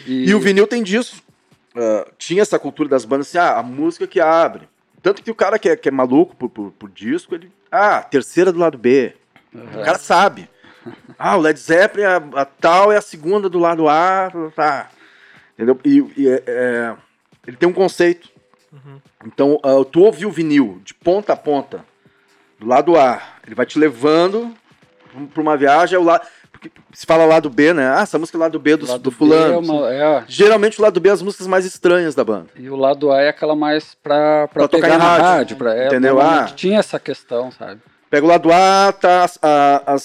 E, 0.07 0.25
E 0.31 0.35
o 0.35 0.41
vinil 0.41 0.67
tem 0.67 0.83
disso. 0.83 1.23
Ah, 1.77 2.07
tinha 2.19 2.43
essa 2.43 2.59
cultura 2.59 2.89
das 2.89 3.05
bandas 3.05 3.29
assim, 3.29 3.39
ah, 3.39 3.59
a 3.59 3.63
música 3.63 4.07
que 4.07 4.21
abre. 4.21 4.69
Tanto 5.03 5.23
que 5.23 5.31
o 5.31 5.35
cara 5.35 5.59
que 5.59 5.69
é, 5.69 5.77
que 5.77 5.89
é 5.89 5.93
maluco 5.93 6.35
por, 6.37 6.49
por, 6.49 6.71
por 6.73 6.91
disco, 6.91 7.35
ele. 7.35 7.51
Ah, 7.71 8.03
terceira 8.03 8.53
do 8.53 8.59
lado 8.59 8.77
B. 8.79 9.15
O 9.55 9.83
cara 9.85 9.99
sabe. 9.99 10.49
Ah, 11.19 11.37
o 11.37 11.41
Led 11.41 11.59
Zeppelin, 11.61 12.05
a, 12.05 12.17
a 12.41 12.45
tal 12.45 12.91
é 12.91 12.97
a 12.97 13.03
segunda 13.03 13.49
do 13.51 13.59
lado 13.59 13.89
A. 13.89 14.31
Tá. 14.57 14.89
Entendeu? 15.55 15.79
E, 15.85 16.05
e 16.17 16.29
é- 16.29 16.43
é, 16.47 16.95
ele 17.47 17.57
tem 17.57 17.69
um 17.69 17.73
conceito. 17.73 18.29
Então, 19.25 19.59
ah, 19.63 19.85
tu 19.91 20.01
ouve 20.03 20.25
o 20.27 20.31
vinil 20.31 20.81
de 20.85 20.95
ponta 20.95 21.33
a 21.33 21.37
ponta, 21.37 21.85
do 22.59 22.67
lado 22.67 22.97
A, 22.99 23.21
ele 23.47 23.55
vai 23.55 23.67
te 23.67 23.79
levando 23.79 24.55
pra 25.33 25.43
uma 25.43 25.57
viagem, 25.57 25.97
é 25.97 25.99
o 25.99 26.05
lado. 26.05 26.27
Se 26.93 27.07
fala 27.07 27.25
lado 27.25 27.49
B, 27.49 27.73
né? 27.73 27.89
Ah, 27.97 28.03
essa 28.03 28.19
música 28.19 28.37
é 28.37 28.41
lado 28.41 28.59
B 28.61 28.77
do, 28.77 28.87
lado 28.87 29.03
do 29.03 29.11
fulano. 29.11 29.55
é 29.55 29.57
uma- 29.59 29.91
é, 29.93 30.25
Geralmente 30.29 30.79
o 30.79 30.83
lado 30.83 31.01
B 31.01 31.09
é 31.09 31.13
as 31.13 31.23
músicas 31.23 31.47
mais 31.47 31.65
estranhas 31.65 32.15
da 32.15 32.23
banda. 32.23 32.49
e 32.55 32.69
o 32.69 32.77
lado 32.77 33.11
A 33.11 33.21
é 33.23 33.29
aquela 33.31 33.57
mais 33.57 33.95
pra, 33.95 34.47
pra, 34.49 34.67
Pra 34.67 34.69
tocar 34.69 34.89
em 34.89 34.99
na 34.99 34.99
rádio, 34.99 35.25
rádio. 35.25 35.57
pra, 35.57 35.75
é, 35.75 35.87
entendeu? 35.87 36.17
normalmente 36.17 36.53
Ah. 36.53 36.57
Tinha 36.57 36.79
essa 36.79 36.99
questão, 37.01 37.51
sabe? 37.51 37.81
Pega 38.11 38.27
o 38.27 38.29
lado 38.29 38.53
A, 38.53 38.93
tá 38.93 39.25
as, 39.25 39.39
a- 39.43 39.83
as 39.87 40.03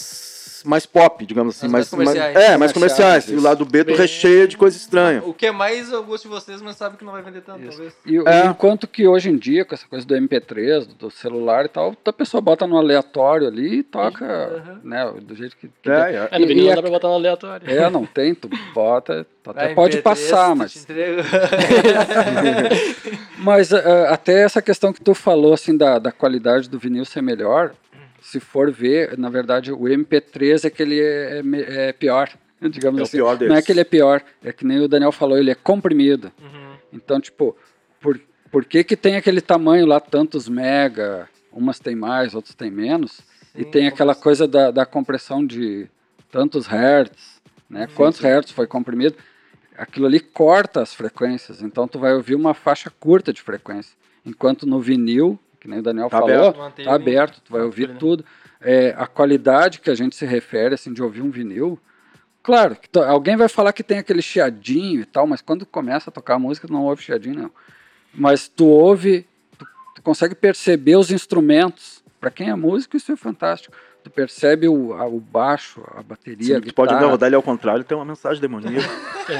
mais 0.65 0.85
pop, 0.85 1.25
digamos 1.25 1.55
assim. 1.55 1.67
As 1.67 1.71
mais 1.71 1.91
mais, 1.91 2.07
comerciais. 2.09 2.35
é, 2.35 2.57
mais 2.57 2.71
Comerciais. 2.73 3.27
E 3.29 3.33
o 3.33 3.35
isso. 3.37 3.43
lado 3.45 3.65
B 3.65 3.83
tu 3.83 3.87
Bem- 3.87 3.95
recheia 3.97 4.47
de 4.47 4.57
coisa 4.57 4.75
estranha. 4.75 5.21
O 5.25 5.33
que 5.33 5.45
é 5.45 5.51
mais 5.51 5.93
ao 5.93 6.03
gosto 6.03 6.23
de 6.23 6.29
vocês, 6.29 6.61
mas 6.61 6.75
sabe 6.75 6.97
que 6.97 7.05
não 7.05 7.11
vai 7.13 7.21
vender 7.21 7.41
tanto, 7.41 7.65
talvez. 7.67 7.93
E, 8.05 8.17
É. 8.27 8.45
enquanto 8.47 8.87
que 8.87 9.07
hoje 9.07 9.29
em 9.29 9.37
dia, 9.37 9.63
com 9.63 9.73
essa 9.75 9.87
coisa 9.87 10.05
do 10.05 10.15
MP3, 10.15 10.85
do, 10.85 10.93
do 10.95 11.11
celular 11.11 11.65
e 11.65 11.69
tal, 11.69 11.95
a 12.05 12.13
pessoa 12.13 12.41
bota 12.41 12.65
no 12.67 12.77
aleatório 12.77 13.47
ali 13.47 13.79
e 13.79 13.83
toca, 13.83 14.25
Aham. 14.25 14.79
né, 14.83 15.13
do 15.21 15.35
jeito 15.35 15.55
que... 15.57 15.69
que 15.81 15.89
É, 15.89 16.15
é. 16.15 16.27
É, 16.31 16.39
no 16.39 16.47
vinil 16.47 16.63
e 16.63 16.65
não 16.67 16.71
a- 16.73 16.75
dá 16.75 16.81
pra 16.81 16.91
botar 16.91 17.07
no 17.07 17.13
aleatório. 17.15 17.69
É, 17.69 17.89
não 17.89 18.05
tem, 18.05 18.33
tu 18.35 18.49
bota, 18.73 19.25
tu 19.43 19.49
até 19.51 19.65
Vai, 19.65 19.75
pode 19.75 19.97
MP3, 19.97 20.01
passar, 20.03 20.55
mas... 20.55 20.85
Mas 23.37 23.71
ah, 23.73 24.09
até 24.09 24.41
essa 24.43 24.61
questão 24.61 24.91
que 24.91 25.01
tu 25.01 25.13
falou, 25.13 25.53
assim, 25.53 25.75
da, 25.77 25.99
da 25.99 26.11
qualidade 26.11 26.69
do 26.69 26.79
vinil 26.79 27.05
ser 27.05 27.21
melhor, 27.21 27.73
se 28.25 28.39
for 28.39 28.71
ver, 28.71 29.15
na 29.19 29.29
verdade, 29.29 29.71
o 29.71 29.81
MP3 29.81 30.65
é 30.65 30.69
que 30.71 30.81
ele 30.81 30.99
é, 30.99 31.41
é 31.41 31.89
é 31.89 31.93
pior, 31.93 32.27
digamos 32.59 32.99
É 32.99 33.01
o 33.01 33.05
assim. 33.05 33.17
pior 33.17 33.39
Não 33.47 33.55
é 33.55 33.61
que 33.61 33.71
ele 33.71 33.81
é 33.81 33.83
pior, 33.83 34.23
é 34.43 34.51
que 34.51 34.65
nem 34.65 34.79
o 34.79 34.87
Daniel 34.87 35.11
falou, 35.11 35.37
ele 35.37 35.51
é 35.51 35.55
comprimido. 35.55 36.31
Uhum. 36.41 36.75
Então, 36.91 37.21
tipo, 37.21 37.55
por, 38.01 38.19
por 38.51 38.65
que 38.65 38.83
que 38.83 38.97
tem 38.97 39.15
aquele 39.15 39.41
tamanho 39.41 39.85
lá, 39.85 39.99
tantos 39.99 40.49
mega, 40.49 41.29
umas 41.51 41.77
tem 41.77 41.95
mais, 41.95 42.33
outras 42.33 42.55
tem 42.55 42.71
menos, 42.71 43.19
e 43.53 43.63
Sim, 43.63 43.69
tem 43.71 43.87
aquela 43.87 44.15
coisa 44.15 44.47
da, 44.47 44.71
da 44.71 44.87
compressão 44.87 45.45
de 45.45 45.87
tantos 46.31 46.65
hertz, 46.65 47.39
né? 47.69 47.87
Quantos 47.95 48.19
hertz 48.19 48.51
foi 48.51 48.65
comprimido? 48.65 49.15
Aquilo 49.77 50.07
ali 50.07 50.19
corta 50.19 50.81
as 50.81 50.95
frequências, 50.95 51.61
então 51.61 51.87
tu 51.87 51.99
vai 51.99 52.15
ouvir 52.15 52.33
uma 52.33 52.55
faixa 52.55 52.89
curta 52.89 53.31
de 53.31 53.41
frequência. 53.41 53.95
Enquanto 54.25 54.65
no 54.65 54.81
vinil, 54.81 55.39
que 55.65 55.69
nem 55.71 55.79
o 55.79 55.81
Daniel 55.83 56.09
Tá 56.09 56.19
falou, 56.19 56.47
aberto. 56.49 56.83
Tá 56.83 56.93
aberto, 56.93 57.41
tu 57.43 57.51
vai 57.51 57.61
Tá 57.61 57.65
ouvir 57.65 57.85
aberto. 57.85 57.99
tudo. 57.99 58.25
É, 58.61 58.93
a 58.97 59.07
qualidade 59.07 59.79
que 59.79 59.89
a 59.89 59.95
gente 59.95 60.15
se 60.15 60.25
refere, 60.25 60.75
assim, 60.75 60.93
de 60.93 61.01
ouvir 61.01 61.21
um 61.21 61.31
vinil, 61.31 61.79
claro, 62.43 62.77
alguém 63.07 63.35
vai 63.35 63.49
falar 63.49 63.73
que 63.73 63.83
tem 63.83 63.97
aquele 63.97 64.21
chiadinho 64.21 65.01
e 65.01 65.05
tal, 65.05 65.25
mas 65.25 65.41
quando 65.41 65.65
começa 65.65 66.09
a 66.09 66.13
tocar 66.13 66.35
a 66.35 66.39
música, 66.39 66.67
tu 66.67 66.73
não 66.73 66.83
ouve 66.83 67.01
chiadinho, 67.01 67.35
não. 67.35 67.51
Mas 68.13 68.47
tu 68.47 68.65
ouve, 68.67 69.25
tu, 69.57 69.65
tu 69.95 70.01
consegue 70.03 70.35
perceber 70.35 70.95
os 70.97 71.11
instrumentos. 71.11 72.03
Para 72.19 72.29
quem 72.31 72.49
é 72.49 72.55
músico, 72.55 72.95
isso 72.95 73.11
é 73.11 73.15
fantástico. 73.15 73.75
Tu 74.05 74.09
percebe 74.11 74.67
o, 74.69 74.93
a- 74.93 75.07
o 75.07 75.19
baixo, 75.19 75.81
a 75.95 76.03
bateria, 76.03 76.57
a 76.57 76.59
Sim, 76.61 76.67
tu 76.67 76.75
pode 76.75 76.93
guitarra. 76.93 77.09
rodar 77.09 77.25
ele 77.25 77.35
ao 77.35 77.41
contrário, 77.41 77.83
tem 77.83 77.97
uma 77.97 78.05
mensagem 78.05 78.39
demoníaca. 78.39 78.87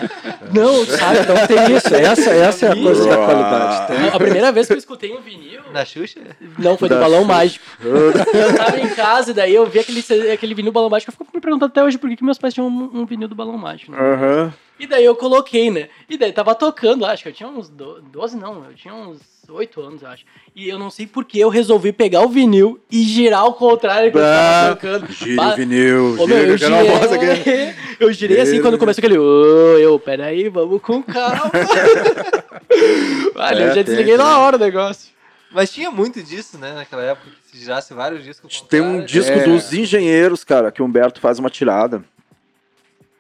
Não, 0.52 0.84
sabe? 0.88 1.20
Então 1.20 1.36
tem 1.48 1.76
isso, 1.78 1.94
essa, 1.94 2.32
essa 2.32 2.66
é 2.66 2.72
a 2.72 2.76
coisa 2.76 3.08
da 3.08 3.16
qualidade. 3.16 3.88
Tem. 3.88 4.08
A 4.10 4.18
primeira 4.18 4.52
vez 4.52 4.66
que 4.66 4.74
eu 4.74 4.78
escutei 4.78 5.14
um 5.16 5.22
vinil. 5.22 5.62
Na 5.72 5.86
Xuxa? 5.86 6.20
Não, 6.58 6.76
foi 6.80 6.90
do 6.90 6.96
Da 6.96 7.02
Balão 7.02 7.20
Xuxa. 7.22 7.34
Mágico. 7.34 7.66
Eu 7.86 8.56
tava 8.58 8.80
em 8.80 8.90
casa 8.90 9.30
e 9.30 9.34
daí 9.36 9.54
eu 9.54 9.68
vi 9.68 9.78
aquele, 9.80 10.32
aquele 10.32 10.56
vinil 10.56 10.72
do 10.72 10.74
Balão 10.74 10.90
Mágico. 10.90 11.12
Eu 11.12 11.14
fico 11.16 11.30
me 11.36 11.40
perguntando 11.42 11.70
até 11.70 11.84
hoje 11.84 12.00
por 12.00 12.10
que, 12.10 12.16
que 12.16 12.24
meus 12.24 12.40
pais 12.40 12.52
tinham 12.54 12.68
um, 12.68 13.02
um 13.02 13.06
vinil 13.06 13.28
do 13.28 13.36
Balão 13.36 13.58
Mágico. 13.60 13.92
né? 13.92 14.00
Aham. 14.00 14.54
E 14.80 14.88
daí 14.88 15.06
eu 15.06 15.16
coloquei, 15.16 15.70
né? 15.70 15.90
E 16.10 16.18
daí 16.18 16.34
tava 16.34 16.54
tocando, 16.56 17.06
acho 17.06 17.22
que 17.24 17.30
eu 17.30 17.34
tinha 17.34 17.48
uns 17.48 17.70
do- 17.70 18.02
12, 18.02 18.36
não, 18.36 18.66
eu 18.66 18.74
tinha 18.76 18.94
uns 18.94 19.20
8 19.50 19.82
anos, 19.82 20.02
eu 20.02 20.08
acho. 20.10 20.24
E 20.56 20.68
eu 20.70 20.78
não 20.80 20.90
sei 20.90 21.06
por 21.08 21.26
que 21.26 21.40
eu 21.40 21.50
resolvi 21.50 21.92
pegar 21.92 22.22
o 22.22 22.30
vinil 22.30 22.80
e 22.92 23.04
girar 23.04 23.42
ao 23.42 23.54
contrário 23.54 24.12
que 24.12 24.18
eu 24.18 24.22
Bah, 24.22 24.28
tava 24.32 24.76
tocando. 24.76 25.12
Gire 25.12 25.36
Bah, 25.36 25.54
o 25.54 25.56
vinil, 25.56 26.16
Ô, 26.20 26.28
meu, 26.28 26.38
eu 26.38 26.46
eu 26.52 26.58
girei, 26.58 27.76
eu 28.00 28.14
girei 28.14 28.42
assim 28.42 28.62
quando 28.62 28.78
começou 28.78 29.02
aquele. 29.02 29.18
Ô, 29.18 29.78
eu, 29.78 30.00
peraí, 30.00 30.50
vamos 30.50 30.82
com 30.82 31.02
calma. 31.04 31.52
Olha, 33.36 33.60
É, 33.60 33.64
eu 33.64 33.68
já 33.70 33.74
tem, 33.76 33.84
desliguei 33.84 34.18
na 34.18 34.40
hora 34.40 34.58
o 34.58 34.60
negócio. 34.60 35.10
Mas 35.52 35.72
tinha 35.72 35.90
muito 35.90 36.22
disso, 36.22 36.58
né, 36.58 36.74
naquela 36.74 37.02
época, 37.04 37.30
que 37.30 37.58
se 37.58 37.64
girasse 37.64 37.94
vários 37.94 38.24
discos. 38.24 38.62
Tem 38.70 38.82
um 38.82 39.06
disco 39.06 39.32
É. 39.32 39.44
dos 39.44 39.72
engenheiros, 39.74 40.44
cara, 40.44 40.72
que 40.72 40.82
o 40.82 40.86
Humberto 40.86 41.22
faz 41.22 41.40
uma 41.40 41.50
tirada. 41.50 42.04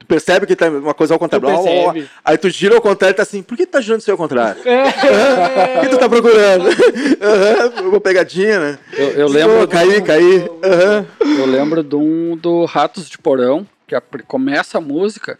Tu 0.05 0.07
percebe 0.07 0.45
que 0.45 0.55
tá 0.55 0.69
uma 0.69 0.93
coisa 0.93 1.15
ao 1.15 1.19
contrário. 1.19 1.47
Tu 1.47 1.51
blá. 1.51 1.63
percebe. 1.63 2.07
Aí 2.23 2.37
tu 2.37 2.47
gira 2.49 2.75
ao 2.75 2.81
contrário 2.81 3.13
e 3.13 3.17
tá 3.17 3.23
assim, 3.23 3.41
por 3.41 3.57
que 3.57 3.65
tu 3.65 3.71
tá 3.71 3.81
girando 3.81 4.01
isso 4.01 4.11
ao 4.11 4.17
contrário? 4.17 4.61
É. 4.67 4.83
O 5.79 5.81
que 5.81 5.89
tu 5.89 5.97
tá 5.97 6.07
procurando? 6.07 6.69
Aham, 7.21 7.89
uma 7.89 7.99
pegadinha, 8.01 8.59
né? 8.59 8.79
Eu, 8.93 9.07
eu 9.11 9.27
lembro. 9.27 9.59
Pô, 9.61 9.67
caí, 9.67 10.01
caí. 10.01 10.49
Aham. 10.63 11.05
Eu 11.39 11.45
lembro 11.45 11.83
de 11.83 11.95
um 11.95 12.37
do 12.37 12.65
Ratos 12.65 13.09
de 13.09 13.17
Porão, 13.17 13.67
que 13.87 13.95
a- 13.95 14.01
começa 14.27 14.77
a 14.77 14.81
música, 14.81 15.39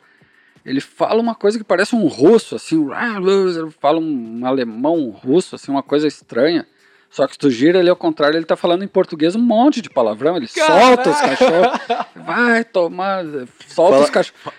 ele 0.65 0.81
fala 0.81 1.21
uma 1.21 1.35
coisa 1.35 1.57
que 1.57 1.63
parece 1.63 1.95
um 1.95 2.07
russo, 2.07 2.55
assim, 2.55 2.87
fala 3.79 3.99
um 3.99 4.41
alemão 4.45 4.95
um 4.97 5.09
russo, 5.11 5.55
assim, 5.55 5.71
uma 5.71 5.83
coisa 5.83 6.07
estranha. 6.07 6.65
Só 7.15 7.25
que 7.27 7.31
se 7.33 7.39
tu 7.39 7.49
gira 7.49 7.79
ele 7.79 7.89
ao 7.89 7.95
contrário, 7.95 8.35
ele 8.35 8.45
tá 8.45 8.57
falando 8.57 8.83
em 8.83 8.89
português 8.89 9.37
um 9.37 9.41
monte 9.41 9.79
de 9.81 9.89
palavrão, 9.89 10.35
ele 10.35 10.47
solta 10.49 11.09
os 11.11 11.21
cachorros, 11.21 11.79
vai 12.25 12.61
tomar, 12.65 13.23
solta 13.69 13.93
Fala- 13.93 14.03
os 14.03 14.09
cachorros. 14.09 14.53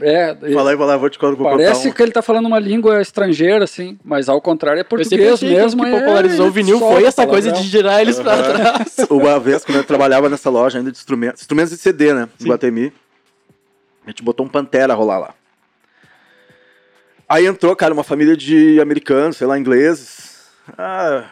É, 0.00 0.36
Fala 0.54 0.70
aí, 0.70 0.76
vai 0.76 0.86
lá, 0.86 0.96
vou 0.96 1.10
te 1.10 1.18
contar. 1.18 1.36
Vou 1.36 1.50
parece 1.50 1.82
contar 1.84 1.96
que 1.96 2.02
ele 2.02 2.12
tá 2.12 2.22
falando 2.22 2.46
uma 2.46 2.60
língua 2.60 3.00
estrangeira, 3.02 3.64
assim, 3.64 3.98
mas 4.04 4.28
ao 4.28 4.40
contrário 4.40 4.78
é 4.78 4.84
português 4.84 5.40
que 5.40 5.46
mesmo. 5.46 5.82
o 5.82 5.84
que 5.86 5.90
é- 5.90 5.98
popularizou 5.98 6.46
o 6.46 6.50
vinil 6.52 6.78
foi 6.78 7.02
essa 7.04 7.26
coisa 7.26 7.50
de 7.50 7.62
girar 7.64 8.00
eles 8.00 8.20
pra 8.20 8.40
trás. 8.40 8.96
um. 9.10 9.16
Uma 9.18 9.40
vez, 9.40 9.64
quando 9.64 9.78
eu 9.78 9.84
trabalhava 9.84 10.28
nessa 10.28 10.48
loja 10.48 10.78
ainda 10.78 10.92
de 10.92 10.96
instrumentos, 10.98 11.40
instrumentos 11.40 11.72
de 11.72 11.78
CD, 11.78 12.14
né? 12.14 12.28
Em 12.40 12.44
Guatemi. 12.46 12.92
A 14.06 14.10
gente 14.10 14.22
botou 14.22 14.46
um 14.46 14.48
Pantera 14.48 14.94
rolar 14.94 15.18
lá. 15.18 15.34
Aí 17.28 17.46
entrou, 17.46 17.74
cara, 17.74 17.92
uma 17.92 18.04
família 18.04 18.36
de 18.36 18.80
americanos, 18.80 19.38
sei 19.38 19.46
lá, 19.46 19.58
ingleses. 19.58 20.46
Ah, 20.78 21.24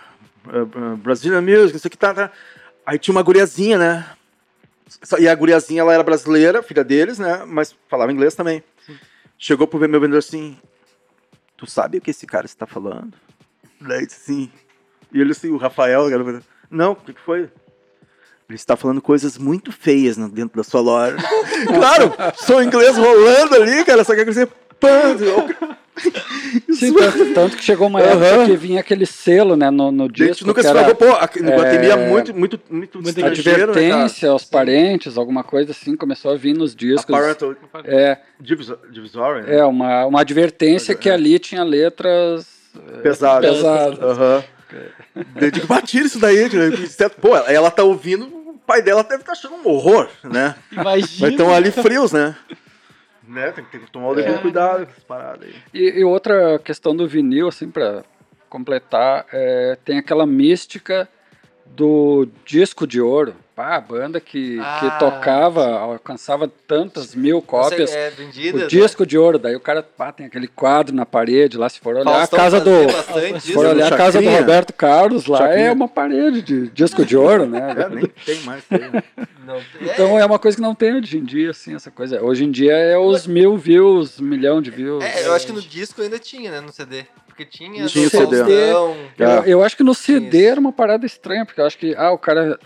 uh, 0.49 0.93
uh, 0.93 0.97
Brazilian 0.97 1.41
Music, 1.41 1.77
isso 1.77 1.87
aqui 1.87 1.97
tá, 1.97 2.15
tá. 2.15 2.31
Aí 2.85 2.99
tinha 2.99 3.15
uma 3.15 3.23
guriazinha, 3.23 3.79
né? 3.79 4.07
E 5.19 5.29
a 5.29 5.35
guriazinha, 5.35 5.83
ela 5.83 5.93
era 5.93 6.03
brasileira, 6.03 6.63
filha 6.63 6.83
deles, 6.83 7.19
né? 7.19 7.45
Mas 7.47 7.77
falava 7.89 8.13
inglês 8.13 8.35
também. 8.35 8.63
Chegou 9.39 9.67
pro 9.67 9.79
meu 9.79 10.01
vendedor 10.01 10.19
assim, 10.19 10.57
tu 11.57 11.67
sabe 11.67 11.99
o 11.99 12.01
que 12.01 12.11
esse 12.11 12.27
cara 12.27 12.47
está 12.47 12.67
falando? 12.67 13.13
Daí 13.81 14.05
assim, 14.05 14.51
e 15.13 15.21
ele 15.21 15.33
assim, 15.33 15.51
o 15.51 15.57
Rafael, 15.57 16.07
o 16.07 16.11
cara, 16.11 16.43
Não, 16.71 16.93
o 16.93 16.97
que, 16.97 17.13
que 17.13 17.21
foi? 17.21 17.51
Ele 18.49 18.57
está 18.57 18.77
falando 18.77 19.03
coisas 19.03 19.37
muito 19.37 19.71
feias 19.71 20.17
dentro 20.17 20.57
da 20.57 20.65
sua 20.65 20.81
loja. 20.81 21.17
claro, 21.69 22.15
sou 22.35 22.63
inglês 22.63 22.97
rolando 22.97 23.55
ali, 23.55 23.85
cara, 23.85 24.03
só 24.03 24.15
quer 24.15 24.25
dizer 24.25 24.49
pã. 24.81 24.89
Sim, 26.73 26.95
tanto, 27.35 27.57
que 27.57 27.65
chegou 27.65 27.87
uma 27.89 28.01
época 28.01 28.27
Aham. 28.27 28.47
que 28.47 28.57
vinha 28.57 28.81
aquele 28.81 29.07
selo, 29.07 29.57
né, 29.57 29.71
no, 29.71 29.91
no 29.91 30.05
A 30.05 30.09
disco. 30.09 30.35
gente 30.35 30.47
nunca 30.47 30.63
se 30.63 30.73
falou, 30.73 30.95
pô, 30.95 31.07
no 31.07 31.51
Guatemi 31.53 31.87
é 31.87 31.91
é, 31.91 31.97
muito, 32.09 32.35
muito, 32.35 32.61
muito 32.71 33.01
né, 33.01 33.13
cara? 33.15 33.29
advertência 33.29 34.31
aos 34.31 34.45
parentes, 34.45 35.17
alguma 35.19 35.43
coisa 35.43 35.73
assim, 35.73 35.97
começou 35.97 36.31
a 36.33 36.37
vir 36.37 36.55
nos 36.55 36.75
discos. 36.75 37.15
É, 37.85 38.19
divisory, 38.41 39.43
né? 39.43 39.57
é 39.59 39.65
uma, 39.65 40.07
uma 40.07 40.21
advertência 40.21 40.95
que 40.95 41.11
ali 41.11 41.39
tinha 41.39 41.63
letras 41.65 42.47
Pesado. 43.03 43.47
pesadas. 43.47 43.99
Aham. 44.01 44.45
Eu 45.41 45.51
digo, 45.51 45.67
isso 46.07 46.19
daí. 46.19 46.39
é- 46.45 47.09
Pô, 47.09 47.37
ela, 47.37 47.71
tá 47.71 47.83
ouvindo, 47.83 48.27
o 48.27 48.61
pai 48.67 48.83
dela 48.83 49.03
deve 49.03 49.23
estar 49.23 49.33
achando 49.33 49.55
um 49.57 49.69
horror, 49.69 50.09
né? 50.23 50.55
Mas 50.71 51.19
Imagina. 51.19 51.29
estão 51.31 51.55
ali 51.55 51.71
frios, 51.71 52.13
né? 52.13 52.37
Né? 53.29 53.53
Tem, 53.53 53.65
que- 53.65 53.79
tomar 53.91 54.09
o 54.09 54.15
devido 54.15 54.41
cuidado 54.41 54.85
com 54.87 54.91
essas 54.93 55.05
paradas 55.05 55.47
aí. 55.49 55.55
E, 55.73 56.01
e 56.01 56.05
outra 56.05 56.59
questão 56.59 56.95
do 56.97 57.07
vinil, 57.07 57.49
assim, 57.49 57.71
para 57.71 58.05
completar, 58.49 59.27
é, 59.33 59.77
tem 59.85 59.99
aquela 59.99 60.27
mística 60.27 61.09
do 61.67 62.27
disco 62.45 62.87
de 62.87 63.01
ouro. 63.01 63.35
Pá, 63.59 63.75
a 63.75 63.81
banda 63.81 64.21
que, 64.21 64.57
Ah. 64.63 64.79
que 64.79 64.99
tocava, 65.01 65.67
alcançava 65.81 66.47
tantas 66.47 67.13
mil 67.13 67.43
cópias. 67.43 67.91
É 67.93 68.09
vendida. 68.11 68.57
O 68.67 68.69
disco 68.69 69.05
de 69.05 69.19
ouro, 69.19 69.37
daí 69.37 69.57
o 69.57 69.61
cara 69.61 69.83
pá, 69.83 70.13
tem 70.13 70.27
aquele 70.27 70.47
quadro 70.47 70.95
na 70.95 71.05
parede 71.05 71.59
lá, 71.59 71.69
se 71.69 71.81
for 71.81 71.97
olhar 71.97 72.23
a 72.23 72.29
casa 72.29 72.61
do. 72.61 72.71
Se 73.41 73.53
for 73.53 73.67
olhar 73.67 73.93
a 73.93 73.97
casa 73.97 74.23
do. 74.23 74.31
Roberto 74.31 74.73
Carlos 74.73 75.27
lá, 75.27 75.39
Chacrinha. 75.39 75.67
é 75.67 75.73
uma 75.73 75.89
parede 75.89 76.41
de 76.41 76.69
disco 76.69 77.05
de 77.05 77.17
ouro, 77.17 77.47
né? 77.47 77.59
É, 77.79 77.89
nem 77.89 78.07
tem 78.25 78.41
mais. 78.43 78.63
Tem, 78.63 78.79
né? 78.79 79.03
Então 79.81 80.17
é 80.17 80.25
uma 80.25 80.39
coisa 80.39 80.57
que 80.57 80.63
não 80.63 80.73
tem 80.77 80.95
hoje 80.95 81.19
em 81.19 81.25
dia, 81.25 81.51
assim, 81.51 81.75
essa 81.75 81.91
coisa. 81.91 82.23
Hoje 82.23 82.45
em 82.45 82.53
dia 82.53 82.75
é 82.75 82.97
os 82.97 83.27
mil 83.27 83.57
views, 83.57 84.21
milhão 84.21 84.63
de 84.63 84.71
views. 84.71 85.03
É, 85.03 85.27
eu 85.27 85.33
acho 85.35 85.47
que 85.47 85.53
no 85.53 85.61
disco 85.61 86.01
ainda 86.01 86.21
tinha, 86.21 86.53
né? 86.53 86.61
No 86.61 86.71
CD. 86.73 87.07
Porque 87.27 87.45
tinha. 87.45 87.87
Tinha 87.87 88.05
do 88.05 88.11
CD. 88.11 88.25
Faustão. 88.37 88.97
Eu, 89.19 89.27
É. 89.27 89.43
eu 89.47 89.65
acho 89.65 89.77
que 89.77 89.83
no 89.83 89.95
CD 89.97 90.45
era 90.45 90.61
uma 90.61 90.73
parada 90.73 91.05
estranha, 91.05 91.45
porque 91.45 91.61
eu 91.61 91.67
acho 91.67 91.77
que 91.77 91.93
ah, 91.97 92.13
o 92.13 92.19
cara 92.19 92.57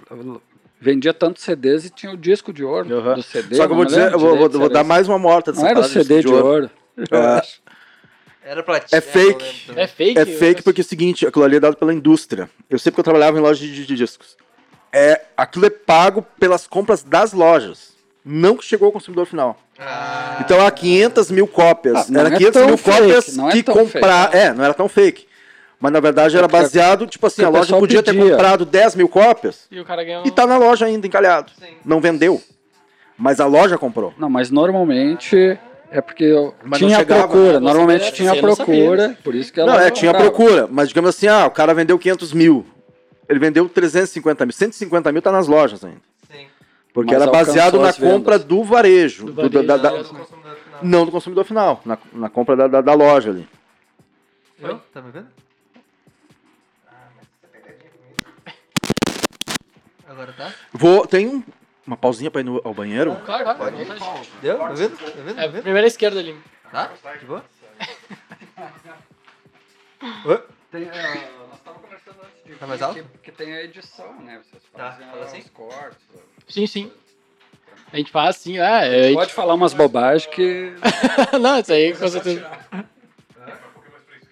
vendia 0.82 1.14
tantos 1.14 1.44
CDs 1.44 1.84
e 1.86 1.90
tinha 1.90 2.12
o 2.12 2.16
disco 2.16 2.52
de 2.52 2.64
ouro 2.64 2.92
Aham. 2.98 3.14
do 3.14 3.22
CD. 3.22 3.54
Só 3.54 3.66
que 3.66 3.72
eu 3.72 3.76
vou 3.76 3.84
dizer, 3.84 4.12
eu 4.12 4.18
vou, 4.18 4.36
vou- 4.36 4.50
vou 4.50 4.68
dar 4.68 4.82
mais 4.82 5.08
uma 5.08 5.18
morta 5.18 5.52
dessa 5.52 5.62
Não 5.62 5.70
era 5.70 5.78
o 5.78 5.82
de 5.82 5.88
CD 5.90 6.16
disco 6.16 6.30
de 6.36 6.42
ouro. 6.42 6.70
É. 6.98 7.16
Eu 7.16 7.22
acho. 7.38 7.62
Era 8.44 8.62
platina. 8.64 8.98
É 8.98 9.00
fake. 9.00 9.44
lembro 9.44 9.58
também. 9.68 9.84
É 9.84 9.86
fake? 9.86 10.18
É 10.18 10.26
fake 10.26 10.62
porque 10.62 10.80
é 10.80 10.84
o 10.84 10.86
seguinte, 10.86 11.24
aquilo 11.26 11.44
ali 11.44 11.56
é 11.56 11.60
dado 11.60 11.76
pela 11.76 11.94
indústria. 11.94 12.50
Eu 12.68 12.78
sei 12.78 12.90
porque 12.90 13.00
eu 13.00 13.04
trabalhava 13.04 13.38
em 13.38 13.40
loja 13.40 13.64
de, 13.64 13.86
de 13.86 13.94
discos. 13.94 14.36
É, 14.92 15.22
aquilo 15.36 15.64
é 15.66 15.70
pago 15.70 16.22
pelas 16.40 16.66
compras 16.66 17.02
das 17.04 17.32
lojas, 17.32 17.92
não 18.24 18.56
que 18.56 18.64
chegou 18.64 18.86
ao 18.86 18.92
consumidor 18.92 19.26
final. 19.26 19.56
Ah, 19.78 20.38
Então 20.44 20.64
há 20.66 20.70
500 20.70 21.30
mil 21.30 21.46
cópias. 21.46 21.96
Ah, 21.96 22.06
não 22.10 22.20
era 22.20 22.34
é 22.34 22.36
500 22.36 22.52
tão 22.60 22.66
mil 22.66 22.76
fake, 22.76 22.98
cópias 22.98 23.38
é 23.38 23.52
que 23.52 23.62
comprar. 23.62 24.34
É, 24.34 24.52
não 24.52 24.64
era 24.64 24.74
tão 24.74 24.88
fake. 24.88 25.26
Mas 25.82 25.92
na 25.92 25.98
verdade 25.98 26.36
era 26.36 26.48
porque- 26.48 26.62
baseado, 26.62 27.06
tipo 27.08 27.26
assim, 27.26 27.42
a 27.44 27.48
loja 27.48 27.76
podia 27.76 28.02
ter 28.04 28.12
pedia. 28.14 28.30
comprado 28.30 28.64
10 28.64 28.94
mil 28.94 29.08
cópias 29.08 29.66
E 29.68 29.80
o 29.80 29.84
cara 29.84 30.04
ganhou. 30.04 30.24
e 30.24 30.30
tá 30.30 30.46
na 30.46 30.56
loja 30.56 30.86
ainda 30.86 31.04
encalhado. 31.06 31.50
Sim. 31.58 31.74
Não 31.84 32.00
vendeu. 32.00 32.40
Mas 33.18 33.40
a 33.40 33.46
loja 33.46 33.76
comprou. 33.76 34.14
Não, 34.16 34.30
mas 34.30 34.48
normalmente 34.50 35.58
é 35.90 36.00
porque 36.00 36.22
eu 36.24 36.54
Mas 36.62 36.80
não 36.80 36.88
tinha 36.88 36.98
chegava, 37.00 37.22
procura. 37.28 37.52
né? 37.54 37.58
Normalmente 37.60 38.12
tinha 38.12 38.28
sabia, 38.28 38.42
procura, 38.42 39.08
né? 39.08 39.16
por 39.24 39.34
isso 39.34 39.52
que 39.52 39.58
ela 39.60 39.72
Não, 39.72 39.80
é, 39.80 39.90
tinha 39.90 40.12
comprava. 40.12 40.32
procura. 40.32 40.68
Mas 40.70 40.88
digamos 40.88 41.10
assim, 41.10 41.26
ah, 41.26 41.46
o 41.46 41.50
cara 41.50 41.74
vendeu 41.74 41.98
500 41.98 42.32
mil. 42.32 42.64
Ele 43.28 43.40
vendeu 43.40 43.68
350 43.68 44.46
mil. 44.46 44.52
150 44.52 45.10
mil 45.10 45.20
tá 45.20 45.32
nas 45.32 45.48
lojas 45.48 45.84
ainda. 45.84 46.00
sim. 46.30 46.46
Porque 46.94 47.12
Mas 47.12 47.22
era 47.22 47.30
baseado 47.30 47.78
na 47.80 47.90
vendas. 47.90 47.98
compra 47.98 48.38
do 48.38 48.62
varejo. 48.62 49.26
Do 49.26 49.48
do- 49.48 49.62
da- 49.64 49.76
da- 49.76 49.90
varejo, 49.90 50.12
da- 50.12 50.12
Não, 50.12 50.14
do 50.14 50.20
consumidor 50.20 50.54
final. 50.56 50.80
não 50.82 51.04
do 51.06 51.10
consumidor 51.12 51.44
final. 51.44 51.80
Na, 51.84 51.98
na 52.12 52.28
compra 52.28 52.54
da, 52.56 52.68
da, 52.68 52.80
da 52.80 52.94
loja 52.94 53.30
ali. 53.30 53.48
Eu? 54.62 54.80
Tá 54.94 55.02
me 55.02 55.10
vendo? 55.10 55.26
Agora 60.22 60.32
tá? 60.34 60.54
Vou. 60.72 61.06
Tem 61.06 61.26
um- 61.28 61.42
uma 61.86 61.96
pausinha 61.96 62.30
pra 62.30 62.40
ir 62.40 62.44
no- 62.44 62.60
ao 62.64 62.72
banheiro? 62.72 63.14
Claro, 63.24 63.42
claro. 63.44 63.58
Pode 63.58 63.80
ir. 63.82 63.86
vontade. 63.86 64.30
Deu? 64.40 64.58
Tá 64.58 64.68
vendo? 64.72 64.96
Tá 64.96 65.04
vendo? 65.16 65.30
É, 65.30 65.34
Tá 65.42 65.46
vendo? 65.48 65.62
primeira 65.62 65.86
esquerda 65.86 66.20
ali. 66.20 66.38
Tá? 66.70 66.90
De 67.18 67.26
boa? 67.26 67.44
Tem, 70.70 70.84
é, 70.84 71.30
nós 71.38 71.58
estávamos 71.58 71.82
conversando 71.84 72.16
antes 72.24 72.44
de 72.46 72.54
Tá 72.54 72.66
mais 72.66 72.82
alto? 72.82 73.02
que, 73.02 73.18
que 73.18 73.32
tem 73.32 73.54
a 73.54 73.62
edição, 73.62 74.14
né? 74.22 74.40
Vocês 74.42 74.62
Tá, 74.72 74.90
fazem 74.92 75.06
fala 75.06 75.24
assim? 75.24 75.38
os 75.40 75.50
cortes. 75.50 75.98
Sim, 76.48 76.66
sim. 76.66 76.92
A 77.92 77.96
gente 77.98 78.10
faz 78.10 78.36
assim, 78.36 78.58
ah, 78.58 78.84
é, 78.84 79.00
a 79.00 79.02
gente- 79.04 79.14
Pode 79.14 79.34
falar 79.34 79.54
umas 79.54 79.74
bobagens 79.74 80.26
que. 80.34 80.72
Não, 81.40 81.58
isso 81.60 81.72
aí 81.72 81.94
com 81.94 82.08
certeza. 82.08 82.50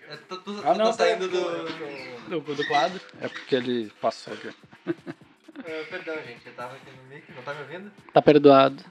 É, 0.09 0.17
tu, 0.29 0.37
tu, 0.39 0.55
tu 0.55 0.61
Ah, 0.65 0.75
não, 0.75 0.77
tá 0.77 0.85
tá. 0.85 0.93
saindo 0.93 1.29
do. 1.29 2.41
Do, 2.41 2.55
do 2.55 2.67
quadro. 2.67 3.01
É 3.21 3.29
porque 3.29 3.55
ele 3.57 3.93
passou 4.01 4.33
aqui. 4.33 4.51
É, 5.65 5.85
perdão, 5.85 6.15
gente. 6.23 6.47
Eu 6.47 6.53
tava 6.55 6.75
aqui 6.77 6.91
no 6.97 7.03
mic, 7.15 7.25
não 7.35 7.43
tá 7.43 7.55
me 7.55 7.61
ouvindo? 7.63 7.91
Tá 8.13 8.23
perdoado. 8.23 8.83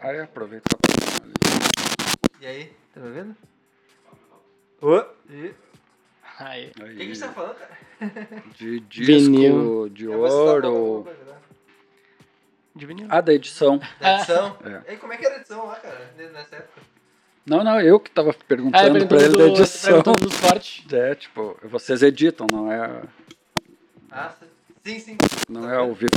Aí 0.00 0.20
aproveita 0.20 0.76
pra 0.76 0.90
E 2.40 2.46
aí? 2.46 2.72
Tá 2.92 3.00
me 3.00 3.08
ouvindo? 3.08 3.36
Ô? 4.80 5.04
E... 5.30 5.54
Aí. 6.38 6.70
O 6.70 6.72
que, 6.84 6.94
que 6.96 7.02
a 7.02 7.04
gente 7.06 7.20
tá 7.20 7.32
falando, 7.32 7.54
cara? 7.56 7.78
De 8.56 8.80
disco, 8.90 9.06
Vinil. 9.06 9.88
de 9.90 10.04
Eu 10.06 10.18
vou 10.18 10.28
citar 10.28 10.64
alguma 10.64 10.68
ouro. 10.72 11.04
coisa, 11.04 11.24
né? 11.24 11.38
De 12.74 12.86
vinil. 12.86 13.06
Ah, 13.10 13.20
da 13.20 13.32
edição. 13.34 13.78
Da 14.00 14.16
edição? 14.16 14.56
É. 14.86 14.94
E 14.94 14.96
como 14.96 15.12
é 15.12 15.16
que 15.18 15.26
era 15.26 15.36
a 15.36 15.38
edição 15.38 15.66
lá, 15.66 15.76
cara? 15.76 16.10
Nessa 16.16 16.56
época? 16.56 16.80
Não, 17.44 17.62
não, 17.62 17.80
eu 17.80 18.00
que 18.00 18.10
tava 18.10 18.30
Ah, 18.30 18.44
perguntando 18.48 19.06
pra 19.08 19.18
ele 19.18 19.36
da 19.36 19.44
do, 19.44 19.46
edição. 19.48 20.02
perguntando 20.02 20.40
cortes. 20.40 20.84
É, 20.92 21.14
tipo, 21.14 21.56
vocês 21.64 22.02
editam, 22.02 22.46
não 22.46 22.72
é, 22.72 23.02
Ah, 24.10 24.30
sim, 24.38 24.46
sim. 24.84 25.16
não 25.48 25.70
é 25.70 25.76
ao 25.76 25.92
vivo. 25.94 26.10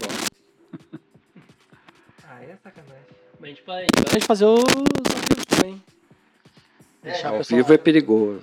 Ah, 2.27 2.41
é 2.43 2.55
sacanagem. 2.63 3.05
A 3.41 3.47
gente 3.47 3.63
vai, 3.65 3.85
a 4.09 4.13
gente 4.13 4.25
fazer 4.25 4.45
os 4.45 4.59
amigos 4.63 5.45
também. 5.47 5.81
Deixar 7.03 7.29
o 7.29 7.33
Ao 7.33 7.37
pessoal- 7.39 7.57
vivo 7.61 7.73
é 7.73 7.77
perigoso. 7.77 8.41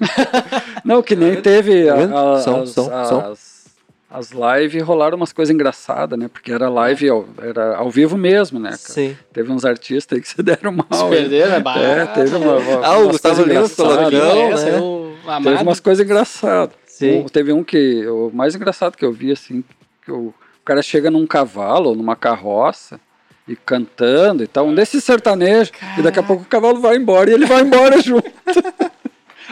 não, 0.84 1.02
que 1.02 1.16
nem 1.16 1.40
teve 1.40 1.88
a- 1.88 2.08
Tá 2.08 2.34
a- 2.34 2.40
Som, 2.40 2.62
as, 2.62 2.70
som, 2.70 2.84
som. 2.84 3.20
as, 3.20 3.64
as 4.10 4.30
lives 4.30 4.80
rolaram 4.82 5.16
umas 5.16 5.32
coisas 5.32 5.52
engraçadas, 5.52 6.16
né? 6.16 6.28
Porque 6.28 6.52
era 6.52 6.68
live, 6.68 7.08
ao, 7.08 7.26
era 7.42 7.76
ao 7.76 7.90
vivo 7.90 8.16
mesmo, 8.16 8.60
né? 8.60 8.70
cara? 8.70 8.78
Sim. 8.78 9.16
Teve 9.32 9.50
uns 9.50 9.64
artistas 9.64 10.16
aí 10.16 10.22
que 10.22 10.28
se 10.30 10.40
deram 10.42 10.70
mal. 10.70 10.86
Se 10.90 11.08
perderam, 11.08 11.54
é 11.56 11.60
barato. 11.60 11.84
É, 11.84 12.06
teve 12.06 12.36
uma, 12.36 12.56
uma, 12.58 12.86
Ah, 12.86 12.98
o 12.98 13.08
Gustavo 13.08 13.40
loucão, 13.44 13.64
Essa, 13.64 14.70
né? 14.70 14.78
o 14.80 15.14
Teve 15.42 15.62
umas 15.62 15.80
coisas 15.80 16.04
engraçadas. 16.04 16.76
Sim. 16.94 17.22
Um- 17.22 17.24
teve 17.26 17.52
um 17.52 17.64
que. 17.64 18.06
O 18.06 18.30
mais 18.32 18.54
engraçado 18.54 18.96
que 18.96 19.04
eu 19.04 19.12
vi, 19.12 19.32
assim, 19.32 19.64
que 20.04 20.12
o, 20.12 20.26
o 20.28 20.34
cara 20.64 20.80
chega 20.80 21.10
num 21.10 21.26
cavalo, 21.26 21.90
ou 21.90 21.96
numa 21.96 22.14
carroça, 22.14 23.00
e 23.48 23.56
cantando 23.56 24.44
e 24.44 24.46
tal, 24.46 24.66
um 24.66 24.74
desses 24.74 25.02
sertanejos, 25.02 25.72
e 25.98 26.02
daqui 26.02 26.18
a 26.18 26.22
pouco 26.22 26.44
o 26.44 26.46
cavalo 26.46 26.80
vai 26.80 26.96
embora 26.96 27.30
e 27.30 27.34
ele 27.34 27.46
vai 27.46 27.62
embora 27.62 28.00
junto. 28.02 28.30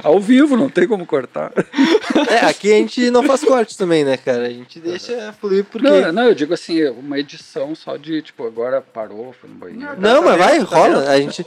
Ao 0.02 0.19
vivo, 0.19 0.56
não 0.56 0.70
tem 0.70 0.89
como 0.89 1.05
cortar. 1.05 1.52
É, 2.31 2.47
aqui 2.47 2.73
a 2.73 2.77
gente 2.77 3.10
não 3.10 3.23
faz 3.23 3.44
cortes 3.44 3.77
também, 3.77 4.05
né, 4.05 4.16
cara? 4.16 4.47
A 4.47 4.51
gente 4.51 4.81
deixa 4.81 5.35
fluir 5.39 5.64
porque. 5.64 5.86
Não, 5.86 6.10
não, 6.12 6.23
eu 6.28 6.35
digo 6.35 6.55
assim, 6.55 6.82
uma 6.89 7.19
edição 7.19 7.74
só 7.74 7.97
de, 7.98 8.23
tipo, 8.23 8.47
agora 8.47 8.81
parou, 8.81 9.35
foi 9.35 9.51
no 9.51 9.56
banheiro. 9.56 10.01
Não, 10.01 10.23
mas 10.24 10.39
vai, 10.39 10.59
rola. 10.60 11.10
A 11.10 11.20
gente. 11.20 11.44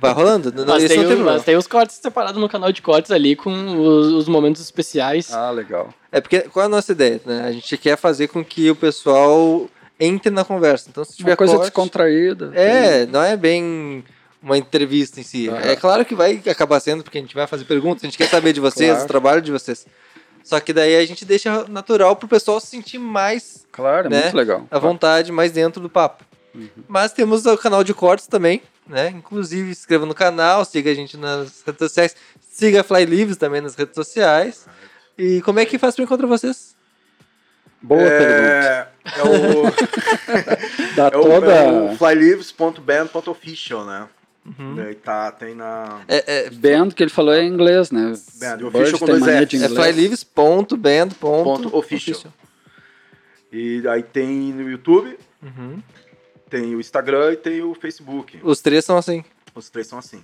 Vai 0.00 0.12
rolando. 0.12 0.52
Não, 0.52 0.64
Mas, 0.66 0.84
tem, 0.88 0.96
não 0.98 1.08
tem 1.08 1.16
o- 1.20 1.24
mas 1.24 1.42
tem 1.44 1.56
os 1.56 1.66
cortes 1.66 1.96
separados 1.96 2.40
no 2.40 2.48
canal 2.48 2.72
de 2.72 2.80
cortes 2.82 3.10
ali 3.10 3.36
com 3.36 3.50
os, 3.80 4.06
os 4.12 4.28
momentos 4.28 4.60
especiais. 4.62 5.32
Ah, 5.32 5.50
legal. 5.50 5.92
É 6.10 6.20
porque 6.20 6.40
qual 6.42 6.62
é 6.64 6.66
a 6.66 6.68
nossa 6.68 6.92
ideia, 6.92 7.20
né? 7.26 7.44
A 7.46 7.52
gente 7.52 7.76
quer 7.76 7.96
fazer 7.96 8.28
com 8.28 8.44
que 8.44 8.70
o 8.70 8.76
pessoal 8.76 9.68
entre 10.00 10.30
na 10.30 10.44
conversa. 10.44 10.88
Então, 10.90 11.04
se 11.04 11.16
tiver 11.16 11.30
Uma 11.32 11.36
coisa 11.36 11.52
corte, 11.54 11.66
descontraída. 11.66 12.50
É, 12.54 13.06
não 13.06 13.22
é 13.22 13.36
bem 13.36 14.02
uma 14.42 14.58
entrevista 14.58 15.20
em 15.20 15.22
si. 15.22 15.48
Aham. 15.48 15.58
É 15.60 15.76
claro 15.76 16.04
que 16.04 16.14
vai 16.14 16.42
acabar 16.50 16.80
sendo, 16.80 17.04
porque 17.04 17.18
a 17.18 17.20
gente 17.20 17.34
vai 17.34 17.46
fazer 17.46 17.64
perguntas, 17.64 18.02
a 18.02 18.06
gente 18.06 18.18
quer 18.18 18.28
saber 18.28 18.52
de 18.52 18.60
vocês, 18.60 18.90
Claro. 18.90 19.04
o 19.04 19.08
trabalho 19.08 19.40
de 19.42 19.52
vocês. 19.52 19.86
Só 20.42 20.58
que 20.58 20.72
daí 20.72 20.96
a 20.96 21.06
gente 21.06 21.24
deixa 21.24 21.64
natural 21.68 22.16
pro 22.16 22.26
pessoal 22.26 22.58
se 22.58 22.66
sentir 22.66 22.98
mais 22.98 23.64
Claro, 23.70 24.08
é 24.08 24.10
né? 24.10 24.22
muito 24.22 24.36
legal. 24.36 24.66
à 24.70 24.78
vontade, 24.78 25.30
mais 25.30 25.52
dentro 25.52 25.80
do 25.80 25.88
papo. 25.88 26.24
Mas 26.88 27.12
temos 27.12 27.46
o 27.46 27.56
canal 27.56 27.84
de 27.84 27.94
cortes 27.94 28.26
também, 28.26 28.60
né? 28.86 29.08
Inclusive, 29.10 29.74
se 29.74 29.80
inscreva 29.82 30.06
no 30.06 30.14
canal, 30.14 30.64
siga 30.64 30.90
a 30.90 30.94
gente 30.94 31.16
nas 31.16 31.62
redes 31.62 31.78
sociais, 31.78 32.16
siga 32.40 32.80
a 32.80 32.84
Fly 32.84 33.04
Lives 33.04 33.36
também 33.36 33.60
nas 33.60 33.74
redes 33.74 33.94
sociais. 33.94 34.66
E 35.16 35.40
como 35.42 35.60
é 35.60 35.66
que 35.66 35.78
faz 35.78 35.94
pra 35.94 36.04
encontrar 36.04 36.26
vocês? 36.26 36.74
Boa 37.80 38.00
pergunta. 38.00 38.28
é, 38.28 38.88
é 39.18 39.22
o, 39.22 40.94
Dá 40.94 41.06
é 41.06 41.10
toda. 41.10 41.52
é 41.52 41.92
o 41.92 41.96
flylives.band.official, 41.96 43.84
né? 43.84 44.08
Daí 44.76 44.94
tá, 44.96 45.30
tem 45.30 45.54
na. 45.54 46.00
É, 46.08 46.46
é, 46.46 46.50
Band 46.50 46.90
que 46.90 47.02
ele 47.02 47.10
falou 47.10 47.32
é 47.32 47.42
em 47.44 47.48
inglês, 47.48 47.92
né? 47.92 48.12
Band, 48.40 48.66
official 48.66 48.98
com 48.98 49.06
dois 49.06 49.48
de 49.48 49.64
é 49.64 49.68
flylives.band.official. 49.68 51.44
Ponto 51.44 51.76
official. 51.76 52.32
E 53.52 53.86
aí 53.86 54.02
tem 54.02 54.52
no 54.52 54.68
YouTube, 54.68 55.16
Uhum. 55.42 55.82
Tem 56.52 56.74
o 56.76 56.80
Instagram 56.80 57.32
e 57.32 57.36
tem 57.36 57.62
o 57.62 57.74
Facebook. 57.74 58.38
Os 58.42 58.60
três 58.60 58.84
são 58.84 58.98
assim. 58.98 59.24
Os 59.54 59.70
três 59.70 59.86
são 59.86 59.98
assim. 59.98 60.22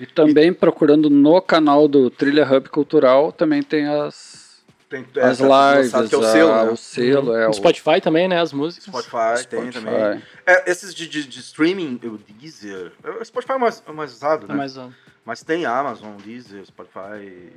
E 0.00 0.04
também 0.06 0.52
procurando 0.52 1.08
no 1.08 1.40
canal 1.40 1.86
do 1.86 2.10
Trilha 2.10 2.44
Hub 2.44 2.68
Cultural, 2.68 3.30
também 3.30 3.62
tem 3.62 3.86
as, 3.86 4.60
Tem 4.88 5.06
as 5.22 5.38
tá 5.38 5.44
lives, 5.74 5.92
lançado, 5.92 6.08
que 6.08 6.14
é 6.16 6.18
o 6.18 6.22
selo, 6.24 6.52
a- 6.52 6.64
né? 6.64 6.70
o 6.72 6.76
selo, 6.76 7.36
é 7.36 7.44
No 7.44 7.50
o 7.50 7.54
Spotify 7.54 8.00
também, 8.00 8.26
né? 8.26 8.40
As 8.40 8.52
músicas. 8.52 8.86
Spotify, 8.86 9.46
tem 9.48 9.70
Spotify. 9.70 9.84
também. 9.84 10.22
É, 10.44 10.68
esses 10.68 10.92
de, 10.92 11.06
de, 11.08 11.22
de 11.28 11.38
streaming, 11.40 12.00
o 12.02 12.18
Deezer. 12.18 12.92
O 13.20 13.24
Spotify 13.24 13.52
é 13.52 13.58
mais, 13.58 13.82
é 13.86 13.92
mais 13.92 14.12
usado, 14.12 14.46
É 14.46 14.48
né? 14.48 14.54
mais, 14.56 14.76
ó. 14.76 14.88
Mas 15.24 15.44
tem 15.44 15.64
Amazon, 15.64 16.16
Deezer, 16.16 16.66
Spotify 16.66 17.20
e, 17.22 17.52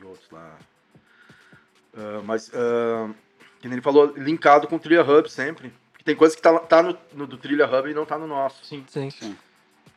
e 0.00 0.04
outros 0.04 0.28
lá. 0.32 0.58
Ah, 1.96 2.20
mas, 2.24 2.50
ah, 2.52 3.08
que 3.60 3.68
nem 3.68 3.74
ele 3.76 3.82
falou, 3.82 4.12
linkado 4.16 4.66
com 4.66 4.74
o 4.74 4.78
Trilha 4.80 5.04
Hub 5.04 5.30
sempre. 5.30 5.72
Tem 6.06 6.14
coisa 6.16 6.34
que 6.36 6.40
tá, 6.40 6.56
tá 6.60 6.82
no, 6.84 6.96
no 7.12 7.26
do 7.26 7.36
Trilha 7.36 7.66
Hub 7.66 7.90
e 7.90 7.92
não 7.92 8.06
tá 8.06 8.16
no 8.16 8.26
nosso. 8.28 8.64
Sim. 8.64 8.84
Sim. 8.88 9.36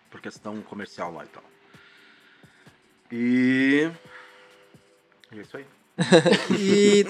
Por 0.09 0.19
questão 0.19 0.59
comercial 0.63 1.13
lá 1.13 1.23
e 1.23 1.27
tal. 1.27 1.43
E. 3.11 3.89
E 5.31 5.37
é 5.39 5.41
isso 5.41 5.55
aí. 5.55 5.65
E 6.59 7.05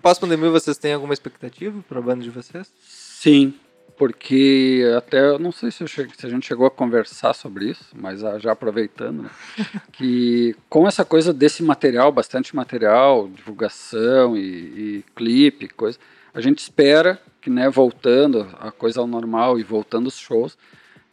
pós-pandemia, 0.00 0.50
vocês 0.50 0.78
têm 0.78 0.92
alguma 0.94 1.12
expectativa 1.14 1.82
para 1.88 1.98
a 1.98 2.02
banda 2.02 2.22
de 2.22 2.30
vocês? 2.30 2.70
Sim, 2.80 3.54
porque 3.96 4.84
até 4.96 5.18
eu 5.30 5.38
não 5.38 5.50
sei 5.50 5.70
se, 5.72 5.82
eu 5.82 5.88
che- 5.88 6.08
se 6.16 6.26
a 6.26 6.28
gente 6.28 6.46
chegou 6.46 6.66
a 6.66 6.70
conversar 6.70 7.34
sobre 7.34 7.70
isso, 7.70 7.86
mas 7.94 8.22
ah, 8.22 8.38
já 8.38 8.52
aproveitando, 8.52 9.22
né, 9.22 9.30
que 9.92 10.54
com 10.68 10.86
essa 10.86 11.04
coisa 11.04 11.32
desse 11.32 11.62
material, 11.62 12.12
bastante 12.12 12.54
material, 12.54 13.28
divulgação 13.28 14.36
e, 14.36 14.40
e 14.98 15.04
clipe, 15.16 15.68
coisa, 15.70 15.98
a 16.34 16.40
gente 16.40 16.58
espera 16.58 17.18
que, 17.40 17.48
né, 17.48 17.68
voltando 17.68 18.48
a 18.60 18.70
coisa 18.70 19.00
ao 19.00 19.06
normal 19.06 19.58
e 19.58 19.62
voltando 19.62 20.06
os 20.06 20.18
shows, 20.18 20.58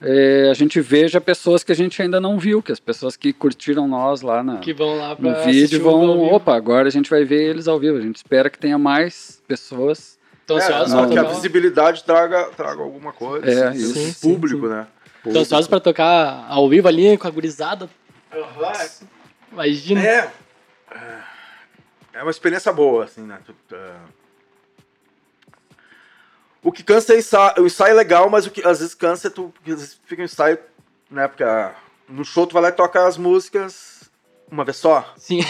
eh, 0.01 0.47
a 0.49 0.53
gente 0.53 0.81
veja 0.81 1.21
pessoas 1.21 1.63
que 1.63 1.71
a 1.71 1.75
gente 1.75 2.01
ainda 2.01 2.19
não 2.19 2.39
viu, 2.39 2.61
que 2.63 2.71
as 2.71 2.79
pessoas 2.79 3.15
que 3.15 3.31
curtiram 3.31 3.87
nós 3.87 4.21
lá 4.21 4.41
na, 4.41 4.57
Que 4.57 4.73
vão 4.73 4.97
lá 4.97 5.15
no 5.19 5.43
vídeo 5.43 5.81
vão, 5.81 6.23
opa, 6.33 6.55
agora 6.55 6.87
a 6.87 6.91
gente 6.91 7.09
vai 7.09 7.23
ver 7.23 7.49
eles 7.49 7.67
ao 7.67 7.79
vivo. 7.79 7.97
A 7.97 8.01
gente 8.01 8.15
espera 8.15 8.49
que 8.49 8.57
tenha 8.57 8.77
mais 8.77 9.41
pessoas 9.47 10.19
Tão 10.45 10.57
É, 10.57 10.63
ansiosos 10.63 11.11
que 11.11 11.17
a 11.17 11.23
visibilidade 11.23 12.03
traga, 12.03 12.45
traga 12.57 12.81
alguma 12.81 13.13
coisa. 13.13 13.49
É, 13.49 13.67
assim, 13.67 13.77
isso. 13.77 13.93
Sim, 13.93 14.11
sim, 14.11 14.33
público, 14.33 14.67
sim. 14.67 14.73
né? 14.73 14.87
Tão 15.23 15.41
ansiosos 15.41 15.67
pra 15.67 15.79
tocar 15.79 16.45
ao 16.49 16.67
vivo 16.67 16.87
ali 16.87 17.17
com 17.17 17.27
a 17.27 17.31
gurizada. 17.31 17.89
Imagina. 19.51 20.01
É. 20.03 20.31
É 22.13 22.21
uma 22.21 22.31
experiência 22.31 22.73
boa, 22.73 23.05
assim, 23.05 23.21
né? 23.21 23.39
O 26.63 26.71
que 26.71 26.83
cansa 26.83 27.13
é 27.13 27.17
ensaio. 27.17 27.53
O 27.63 27.65
ensaio 27.65 27.91
é 27.91 27.95
legal, 27.95 28.29
mas 28.29 28.45
o 28.45 28.51
que 28.51 28.65
às 28.67 28.79
vezes 28.79 28.93
cansa 28.93 29.27
é 29.27 29.31
tu. 29.31 29.51
porque 29.55 29.71
Às 29.71 29.79
vezes 29.79 29.99
fica 30.05 30.21
um 30.21 30.25
ensaio, 30.25 30.59
né? 31.09 31.27
Porque 31.27 31.43
ah, 31.43 31.73
no 32.07 32.23
show 32.23 32.45
tu 32.45 32.53
vai 32.53 32.61
lá 32.61 32.69
e 32.69 32.73
toca 32.73 33.05
as 33.07 33.17
músicas 33.17 34.09
uma 34.51 34.63
vez 34.65 34.77
só. 34.77 35.13
Sim. 35.17 35.41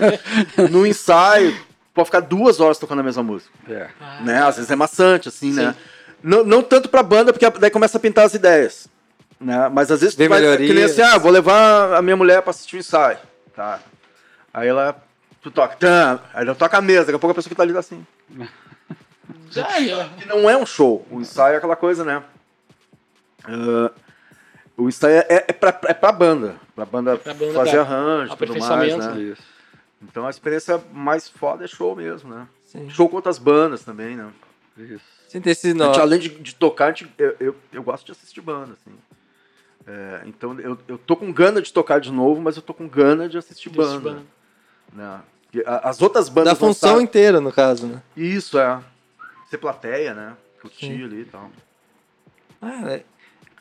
No 0.70 0.86
ensaio, 0.86 1.56
pode 1.94 2.06
ficar 2.06 2.20
duas 2.20 2.60
horas 2.60 2.78
tocando 2.78 2.98
a 2.98 3.02
mesma 3.02 3.22
música. 3.22 3.50
É. 3.68 3.88
né? 4.22 4.42
Às 4.42 4.56
vezes 4.56 4.70
é 4.70 4.76
maçante, 4.76 5.28
assim, 5.28 5.52
Sim. 5.52 5.60
né? 5.60 5.76
Não, 6.22 6.44
não 6.44 6.62
tanto 6.62 6.88
pra 6.88 7.02
banda, 7.02 7.32
porque 7.32 7.48
daí 7.58 7.70
começa 7.70 7.96
a 7.96 8.00
pintar 8.00 8.26
as 8.26 8.34
ideias. 8.34 8.88
Né? 9.40 9.68
Mas 9.70 9.90
às 9.90 10.00
vezes 10.00 10.14
tu 10.14 10.28
vai, 10.28 10.40
melhorias. 10.40 10.68
que 10.68 10.74
nem 10.74 10.84
assim, 10.84 11.00
ah, 11.00 11.16
vou 11.16 11.30
levar 11.30 11.94
a 11.94 12.02
minha 12.02 12.16
mulher 12.16 12.42
pra 12.42 12.50
assistir 12.50 12.76
o 12.76 12.78
ensaio. 12.80 13.18
Tá. 13.54 13.80
Aí 14.52 14.68
ela, 14.68 15.02
tu 15.40 15.50
toca, 15.50 15.76
tá. 15.76 16.20
aí 16.34 16.44
ela 16.44 16.54
toca 16.54 16.76
a 16.76 16.80
mesa, 16.82 17.06
daqui 17.06 17.16
a 17.16 17.18
pouco 17.18 17.32
a 17.32 17.34
pessoa 17.34 17.48
que 17.48 17.54
tá 17.54 17.62
ali 17.62 17.72
tá 17.72 17.78
assim. 17.78 18.04
Que 20.18 20.26
não 20.26 20.48
é 20.48 20.56
um 20.56 20.66
show, 20.66 21.06
o 21.10 21.20
ensaio 21.20 21.54
é 21.54 21.56
aquela 21.58 21.76
coisa, 21.76 22.04
né? 22.04 22.22
Ah, 23.44 23.90
o 24.76 24.88
ensaio 24.88 25.18
é, 25.28 25.44
é, 25.48 25.52
pra, 25.52 25.78
é 25.84 25.94
pra 25.94 26.12
banda, 26.12 26.56
pra 26.74 26.84
banda, 26.84 27.16
Pra 27.18 27.34
banda, 27.34 27.52
fazer 27.52 27.70
pra 27.72 27.80
arranjo, 27.82 28.36
tudo 28.36 28.58
mais, 28.58 28.96
né? 28.96 29.20
Isso. 29.20 29.42
Então 30.02 30.26
a 30.26 30.30
experiência 30.30 30.80
mais 30.92 31.28
foda 31.28 31.64
é 31.64 31.68
show 31.68 31.94
mesmo, 31.94 32.34
né? 32.34 32.46
Sim. 32.64 32.88
Show 32.88 33.08
com 33.08 33.16
outras 33.16 33.38
bandas 33.38 33.82
também, 33.84 34.16
né? 34.16 34.30
Isso. 34.78 35.04
Sim, 35.28 35.42
esse 35.44 35.74
nó. 35.74 35.86
gente, 35.86 36.00
além 36.00 36.18
de, 36.18 36.28
de 36.28 36.54
tocar, 36.54 36.96
gente- 36.96 37.12
eu, 37.18 37.36
eu, 37.38 37.56
eu 37.72 37.82
gosto 37.82 38.06
de 38.06 38.12
assistir 38.12 38.40
banda, 38.40 38.72
assim. 38.72 38.96
É, 39.86 40.22
então 40.26 40.58
eu, 40.60 40.78
eu 40.88 40.98
tô 40.98 41.16
com 41.16 41.32
gana 41.32 41.60
de 41.60 41.72
tocar 41.72 42.00
de 42.00 42.10
novo, 42.10 42.40
mas 42.40 42.56
eu 42.56 42.62
tô 42.62 42.72
com 42.72 42.88
gana 42.88 43.28
de 43.28 43.36
assistir 43.38 43.68
banda. 43.70 43.98
banda. 44.10 44.22
né? 44.92 45.20
As 45.82 46.00
outras 46.00 46.28
bandas 46.28 46.52
Da 46.52 46.56
função 46.56 46.90
lançaram- 46.90 47.00
inteira, 47.02 47.40
no 47.40 47.52
caso, 47.52 47.86
né? 47.86 48.02
Isso, 48.16 48.58
é. 48.58 48.80
Ser 49.50 49.58
plateia, 49.58 50.14
né? 50.14 50.32
Curtir 50.62 50.86
Sim. 50.86 51.04
ali 51.04 51.20
e 51.22 51.24
tal. 51.24 51.50
Ah, 52.62 52.92
é. 52.92 53.02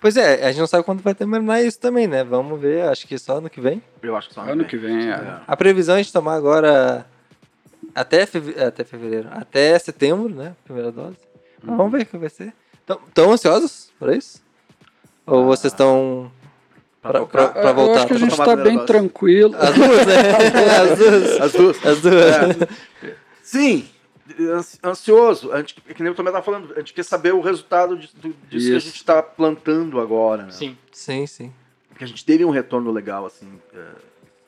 Pois 0.01 0.15
é, 0.15 0.45
a 0.45 0.51
gente 0.51 0.59
não 0.61 0.67
sabe 0.67 0.83
quando 0.83 1.01
vai 1.01 1.13
terminar 1.13 1.61
isso 1.61 1.79
também, 1.79 2.07
né? 2.07 2.23
Vamos 2.23 2.59
ver, 2.59 2.83
acho 2.87 3.05
que 3.07 3.17
só 3.17 3.37
ano 3.37 3.49
que 3.49 3.59
vem. 3.59 3.81
Eu 4.01 4.15
acho 4.15 4.29
que 4.29 4.33
só 4.35 4.41
Ano 4.41 4.63
que 4.63 4.77
vem, 4.77 5.09
é. 5.09 5.39
A 5.45 5.57
previsão 5.57 5.95
é 5.95 5.99
a 5.99 6.01
gente 6.01 6.13
tomar 6.13 6.35
agora 6.35 7.05
até, 7.93 8.25
feve- 8.25 8.61
até 8.61 8.83
fevereiro, 8.85 9.27
até 9.31 9.77
setembro, 9.79 10.29
né? 10.33 10.55
Primeira 10.63 10.91
dose. 10.91 11.17
Mas 11.61 11.75
vamos 11.75 11.91
ver 11.91 12.03
o 12.03 12.05
que 12.05 12.17
vai 12.17 12.29
ser. 12.29 12.53
Estão 13.07 13.31
ansiosos 13.31 13.91
por 13.99 14.09
isso? 14.13 14.41
Ou 15.25 15.45
vocês 15.45 15.73
estão 15.73 16.31
Pra 17.01 17.11
pra, 17.11 17.25
pra, 17.25 17.47
pra 17.49 17.69
eu 17.69 17.75
voltar? 17.75 17.97
acho 17.99 18.07
que 18.07 18.13
a 18.13 18.17
gente 18.17 18.37
tá 18.37 18.55
bem 18.55 18.75
dose. 18.75 18.87
tranquilo. 18.87 19.55
As 19.57 19.75
duas, 19.75 20.05
né? 20.07 20.15
As 20.79 20.97
duas. 20.97 21.41
As 21.41 21.51
duas. 21.51 21.85
As 21.85 22.01
duas. 22.01 22.69
Sim, 23.43 23.75
ansi- 23.77 23.98
ansioso. 24.83 25.51
A 25.51 25.57
gente, 25.57 25.75
que 25.75 26.01
nem 26.03 26.11
o 26.11 26.15
Tomé 26.15 26.31
tá 26.31 26.41
falando, 26.41 26.73
a 26.75 26.79
gente 26.79 26.93
quer 26.93 27.03
saber 27.03 27.33
o 27.33 27.41
resultado 27.41 27.97
de- 27.97 28.07
do- 28.15 28.35
disso 28.49 28.67
que 28.67 28.73
a 28.73 28.77
Isso. 28.77 28.87
gente 28.87 29.03
tá 29.03 29.21
plantando 29.21 29.99
agora, 29.99 30.43
né? 30.43 30.51
Sim. 30.51 30.77
Sim, 30.91 31.25
sim. 31.27 31.53
Porque 31.89 32.03
a 32.03 32.07
gente 32.07 32.23
teve 32.25 32.45
um 32.45 32.49
retorno 32.49 32.91
legal, 32.91 33.25
assim, 33.25 33.47
é, 33.73 33.85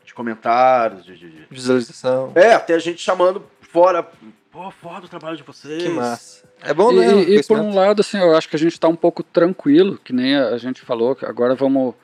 de 0.06 0.14
comentários, 0.14 1.04
de- 1.06 1.18
de- 1.18 1.30
de, 1.32 1.48
Visualização. 1.50 2.32
É, 2.36 2.54
até 2.54 2.74
a 2.74 2.80
gente 2.80 3.02
chamando 3.02 3.44
fora. 3.62 4.08
Pô, 4.52 4.70
foda 4.70 5.06
o 5.06 5.10
trabalho 5.10 5.38
de 5.38 5.44
vocês. 5.44 5.82
Que 5.84 5.90
massa. 5.90 6.44
É 6.62 6.74
bom, 6.74 6.92
né? 6.92 7.24
e- 7.24 7.38
e 7.38 7.44
por 7.44 7.58
um 7.58 7.74
lado, 7.74 8.02
assim, 8.02 8.18
eu 8.18 8.36
acho 8.36 8.50
que 8.50 8.56
a 8.56 8.60
gente 8.60 8.74
está 8.74 8.88
um 8.88 8.96
pouco 8.96 9.24
tranquilo, 9.24 9.98
que 10.04 10.12
nem 10.14 10.36
a, 10.36 10.58
gente 10.58 10.82
falou, 10.82 11.16
que 11.16 11.26
agora 11.26 11.56
vamos, 11.56 11.96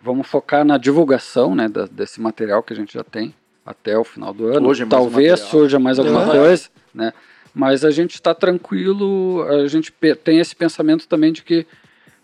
vamos 0.00 0.26
focar 0.26 0.64
na 0.64 0.78
divulgação 0.78 1.54
né, 1.54 1.68
da- 1.68 1.84
desse 1.86 2.20
material 2.22 2.62
que 2.62 2.72
a 2.72 2.76
gente 2.76 2.94
já 2.94 3.04
tem 3.04 3.34
até 3.66 3.98
o 3.98 4.02
final 4.04 4.32
do 4.32 4.46
ano. 4.46 4.66
Hoje 4.66 4.82
é 4.82 4.86
mais 4.86 4.90
Talvez 5.02 5.30
material. 5.32 5.50
surja 5.50 5.78
mais 5.78 5.98
alguma 5.98 6.24
Uhum. 6.24 6.30
coisa, 6.30 6.68
né? 6.98 7.12
Mas 7.54 7.84
a 7.84 7.90
gente 7.90 8.14
está 8.14 8.34
tranquilo, 8.34 9.42
a 9.48 9.66
gente 9.68 9.92
tem 10.22 10.38
esse 10.38 10.54
pensamento 10.54 11.08
também 11.08 11.32
de 11.32 11.42
que, 11.42 11.66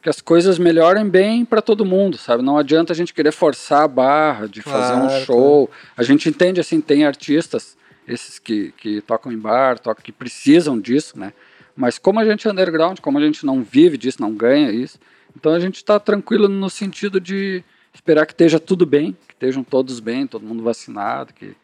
que 0.02 0.09
as 0.09 0.20
coisas 0.20 0.59
melhorem 0.59 1.09
bem 1.09 1.44
para 1.44 1.62
todo 1.62 1.84
mundo, 1.84 2.18
sabe? 2.18 2.42
Não 2.42 2.59
adianta 2.59 2.92
a 2.92 2.96
gente 2.96 3.14
querer 3.14 3.32
forçar 3.32 3.82
a 3.82 3.88
barra 3.88 4.46
de 4.46 4.60
fazer 4.60 4.94
um 4.94 5.06
Claro, 5.06 5.24
show. 5.24 5.70
A 5.96 6.02
gente 6.02 6.28
entende, 6.28 6.60
assim, 6.60 6.80
tem 6.80 7.05
artistas, 7.05 7.76
esses 8.06 8.38
que, 8.38 8.72
que 8.76 9.01
tocam 9.01 9.32
em 9.32 9.38
bar, 9.38 9.78
tocam, 9.78 10.05
que 10.05 10.12
precisam 10.12 10.78
disso, 10.78 11.18
né? 11.18 11.32
Mas 11.74 11.98
como 11.98 12.20
a 12.20 12.24
gente 12.24 12.46
é 12.46 12.51
underground, 12.51 13.01
como 13.01 13.18
a 13.18 13.20
gente 13.20 13.46
não 13.46 13.62
vive 13.62 13.96
disso, 13.96 14.20
não 14.20 14.32
ganha 14.32 14.70
isso, 14.70 14.98
então 15.36 15.52
a 15.52 15.59
gente 15.59 15.76
está 15.76 15.98
tranquilo 15.98 16.48
no 16.48 16.68
sentido 16.68 17.20
de 17.20 17.64
esperar 17.92 18.26
que 18.26 18.32
esteja 18.32 18.60
tudo 18.60 18.84
bem, 18.84 19.16
que 19.26 19.34
estejam 19.34 19.64
todos 19.64 19.98
bem, 20.01 20.26
todo 20.26 20.46
mundo 20.46 20.62
vacinado, 20.62 21.32
que, 21.32 21.56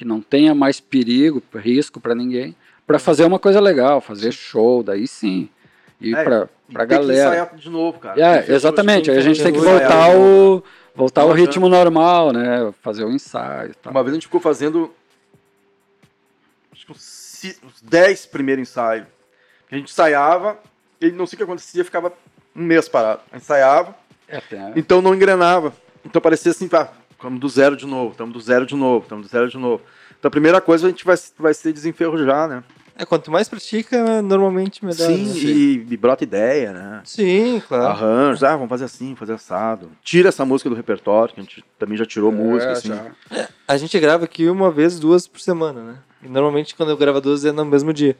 que 0.00 0.04
não 0.06 0.22
tenha 0.22 0.54
mais 0.54 0.80
perigo, 0.80 1.42
risco 1.56 2.00
para 2.00 2.14
ninguém, 2.14 2.56
para 2.86 2.98
fazer 2.98 3.22
uma 3.26 3.38
coisa 3.38 3.60
legal, 3.60 4.00
fazer 4.00 4.32
show, 4.32 4.82
daí 4.82 5.06
sim, 5.06 5.46
ir 6.00 6.14
É, 6.16 6.24
para 6.24 6.48
E 6.70 6.72
pra 6.72 6.86
tem 6.86 6.96
que 6.98 7.04
galera. 7.04 7.28
ensaiar 7.28 7.54
de 7.54 7.68
novo, 7.68 7.98
cara. 7.98 8.18
É, 8.18 8.50
exatamente, 8.50 9.10
aí 9.10 9.18
a 9.18 9.20
gente 9.20 9.42
tem 9.42 9.52
que 9.52 9.58
voltar 9.60 10.16
o 10.16 10.64
voltar 10.94 11.20
ao 11.20 11.32
ritmo 11.32 11.68
normal, 11.68 12.32
né? 12.32 12.72
Fazer 12.80 13.04
o 13.04 13.10
ensaio 13.10 13.72
e 13.72 13.74
tal. 13.74 13.90
Uma 13.90 14.02
vez 14.02 14.12
a 14.12 14.16
gente 14.16 14.26
ficou 14.26 14.40
fazendo. 14.40 14.90
Acho 16.72 16.86
que 16.86 16.92
uns, 16.92 17.02
ci- 17.02 17.58
uns 17.62 17.82
10 17.82 18.24
primeiros 18.24 18.62
ensaios. 18.62 19.06
A 19.70 19.76
gente 19.76 19.90
ensaiava, 19.92 20.58
e 20.98 21.10
não 21.10 21.26
sei 21.26 21.34
o 21.34 21.38
que 21.38 21.42
acontecia, 21.44 21.84
ficava 21.84 22.10
um 22.56 22.62
mês 22.62 22.88
parado. 22.88 23.20
Ensaiava, 23.36 23.94
É, 24.26 24.40
então 24.76 25.02
não 25.02 25.14
engrenava. 25.14 25.74
Então 26.06 26.22
parecia 26.22 26.52
assim, 26.52 26.68
pá, 26.68 26.90
estamos 27.20 27.38
do 27.40 27.48
zero 27.48 27.76
de 27.76 27.86
novo, 27.86 28.12
estamos 28.12 28.32
do 28.32 28.40
zero 28.40 28.66
de 28.66 28.74
novo, 28.74 29.02
estamos 29.02 29.26
do 29.26 29.30
zero 29.30 29.48
de 29.48 29.58
novo. 29.58 29.82
Então 30.18 30.28
a 30.28 30.30
primeira 30.30 30.60
coisa 30.60 30.86
a 30.86 30.90
gente 30.90 31.04
vai, 31.04 31.16
vai 31.38 31.54
ser 31.54 31.72
desenferrujar, 31.72 32.48
né? 32.48 32.64
É, 32.96 33.04
quanto 33.06 33.30
mais 33.30 33.48
pratica, 33.48 34.20
normalmente 34.20 34.84
melhor. 34.84 35.06
Sim, 35.06 35.24
né? 35.24 35.34
e, 35.36 35.86
e 35.90 35.96
brota 35.96 36.22
ideia, 36.22 36.72
né? 36.72 37.00
Sim, 37.04 37.62
claro. 37.66 37.86
Arranjos, 37.86 38.42
ah, 38.44 38.52
vamos 38.54 38.68
fazer 38.68 38.84
assim, 38.84 39.14
fazer 39.16 39.32
assado. 39.32 39.90
Tira 40.02 40.28
essa 40.28 40.44
música 40.44 40.68
do 40.68 40.76
repertório, 40.76 41.32
que 41.34 41.40
a 41.40 41.42
gente 41.42 41.64
também 41.78 41.96
já 41.96 42.04
tirou 42.04 42.30
música, 42.30 42.70
É, 42.70 42.72
assim. 42.72 42.88
já. 42.88 43.48
A 43.66 43.76
gente 43.78 43.98
grava 43.98 44.24
aqui 44.24 44.50
uma 44.50 44.70
vez, 44.70 44.98
duas 45.00 45.26
por 45.26 45.40
semana, 45.40 45.82
né? 45.82 45.98
E 46.22 46.28
normalmente 46.28 46.74
quando 46.74 46.90
eu 46.90 46.96
gravo 46.96 47.20
duas 47.22 47.42
é 47.44 47.52
no 47.52 47.64
mesmo 47.64 47.90
dia. 47.92 48.14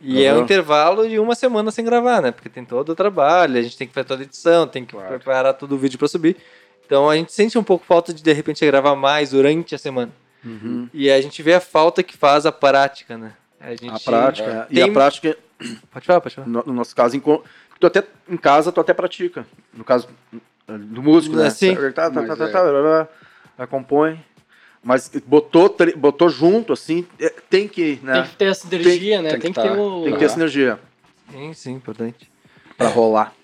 E 0.00 0.22
é 0.22 0.32
um 0.32 0.42
intervalo 0.44 1.06
de 1.06 1.18
uma 1.18 1.34
semana 1.34 1.70
sem 1.70 1.84
gravar, 1.84 2.22
né? 2.22 2.30
Porque 2.30 2.48
tem 2.48 2.64
todo 2.64 2.90
o 2.90 2.94
trabalho, 2.94 3.58
a 3.58 3.62
gente 3.62 3.76
tem 3.76 3.86
que 3.86 3.92
fazer 3.92 4.06
toda 4.06 4.22
a 4.22 4.24
edição, 4.24 4.66
tem 4.66 4.84
que 4.86 4.92
Claro. 4.92 5.08
preparar 5.08 5.52
todo 5.54 5.74
o 5.74 5.78
vídeo 5.78 5.98
pra 5.98 6.08
subir. 6.08 6.36
Então 6.88 7.10
a 7.10 7.14
gente 7.16 7.30
sente 7.34 7.58
um 7.58 7.62
pouco 7.62 7.84
falta 7.84 8.14
de 8.14 8.22
de 8.22 8.32
repente 8.32 8.64
gravar 8.64 8.96
mais 8.96 9.30
durante 9.30 9.74
a 9.74 9.78
semana. 9.78 10.10
Uhum. 10.42 10.88
E 10.94 11.10
a 11.10 11.20
gente 11.20 11.42
vê 11.42 11.52
a 11.52 11.60
falta 11.60 12.02
que 12.02 12.16
faz 12.16 12.46
a 12.46 12.52
prática, 12.52 13.18
né? 13.18 13.34
A, 13.60 13.70
gente 13.72 13.90
A 13.90 14.00
prática. 14.00 14.66
E 14.70 14.74
Tem- 14.76 14.84
a 14.84 14.92
prática 14.92 15.36
Pode 15.90 16.06
falar, 16.06 16.20
pode 16.22 16.34
falar. 16.34 16.46
No, 16.48 16.62
no 16.66 16.72
nosso 16.72 16.94
caso, 16.96 17.14
em, 17.16 17.20
tu 17.20 17.86
até, 17.86 18.02
em 18.28 18.36
casa, 18.36 18.72
tu 18.72 18.80
até 18.80 18.94
pratica. 18.94 19.44
No 19.74 19.84
caso 19.84 20.08
do 20.66 21.02
músico, 21.02 21.36
né? 21.36 21.48
É, 21.48 21.50
sim. 21.50 21.74
Tá, 21.74 21.90
tá, 21.92 22.10
tá, 22.10 22.22
Mas 22.22 22.38
tá, 22.38 22.44
é. 22.44 22.48
tá, 22.48 22.62
blá, 22.62 22.80
blá, 22.82 23.08
blá, 23.56 23.66
compõe. 23.66 24.18
Mas 24.82 25.10
botou, 25.26 25.76
botou 25.96 26.28
junto, 26.30 26.72
assim, 26.72 27.04
é, 27.20 27.28
tem 27.50 27.66
que, 27.66 27.98
né? 28.02 28.12
Tem 28.14 28.22
que 28.30 28.36
ter 28.36 28.44
essa 28.46 28.66
sinergia, 28.68 29.20
né? 29.20 29.30
tem 29.32 29.40
Tem 29.40 29.52
que 29.52 29.60
que, 29.60 29.68
ter 29.68 29.74
tá- 29.74 29.82
o. 29.82 30.04
Tem 30.04 30.12
que 30.12 30.18
ter 30.20 30.24
Ah. 30.24 30.28
sinergia 30.28 30.78
Sim, 31.32 31.52
sim, 31.52 31.72
importante. 31.72 32.30
pra 32.76 32.88
rolar. 32.88 33.34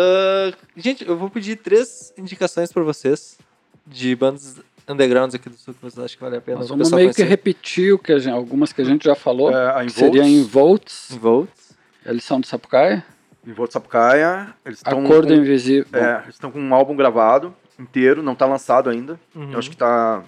Ah, 0.00 0.52
gente, 0.76 1.04
eu 1.06 1.16
vou 1.16 1.28
pedir 1.28 1.56
três 1.56 2.12
indicações 2.16 2.72
pra 2.72 2.82
vocês 2.84 3.36
de 3.84 4.14
bandas 4.14 4.60
undergrounds 4.88 5.34
aqui 5.34 5.48
do 5.50 5.56
sul 5.56 5.74
que 5.74 5.80
vocês 5.82 5.98
acham 6.04 6.16
que 6.16 6.22
vale 6.22 6.36
a 6.36 6.40
pena 6.40 6.58
Nós 6.58 6.66
o 6.66 6.68
vamos 6.70 6.90
meio 6.92 7.08
que 7.10 7.16
conhecer. 7.16 7.28
repetir 7.28 7.92
o 7.94 7.98
que 7.98 8.12
a 8.12 8.18
gente- 8.18 8.32
algumas 8.32 8.72
que 8.72 8.80
a 8.80 8.84
gente 8.84 9.04
já 9.04 9.14
falou. 9.16 9.50
É, 9.50 9.84
que 9.84 9.90
seria 9.92 10.22
em 10.22 10.42
Volts, 10.44 11.10
Em 11.10 11.18
Volts. 11.18 11.76
eles 12.06 12.22
são 12.22 12.40
de 12.40 12.46
Sapucaia. 12.46 13.04
Em 13.46 13.52
Volta 13.52 13.72
Sapucaia, 13.72 14.54
eles 14.64 14.78
estão 14.78 15.04
Acordo 15.04 15.28
com, 15.28 15.40
Invisível. 15.40 15.86
é, 15.92 16.22
eles 16.22 16.34
estão 16.34 16.50
com 16.50 16.60
um 16.60 16.74
álbum 16.74 16.94
gravado 16.94 17.54
inteiro, 17.78 18.22
não 18.22 18.34
tá 18.34 18.46
lançado 18.46 18.88
ainda. 18.90 19.18
Uhum. 19.34 19.52
Eu 19.52 19.58
acho 19.58 19.70
que 19.70 19.76
tá. 19.76 20.22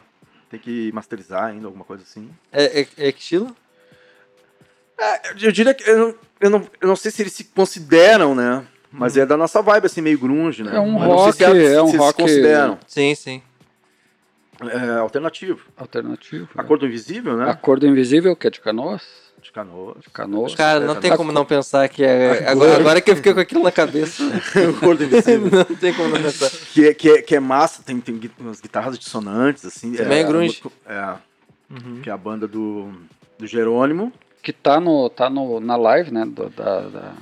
Tem 0.51 0.59
que 0.59 0.91
masterizar 0.93 1.45
ainda, 1.45 1.67
alguma 1.67 1.85
coisa 1.85 2.03
assim. 2.03 2.29
É, 2.51 2.81
é, 2.81 2.89
é 2.99 3.13
que 3.13 3.21
estilo? 3.21 3.55
É, 4.99 5.31
eu- 5.31 5.37
eu 5.43 5.53
diria 5.53 5.73
que. 5.73 5.89
Eu 5.89 5.99
não, 5.99 6.15
eu, 6.41 6.51
não, 6.51 6.67
eu 6.81 6.89
não 6.89 6.97
sei 6.97 7.11
se 7.11 7.23
eles 7.23 7.33
se 7.33 7.45
consideram, 7.45 8.35
né? 8.35 8.65
Mas 8.93 9.17
é 9.17 9.25
da 9.25 9.37
nossa 9.37 9.63
vibe, 9.63 9.87
assim, 9.87 10.01
meio 10.01 10.19
grunge, 10.19 10.63
né? 10.65 10.75
É 10.77 10.81
um 10.81 10.99
Mas 10.99 11.09
não 11.09 11.17
sei 11.19 11.25
rock, 11.27 11.37
se 11.37 11.45
eles- 11.45 11.71
é 11.73 11.83
um 11.83 11.87
se 11.89 11.97
rock- 11.97 12.23
consideram. 12.23 12.79
Sim, 12.87 13.15
sim. 13.15 13.43
É, 14.63 14.99
alternativo. 14.99 15.61
Alternativo. 15.77 16.49
é. 16.57 16.61
Acordo 16.61 16.87
Invisível, 16.87 17.37
né? 17.37 17.49
Acordo 17.51 17.87
Invisível, 17.87 18.37
que 18.37 18.47
é 18.47 18.51
de 18.51 18.61
Canoas. 18.61 19.03
De 19.43 19.51
Canoas. 19.51 19.97
De 20.03 20.11
Canoas. 20.11 20.55
Cara, 20.55 20.81
não 20.81 20.97
É, 20.97 21.01
tem 21.01 21.17
como 21.17 21.33
não 21.33 21.47
pensar 21.47 21.89
que 21.89 22.05
é. 22.05 22.45
Agora, 22.51 22.77
agora 22.77 23.01
que 23.01 23.11
eu 23.11 23.17
fiquei 23.17 23.33
com 23.33 23.41
aquilo 23.41 23.63
na 23.63 23.73
cabeça. 23.73 24.23
Acordo 24.77 25.03
Invisível. 25.05 25.51
não 25.51 25.77
tem 25.77 25.95
como 25.95 26.11
não 26.11 26.21
pensar. 26.23 26.51
que, 26.51 26.89
é, 26.89 26.93
que, 26.95 27.09
é, 27.11 27.23
que 27.23 27.35
é 27.37 27.41
massa, 27.41 27.83
tem, 27.83 27.99
tem 28.01 28.21
umas 28.39 28.61
guitarras 28.61 28.99
dissonantes, 28.99 29.65
assim. 29.65 29.93
Também 29.93 30.19
é 30.19 30.25
grunge. 30.25 30.63
É, 30.87 31.15
Uhum. 31.71 32.01
que 32.03 32.11
é 32.11 32.13
a 32.13 32.17
banda 32.19 32.47
do, 32.49 32.91
do 33.39 33.47
Jerônimo. 33.47 34.13
Que 34.43 34.53
tá, 34.53 34.79
no, 34.81 35.09
tá 35.09 35.31
no, 35.31 35.59
na 35.61 35.77
live, 35.77 36.11
né? 36.11 36.27
do- 36.27 36.51
da, 36.51 36.81
da- 36.81 37.13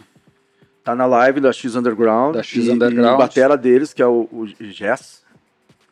Tá 0.89 0.95
na 0.95 1.05
live 1.05 1.39
da 1.39 1.53
X 1.53 1.75
Underground. 1.77 2.35
Da 2.37 2.43
X 2.43 2.67
Underground. 2.67 3.11
E 3.11 3.15
o 3.15 3.19
batera 3.19 3.59
deles, 3.59 3.93
que 3.93 4.01
é 4.01 4.07
o, 4.07 4.27
o 4.33 4.47
Jess, 4.59 5.23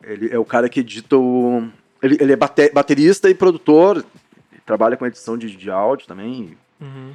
ele 0.03 0.33
é 0.33 0.39
o 0.39 0.45
cara 0.45 0.71
que 0.71 0.81
edita 0.81 1.19
o... 1.19 1.69
Ele, 2.03 2.17
ele 2.19 2.33
é 2.33 2.37
bate- 2.37 2.71
baterista 2.73 3.29
e 3.29 3.35
produtor, 3.35 4.03
trabalha 4.65 4.97
com 4.97 5.05
edição 5.07 5.37
de, 5.37 5.55
de 5.55 5.71
áudio 5.71 6.07
também. 6.07 6.57
Uhum. 6.81 7.13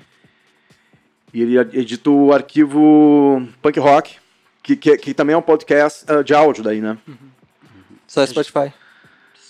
E 1.33 1.41
ele 1.41 1.57
edita 1.57 2.11
o 2.11 2.31
arquivo 2.31 3.47
Punk 3.63 3.79
Rock, 3.79 4.17
que, 4.61 4.75
que, 4.75 4.95
que 4.97 5.13
também 5.15 5.33
é 5.33 5.37
um 5.37 5.41
podcast 5.41 6.05
ah, 6.07 6.21
de 6.21 6.35
áudio 6.35 6.63
daí, 6.63 6.81
né? 6.81 6.99
Só 8.05 8.23
Spotify. 8.27 8.71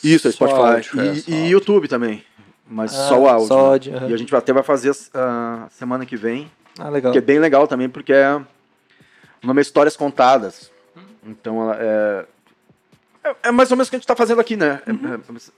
Isso, 0.02 0.30
é 0.30 0.32
Só 0.32 0.48
Spotify. 0.48 0.96
áudio, 0.96 1.02
é, 1.02 1.14
e, 1.28 1.48
e. 1.48 1.50
YouTube 1.50 1.90
também. 1.90 2.24
Mas 2.66 2.94
Ah, 2.94 3.10
só 3.10 3.20
o 3.20 3.28
áudio. 3.28 3.48
só 3.50 3.56
né? 3.58 3.70
áudio, 3.72 3.98
aham. 3.98 4.10
E 4.10 4.14
a 4.14 4.18
gente 4.18 4.34
até 4.34 4.54
vai 4.54 4.64
fazer 4.64 4.96
a 5.14 5.68
semana 5.70 6.06
que 6.06 6.16
vem, 6.16 6.50
Ah, 6.80 6.90
legal. 6.90 7.12
que 7.12 7.18
é 7.18 7.22
bem 7.22 7.40
legal 7.40 7.68
também, 7.68 7.90
porque 7.90 8.14
é, 8.14 8.36
o 8.36 8.46
nome 9.48 9.60
é 9.60 9.64
Histórias 9.64 9.96
Contadas. 9.98 10.72
Então, 11.24 11.62
ela 11.62 11.78
é, 11.80 12.26
é, 13.24 13.36
é 13.44 13.52
mais 13.52 13.70
ou 13.72 13.78
menos 13.78 13.88
o 13.88 13.92
que 13.92 13.96
a 13.96 14.00
gente 14.00 14.04
está 14.06 14.16
fazendo 14.16 14.42
aqui, 14.42 14.56
né? 14.56 14.82
É- 14.86 14.92
é- 14.92 15.16
é 15.16 15.52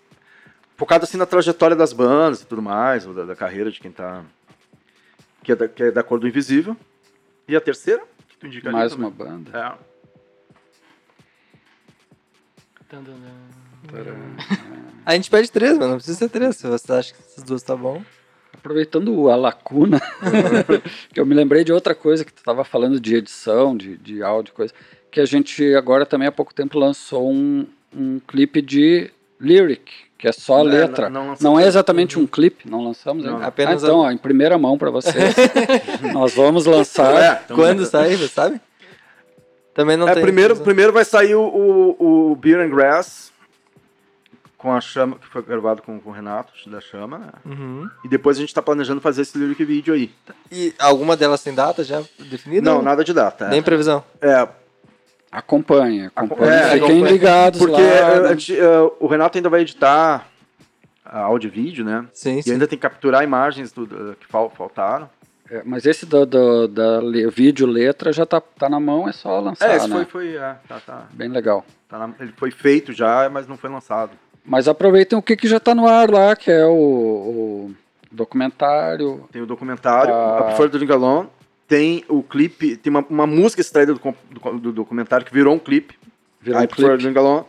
focado 0.76 1.04
assim 1.06 1.18
na 1.18 1.26
trajetória 1.26 1.76
das 1.76 1.94
bandas 1.94 2.42
e 2.42 2.46
tudo 2.46 2.62
mais, 2.62 3.06
ou 3.06 3.14
da, 3.14 3.24
da 3.26 3.36
carreira 3.36 3.72
de 3.72 3.80
quem 3.80 3.92
tá. 3.92 4.24
Que 5.44 5.52
é, 5.52 5.56
da, 5.56 5.68
que 5.68 5.84
é 5.84 5.92
da 5.92 6.04
cor 6.04 6.20
do 6.20 6.28
invisível. 6.28 6.76
E 7.48 7.56
a 7.56 7.62
terceira? 7.62 8.02
Que 8.30 8.38
tu 8.38 8.48
indica 8.48 8.72
mais 8.72 8.92
também. 8.94 9.08
uma 9.08 9.12
banda. 9.12 9.58
É. 9.58 9.94
A 15.06 15.16
gente 15.16 15.30
pede 15.30 15.52
três, 15.52 15.78
mas 15.78 15.88
não 15.90 15.96
precisa 15.98 16.18
ser 16.18 16.30
três. 16.30 16.56
Se 16.58 16.68
você 16.68 16.92
acha 16.94 17.14
que 17.14 17.20
essas 17.22 17.44
duas 17.44 17.62
tá 17.64 17.76
bom. 17.76 18.04
Aproveitando 18.64 19.30
a 19.30 19.36
lacuna, 19.36 20.02
que 21.14 21.20
eu 21.20 21.26
me 21.26 21.36
lembrei 21.36 21.66
de 21.66 21.74
outra 21.74 21.94
coisa 21.94 22.24
que 22.24 22.32
tu 22.32 22.38
estava 22.38 22.64
falando 22.64 22.98
de 22.98 23.14
edição, 23.14 23.76
de, 23.76 23.98
de 23.98 24.24
áudio, 24.24 24.54
coisa, 24.54 24.74
que 25.12 25.20
a 25.20 25.26
gente 25.26 25.76
agora 25.76 26.06
também 26.06 26.30
há 26.30 26.32
pouco 26.32 26.54
tempo 26.54 26.80
lançou 26.80 27.30
um, 27.30 27.68
um 27.94 28.22
clipe 28.26 28.62
de 28.62 29.12
lyric, 29.38 29.92
que 30.18 30.30
é 30.30 30.32
só 30.32 30.60
a 30.60 30.64
letra. 30.64 31.10
não- 31.10 31.26
não 31.32 31.36
Não, 31.42 31.60
é 31.60 31.68
exatamente 31.68 32.18
um 32.18 32.26
clipe, 32.26 32.70
não 32.70 32.82
lançamos 32.86 33.26
Não, 33.26 33.44
apenas 33.44 33.84
ah, 33.84 33.88
então, 33.88 34.02
a- 34.02 34.06
ó, 34.08 34.12
em 34.12 34.18
primeira 34.18 34.58
mão 34.58 34.78
para 34.78 34.90
vocês. 34.90 35.36
Nós 36.14 36.34
vamos 36.34 36.66
lançar. 36.66 37.22
É, 37.22 37.42
então- 37.44 37.58
Quando 37.58 37.86
sai, 37.86 38.16
você 38.16 38.30
sabe? 38.30 38.62
Também 39.74 39.98
não 39.98 40.08
É, 40.08 40.14
tem. 40.14 40.24
primeiro, 40.24 40.56
primeiro 40.56 40.94
vai 40.94 41.04
sair 41.04 41.36
o, 41.36 41.42
o, 42.00 42.32
o 42.32 42.36
Beer 42.38 42.62
and 42.62 42.70
Grass 42.70 43.33
com 44.64 44.72
a 44.74 44.80
chama, 44.80 45.18
que 45.18 45.28
foi 45.28 45.42
gravado 45.42 45.82
com, 45.82 46.00
com 46.00 46.10
o 46.10 46.14
Renato 46.14 46.54
da 46.70 46.80
Chama, 46.80 47.18
né? 47.18 47.28
Uhum. 47.46 47.90
E 48.06 48.08
depois 48.08 48.38
a 48.38 48.40
gente 48.40 48.54
tá 48.54 48.62
planejando 48.62 49.02
fazer 49.02 49.24
esse 49.24 49.38
lyric 49.38 49.64
vídeo 49.66 49.94
aí. 49.94 50.10
E 50.50 50.74
alguma 50.80 51.18
delas 51.18 51.44
tem 51.44 51.54
data 51.54 51.84
já 51.84 52.02
definida? 52.18 52.72
Não, 52.72 52.82
nada 52.82 53.04
de 53.04 53.14
data. 53.14 53.50
Nem 53.50 53.62
previsão. 53.62 54.02
É, 54.22 54.48
Acompanhe, 55.32 56.10
acompanhe. 56.16 56.52
É, 56.52 56.64
Fiquem 56.70 56.78
acompanhe. 56.84 57.04
ligados 57.12 57.60
porque 57.60 57.74
lá. 57.74 57.80
é, 57.82 58.20
né? 58.22 58.28
a 58.30 58.32
gente, 58.32 58.58
é, 58.58 58.66
o 59.00 59.08
Renato 59.08 59.38
ainda 59.38 59.50
vai 59.50 59.62
editar 59.62 60.28
a 61.04 61.20
áudio 61.22 61.48
e 61.48 61.52
vídeo, 61.52 61.84
né? 61.84 62.06
Sim, 62.14 62.38
E 62.38 62.44
sim. 62.44 62.52
ainda 62.54 62.68
tem 62.68 62.78
que 62.78 62.84
capturar 62.84 63.24
imagens 63.24 63.72
do, 63.72 63.86
do- 63.86 64.16
que 64.16 64.28
fal- 64.28 64.50
faltaram. 64.56 65.10
É, 65.50 65.62
mas 65.66 65.86
esse 65.86 66.06
do, 66.06 66.26
do- 66.26 66.68
da 66.68 67.00
le- 67.00 67.30
vídeo 67.30 67.66
letra 67.68 68.14
já 68.14 68.26
tá, 68.26 68.40
tá 68.40 68.70
na 68.70 68.80
mão, 68.80 69.10
é 69.10 69.12
só 69.12 69.40
lançar, 69.40 69.70
é, 69.72 69.76
esse 69.78 69.88
né? 69.88 69.96
foi, 69.96 70.06
foi 70.06 70.36
é, 70.38 70.56
tá, 70.70 70.80
tá, 70.80 71.08
Bem 71.12 71.28
legal. 71.30 71.66
tá 71.90 71.98
na- 71.98 72.14
ele 72.20 72.34
foi 72.38 72.50
feito 72.52 72.94
já, 72.94 73.28
mas 73.30 73.48
não 73.48 73.58
foi 73.58 73.70
lançado. 73.70 74.12
Mas 74.46 74.68
aproveitem 74.68 75.18
o 75.18 75.22
que, 75.22 75.36
que 75.38 75.48
já 75.48 75.60
tá 75.60 75.74
no 75.74 75.88
ar 75.88 76.10
lá, 76.12 76.36
que 76.36 76.52
é 76.52 76.66
o, 76.66 76.74
o 76.74 77.76
documentário. 78.12 79.28
Tem 79.32 79.42
o 79.42 79.46
documentário, 79.46 80.14
Ah. 80.14 80.40
A 80.40 80.44
Prefer 80.44 80.70
Drink 80.70 80.92
Alone. 80.92 81.30
Tem 81.68 82.04
o 82.10 82.22
clipe, 82.22 82.76
tem 82.76 82.92
uma, 82.92 83.06
uma 83.10 83.26
música 83.26 83.62
extraída 83.62 83.94
do, 83.94 84.00
do, 84.00 84.60
do 84.60 84.72
documentário 84.74 85.26
que 85.26 85.34
virou 85.34 85.56
um 85.56 85.60
clipe. 85.60 85.96
Virou 86.42 86.60
um 86.60 86.64
I 86.64 86.68
Prefer 86.68 86.86
clipe. 86.90 87.04
Drink 87.04 87.18
Alone. 87.18 87.46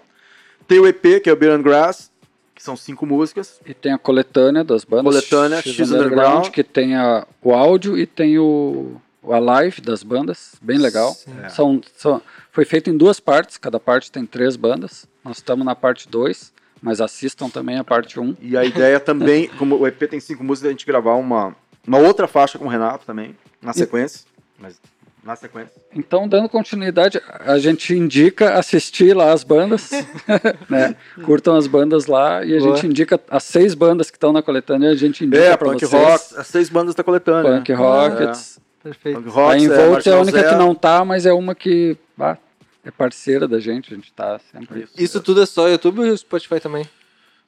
Tem 0.66 0.79
o 0.79 0.87
EP, 0.87 1.21
que 1.23 1.29
é 1.29 1.33
o 1.33 1.37
Beer 1.37 1.53
and 1.53 1.62
Grass, 1.62 2.11
que 2.55 2.62
são 2.62 2.77
cinco 2.77 3.05
músicas. 3.05 3.61
E 3.66 3.75
tem 3.75 3.93
a 3.93 3.99
coletânea 3.99 4.62
das 4.65 4.85
bandas. 4.85 5.05
Coletânea, 5.05 5.61
X 5.61 5.91
Underground. 5.91 6.49
que 6.49 6.62
tem 6.62 6.95
a, 6.95 7.27
o 7.43 7.53
áudio 7.53 7.99
e 7.99 8.07
tem 8.07 8.39
o, 8.39 8.97
a 9.25 9.39
live 9.39 9.83
das 9.83 10.03
bandas. 10.03 10.55
Bem 10.62 10.79
legal. 10.79 11.15
É. 11.43 11.49
São, 11.51 11.83
são, 11.97 12.23
foi 12.53 12.65
feito 12.65 12.89
em 12.89 12.97
duas 12.97 13.19
partes, 13.21 13.59
cada 13.59 13.79
parte 13.81 14.11
tem 14.11 14.25
três 14.25 14.55
bandas. 14.57 15.07
Nós 15.25 15.39
estamos 15.39 15.66
na 15.66 15.75
parte 15.75 16.09
2, 16.09 16.53
mas 16.85 17.01
assistam 17.01 17.48
também 17.48 17.78
a 17.78 17.82
parte 17.82 18.20
1. 18.20 18.23
Um. 18.23 18.36
E 18.43 18.59
a 18.59 18.62
ideia 18.62 19.01
também, 19.01 19.48
como 19.56 19.78
o 19.78 19.86
EP 19.86 19.98
tem 20.06 20.20
cinco 20.20 20.44
músicas, 20.44 20.66
é 20.66 20.69
a 20.69 20.73
gente 20.73 20.85
gravar 20.85 21.15
uma, 21.15 21.56
uma 21.89 21.97
outra 21.97 22.28
faixa 22.28 22.59
com 22.59 22.66
o 22.66 22.69
Renato 22.69 23.06
também, 23.06 23.35
na 23.62 23.73
sequência. 23.73 24.27
Mas 24.59 24.78
na 25.24 25.35
sequência. 25.35 25.73
Então, 25.97 26.28
dando 26.28 26.47
continuidade, 26.47 27.19
a 27.40 27.59
gente 27.59 27.94
indica 27.94 28.59
assistir 28.59 29.16
lá 29.16 29.32
as 29.32 29.43
bandas, 29.43 29.90
né? 30.69 30.94
Curtam 31.24 31.56
as 31.56 31.66
bandas 31.66 32.05
lá 32.05 32.44
e 32.44 32.55
a 32.55 32.61
Boa. 32.61 32.77
gente 32.77 32.86
indica 32.86 33.19
as 33.31 33.44
seis 33.44 33.73
bandas 33.73 34.11
que 34.11 34.19
estão 34.19 34.35
na 34.35 34.43
coletânea, 34.43 34.90
a 34.90 34.94
gente 34.94 35.24
indica 35.24 35.43
É, 35.43 35.56
para 35.56 35.70
Punk 35.70 35.86
vocês. 35.86 36.02
Rock, 36.02 36.36
as 36.36 36.47
seis 36.48 36.69
bandas 36.69 36.94
da 36.94 37.02
coletânea. 37.02 37.56
Punk? 37.56 37.73
Rockets. 37.73 38.61
Perfeito. 38.82 39.23
Punk 39.23 39.28
A 39.31 39.32
Rocks, 39.32 39.62
Involts 39.62 40.06
é, 40.06 40.12
a 40.12 40.20
única 40.20 40.44
que 40.44 40.55
não 40.55 40.74
tá, 40.74 41.02
mas 41.02 41.24
é 41.24 41.32
uma 41.32 41.55
que 41.55 41.97
ah, 42.20 42.36
é 42.85 42.90
parceira 42.90 43.48
da 43.48 43.59
gente, 43.59 43.93
a 43.93 43.97
gente 43.97 44.12
tá 44.12 44.39
sempre. 44.52 44.82
Isso, 44.82 44.93
Isso 44.97 45.20
tudo 45.20 45.43
é 45.43 45.47
só 45.47 45.69
YouTube 45.69 46.01
ou 46.01 46.16
Spotify 46.16 46.61
também? 46.61 46.89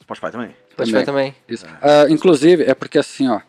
Spotify 0.02 0.30
também. 0.30 0.56
Spotify 0.72 1.04
também. 1.04 1.34
Isso. 1.48 1.66
Ah, 1.82 2.06
inclusive, 2.08 2.62
é 2.64 2.74
porque 2.74 2.98
assim, 2.98 3.28
ó, 3.28 3.40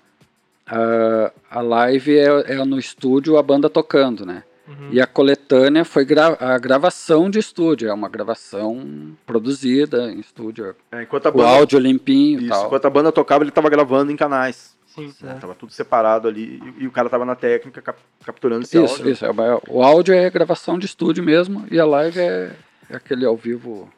ah, 0.67 1.31
a 1.49 1.61
live 1.61 2.17
é, 2.17 2.53
é 2.53 2.65
no 2.65 2.77
estúdio 2.77 3.37
a 3.37 3.43
banda 3.43 3.69
tocando, 3.69 4.25
né? 4.25 4.43
Uhum. 4.67 4.89
E 4.91 4.99
a 4.99 5.07
coletânea 5.07 5.85
foi 5.85 6.03
gra 6.03 6.35
a 6.39 6.57
gravação 6.57 7.29
de 7.29 7.39
estúdio, 7.39 7.87
é 7.87 7.93
uma 7.93 8.09
gravação 8.09 9.15
produzida 9.25 10.11
em 10.11 10.19
estúdio, 10.19 10.75
É, 10.91 11.03
enquanto 11.03 11.27
a 11.27 11.29
o 11.29 11.31
banda, 11.31 11.47
áudio 11.49 11.79
limpinho 11.79 12.41
e 12.41 12.43
isso, 12.43 12.49
tal. 12.53 12.65
enquanto 12.65 12.85
a 12.85 12.89
banda 12.89 13.11
tocava, 13.11 13.45
ele 13.45 13.51
tava 13.51 13.69
gravando 13.69 14.11
em 14.11 14.17
canais. 14.17 14.75
Sim. 14.97 15.11
Certo. 15.11 15.39
Tava 15.41 15.53
tudo 15.55 15.71
separado 15.71 16.27
ali 16.27 16.61
e, 16.79 16.83
e 16.83 16.87
o 16.87 16.91
cara 16.91 17.09
tava 17.09 17.23
na 17.23 17.35
técnica 17.35 17.81
cap- 17.81 17.99
capturando 18.25 18.63
esse 18.63 18.77
Isso, 18.83 18.95
áudio. 18.95 19.11
isso. 19.11 19.25
é 19.25 19.29
o- 19.69 19.83
áudio 19.83 20.13
é 20.15 20.29
gravação 20.29 20.77
de 20.79 20.85
estúdio 20.87 21.23
mesmo 21.23 21.65
e 21.71 21.79
a 21.79 21.85
live 21.85 22.19
é, 22.19 22.51
é 22.89 22.95
aquele 22.95 23.25
ao 23.25 23.37
vivo 23.37 23.89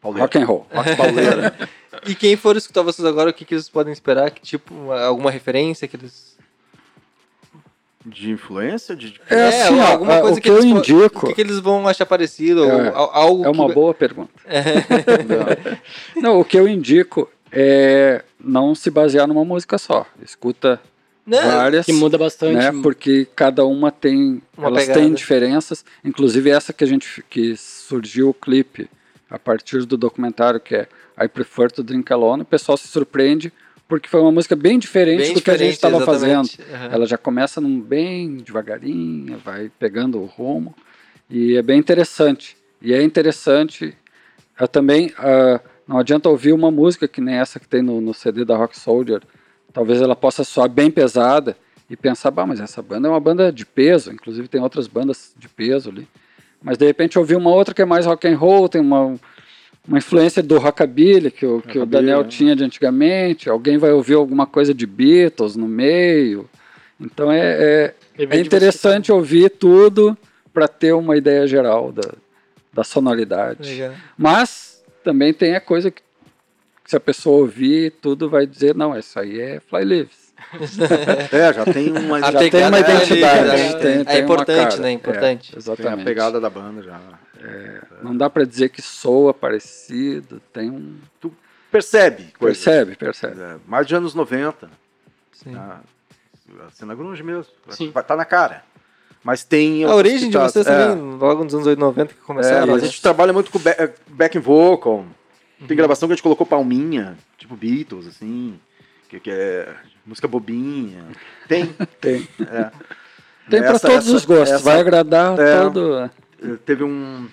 Pauleira. 0.00 0.24
rock 0.24 0.38
and 0.38 0.44
roll. 0.44 0.66
Rock 0.72 0.96
pauleira. 0.96 1.54
E 2.06 2.14
quem 2.16 2.36
for 2.36 2.56
escutar 2.56 2.82
vocês 2.82 3.06
agora, 3.06 3.30
o 3.30 3.32
que, 3.34 3.44
que 3.44 3.54
eles 3.54 3.68
podem 3.68 3.92
esperar? 3.92 4.30
Que 4.30 4.40
tipo, 4.40 4.74
uma- 4.74 5.00
alguma 5.04 5.30
referência 5.30 5.86
que 5.86 5.94
eles. 5.94 6.36
de 8.04 8.30
influência? 8.30 8.96
De, 8.96 9.10
de- 9.12 9.20
É 9.28 9.46
assim, 9.48 9.78
ó, 9.78 9.86
alguma 9.92 10.20
coisa 10.20 10.38
o 10.38 10.42
que 10.42 10.50
eu 10.50 10.64
indico- 10.64 11.26
O 11.26 11.28
que, 11.28 11.34
que 11.34 11.40
eles 11.42 11.60
vão 11.60 11.86
achar 11.86 12.06
parecido? 12.06 12.62
ou 12.64 12.70
É, 12.70 12.88
al- 12.88 13.10
algo 13.14 13.44
É 13.44 13.50
uma 13.50 13.68
que... 13.68 13.74
boa 13.74 13.94
pergunta. 13.94 14.32
Não, 16.16 16.40
o 16.40 16.44
que 16.44 16.58
eu 16.58 16.66
indico 16.66 17.30
é 17.52 18.24
não 18.44 18.74
se 18.74 18.90
basear 18.90 19.26
numa 19.26 19.44
música 19.44 19.78
só. 19.78 20.06
Escuta 20.22 20.80
Não, 21.26 21.40
várias. 21.42 21.86
Que 21.86 21.92
muda 21.92 22.18
bastante. 22.18 22.54
né? 22.56 22.72
Porque 22.82 23.26
cada 23.36 23.64
uma 23.64 23.90
tem, 23.90 24.42
Uma 24.56 24.68
elas 24.68 24.82
pegada. 24.86 25.00
têm 25.00 25.14
diferenças. 25.14 25.84
Inclusive 26.04 26.50
essa 26.50 26.72
que 26.72 26.82
a 26.84 26.86
gente 26.86 27.24
que 27.30 27.56
surgiu 27.56 28.30
o 28.30 28.34
clipe 28.34 28.88
a 29.30 29.38
partir 29.38 29.84
do 29.86 29.96
documentário 29.96 30.60
que 30.60 30.74
é 30.74 30.88
I 31.22 31.28
Prefer 31.28 31.70
to 31.70 31.82
Drink 31.82 32.12
Alone, 32.12 32.42
o 32.42 32.46
pessoal 32.46 32.76
se 32.76 32.88
surpreende 32.88 33.52
porque 33.88 34.08
foi 34.08 34.20
uma 34.20 34.32
música 34.32 34.56
bem 34.56 34.78
diferente 34.78 35.18
Bem 35.22 35.34
do 35.34 35.42
que 35.42 35.50
a 35.50 35.56
gente 35.56 35.72
diferente, 35.72 35.74
estava 35.74 36.04
fazendo. 36.04 36.48
Aham. 36.72 36.88
Ela 36.92 37.06
já 37.06 37.18
começa 37.18 37.60
num 37.60 37.78
bem 37.80 38.36
devagarinho, 38.38 39.38
vai 39.44 39.70
pegando 39.78 40.18
o 40.18 40.24
rumo 40.24 40.74
e 41.30 41.56
é 41.56 41.62
bem 41.62 41.78
interessante. 41.78 42.56
E 42.80 42.92
é 42.94 43.02
interessante 43.02 43.94
eu 44.58 44.66
também 44.68 45.12
ah, 45.18 45.60
não 45.92 45.98
adianta 45.98 46.28
ouvir 46.30 46.52
uma 46.52 46.70
música 46.70 47.06
que 47.06 47.20
nem 47.20 47.34
essa 47.34 47.60
que 47.60 47.68
tem 47.68 47.82
no, 47.82 48.00
no 48.00 48.14
CD 48.14 48.46
da 48.46 48.56
Rock 48.56 48.78
Soldier. 48.78 49.20
Talvez 49.74 50.00
ela 50.00 50.16
possa 50.16 50.42
soar 50.42 50.68
bem 50.68 50.90
pesada 50.90 51.54
e 51.88 51.94
pensar, 51.96 52.30
bah, 52.30 52.46
mas 52.46 52.60
essa 52.60 52.80
banda 52.80 53.08
é 53.08 53.10
uma 53.10 53.20
banda 53.20 53.52
de 53.52 53.66
peso. 53.66 54.10
Inclusive 54.10 54.48
tem 54.48 54.62
outras 54.62 54.86
bandas 54.86 55.34
de 55.36 55.50
peso 55.50 55.90
ali. 55.90 56.08
Mas 56.62 56.78
de 56.78 56.86
repente 56.86 57.18
ouvir 57.18 57.36
uma 57.36 57.50
outra 57.50 57.74
que 57.74 57.82
é 57.82 57.84
mais 57.84 58.06
rock 58.06 58.26
and 58.26 58.38
roll, 58.38 58.70
tem 58.70 58.80
uma 58.80 59.18
uma 59.86 59.98
influência 59.98 60.42
do 60.42 60.58
rockabilly 60.58 61.30
que 61.30 61.44
o, 61.44 61.60
que 61.60 61.76
o 61.76 61.80
Rockabilly, 61.80 61.86
Daniel 61.86 62.22
né? 62.22 62.28
tinha 62.28 62.56
de 62.56 62.64
antigamente. 62.64 63.50
Alguém 63.50 63.76
vai 63.76 63.90
ouvir 63.90 64.14
alguma 64.14 64.46
coisa 64.46 64.72
de 64.72 64.86
Beatles 64.86 65.56
no 65.56 65.68
meio. 65.68 66.48
Então 66.98 67.30
é, 67.30 67.92
é, 68.18 68.26
é 68.30 68.40
interessante 68.40 69.12
ouvir 69.12 69.50
tudo 69.50 70.16
para 70.54 70.68
ter 70.68 70.92
uma 70.94 71.16
ideia 71.16 71.46
geral 71.46 71.92
da, 71.92 72.14
da 72.72 72.84
sonoridade. 72.84 73.74
Legal. 73.74 73.92
Mas 74.16 74.71
também 75.02 75.32
tem 75.32 75.54
a 75.54 75.60
coisa 75.60 75.90
que 75.90 76.02
se 76.84 76.96
a 76.96 77.00
pessoa 77.00 77.38
ouvir 77.40 77.92
tudo 78.02 78.28
vai 78.28 78.46
dizer, 78.46 78.74
não, 78.74 78.96
isso 78.98 79.18
aí 79.18 79.40
é 79.40 79.60
Fly 79.60 79.84
Lives. 79.84 80.22
É, 81.32 81.52
já 81.52 81.64
tem 81.64 81.92
uma, 81.92 82.16
A 82.18 82.32
Já 82.32 82.38
tem 82.50 82.50
uma 82.64 82.70
pegada 82.72 82.76
ali, 82.76 82.80
identidade. 82.96 83.46
né? 83.48 83.72
tem- 83.74 83.80
tem 83.80 83.92
É 83.92 84.18
uma 84.18 84.18
importante, 84.24 84.80
né? 84.80 84.88
É 84.88 84.92
importante. 84.92 85.48
É, 85.48 85.50
tem 85.50 85.56
a 85.56 85.58
exatamente. 85.58 86.04
pegada 86.04 86.40
da 86.40 86.50
banda 86.50 86.82
já. 86.82 87.00
Não 88.02 88.16
dá 88.16 88.28
para 88.28 88.44
dizer 88.44 88.68
que 88.68 88.82
soa 88.82 89.32
parecido, 89.32 90.40
tem 90.52 90.70
um... 90.70 90.96
Percebe 91.70 92.32
coisas. 92.38 92.62
Percebe, 92.62 92.96
percebe. 92.96 93.40
É, 93.40 93.56
mais 93.66 93.86
de 93.86 93.94
anos 93.94 94.14
90. 94.14 94.68
Sim. 95.32 95.54
tá? 95.54 95.80
A 96.66 96.70
cena 96.70 96.94
grunge 96.94 97.22
mesmo. 97.22 97.46
Sim. 97.70 97.90
Tá 98.06 98.14
na 98.14 98.24
cara. 98.26 98.62
Mas 99.24 99.44
tem. 99.44 99.84
A 99.84 99.94
origem 99.94 100.20
de 100.30 100.36
pitadas. 100.36 100.52
vocês 100.52 100.66
É. 100.66 100.88
também, 100.88 101.18
logo 101.18 101.44
nos 101.44 101.54
anos 101.54 101.66
80, 101.66 101.80
90 101.86 102.14
que 102.14 102.20
É, 102.20 102.24
começaram. 102.26 102.66
mas 102.66 102.70
a 102.70 102.78
né? 102.78 102.84
gente 102.86 103.00
trabalha 103.02 103.32
muito 103.32 103.50
com 103.50 103.58
back, 103.58 103.92
backing 104.08 104.40
vocal. 104.40 105.04
Uhum. 105.60 105.66
Tem 105.68 105.76
gravação 105.76 106.08
que 106.08 106.12
a 106.12 106.16
gente 106.16 106.22
colocou 106.22 106.44
palminha, 106.46 107.16
tipo 107.38 107.54
Beatles, 107.56 108.06
assim. 108.08 108.58
Que, 109.08 109.20
que 109.20 109.30
é 109.30 109.72
música 110.04 110.26
bobinha. 110.26 111.04
Tem. 111.46 111.66
Tem. 112.00 112.26
é. 112.40 112.70
Tem 113.50 113.60
para 113.62 113.78
todos 113.78 114.06
essa- 114.06 114.16
os 114.16 114.24
gostos, 114.24 114.50
essa- 114.56 114.64
vai 114.64 114.80
agradar 114.80 115.38
é. 115.38 115.60
todo. 115.62 115.96
Eh, 115.98 116.10
Teve 116.64 116.82
um 116.82 117.28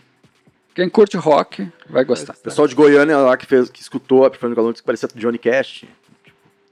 Quem 0.76 0.88
curte 0.90 1.18
rock 1.18 1.68
vai 1.90 2.04
gostar. 2.06 2.34
pessoal 2.34 2.68
de 2.68 2.76
Goiânia 2.76 3.18
lá 3.18 3.36
que, 3.36 3.46
fez, 3.46 3.70
que 3.70 3.82
escutou 3.82 4.26
a 4.26 4.30
Pifano 4.30 4.56
Galão 4.56 4.72
disse 4.72 4.84
que 4.84 4.86
parecia 4.86 5.10
Johnny 5.16 5.38
Cash. 5.40 5.86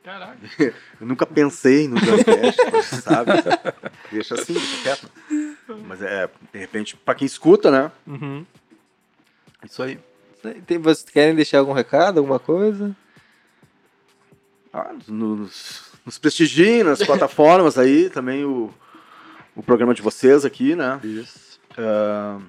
Caraca. 0.08 0.38
Eu 1.02 1.06
nunca 1.06 1.26
pensei 1.26 1.86
no 1.86 1.98
Cash, 2.00 2.86
sabe? 3.04 3.32
Deixa 4.10 4.36
assim, 4.36 4.54
deixa 4.54 4.82
quieto. 4.82 5.12
Mas 5.86 6.02
é, 6.02 6.30
de 6.54 6.60
repente, 6.60 6.96
pra 6.96 7.14
quem 7.14 7.26
escuta, 7.26 7.70
né? 7.70 7.92
Uhum. 8.08 8.46
Isso 9.66 9.84
aí. 9.84 10.00
Tem, 10.66 10.78
vocês 10.78 11.12
querem 11.12 11.36
deixar 11.36 11.60
algum 11.60 11.74
recado, 11.74 12.20
alguma 12.20 12.40
coisa? 12.40 12.96
Ah, 14.72 14.94
nos, 15.10 15.92
nos 16.06 16.18
prestigiem 16.18 16.84
nas 16.84 17.04
plataformas 17.04 17.78
aí, 17.78 18.10
também 18.10 18.46
o, 18.46 18.74
o 19.58 19.62
programa 19.62 19.94
de 19.94 20.02
vocês 20.02 20.46
aqui, 20.46 20.74
né? 20.74 21.02
Isso. 21.04 21.60
Ah, 21.78 22.40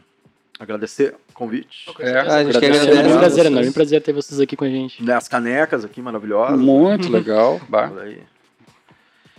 agradecer 0.58 1.14
o 1.30 1.32
convite. 1.32 1.86
É, 2.00 2.18
a 2.18 2.44
gente 2.44 2.58
que 2.58 2.66
agradecer 2.66 2.90
agradece. 2.90 3.12
É 3.12 3.14
um 3.14 3.18
prazer, 3.18 3.46
enorme 3.46 3.70
prazer 3.72 4.02
ter 4.02 4.12
vocês 4.12 4.40
aqui 4.40 4.56
com 4.56 4.64
a 4.64 4.68
gente. 4.68 5.02
Né, 5.02 5.14
As 5.14 5.28
canecas 5.28 5.84
aqui 5.84 6.02
maravilhosas. 6.02 6.58
Muito 6.58 7.08
legal. 7.08 7.60
bah. 7.68 7.90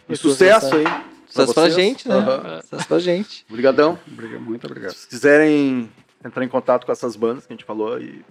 E 0.07 0.15
sucesso 0.15 0.75
aí. 0.75 0.85
Sucesso 1.27 1.53
pra 1.53 1.63
vocês. 1.63 1.75
gente, 1.75 2.07
né? 2.07 2.15
Aham. 2.15 2.61
Sucesso 2.61 2.87
pra 2.87 2.99
gente. 2.99 3.45
Obrigadão. 3.49 3.99
Obrigado, 4.07 4.41
Muito 4.41 4.65
obrigado. 4.65 4.93
Se 4.93 5.07
quiserem 5.07 5.91
entrar 6.23 6.43
em 6.43 6.47
contato 6.47 6.85
com 6.85 6.91
essas 6.91 7.15
bandas 7.15 7.45
que 7.45 7.53
a 7.53 7.55
gente 7.55 7.65
falou 7.65 7.93
aí, 7.93 8.23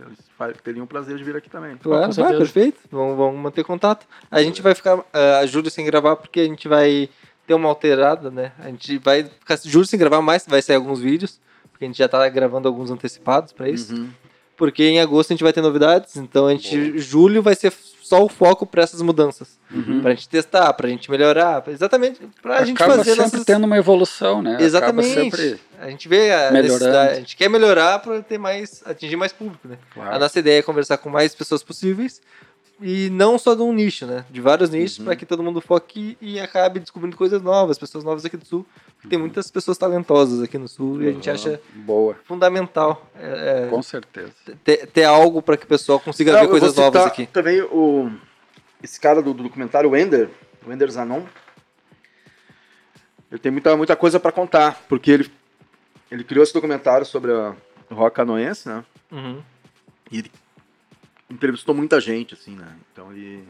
eles 0.00 0.56
teriam 0.62 0.84
o 0.84 0.86
prazer 0.86 1.16
de 1.16 1.24
vir 1.24 1.36
aqui 1.36 1.50
também. 1.50 1.76
Claro, 1.76 2.04
com 2.04 2.10
ah, 2.10 2.12
certeza. 2.12 2.38
perfeito. 2.38 2.80
Vamos, 2.90 3.16
vamos 3.16 3.40
manter 3.40 3.64
contato. 3.64 4.06
A 4.30 4.42
gente 4.42 4.62
vai 4.62 4.74
ficar 4.74 5.04
julho 5.46 5.70
sem 5.70 5.84
gravar 5.84 6.16
porque 6.16 6.40
a 6.40 6.44
gente 6.44 6.68
vai 6.68 7.08
ter 7.46 7.54
uma 7.54 7.68
alterada, 7.68 8.30
né? 8.30 8.52
A 8.58 8.68
gente 8.68 8.98
vai 8.98 9.24
ficar 9.24 9.58
julho 9.64 9.86
sem 9.86 9.98
gravar 9.98 10.20
mais, 10.20 10.44
vai 10.46 10.60
sair 10.60 10.76
alguns 10.76 11.00
vídeos, 11.00 11.40
porque 11.76 11.84
a 11.84 11.88
gente 11.88 11.98
já 11.98 12.08
tá 12.08 12.26
gravando 12.30 12.66
alguns 12.66 12.90
antecipados 12.90 13.52
pra 13.52 13.68
isso. 13.68 13.94
Uhum. 13.94 14.08
Porque 14.56 14.82
em 14.82 14.98
agosto 15.00 15.30
a 15.30 15.34
gente 15.34 15.44
vai 15.44 15.52
ter 15.52 15.60
novidades, 15.60 16.16
então 16.16 16.46
a 16.46 16.50
gente 16.52 16.98
julho 16.98 17.42
vai 17.42 17.54
ser 17.54 17.70
só 18.02 18.24
o 18.24 18.28
foco 18.28 18.64
pra 18.64 18.82
essas 18.82 19.02
mudanças. 19.02 19.58
Uhum. 19.70 20.00
Pra 20.00 20.12
gente 20.12 20.26
testar, 20.30 20.72
pra 20.72 20.88
gente 20.88 21.10
melhorar, 21.10 21.60
pra- 21.60 21.74
exatamente 21.74 22.20
pra 22.40 22.64
gente 22.64 22.76
Acaba 22.76 22.94
fazer 22.96 23.10
sempre 23.10 23.22
nossas 23.24 23.44
tendo 23.44 23.64
uma 23.64 23.76
evolução, 23.76 24.40
né? 24.40 24.56
Exatamente. 24.58 25.60
A 25.78 25.90
gente 25.90 26.08
vê 26.08 26.32
a 26.32 26.50
melhorando. 26.50 26.62
necessidade, 26.62 27.10
a 27.12 27.14
gente 27.16 27.36
quer 27.36 27.50
melhorar 27.50 27.98
para 27.98 28.22
ter 28.22 28.38
mais, 28.38 28.82
atingir 28.86 29.16
mais 29.16 29.30
público, 29.30 29.68
né? 29.68 29.76
Claro. 29.92 30.14
A 30.16 30.18
nossa 30.18 30.38
ideia 30.38 30.60
é 30.60 30.62
conversar 30.62 30.96
com 30.96 31.10
mais 31.10 31.34
pessoas 31.34 31.62
possíveis 31.62 32.22
e 32.80 33.08
não 33.10 33.38
só 33.38 33.54
de 33.54 33.62
um 33.62 33.72
nicho, 33.72 34.06
né? 34.06 34.24
De 34.30 34.40
vários 34.40 34.70
nichos 34.70 34.98
para 34.98 35.16
que 35.16 35.24
todo 35.24 35.42
mundo 35.42 35.60
foque 35.60 36.16
e 36.20 36.38
acabe 36.38 36.78
descobrindo 36.78 37.16
coisas 37.16 37.40
novas, 37.40 37.78
pessoas 37.78 38.04
novas 38.04 38.24
aqui 38.24 38.36
do 38.36 38.44
sul. 38.44 38.66
Porque 38.96 39.08
tem 39.08 39.18
muitas 39.18 39.50
pessoas 39.50 39.78
talentosas 39.78 40.42
aqui 40.42 40.58
no 40.58 40.68
sul 40.68 41.02
e 41.02 41.08
a 41.08 41.12
gente 41.12 41.28
acha 41.30 41.60
boa, 41.74 42.16
fundamental 42.24 43.10
é, 43.18 43.68
com 43.70 43.82
certeza. 43.82 44.32
é, 44.48 44.52
ter, 44.62 44.86
ter 44.88 45.04
algo 45.04 45.40
para 45.40 45.56
que 45.56 45.64
o 45.64 45.68
pessoal 45.68 45.98
consiga 45.98 46.32
Não, 46.32 46.40
ver 46.40 46.48
coisas 46.48 46.74
novas 46.74 47.06
aqui. 47.06 47.26
Também 47.26 47.62
o, 47.62 48.10
esse 48.82 49.00
cara 49.00 49.22
do, 49.22 49.32
do 49.32 49.44
documentário, 49.44 49.90
o 49.90 49.96
Ender, 49.96 50.28
o 50.66 50.72
Ender 50.72 50.90
Zanon, 50.90 51.22
ele 53.30 53.40
tem 53.40 53.50
muita, 53.50 53.76
muita 53.76 53.96
coisa 53.96 54.20
para 54.20 54.32
contar, 54.32 54.84
porque 54.88 55.10
ele, 55.10 55.30
ele 56.10 56.24
criou 56.24 56.42
esse 56.42 56.52
documentário 56.52 57.06
sobre 57.06 57.32
a, 57.32 57.54
o 57.90 57.94
rock 57.94 58.16
canoense, 58.16 58.68
né? 58.68 58.84
Uhum. 59.10 59.42
E 60.10 60.18
ele 60.18 60.30
entrevistou 61.30 61.74
muita 61.74 62.00
gente, 62.00 62.34
assim, 62.34 62.56
né? 62.56 62.68
Então 62.92 63.12
ele, 63.12 63.44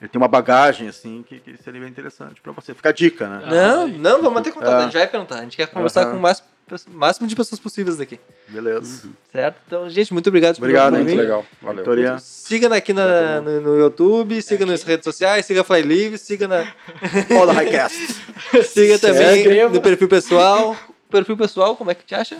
ele 0.00 0.08
tem 0.08 0.20
uma 0.20 0.28
bagagem, 0.28 0.88
assim, 0.88 1.24
que, 1.28 1.40
que 1.40 1.56
seria 1.62 1.80
bem 1.80 1.90
interessante 1.90 2.40
para 2.40 2.52
você. 2.52 2.74
Fica 2.74 2.88
a 2.88 2.92
dica, 2.92 3.28
né? 3.28 3.46
Não, 3.46 3.88
não, 3.88 4.16
vamos 4.18 4.34
manter 4.34 4.52
contato. 4.52 4.72
É. 4.72 4.76
A 4.76 4.82
gente 4.82 4.96
vai 4.96 5.06
perguntar. 5.06 5.38
A 5.38 5.42
gente 5.42 5.56
quer 5.56 5.66
conversar 5.66 6.02
Aham. 6.02 6.12
com 6.12 6.16
o 6.18 6.20
máximo, 6.20 6.48
máximo 6.88 7.26
de 7.26 7.34
pessoas 7.34 7.60
possíveis 7.60 7.96
daqui. 7.96 8.20
Beleza. 8.48 9.08
Certo? 9.32 9.60
Então, 9.66 9.90
gente, 9.90 10.12
muito 10.12 10.28
obrigado 10.28 10.56
por 10.56 10.62
Obrigado, 10.64 10.94
Muito 10.94 11.06
vir. 11.06 11.16
legal. 11.16 11.44
Valeu. 11.60 11.78
Vitória. 11.78 12.18
Siga 12.18 12.74
aqui 12.74 12.92
na, 12.92 13.40
no, 13.40 13.60
no 13.60 13.78
YouTube, 13.78 14.40
siga 14.42 14.64
nas 14.64 14.82
redes 14.82 15.04
sociais, 15.04 15.46
siga 15.46 15.62
a 15.62 15.64
Fly 15.64 15.82
Livre, 15.82 16.18
siga, 16.18 16.46
na, 16.46 16.64
Foda 17.28 17.52
Highcast. 17.52 18.22
siga 18.68 18.98
também 18.98 19.42
Segue. 19.44 19.68
no 19.74 19.80
perfil 19.80 20.08
pessoal. 20.08 20.76
Perfil 21.10 21.36
pessoal, 21.36 21.74
como 21.74 21.90
é 21.90 21.94
que 21.94 22.04
te 22.04 22.14
acha? 22.14 22.38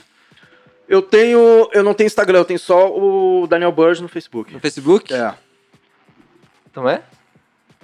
Eu 0.89 1.03
tenho. 1.03 1.69
Eu 1.73 1.83
não 1.83 1.93
tenho 1.95 2.07
Instagram, 2.07 2.39
eu 2.39 2.45
tenho 2.45 2.59
só 2.59 2.91
o 2.91 3.47
Daniel 3.47 3.71
Burge 3.71 4.01
no 4.01 4.09
Facebook. 4.09 4.53
No 4.53 4.61
Facebook? 4.61 5.13
É. 5.13 5.35
Então 6.71 6.89
é? 6.89 7.03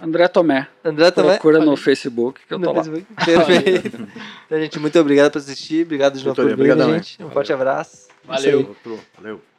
André 0.03 0.27
Tomé, 0.27 0.67
André 0.85 1.11
também? 1.11 1.33
procura 1.33 1.61
no 1.65 1.77
Facebook 1.77 2.41
que 2.47 2.53
eu 2.53 2.59
tô 2.59 2.67
No 2.67 2.73
lá. 2.73 2.83
Facebook. 2.85 3.07
Perfeito. 3.25 4.09
então, 4.47 4.59
gente, 4.59 4.79
muito 4.79 4.99
obrigado 4.99 5.33
por 5.33 5.39
assistir. 5.39 5.85
Obrigado 5.85 6.19
de 6.19 6.25
novo 6.25 6.35
por 6.35 6.57
vir, 6.57 6.77
gente. 6.77 7.23
Um 7.23 7.31
forte 7.31 7.53
abraço. 7.53 8.09
Valeu. 8.25 8.75
Valeu. 9.17 9.54